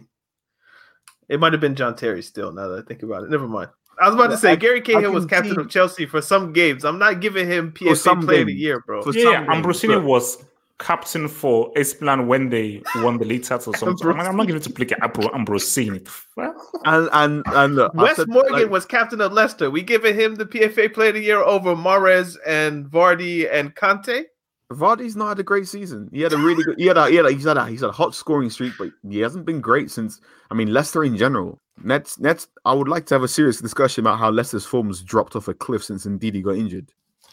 It 1.27 1.39
might 1.39 1.53
have 1.53 1.61
been 1.61 1.75
John 1.75 1.95
Terry 1.95 2.21
still, 2.21 2.51
now 2.51 2.67
that 2.67 2.83
I 2.83 2.87
think 2.87 3.01
about 3.01 3.23
it. 3.23 3.31
Never 3.31 3.47
mind. 3.47 3.71
I 3.99 4.05
was 4.07 4.15
about 4.15 4.27
to 4.29 4.37
say 4.37 4.51
I- 4.51 4.55
Gary 4.57 4.81
Cahill 4.81 5.11
was 5.11 5.25
captain 5.25 5.55
see- 5.55 5.61
of 5.61 5.69
Chelsea 5.69 6.05
for 6.05 6.21
some 6.21 6.53
games. 6.53 6.85
I'm 6.85 6.99
not 6.99 7.19
giving 7.19 7.47
him 7.47 7.71
PFA 7.71 7.97
some 7.97 8.21
Player 8.21 8.41
of 8.41 8.47
the. 8.47 8.53
Year, 8.53 8.83
bro. 8.85 9.01
For 9.01 9.11
yeah, 9.11 9.43
some 9.43 9.47
Ambrosini 9.47 10.03
was 10.03 10.37
captain 10.81 11.27
for 11.27 11.71
AC 11.75 11.97
Milan 12.01 12.27
when 12.27 12.49
they 12.49 12.81
won 12.97 13.17
the 13.17 13.25
league 13.25 13.43
title. 13.43 13.73
So 13.73 13.87
I'm, 13.87 13.95
like, 13.95 14.27
I'm 14.27 14.35
not 14.35 14.47
giving 14.47 14.61
it 14.61 14.63
to 14.65 14.73
Plica 14.73 14.95
Ambro- 14.95 15.31
Ambrosini. 15.31 16.05
Well, 16.35 16.53
and 16.85 17.09
and 17.13 17.43
and 17.47 17.75
look, 17.75 17.93
Wes 17.93 18.17
said, 18.17 18.27
Morgan 18.27 18.53
like, 18.53 18.69
was 18.69 18.85
captain 18.85 19.21
of 19.21 19.31
Leicester. 19.31 19.69
We 19.69 19.83
giving 19.83 20.15
him 20.15 20.35
the 20.35 20.45
PFA 20.45 20.93
Player 20.93 21.09
of 21.09 21.15
the 21.15 21.21
Year 21.21 21.39
over 21.39 21.75
Mahrez 21.75 22.37
and 22.45 22.85
Vardy 22.85 23.47
and 23.51 23.75
Kanté. 23.75 24.25
Vardy's 24.71 25.15
not 25.15 25.29
had 25.29 25.39
a 25.39 25.43
great 25.43 25.67
season. 25.67 26.09
He 26.11 26.21
had 26.21 26.33
a 26.33 26.37
really 26.37 26.63
good. 26.63 26.79
He 26.79 26.87
had 26.87 26.97
a, 26.97 27.09
he 27.09 27.15
had 27.15 27.25
a, 27.25 27.31
he's 27.31 27.43
had 27.43 27.57
a 27.57 27.67
he's 27.67 27.81
had 27.81 27.89
a 27.89 27.93
hot 27.93 28.15
scoring 28.15 28.49
streak, 28.49 28.73
but 28.77 28.89
he 29.07 29.19
hasn't 29.19 29.45
been 29.45 29.61
great 29.61 29.91
since. 29.91 30.19
I 30.49 30.55
mean, 30.55 30.73
Leicester 30.73 31.03
in 31.03 31.15
general. 31.15 31.59
Nets 31.83 32.19
Nets. 32.19 32.47
I 32.65 32.73
would 32.73 32.87
like 32.87 33.05
to 33.07 33.15
have 33.15 33.23
a 33.23 33.27
serious 33.27 33.59
discussion 33.59 34.03
about 34.03 34.19
how 34.19 34.29
Leicester's 34.31 34.65
form's 34.65 35.01
dropped 35.01 35.35
off 35.35 35.47
a 35.47 35.53
cliff 35.53 35.83
since 35.83 36.05
Ndidi 36.05 36.43
got 36.43 36.55
injured. 36.55 36.91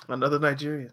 Another 0.08 0.38
Nigerian. 0.38 0.92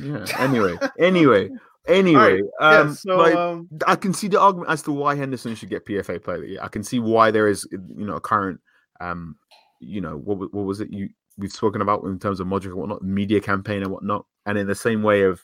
Yeah. 0.00 0.26
Anyway. 0.38 0.76
anyway. 0.98 1.50
Anyway. 1.86 2.40
Yeah, 2.60 2.66
um, 2.66 2.94
so 2.94 3.18
like, 3.18 3.34
um, 3.34 3.68
I 3.86 3.96
can 3.96 4.14
see 4.14 4.28
the 4.28 4.40
argument 4.40 4.70
as 4.70 4.80
to 4.84 4.92
why 4.92 5.16
Henderson 5.16 5.54
should 5.54 5.68
get 5.68 5.84
PFA 5.84 6.22
Player 6.22 6.36
of 6.36 6.42
the 6.42 6.48
Year. 6.48 6.60
I 6.62 6.68
can 6.68 6.82
see 6.82 6.98
why 6.98 7.30
there 7.30 7.46
is, 7.46 7.68
you 7.70 8.06
know, 8.06 8.16
a 8.16 8.20
current, 8.22 8.60
um, 9.00 9.36
you 9.80 10.00
know, 10.00 10.16
what 10.16 10.38
what 10.54 10.64
was 10.64 10.80
it 10.80 10.90
you 10.90 11.10
we've 11.36 11.52
spoken 11.52 11.82
about 11.82 12.04
in 12.04 12.18
terms 12.18 12.40
of 12.40 12.46
Modric 12.46 12.66
and 12.66 12.76
whatnot, 12.76 13.02
media 13.02 13.40
campaign 13.40 13.82
and 13.82 13.90
whatnot, 13.90 14.24
and 14.46 14.56
in 14.56 14.66
the 14.66 14.74
same 14.74 15.02
way 15.02 15.22
of, 15.22 15.42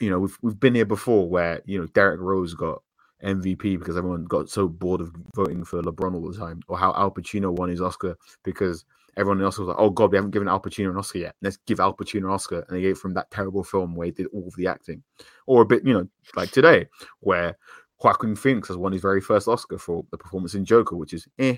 you 0.00 0.08
know, 0.08 0.20
we've 0.20 0.38
we've 0.42 0.60
been 0.60 0.74
here 0.74 0.86
before 0.86 1.28
where 1.28 1.60
you 1.66 1.78
know 1.78 1.86
Derrick 1.88 2.20
Rose 2.20 2.54
got 2.54 2.82
MVP 3.22 3.78
because 3.78 3.96
everyone 3.96 4.24
got 4.24 4.48
so 4.48 4.68
bored 4.68 5.00
of 5.00 5.12
voting 5.34 5.64
for 5.64 5.82
LeBron 5.82 6.14
all 6.14 6.30
the 6.30 6.38
time, 6.38 6.62
or 6.68 6.78
how 6.78 6.94
Al 6.94 7.10
Pacino 7.10 7.52
won 7.52 7.68
his 7.68 7.82
Oscar 7.82 8.16
because 8.44 8.84
everyone 9.16 9.42
else 9.42 9.58
was 9.58 9.68
like, 9.68 9.76
"Oh 9.78 9.90
God, 9.90 10.10
we 10.10 10.16
haven't 10.16 10.30
given 10.32 10.48
Al 10.48 10.60
Pacino 10.60 10.90
an 10.90 10.96
Oscar 10.96 11.18
yet. 11.18 11.34
Let's 11.42 11.58
give 11.66 11.80
Al 11.80 11.94
Pacino 11.94 12.24
an 12.24 12.30
Oscar," 12.30 12.64
and 12.68 12.76
they 12.76 12.82
gave 12.82 12.92
it 12.92 12.98
from 12.98 13.14
that 13.14 13.30
terrible 13.30 13.64
film 13.64 13.94
where 13.94 14.06
he 14.06 14.12
did 14.12 14.26
all 14.32 14.46
of 14.46 14.54
the 14.56 14.66
acting, 14.66 15.02
or 15.46 15.62
a 15.62 15.66
bit, 15.66 15.86
you 15.86 15.92
know, 15.92 16.08
like 16.36 16.50
today 16.50 16.86
where 17.20 17.56
Joaquin 18.02 18.36
Phoenix 18.36 18.68
has 18.68 18.76
won 18.76 18.92
his 18.92 19.02
very 19.02 19.20
first 19.20 19.48
Oscar 19.48 19.78
for 19.78 20.04
the 20.10 20.18
performance 20.18 20.54
in 20.54 20.64
Joker, 20.64 20.96
which 20.96 21.12
is 21.12 21.26
eh, 21.38 21.56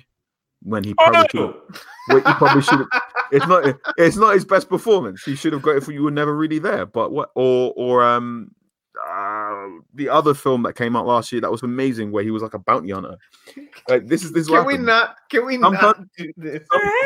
when 0.62 0.84
he 0.84 0.94
probably 0.94 1.28
should 1.30 1.40
have, 1.40 1.50
oh, 1.50 1.74
when 2.08 2.18
he 2.18 2.32
probably 2.34 2.62
should. 2.62 2.86
It's 3.32 3.46
not. 3.46 3.76
It's 3.96 4.16
not 4.16 4.34
his 4.34 4.44
best 4.44 4.68
performance. 4.68 5.22
He 5.22 5.36
should 5.36 5.54
have 5.54 5.62
got 5.62 5.76
it 5.76 5.84
for 5.84 5.92
you 5.92 6.02
were 6.02 6.10
never 6.10 6.36
really 6.36 6.58
there. 6.58 6.84
But 6.84 7.12
what? 7.12 7.30
Or 7.34 7.72
or 7.76 8.04
um, 8.04 8.50
uh, 9.02 9.41
the 9.94 10.08
other 10.08 10.34
film 10.34 10.62
that 10.64 10.74
came 10.74 10.96
out 10.96 11.06
last 11.06 11.32
year 11.32 11.40
that 11.40 11.50
was 11.50 11.62
amazing, 11.62 12.12
where 12.12 12.22
he 12.24 12.30
was 12.30 12.42
like 12.42 12.54
a 12.54 12.58
bounty 12.58 12.90
hunter. 12.90 13.16
Like 13.88 14.06
this 14.06 14.24
is 14.24 14.32
this. 14.32 14.42
is 14.44 14.48
can 14.48 14.66
we 14.66 14.74
happens. 14.74 14.86
not? 14.86 15.16
Can 15.30 15.46
we 15.46 15.58
Sometimes- 15.58 15.82
not 15.82 16.06
do 16.16 16.32
this? 16.36 16.62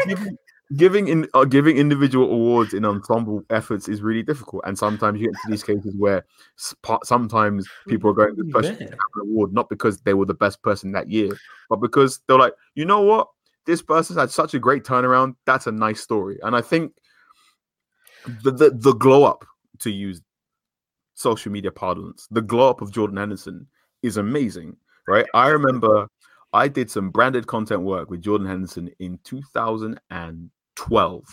giving, 0.07 0.37
giving 0.77 1.09
in 1.09 1.29
uh, 1.35 1.45
giving 1.45 1.77
individual 1.77 2.31
awards 2.33 2.75
in 2.75 2.85
ensemble 2.85 3.45
efforts 3.51 3.89
is 3.89 4.03
really 4.03 4.23
difficult, 4.23 4.63
and 4.67 4.77
sometimes 4.79 5.21
you 5.21 5.27
get 5.27 5.35
into 5.37 5.51
these 5.51 5.63
cases 5.63 5.95
where 5.99 6.25
sp- 6.59 7.03
sometimes 7.05 7.69
people 7.89 8.11
are 8.11 8.15
going 8.15 8.37
to 8.37 8.45
push 8.53 8.67
Yeah. 8.67 8.87
an 8.89 8.99
award 9.23 9.53
not 9.53 9.69
because 9.69 10.01
they 10.01 10.15
were 10.15 10.27
the 10.27 10.35
best 10.35 10.63
person 10.63 10.93
that 10.93 11.09
year, 11.11 11.31
but 11.71 11.77
because 11.77 12.21
they're 12.27 12.39
like, 12.39 12.55
you 12.75 12.85
know 12.85 13.01
what, 13.03 13.29
this 13.67 13.81
person's 13.83 14.19
had 14.19 14.31
such 14.31 14.55
a 14.55 14.59
great 14.59 14.85
turnaround. 14.85 15.37
That's 15.45 15.67
a 15.67 15.73
nice 15.73 16.01
story, 16.01 16.39
and 16.43 16.57
I 16.57 16.63
think 16.63 16.93
the, 18.43 18.51
the 18.51 18.71
the 18.75 18.93
glow 18.93 19.25
up 19.25 19.45
to 19.81 19.91
use 19.91 20.21
social 21.17 21.51
media 21.51 21.73
parlance. 21.73 22.29
The 22.31 22.43
glow 22.43 22.71
up 22.71 22.83
of 22.83 22.93
Jordan 22.93 23.17
Henderson 23.17 23.67
is 24.03 24.19
amazing, 24.19 24.77
right? 25.09 25.27
I 25.35 25.49
remember 25.49 26.07
I 26.53 26.69
did 26.69 26.89
some 26.91 27.11
branded 27.11 27.49
content 27.49 27.83
work 27.83 28.11
with 28.11 28.23
Jordan 28.23 28.47
Henderson 28.47 28.91
in 29.01 29.19
2012. 29.25 31.25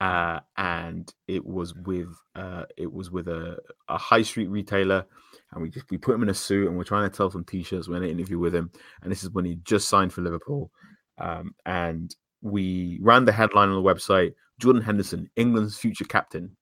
Uh, 0.00 0.40
and 0.56 1.12
it 1.28 1.44
was 1.46 1.74
with 1.74 2.08
uh, 2.34 2.64
it 2.76 2.92
was 2.92 3.12
with 3.12 3.28
a, 3.28 3.56
a 3.88 3.96
high 3.96 4.22
street 4.22 4.48
retailer, 4.48 5.06
and 5.52 5.62
we 5.62 5.70
just 5.70 5.88
we 5.92 5.96
put 5.96 6.16
him 6.16 6.24
in 6.24 6.28
a 6.28 6.34
suit, 6.34 6.66
and 6.66 6.76
we're 6.76 6.82
trying 6.82 7.08
to 7.08 7.16
tell 7.16 7.30
some 7.30 7.44
t-shirts. 7.44 7.86
We're 7.86 7.98
in 7.98 8.02
an 8.02 8.10
interview 8.10 8.40
with 8.40 8.52
him, 8.52 8.72
and 9.02 9.12
this 9.12 9.22
is 9.22 9.30
when 9.30 9.44
he 9.44 9.60
just 9.62 9.88
signed 9.88 10.12
for 10.12 10.20
Liverpool, 10.20 10.72
um, 11.18 11.54
and 11.66 12.12
we 12.40 12.98
ran 13.00 13.26
the 13.26 13.30
headline 13.30 13.68
on 13.68 13.80
the 13.80 13.94
website: 13.94 14.34
Jordan 14.58 14.82
Henderson, 14.82 15.30
England's 15.36 15.78
future 15.78 16.04
captain, 16.04 16.56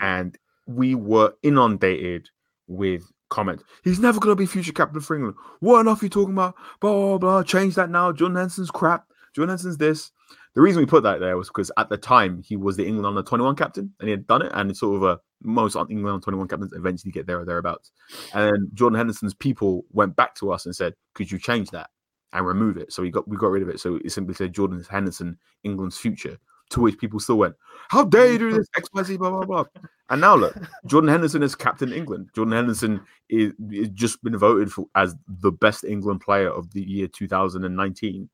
and 0.00 0.38
we 0.68 0.94
were 0.94 1.34
inundated 1.42 2.28
with 2.68 3.10
comments. 3.30 3.64
He's 3.82 3.98
never 3.98 4.20
going 4.20 4.36
to 4.36 4.40
be 4.40 4.46
future 4.46 4.72
captain 4.72 5.00
for 5.00 5.16
England. 5.16 5.36
What 5.60 5.80
enough 5.80 6.02
are 6.02 6.04
you 6.04 6.10
talking 6.10 6.34
about? 6.34 6.54
Blah, 6.80 6.92
blah, 6.92 7.18
blah. 7.18 7.42
Change 7.42 7.74
that 7.74 7.90
now. 7.90 8.12
John 8.12 8.34
Henderson's 8.34 8.70
crap. 8.70 9.06
John 9.34 9.48
Henderson's 9.48 9.78
this. 9.78 10.12
The 10.54 10.62
reason 10.62 10.80
we 10.80 10.86
put 10.86 11.02
that 11.04 11.20
there 11.20 11.36
was 11.36 11.48
because 11.48 11.70
at 11.76 11.88
the 11.88 11.96
time 11.96 12.42
he 12.42 12.56
was 12.56 12.76
the 12.76 12.86
England 12.86 13.06
under 13.06 13.22
21 13.22 13.56
captain 13.56 13.92
and 13.98 14.08
he 14.08 14.10
had 14.10 14.26
done 14.26 14.42
it. 14.42 14.52
And 14.54 14.70
it's 14.70 14.80
sort 14.80 14.96
of 14.96 15.02
a 15.02 15.20
most 15.42 15.76
England 15.76 16.08
under 16.08 16.24
21 16.24 16.48
captains 16.48 16.72
eventually 16.72 17.12
get 17.12 17.26
there 17.26 17.40
or 17.40 17.44
thereabouts. 17.44 17.90
And 18.34 18.68
Jordan 18.74 18.98
Henderson's 18.98 19.34
people 19.34 19.84
went 19.92 20.16
back 20.16 20.34
to 20.36 20.52
us 20.52 20.66
and 20.66 20.74
said, 20.74 20.94
Could 21.14 21.30
you 21.30 21.38
change 21.38 21.70
that 21.70 21.90
and 22.32 22.46
remove 22.46 22.76
it? 22.76 22.92
So 22.92 23.02
we 23.02 23.10
got 23.10 23.28
we 23.28 23.36
got 23.36 23.50
rid 23.50 23.62
of 23.62 23.68
it. 23.68 23.80
So 23.80 24.00
it 24.04 24.10
simply 24.10 24.34
said 24.34 24.52
Jordan 24.52 24.84
Henderson, 24.88 25.38
England's 25.64 25.98
future. 25.98 26.38
To 26.72 26.80
which 26.82 26.98
people 26.98 27.18
still 27.18 27.38
went, 27.38 27.54
How 27.88 28.04
dare 28.04 28.32
you 28.32 28.38
do 28.38 28.52
this? 28.52 28.66
XYZ, 28.76 29.16
blah, 29.18 29.30
blah, 29.30 29.44
blah. 29.44 29.64
And 30.10 30.20
now 30.20 30.34
look, 30.36 30.56
Jordan 30.86 31.10
Henderson 31.10 31.42
is 31.42 31.54
captain 31.54 31.92
England. 31.92 32.30
Jordan 32.34 32.52
Henderson 32.54 33.00
is, 33.28 33.52
is 33.70 33.88
just 33.90 34.22
been 34.24 34.36
voted 34.38 34.72
for 34.72 34.86
as 34.94 35.14
the 35.26 35.52
best 35.52 35.84
England 35.84 36.20
player 36.22 36.50
of 36.50 36.72
the 36.72 36.80
year 36.82 37.06
2019. 37.08 38.28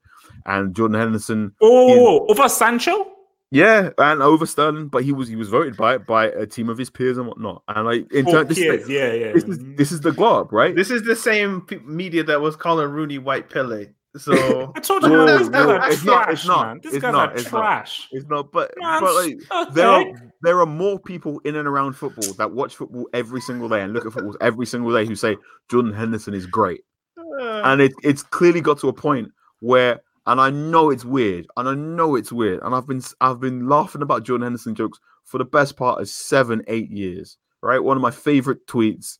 And 0.46 0.74
Jordan 0.74 0.98
Henderson 1.00 1.52
Oh, 1.60 2.26
over 2.30 2.48
Sancho? 2.48 3.10
yeah, 3.50 3.90
and 3.98 4.22
over 4.22 4.46
Sterling, 4.46 4.88
but 4.88 5.04
he 5.04 5.12
was 5.12 5.28
he 5.28 5.36
was 5.36 5.48
voted 5.48 5.76
by 5.76 5.98
by 5.98 6.26
a 6.26 6.46
team 6.46 6.68
of 6.68 6.78
his 6.78 6.90
peers 6.90 7.18
and 7.18 7.26
whatnot. 7.26 7.62
And 7.68 7.84
like 7.86 8.12
in 8.12 8.24
turn, 8.26 8.46
this, 8.48 8.58
is, 8.58 8.88
yeah, 8.88 9.12
yeah. 9.12 9.32
this 9.32 9.44
is 9.44 9.58
this 9.76 9.92
is 9.92 10.00
the 10.00 10.12
glow 10.12 10.40
up, 10.40 10.52
right? 10.52 10.74
This 10.74 10.90
is 10.90 11.02
the 11.02 11.14
same 11.16 11.60
p- 11.62 11.78
media 11.84 12.24
that 12.24 12.40
was 12.40 12.56
calling 12.56 12.88
Rooney 12.90 13.18
White 13.18 13.50
Pele. 13.50 13.88
So 14.16 14.72
I 14.76 14.80
told 14.80 15.02
you, 15.02 15.26
these 15.38 15.48
guys 15.48 15.92
it's 15.92 16.02
trash, 16.02 16.04
not, 16.04 16.32
it's 16.32 16.46
not, 16.46 16.66
man. 16.66 16.80
It's 16.84 16.98
guys 16.98 17.12
not, 17.12 17.30
are 17.30 17.34
it's 17.34 17.52
not. 17.52 17.60
trash. 17.60 18.08
It's 18.12 18.26
not, 18.28 18.52
but 18.52 18.72
Man, 18.78 19.00
but 19.00 19.14
like 19.14 19.38
okay. 19.50 19.74
there 19.74 19.88
are 19.88 20.04
there 20.42 20.60
are 20.60 20.66
more 20.66 21.00
people 21.00 21.40
in 21.40 21.56
and 21.56 21.66
around 21.66 21.94
football 21.94 22.32
that 22.34 22.52
watch 22.52 22.76
football 22.76 23.08
every 23.12 23.40
single 23.40 23.68
day 23.68 23.82
and 23.82 23.92
look 23.92 24.06
at 24.06 24.12
football 24.12 24.36
every 24.40 24.66
single 24.66 24.92
day 24.92 25.04
who 25.04 25.16
say 25.16 25.36
Jordan 25.68 25.92
Henderson 25.92 26.32
is 26.32 26.46
great, 26.46 26.82
uh, 27.18 27.62
and 27.64 27.80
it 27.80 27.92
it's 28.04 28.22
clearly 28.22 28.60
got 28.60 28.78
to 28.80 28.88
a 28.88 28.92
point 28.92 29.32
where, 29.58 30.00
and 30.26 30.40
I 30.40 30.48
know 30.50 30.90
it's 30.90 31.04
weird, 31.04 31.48
and 31.56 31.68
I 31.68 31.74
know 31.74 32.14
it's 32.14 32.30
weird, 32.30 32.60
and 32.62 32.72
I've 32.72 32.86
been 32.86 33.02
I've 33.20 33.40
been 33.40 33.68
laughing 33.68 34.02
about 34.02 34.22
Jordan 34.22 34.44
Henderson 34.44 34.76
jokes 34.76 35.00
for 35.24 35.38
the 35.38 35.44
best 35.44 35.76
part 35.76 36.00
of 36.00 36.08
seven 36.08 36.62
eight 36.68 36.90
years. 36.90 37.36
Right, 37.62 37.82
one 37.82 37.96
of 37.96 38.02
my 38.02 38.12
favorite 38.12 38.64
tweets 38.68 39.18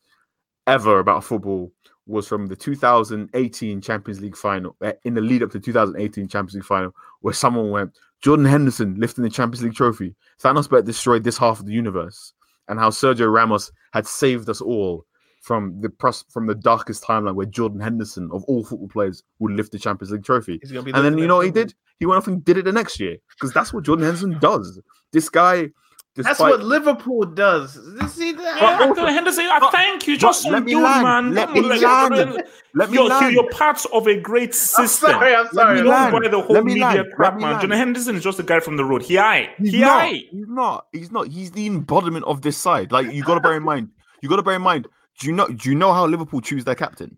ever 0.68 1.00
about 1.00 1.24
football 1.24 1.72
was 2.06 2.28
from 2.28 2.46
the 2.46 2.56
2018 2.56 3.80
Champions 3.80 4.20
League 4.20 4.36
final, 4.36 4.76
uh, 4.82 4.92
in 5.04 5.14
the 5.14 5.20
lead 5.20 5.42
up 5.42 5.50
to 5.52 5.60
2018 5.60 6.28
Champions 6.28 6.54
League 6.54 6.64
final, 6.64 6.94
where 7.20 7.34
someone 7.34 7.70
went, 7.70 7.96
Jordan 8.20 8.46
Henderson 8.46 8.94
lifting 8.98 9.24
the 9.24 9.30
Champions 9.30 9.62
League 9.62 9.74
trophy. 9.74 10.14
Thanos 10.42 10.68
bet 10.68 10.84
destroyed 10.84 11.24
this 11.24 11.38
half 11.38 11.60
of 11.60 11.66
the 11.66 11.72
universe, 11.72 12.32
and 12.68 12.78
how 12.78 12.90
Sergio 12.90 13.32
Ramos 13.32 13.70
had 13.92 14.06
saved 14.06 14.48
us 14.48 14.60
all 14.60 15.04
from 15.44 15.78
the 15.82 15.90
pros- 15.90 16.24
from 16.30 16.46
the 16.46 16.54
darkest 16.54 17.04
timeline 17.04 17.34
where 17.34 17.46
Jordan 17.46 17.80
Henderson, 17.80 18.30
of 18.32 18.44
all 18.44 18.64
football 18.64 18.88
players, 18.88 19.22
would 19.40 19.52
lift 19.52 19.72
the 19.72 19.78
Champions 19.78 20.10
League 20.10 20.24
trophy. 20.24 20.58
he's 20.62 20.72
gonna 20.72 20.84
be. 20.84 20.92
And 20.92 21.04
then 21.04 21.18
you 21.18 21.26
know 21.26 21.36
what 21.36 21.46
he 21.46 21.52
did? 21.52 21.74
He 22.00 22.06
went 22.06 22.16
off 22.16 22.26
and 22.26 22.42
did 22.44 22.56
it 22.56 22.64
the 22.64 22.72
next 22.72 22.98
year 22.98 23.18
because 23.30 23.52
that's 23.52 23.72
what 23.72 23.84
Jordan 23.84 24.04
Henderson 24.06 24.38
does. 24.38 24.80
This 25.12 25.28
guy, 25.28 25.68
That's 26.16 26.28
despite- 26.28 26.50
what 26.52 26.62
Liverpool 26.62 27.24
does. 27.24 27.72
See 28.12 28.32
that? 28.32 28.60
But 28.60 28.88
also- 28.88 29.06
Henderson, 29.06 29.46
I 29.50 29.58
but- 29.58 29.72
thank 29.72 30.06
you. 30.06 30.16
Just 30.16 30.44
let 30.44 30.52
some 30.58 30.64
me 30.64 30.76
land, 30.76 31.02
man. 31.02 31.34
let 31.34 31.46
Don't 31.46 31.54
me 31.54 31.60
look- 31.62 31.82
land, 31.82 32.42
Let 32.74 32.90
me 32.90 32.94
you're, 32.98 33.04
land. 33.08 33.34
you're 33.34 33.50
part 33.50 33.84
of 33.92 34.06
a 34.06 34.20
great 34.20 34.54
system. 34.54 34.82
I'm 34.82 34.88
system. 34.88 35.10
sorry. 35.10 35.34
I'm 35.34 35.44
Let 35.44 35.54
sorry. 35.54 35.74
me 35.74 35.80
don't 35.82 35.90
land. 35.90 36.12
buy 36.12 36.28
the 36.28 36.40
whole 36.40 36.54
Let 36.54 36.64
me 36.64 36.72
media 36.74 36.86
land. 36.86 36.98
Let 36.98 37.12
crap, 37.16 37.34
me 37.34 37.40
man. 37.42 37.50
land. 37.50 37.60
Jordan 37.62 37.78
Henderson 37.78 38.14
is 38.16 38.22
just 38.22 38.38
a 38.38 38.44
guy 38.44 38.60
from 38.60 38.76
the 38.76 38.84
road. 38.84 39.02
He 39.02 39.18
aye. 39.18 39.50
He's 39.58 39.72
He 39.72 39.80
not. 39.80 40.02
aye. 40.02 40.22
He's 40.30 40.46
not. 40.48 40.86
He's 40.92 41.10
not. 41.10 41.26
He's 41.28 41.50
the 41.50 41.66
embodiment 41.66 42.24
of 42.26 42.42
this 42.42 42.56
side. 42.56 42.92
Like 42.92 43.12
you 43.12 43.24
got 43.24 43.34
to 43.34 43.40
bear 43.40 43.56
in 43.56 43.64
mind. 43.64 43.88
You 44.22 44.28
got 44.28 44.36
to 44.36 44.42
bear 44.42 44.54
in 44.54 44.62
mind. 44.62 44.86
Do 45.18 45.26
you 45.26 45.32
know? 45.32 45.48
Do 45.48 45.68
you 45.68 45.74
know 45.74 45.92
how 45.92 46.06
Liverpool 46.06 46.40
choose 46.40 46.64
their 46.64 46.74
captain? 46.76 47.16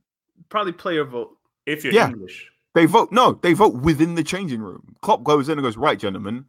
Probably 0.49 0.73
player 0.73 1.05
vote. 1.05 1.37
If 1.67 1.85
you're 1.85 1.93
Yeah. 1.93 2.09
English. 2.09 2.47
They 2.75 2.85
vote. 2.87 3.11
No, 3.13 3.39
they 3.43 3.53
vote 3.53 3.75
within 3.77 4.15
the 4.15 4.23
changing 4.25 4.61
room. 4.63 4.97
Klopp 5.03 5.23
goes 5.25 5.49
in 5.49 5.59
and 5.59 5.63
goes, 5.65 5.77
"Right, 5.79 5.99
gentlemen, 5.99 6.45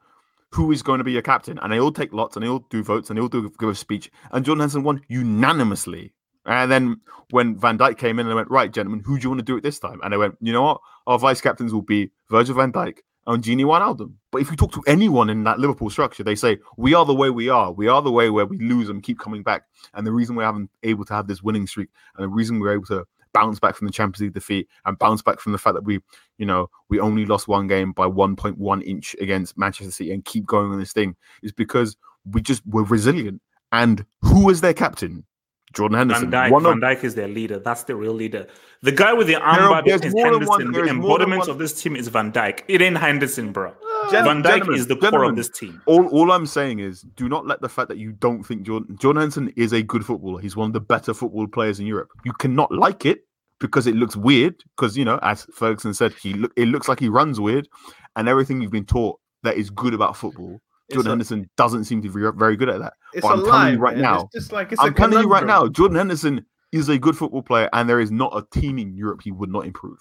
who 0.52 0.72
is 0.72 0.82
going 0.82 1.00
to 1.00 1.04
be 1.04 1.12
your 1.12 1.22
captain?" 1.22 1.60
And 1.60 1.72
they 1.72 1.80
all 1.80 1.92
take 1.92 2.14
lots 2.14 2.36
and 2.36 2.44
they 2.44 2.50
all 2.50 2.66
do 2.70 2.84
votes 2.84 3.10
and 3.10 3.18
they 3.18 3.22
all 3.22 3.28
do 3.28 3.50
give 3.60 3.70
a 3.70 3.76
speech. 3.76 4.12
And 4.32 4.46
Jordan 4.46 4.62
Henderson 4.62 4.84
won 4.84 5.02
unanimously. 5.08 6.14
And 6.46 6.72
then 6.72 7.02
when 7.32 7.58
Van 7.58 7.78
Dijk 7.78 7.98
came 7.98 8.20
in 8.20 8.26
and 8.26 8.32
they 8.32 8.36
went, 8.36 8.50
"Right, 8.50 8.72
gentlemen, 8.72 9.04
who 9.06 9.18
do 9.18 9.24
you 9.24 9.30
want 9.30 9.40
to 9.40 9.46
do 9.46 9.58
it 9.58 9.64
this 9.64 9.80
time?" 9.80 10.00
And 10.02 10.14
they 10.14 10.18
went, 10.18 10.38
"You 10.40 10.54
know 10.54 10.64
what? 10.64 10.82
Our 11.06 11.20
vice 11.20 11.42
captains 11.42 11.74
will 11.74 11.82
be 11.82 12.12
Virgil 12.30 12.56
Van 12.56 12.72
Dijk 12.72 13.00
and 13.28 13.44
Gini 13.44 13.66
Wijnaldum." 13.66 14.14
But 14.32 14.42
if 14.42 14.50
you 14.50 14.56
talk 14.56 14.72
to 14.72 14.84
anyone 14.88 15.30
in 15.30 15.44
that 15.44 15.60
Liverpool 15.60 15.90
structure, 15.90 16.24
they 16.24 16.36
say, 16.36 16.60
"We 16.78 16.94
are 16.94 17.04
the 17.04 17.14
way 17.14 17.30
we 17.30 17.50
are. 17.50 17.74
We 17.74 17.90
are 17.90 18.02
the 18.02 18.12
way 18.12 18.30
where 18.30 18.46
we 18.46 18.58
lose 18.60 18.88
and 18.88 19.04
keep 19.04 19.20
coming 19.20 19.44
back." 19.44 19.64
And 19.94 20.08
the 20.08 20.14
reason 20.14 20.38
we 20.38 20.44
haven't 20.46 20.72
able 20.84 21.04
to 21.06 21.14
have 21.14 21.28
this 21.28 21.44
winning 21.44 21.68
streak, 21.68 21.90
and 22.16 22.24
the 22.24 22.30
reason 22.30 22.62
we're 22.62 22.74
able 22.74 22.86
to 22.86 23.06
bounce 23.34 23.60
back 23.60 23.76
from 23.76 23.88
the 23.88 23.94
Champions 23.94 24.22
League 24.22 24.34
defeat 24.34 24.68
and 24.86 24.98
bounce 25.00 25.22
back 25.22 25.40
from 25.40 25.52
the 25.52 25.58
fact 25.58 25.76
that 25.76 25.84
we, 25.84 26.00
you 26.38 26.46
know, 26.46 26.70
we 26.90 27.00
only 27.00 27.26
lost 27.26 27.48
one 27.48 27.68
game 27.68 27.92
by 27.92 28.06
1.1 28.06 28.84
inch 28.84 29.16
against 29.22 29.58
Manchester 29.58 29.92
City 29.92 30.12
and 30.12 30.26
keep 30.26 30.46
going 30.46 30.72
on 30.72 30.80
this 30.80 30.94
thing 30.94 31.16
is 31.44 31.52
because 31.52 31.98
we 32.32 32.42
just 32.42 32.62
were 32.68 32.84
resilient. 32.84 33.42
And 33.72 34.06
who 34.22 34.46
was 34.46 34.62
their 34.62 34.74
captain? 34.74 35.26
Jordan 35.74 35.98
Henderson. 35.98 36.32
Van 36.32 36.50
Dijk, 36.50 36.52
One 36.52 36.64
Van 36.64 36.80
Dijk 36.80 37.04
is 37.04 37.16
their 37.16 37.28
leader. 37.28 37.60
That's 37.60 37.84
the 37.84 37.96
real 37.96 38.14
leader. 38.14 38.48
The 38.84 38.94
guy 38.94 39.12
with 39.14 39.28
the 39.28 39.34
armband 39.34 39.86
is 39.88 40.02
Henderson. 40.02 40.48
one- 40.48 40.66
the 40.66 40.72
there's 40.72 40.74
more 40.74 40.86
than 40.86 40.96
embodiment 40.96 41.40
one- 41.42 41.50
of 41.50 41.58
this 41.58 41.82
team 41.82 41.96
is 41.98 42.08
Van 42.08 42.32
Dijk. 42.32 42.62
It 42.70 42.82
ain't 42.82 42.98
Henderson, 42.98 43.52
bro. 43.52 43.74
Gen- 44.12 44.24
Van 44.24 44.44
Dijk 44.44 44.74
is 44.76 44.88
the 44.88 44.96
core 44.96 45.24
of 45.26 45.36
this 45.36 45.50
team. 45.50 45.82
all, 45.86 46.08
all 46.08 46.32
I'm 46.32 46.46
saying 46.46 46.80
is 46.80 47.02
do 47.16 47.28
not 47.28 47.46
let 47.46 47.62
the 47.62 47.70
fact 47.70 47.90
that 47.90 47.98
you 47.98 48.14
don't 48.14 48.44
think 48.44 48.64
Jordan 48.64 48.98
Jordan 48.98 49.22
Henderson 49.22 49.54
is 49.58 49.74
a 49.74 49.82
good 49.84 50.06
footballer. 50.06 50.40
He's 50.42 50.56
one 50.56 50.68
of 50.68 50.74
the 50.74 50.80
better 50.80 51.14
football 51.14 51.48
players 51.48 51.80
in 51.80 51.86
Europe. 51.88 52.10
You 52.24 52.34
cannot 52.34 52.72
like 52.72 53.06
it 53.06 53.20
because 53.60 53.86
it 53.88 53.96
looks 53.96 54.16
weird. 54.16 54.56
Because 54.76 54.96
you 54.98 55.04
know, 55.06 55.20
as 55.24 55.46
Ferguson 55.54 55.94
said, 55.94 56.14
he 56.14 56.34
look 56.34 56.54
it 56.56 56.68
looks 56.70 56.88
like 56.88 57.00
he 57.00 57.10
runs 57.10 57.40
weird, 57.40 57.68
and 58.16 58.30
everything 58.30 58.62
you've 58.62 58.72
been 58.72 58.86
taught 58.86 59.20
that 59.44 59.58
is 59.58 59.70
good 59.70 59.94
about 59.94 60.16
football. 60.16 60.60
It's 60.88 60.96
Jordan 60.96 61.08
a- 61.08 61.12
Henderson 61.12 61.50
doesn't 61.58 61.84
seem 61.84 62.02
to 62.02 62.10
be 62.10 62.22
very 62.38 62.56
good 62.56 62.70
at 62.70 62.80
that. 62.80 62.94
It's 63.14 63.22
But 63.24 63.30
a 63.30 63.32
I'm 63.34 63.40
telling 63.40 63.52
lie 63.52 63.70
you 63.72 63.78
right 63.78 63.96
man. 63.96 64.04
now- 64.04 64.22
It's 64.32 64.44
just 64.46 64.52
like 64.54 64.72
it's 64.72 64.82
I'm 64.82 64.94
a 64.94 64.96
telling 64.96 65.20
you 65.20 65.28
right 65.30 65.46
now, 65.46 65.68
Jordan 65.68 65.98
Henderson 65.98 66.46
is 66.72 66.88
a 66.88 66.98
good 66.98 67.18
football 67.18 67.42
player, 67.42 67.70
and 67.74 67.90
there 67.90 68.00
is 68.00 68.10
not 68.12 68.32
a 68.34 68.46
team 68.58 68.78
in 68.80 68.94
Europe 68.96 69.22
he 69.24 69.32
would 69.32 69.50
not 69.50 69.66
improve. 69.66 70.00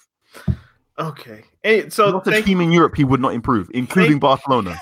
Okay. 0.98 1.44
Hey, 1.62 1.88
so 1.90 2.10
not 2.10 2.26
a 2.26 2.42
team 2.42 2.60
in 2.60 2.72
Europe 2.72 2.96
he 2.96 3.04
would 3.04 3.20
not 3.20 3.34
improve, 3.34 3.70
including 3.74 4.18
Barcelona. 4.18 4.76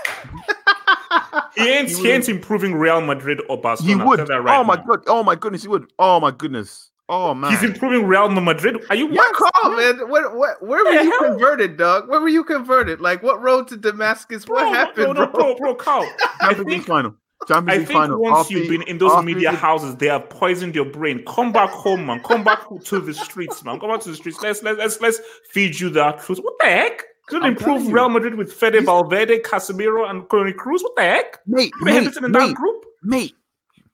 He 1.56 1.68
ain't, 1.68 1.88
He 1.88 1.94
he 1.96 2.10
ain't 2.10 2.28
improving 2.28 2.74
Real 2.74 3.00
Madrid 3.00 3.40
or 3.48 3.56
He 3.56 3.62
Barcelona. 3.62 4.02
I'll 4.02 4.08
would. 4.08 4.28
right 4.28 4.58
oh 4.58 4.64
my 4.64 4.74
now. 4.76 4.82
god! 4.82 5.04
Oh 5.06 5.22
my 5.22 5.34
goodness! 5.36 5.62
He 5.62 5.68
would. 5.68 5.86
Oh 5.98 6.18
my 6.20 6.30
goodness! 6.30 6.90
Oh 7.08 7.34
man! 7.34 7.50
He's 7.52 7.62
improving 7.62 8.06
Real 8.06 8.28
Madrid. 8.28 8.76
Are 8.90 8.96
you 8.96 9.08
Yeah, 9.08 9.16
what? 9.16 9.34
call, 9.52 9.76
man. 9.76 10.08
Where, 10.08 10.36
where, 10.36 10.56
where 10.60 10.84
were 10.84 10.90
you 10.90 11.10
hell? 11.10 11.30
converted, 11.30 11.76
dog? 11.76 12.08
Where 12.08 12.20
were 12.20 12.28
you 12.28 12.42
converted? 12.44 13.00
Like, 13.00 13.22
what 13.22 13.40
road 13.42 13.68
to 13.68 13.76
Damascus? 13.76 14.44
Bro, 14.44 14.64
What 14.70 14.74
happened, 14.76 15.06
no, 15.06 15.12
no, 15.12 15.26
bro? 15.26 15.54
bro, 15.54 15.56
bro, 15.56 15.74
Carl. 15.74 16.08
I 16.40 16.54
Champions 16.54 16.66
think 16.72 16.86
final. 16.86 17.14
Champions 17.48 17.82
I 17.82 17.84
think 17.86 17.98
final. 17.98 18.20
once 18.20 18.50
you've 18.50 18.68
been 18.68 18.82
in 18.82 18.98
those 18.98 19.22
media 19.24 19.52
houses, 19.52 19.96
they 19.96 20.06
have 20.08 20.28
poisoned 20.30 20.74
your 20.74 20.84
brain. 20.86 21.22
Come 21.26 21.52
back 21.52 21.70
home, 21.70 22.06
man. 22.06 22.20
Come 22.20 22.44
back 22.44 22.60
to 22.84 23.00
the 23.00 23.12
streets, 23.14 23.64
man. 23.64 23.78
Come 23.80 23.90
back 23.90 24.00
to 24.00 24.10
the 24.10 24.16
streets. 24.16 24.40
Let's 24.42 24.62
let's 24.62 24.78
let's, 24.78 25.00
let's 25.00 25.20
feed 25.50 25.78
you 25.78 25.90
that 25.90 26.20
truth. 26.22 26.38
What 26.38 26.54
the 26.60 26.66
heck? 26.66 27.04
Could 27.26 27.42
I'm 27.42 27.52
improve. 27.52 27.86
Real 27.92 28.08
Madrid 28.08 28.34
with 28.34 28.52
Fede 28.52 28.74
He's- 28.74 28.84
Valverde, 28.86 29.38
Casemiro, 29.40 30.08
and 30.10 30.28
Toni 30.30 30.52
Kroos. 30.52 30.82
What 30.82 30.96
the 30.96 31.02
heck? 31.02 31.38
mate, 31.46 31.72
Put 31.78 31.84
mate, 31.86 31.92
Henderson 31.94 32.24
in 32.26 32.32
mate, 32.32 32.46
that 32.48 32.54
group. 32.54 32.84
mate, 33.02 33.34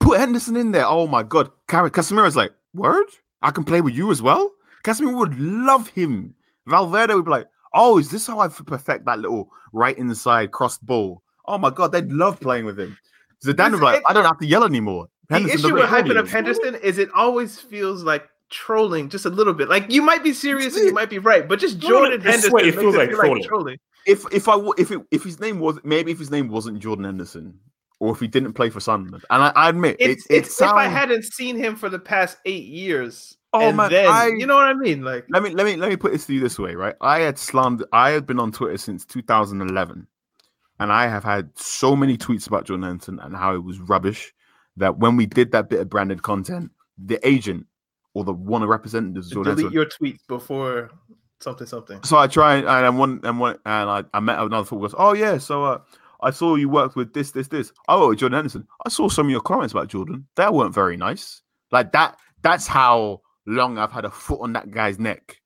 put 0.00 0.18
Henderson 0.18 0.56
in 0.56 0.72
there. 0.72 0.86
Oh 0.86 1.06
my 1.06 1.22
god, 1.22 1.50
Casemiro's 1.68 2.36
like, 2.36 2.52
word? 2.74 3.06
I 3.42 3.50
can 3.52 3.64
play 3.64 3.80
with 3.80 3.94
you 3.94 4.10
as 4.10 4.20
well. 4.20 4.50
Casemiro 4.84 5.16
would 5.18 5.38
love 5.38 5.88
him. 5.88 6.34
Valverde 6.66 7.14
would 7.14 7.24
be 7.24 7.30
like, 7.30 7.46
oh, 7.72 7.98
is 7.98 8.10
this 8.10 8.26
how 8.26 8.40
I 8.40 8.48
perfect 8.48 9.04
that 9.06 9.18
little 9.20 9.50
right 9.72 9.96
inside 9.96 10.50
cross 10.50 10.78
ball? 10.78 11.22
Oh 11.46 11.56
my 11.58 11.70
god, 11.70 11.92
they'd 11.92 12.10
love 12.12 12.38
playing 12.40 12.64
with 12.64 12.78
him. 12.78 12.98
Zidane 13.44 13.72
be 13.72 13.78
like, 13.78 14.02
I 14.06 14.12
don't 14.12 14.24
have 14.24 14.38
to 14.38 14.46
yell 14.46 14.64
anymore. 14.64 15.06
The 15.28 15.36
issue 15.46 15.74
with 15.74 15.84
hyping 15.84 16.16
up 16.16 16.26
Henderson 16.28 16.74
is 16.76 16.98
it 16.98 17.08
always 17.14 17.58
feels 17.58 18.02
like 18.02 18.28
trolling 18.50 19.08
just 19.08 19.24
a 19.26 19.30
little 19.30 19.54
bit. 19.54 19.68
Like 19.68 19.90
you 19.90 20.02
might 20.02 20.24
be 20.24 20.32
serious 20.32 20.76
and 20.76 20.84
you 20.86 20.92
might 20.92 21.08
be 21.10 21.18
right, 21.18 21.48
but 21.48 21.58
just 21.60 21.80
No, 21.82 21.88
no, 21.88 21.94
Jordan 22.06 22.20
I 22.26 22.30
Henderson 22.32 22.58
it 22.58 22.74
feels 22.74 22.96
like 22.96 23.10
feel 23.10 23.18
trolling. 23.18 23.38
like 23.42 23.48
trolling. 23.48 23.78
if 24.06 24.24
if 24.32 24.48
I 24.48 24.56
if 24.76 24.90
it, 24.90 25.00
if 25.12 25.22
his 25.22 25.38
name 25.38 25.60
was 25.60 25.78
maybe 25.84 26.10
if 26.10 26.18
his 26.18 26.30
name 26.32 26.48
wasn't 26.48 26.80
Jordan 26.80 27.04
Henderson, 27.04 27.58
or 28.00 28.12
if 28.12 28.18
he 28.18 28.26
didn't 28.26 28.54
play 28.54 28.70
for 28.70 28.80
Sunderland. 28.80 29.24
And 29.30 29.42
I, 29.44 29.52
I 29.54 29.68
admit, 29.68 29.96
It's, 30.00 30.26
it, 30.26 30.34
it 30.34 30.38
it's 30.38 30.60
if 30.60 30.68
I 30.68 30.88
hadn't 30.88 31.22
seen 31.24 31.56
him 31.56 31.76
for 31.76 31.88
the 31.88 31.98
past 31.98 32.38
eight 32.44 32.64
years. 32.64 33.36
Oh, 33.52 33.60
and 33.68 33.76
man, 33.76 33.90
then, 33.90 34.08
I- 34.08 34.28
you 34.36 34.46
know 34.46 34.54
what 34.56 34.66
I 34.66 34.74
mean? 34.74 35.02
Like, 35.02 35.26
let 35.30 35.42
me 35.42 35.50
let 35.50 35.64
me 35.66 35.76
let 35.76 35.90
me 35.90 35.96
put 35.96 36.12
this 36.12 36.26
to 36.26 36.34
you 36.34 36.40
this 36.40 36.58
way, 36.58 36.74
right? 36.74 36.94
I 37.00 37.20
had 37.20 37.38
slammed. 37.38 37.84
I 37.92 38.10
had 38.10 38.26
been 38.26 38.40
on 38.40 38.50
Twitter 38.52 38.78
since 38.78 39.04
2011, 39.04 40.06
and 40.80 40.92
I 40.92 41.06
have 41.06 41.22
had 41.22 41.50
so 41.56 41.94
many 41.94 42.16
tweets 42.16 42.48
about 42.48 42.64
Jordan 42.64 42.84
Henderson 42.84 43.20
and 43.20 43.36
how 43.36 43.54
it 43.54 43.62
was 43.62 43.78
rubbish. 43.78 44.32
That 44.76 44.98
when 44.98 45.16
we 45.16 45.26
did 45.26 45.52
that 45.52 45.68
bit 45.68 45.80
of 45.80 45.90
branded 45.90 46.22
content, 46.22 46.70
the 46.96 47.24
agent 47.26 47.66
or 48.14 48.24
the 48.24 48.32
one 48.32 48.62
of 48.62 48.68
representatives, 48.68 49.26
of 49.28 49.34
Jordan 49.34 49.56
delete 49.56 49.72
Henderson, 49.72 50.00
your 50.00 50.12
tweets 50.14 50.26
before 50.26 50.90
something 51.40 51.66
something. 51.66 52.02
so 52.02 52.16
I 52.16 52.26
try 52.26 52.56
and 52.56 52.66
and 52.66 52.98
one 52.98 53.20
and 53.24 53.38
one 53.38 53.58
and 53.66 53.90
I, 53.90 54.04
I 54.14 54.20
met 54.20 54.38
another 54.38 54.64
footballer. 54.64 54.88
Goes, 54.88 54.94
oh 54.98 55.12
yeah, 55.12 55.38
so 55.38 55.64
uh, 55.64 55.78
I 56.22 56.30
saw 56.30 56.54
you 56.54 56.68
worked 56.68 56.96
with 56.96 57.12
this, 57.12 57.32
this, 57.32 57.48
this. 57.48 57.72
Oh, 57.88 58.14
Jordan 58.14 58.36
Henderson. 58.36 58.66
I 58.86 58.88
saw 58.88 59.08
some 59.08 59.26
of 59.26 59.30
your 59.30 59.40
comments 59.40 59.72
about 59.72 59.88
Jordan. 59.88 60.26
That 60.36 60.54
weren't 60.54 60.74
very 60.74 60.96
nice. 60.96 61.42
Like 61.72 61.92
that. 61.92 62.16
That's 62.42 62.66
how 62.66 63.20
long 63.46 63.78
I've 63.78 63.92
had 63.92 64.04
a 64.04 64.10
foot 64.10 64.40
on 64.40 64.52
that 64.54 64.70
guy's 64.70 64.98
neck. 64.98 65.40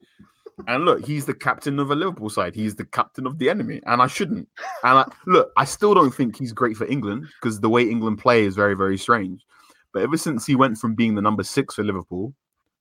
And 0.66 0.84
look, 0.84 1.04
he's 1.04 1.26
the 1.26 1.34
captain 1.34 1.78
of 1.78 1.90
a 1.90 1.94
Liverpool 1.94 2.30
side. 2.30 2.54
He's 2.54 2.76
the 2.76 2.84
captain 2.84 3.26
of 3.26 3.38
the 3.38 3.50
enemy, 3.50 3.80
and 3.86 4.00
I 4.00 4.06
shouldn't. 4.06 4.48
And 4.82 4.98
I, 4.98 5.04
look, 5.26 5.52
I 5.56 5.64
still 5.64 5.94
don't 5.94 6.14
think 6.14 6.36
he's 6.36 6.52
great 6.52 6.76
for 6.76 6.86
England 6.86 7.26
because 7.40 7.60
the 7.60 7.68
way 7.68 7.82
England 7.82 8.18
play 8.18 8.44
is 8.44 8.54
very, 8.54 8.74
very 8.74 8.96
strange. 8.96 9.44
But 9.92 10.02
ever 10.02 10.16
since 10.16 10.46
he 10.46 10.56
went 10.56 10.78
from 10.78 10.94
being 10.94 11.14
the 11.14 11.22
number 11.22 11.42
six 11.42 11.74
for 11.74 11.84
Liverpool 11.84 12.34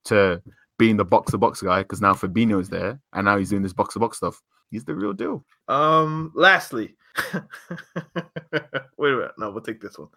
to 0.05 0.41
being 0.77 0.97
the 0.97 1.05
box 1.05 1.31
to 1.31 1.37
box 1.37 1.61
guy, 1.61 1.83
because 1.83 2.01
now 2.01 2.13
Fabinho's 2.13 2.69
there, 2.69 2.99
and 3.13 3.25
now 3.25 3.37
he's 3.37 3.49
doing 3.49 3.63
this 3.63 3.73
box 3.73 3.93
to 3.93 3.99
box 3.99 4.17
stuff. 4.17 4.41
He's 4.71 4.85
the 4.85 4.95
real 4.95 5.13
deal. 5.13 5.45
Um, 5.67 6.31
lastly, 6.35 6.95
wait 8.97 9.13
a 9.13 9.17
minute. 9.17 9.31
No, 9.37 9.51
we'll 9.51 9.61
take 9.61 9.81
this 9.81 9.97
one. 9.97 10.09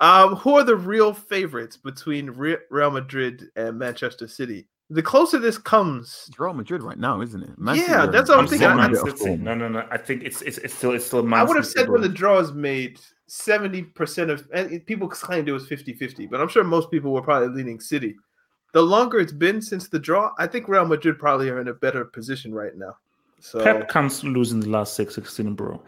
Um, 0.00 0.36
who 0.36 0.56
are 0.56 0.64
the 0.64 0.76
real 0.76 1.12
favorites 1.12 1.76
between 1.76 2.30
Real 2.30 2.90
Madrid 2.90 3.48
and 3.56 3.78
Manchester 3.78 4.28
City? 4.28 4.68
The 4.90 5.02
closer 5.02 5.38
this 5.38 5.58
comes, 5.58 6.24
It's 6.28 6.38
Real 6.38 6.54
Madrid 6.54 6.82
right 6.82 6.98
now, 6.98 7.20
isn't 7.20 7.42
it? 7.42 7.50
Yeah, 7.58 7.74
City 7.74 8.12
that's 8.12 8.30
what 8.30 8.38
I'm 8.38 8.44
in 8.44 8.50
thinking. 8.50 8.68
a 8.68 8.70
I'm 8.70 8.92
bit 8.92 9.06
of 9.06 9.18
City. 9.18 9.36
No, 9.36 9.54
no, 9.54 9.68
no. 9.68 9.86
I 9.90 9.98
think 9.98 10.22
it's 10.22 10.40
it's, 10.42 10.56
it's 10.58 10.72
still 10.72 10.92
it's 10.92 11.04
still. 11.04 11.34
I 11.34 11.42
would 11.42 11.56
have 11.56 11.66
said 11.66 11.90
when 11.90 12.00
the 12.00 12.08
draw 12.08 12.38
is 12.38 12.52
made, 12.52 12.98
70% 13.28 14.30
of 14.30 14.48
and 14.54 14.84
people 14.86 15.06
claimed 15.06 15.46
it 15.48 15.52
was 15.52 15.66
50 15.66 15.92
50, 15.92 16.26
but 16.26 16.40
I'm 16.40 16.48
sure 16.48 16.64
most 16.64 16.90
people 16.90 17.12
were 17.12 17.20
probably 17.20 17.48
leaning 17.48 17.80
City. 17.80 18.16
The 18.72 18.82
longer 18.82 19.18
it's 19.18 19.32
been 19.32 19.60
since 19.60 19.88
the 19.88 19.98
draw, 19.98 20.32
I 20.38 20.46
think 20.46 20.68
Real 20.68 20.86
Madrid 20.86 21.18
probably 21.18 21.50
are 21.50 21.60
in 21.60 21.68
a 21.68 21.74
better 21.74 22.04
position 22.06 22.54
right 22.54 22.76
now. 22.76 22.96
So, 23.40 23.62
Pep 23.62 23.90
can't 23.90 24.24
lose 24.24 24.52
in 24.52 24.60
the 24.60 24.68
last 24.68 24.94
six 24.94 25.14
sixteen, 25.14 25.54
bro. 25.54 25.82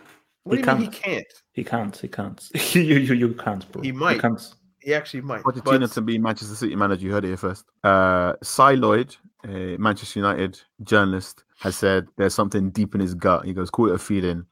what 0.45 0.57
do 0.57 0.63
he 0.63 0.67
you 0.69 0.75
mean 0.77 0.93
he 0.93 0.99
can't. 0.99 1.03
can't? 1.03 1.43
He 1.53 1.65
can't. 1.65 1.97
He 1.97 2.09
can't. 2.09 2.51
you, 2.75 2.83
you 2.83 3.15
you 3.15 3.35
can't, 3.35 3.71
bro. 3.73 3.83
He 3.83 3.93
might. 3.93 4.15
He 4.15 4.21
can't. 4.21 4.55
He 4.81 4.95
actually 4.95 5.21
might. 5.21 5.43
Pochettino 5.43 5.81
But 5.81 5.93
to 5.93 6.01
be 6.01 6.19
Manchester 6.19 6.55
City 6.55 6.75
manager. 6.75 7.07
You 7.07 7.13
heard 7.13 7.25
it 7.25 7.29
here 7.29 7.37
first. 7.37 7.65
Uh, 7.85 8.35
Cy 8.43 8.75
Lloyd, 8.75 9.15
a 9.45 9.77
Manchester 9.77 10.21
United 10.21 10.61
journalist, 10.83 11.45
has 11.59 11.77
said 11.77 12.09
there's 12.17 12.35
something 12.35 12.71
deep 12.71 12.95
in 12.95 13.01
his 13.01 13.15
gut. 13.15 13.45
He 13.45 13.53
goes, 13.53 13.71
call 13.71 13.91
it 13.91 13.95
a 13.95 13.99
feeling, 13.99 14.47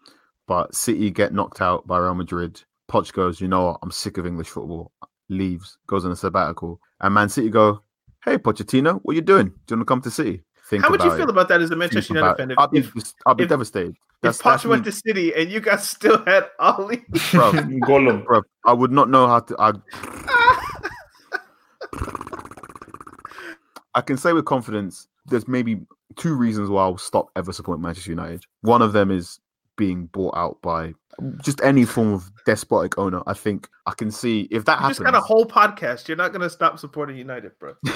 but 0.47 0.74
City 0.74 1.11
get 1.11 1.33
knocked 1.33 1.61
out 1.61 1.87
by 1.87 1.99
Real 1.99 2.14
Madrid. 2.14 2.61
Poch 2.91 3.12
goes, 3.12 3.41
you 3.41 3.49
know 3.49 3.66
what? 3.66 3.79
I'm 3.83 3.91
sick 3.91 4.18
of 4.18 4.26
English 4.26 4.49
football. 4.49 4.93
Leaves, 5.31 5.76
goes 5.87 6.05
on 6.05 6.11
a 6.11 6.16
sabbatical, 6.16 6.81
and 7.01 7.12
Man 7.12 7.29
City 7.29 7.51
go, 7.51 7.83
hey 8.24 8.39
Pochettino, 8.39 9.01
what 9.03 9.12
are 9.12 9.16
you 9.16 9.20
doing? 9.22 9.47
Do 9.47 9.53
you 9.74 9.76
want 9.76 9.81
to 9.81 9.85
come 9.85 10.01
to 10.03 10.11
City? 10.11 10.43
Think 10.68 10.85
how 10.85 10.91
would 10.91 11.03
you 11.03 11.11
feel 11.11 11.22
it. 11.22 11.31
about 11.31 11.49
that 11.49 11.62
as 11.62 11.70
a 11.70 11.76
Manchester 11.76 12.14
United 12.14 12.37
fan? 12.37 12.55
I'll 12.59 12.68
be, 12.68 12.85
I'll 13.26 13.35
be 13.35 13.45
if- 13.45 13.51
devastated. 13.51 13.97
If 14.20 14.22
That's, 14.22 14.38
Poch 14.38 14.44
that's 14.44 14.64
went 14.64 14.84
me, 14.84 14.90
to 14.90 14.96
City 14.96 15.32
and 15.34 15.48
you 15.50 15.60
guys 15.60 15.88
still 15.88 16.24
had 16.24 16.46
Ole, 16.58 16.96
bro. 17.30 17.52
Gollum. 17.86 18.24
bro. 18.24 18.42
I 18.66 18.72
would 18.72 18.90
not 18.90 19.08
know 19.08 19.28
how 19.28 19.38
to. 19.40 19.56
I'd, 19.60 19.76
I 23.94 24.00
can 24.00 24.16
say 24.16 24.32
with 24.32 24.44
confidence, 24.44 25.08
there's 25.26 25.48
maybe 25.48 25.80
two 26.16 26.34
reasons 26.34 26.68
why 26.68 26.82
I'll 26.82 26.98
stop 26.98 27.28
ever 27.36 27.52
supporting 27.52 27.82
Manchester 27.82 28.10
United. 28.10 28.44
One 28.62 28.82
of 28.82 28.92
them 28.92 29.10
is 29.10 29.40
being 29.76 30.06
bought 30.06 30.36
out 30.36 30.60
by 30.62 30.94
just 31.42 31.60
any 31.62 31.84
form 31.84 32.12
of 32.12 32.30
despotic 32.44 32.98
owner. 32.98 33.22
I 33.26 33.34
think 33.34 33.68
I 33.86 33.92
can 33.92 34.10
see 34.10 34.48
if 34.50 34.64
that 34.66 34.74
you 34.74 34.78
happens. 34.80 34.98
just 34.98 35.04
got 35.04 35.14
a 35.14 35.20
whole 35.20 35.46
podcast. 35.46 36.08
You're 36.08 36.16
not 36.16 36.32
gonna 36.32 36.50
stop 36.50 36.78
supporting 36.78 37.16
United, 37.16 37.52
bro. 37.58 37.74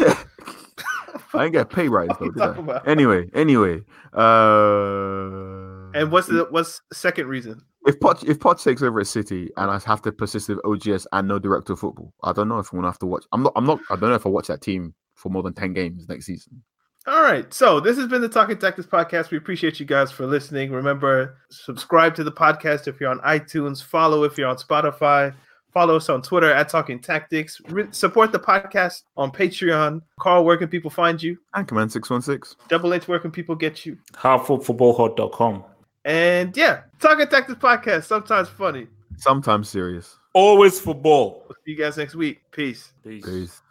I 1.34 1.44
ain't 1.44 1.52
get 1.52 1.70
pay 1.70 1.88
rise 1.88 2.08
though. 2.20 2.26
What 2.26 2.26
are 2.26 2.26
you 2.26 2.32
Did 2.32 2.42
I? 2.42 2.46
talking 2.46 2.64
about? 2.64 2.88
Anyway, 2.88 3.30
anyway. 3.34 3.82
Uh, 4.12 5.51
And 5.94 6.10
what's 6.10 6.26
the 6.28 6.46
what's 6.50 6.80
the 6.90 6.94
second 6.94 7.26
reason? 7.28 7.62
if 7.86 7.98
Poch 7.98 8.24
if 8.28 8.38
Poch 8.38 8.62
takes 8.62 8.82
over 8.82 9.00
a 9.00 9.04
City 9.04 9.50
and 9.56 9.70
I 9.70 9.78
have 9.86 10.02
to 10.02 10.12
persist 10.12 10.48
with 10.48 10.58
OGS 10.64 11.06
and 11.12 11.28
no 11.28 11.38
director 11.38 11.72
of 11.72 11.80
football, 11.80 12.12
I 12.22 12.32
don't 12.32 12.48
know 12.48 12.58
if 12.58 12.72
I'm 12.72 12.78
gonna 12.78 12.88
have 12.88 12.98
to 13.00 13.06
watch. 13.06 13.24
I'm 13.32 13.42
not. 13.42 13.52
I'm 13.56 13.64
not. 13.66 13.80
I 13.90 13.96
don't 13.96 14.10
know 14.10 14.14
if 14.14 14.26
I 14.26 14.28
watch 14.28 14.48
that 14.48 14.62
team 14.62 14.94
for 15.14 15.30
more 15.30 15.42
than 15.42 15.54
ten 15.54 15.72
games 15.72 16.08
next 16.08 16.26
season. 16.26 16.62
All 17.06 17.22
right. 17.22 17.52
So 17.52 17.80
this 17.80 17.96
has 17.96 18.06
been 18.06 18.20
the 18.20 18.28
Talking 18.28 18.58
Tactics 18.58 18.86
podcast. 18.86 19.30
We 19.30 19.38
appreciate 19.38 19.80
you 19.80 19.86
guys 19.86 20.12
for 20.12 20.24
listening. 20.24 20.70
Remember, 20.70 21.36
subscribe 21.50 22.14
to 22.14 22.24
the 22.24 22.30
podcast 22.30 22.86
if 22.86 23.00
you're 23.00 23.10
on 23.10 23.18
iTunes. 23.20 23.82
Follow 23.82 24.22
if 24.22 24.38
you're 24.38 24.48
on 24.48 24.56
Spotify. 24.56 25.34
Follow 25.72 25.96
us 25.96 26.08
on 26.10 26.22
Twitter 26.22 26.52
at 26.52 26.68
Talking 26.68 27.00
Tactics. 27.00 27.60
Re- 27.68 27.88
support 27.90 28.30
the 28.30 28.38
podcast 28.38 29.02
on 29.16 29.32
Patreon. 29.32 30.02
Carl, 30.20 30.44
where 30.44 30.58
can 30.58 30.68
people 30.68 30.90
find 30.90 31.20
you? 31.20 31.38
Anchorman 31.56 31.90
six 31.90 32.08
one 32.10 32.22
six. 32.22 32.54
Double 32.68 32.94
H, 32.94 33.08
where 33.08 33.18
can 33.18 33.32
people 33.32 33.56
get 33.56 33.84
you? 33.84 33.96
Halffootballhot.com. 34.12 35.64
And 36.04 36.56
yeah, 36.56 36.82
Talking 37.00 37.26
Tactics 37.26 37.58
podcast. 37.58 38.04
Sometimes 38.04 38.48
funny. 38.48 38.86
Sometimes 39.16 39.68
serious. 39.68 40.16
Always 40.32 40.80
football. 40.80 41.44
We'll 41.48 41.56
see 41.64 41.72
you 41.72 41.76
guys 41.76 41.96
next 41.96 42.14
week. 42.14 42.40
Peace. 42.50 42.92
Peace. 43.04 43.24
Peace. 43.24 43.62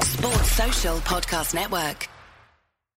Sports 0.00 0.52
Social 0.52 0.96
Podcast 0.98 1.54
Network. 1.54 2.08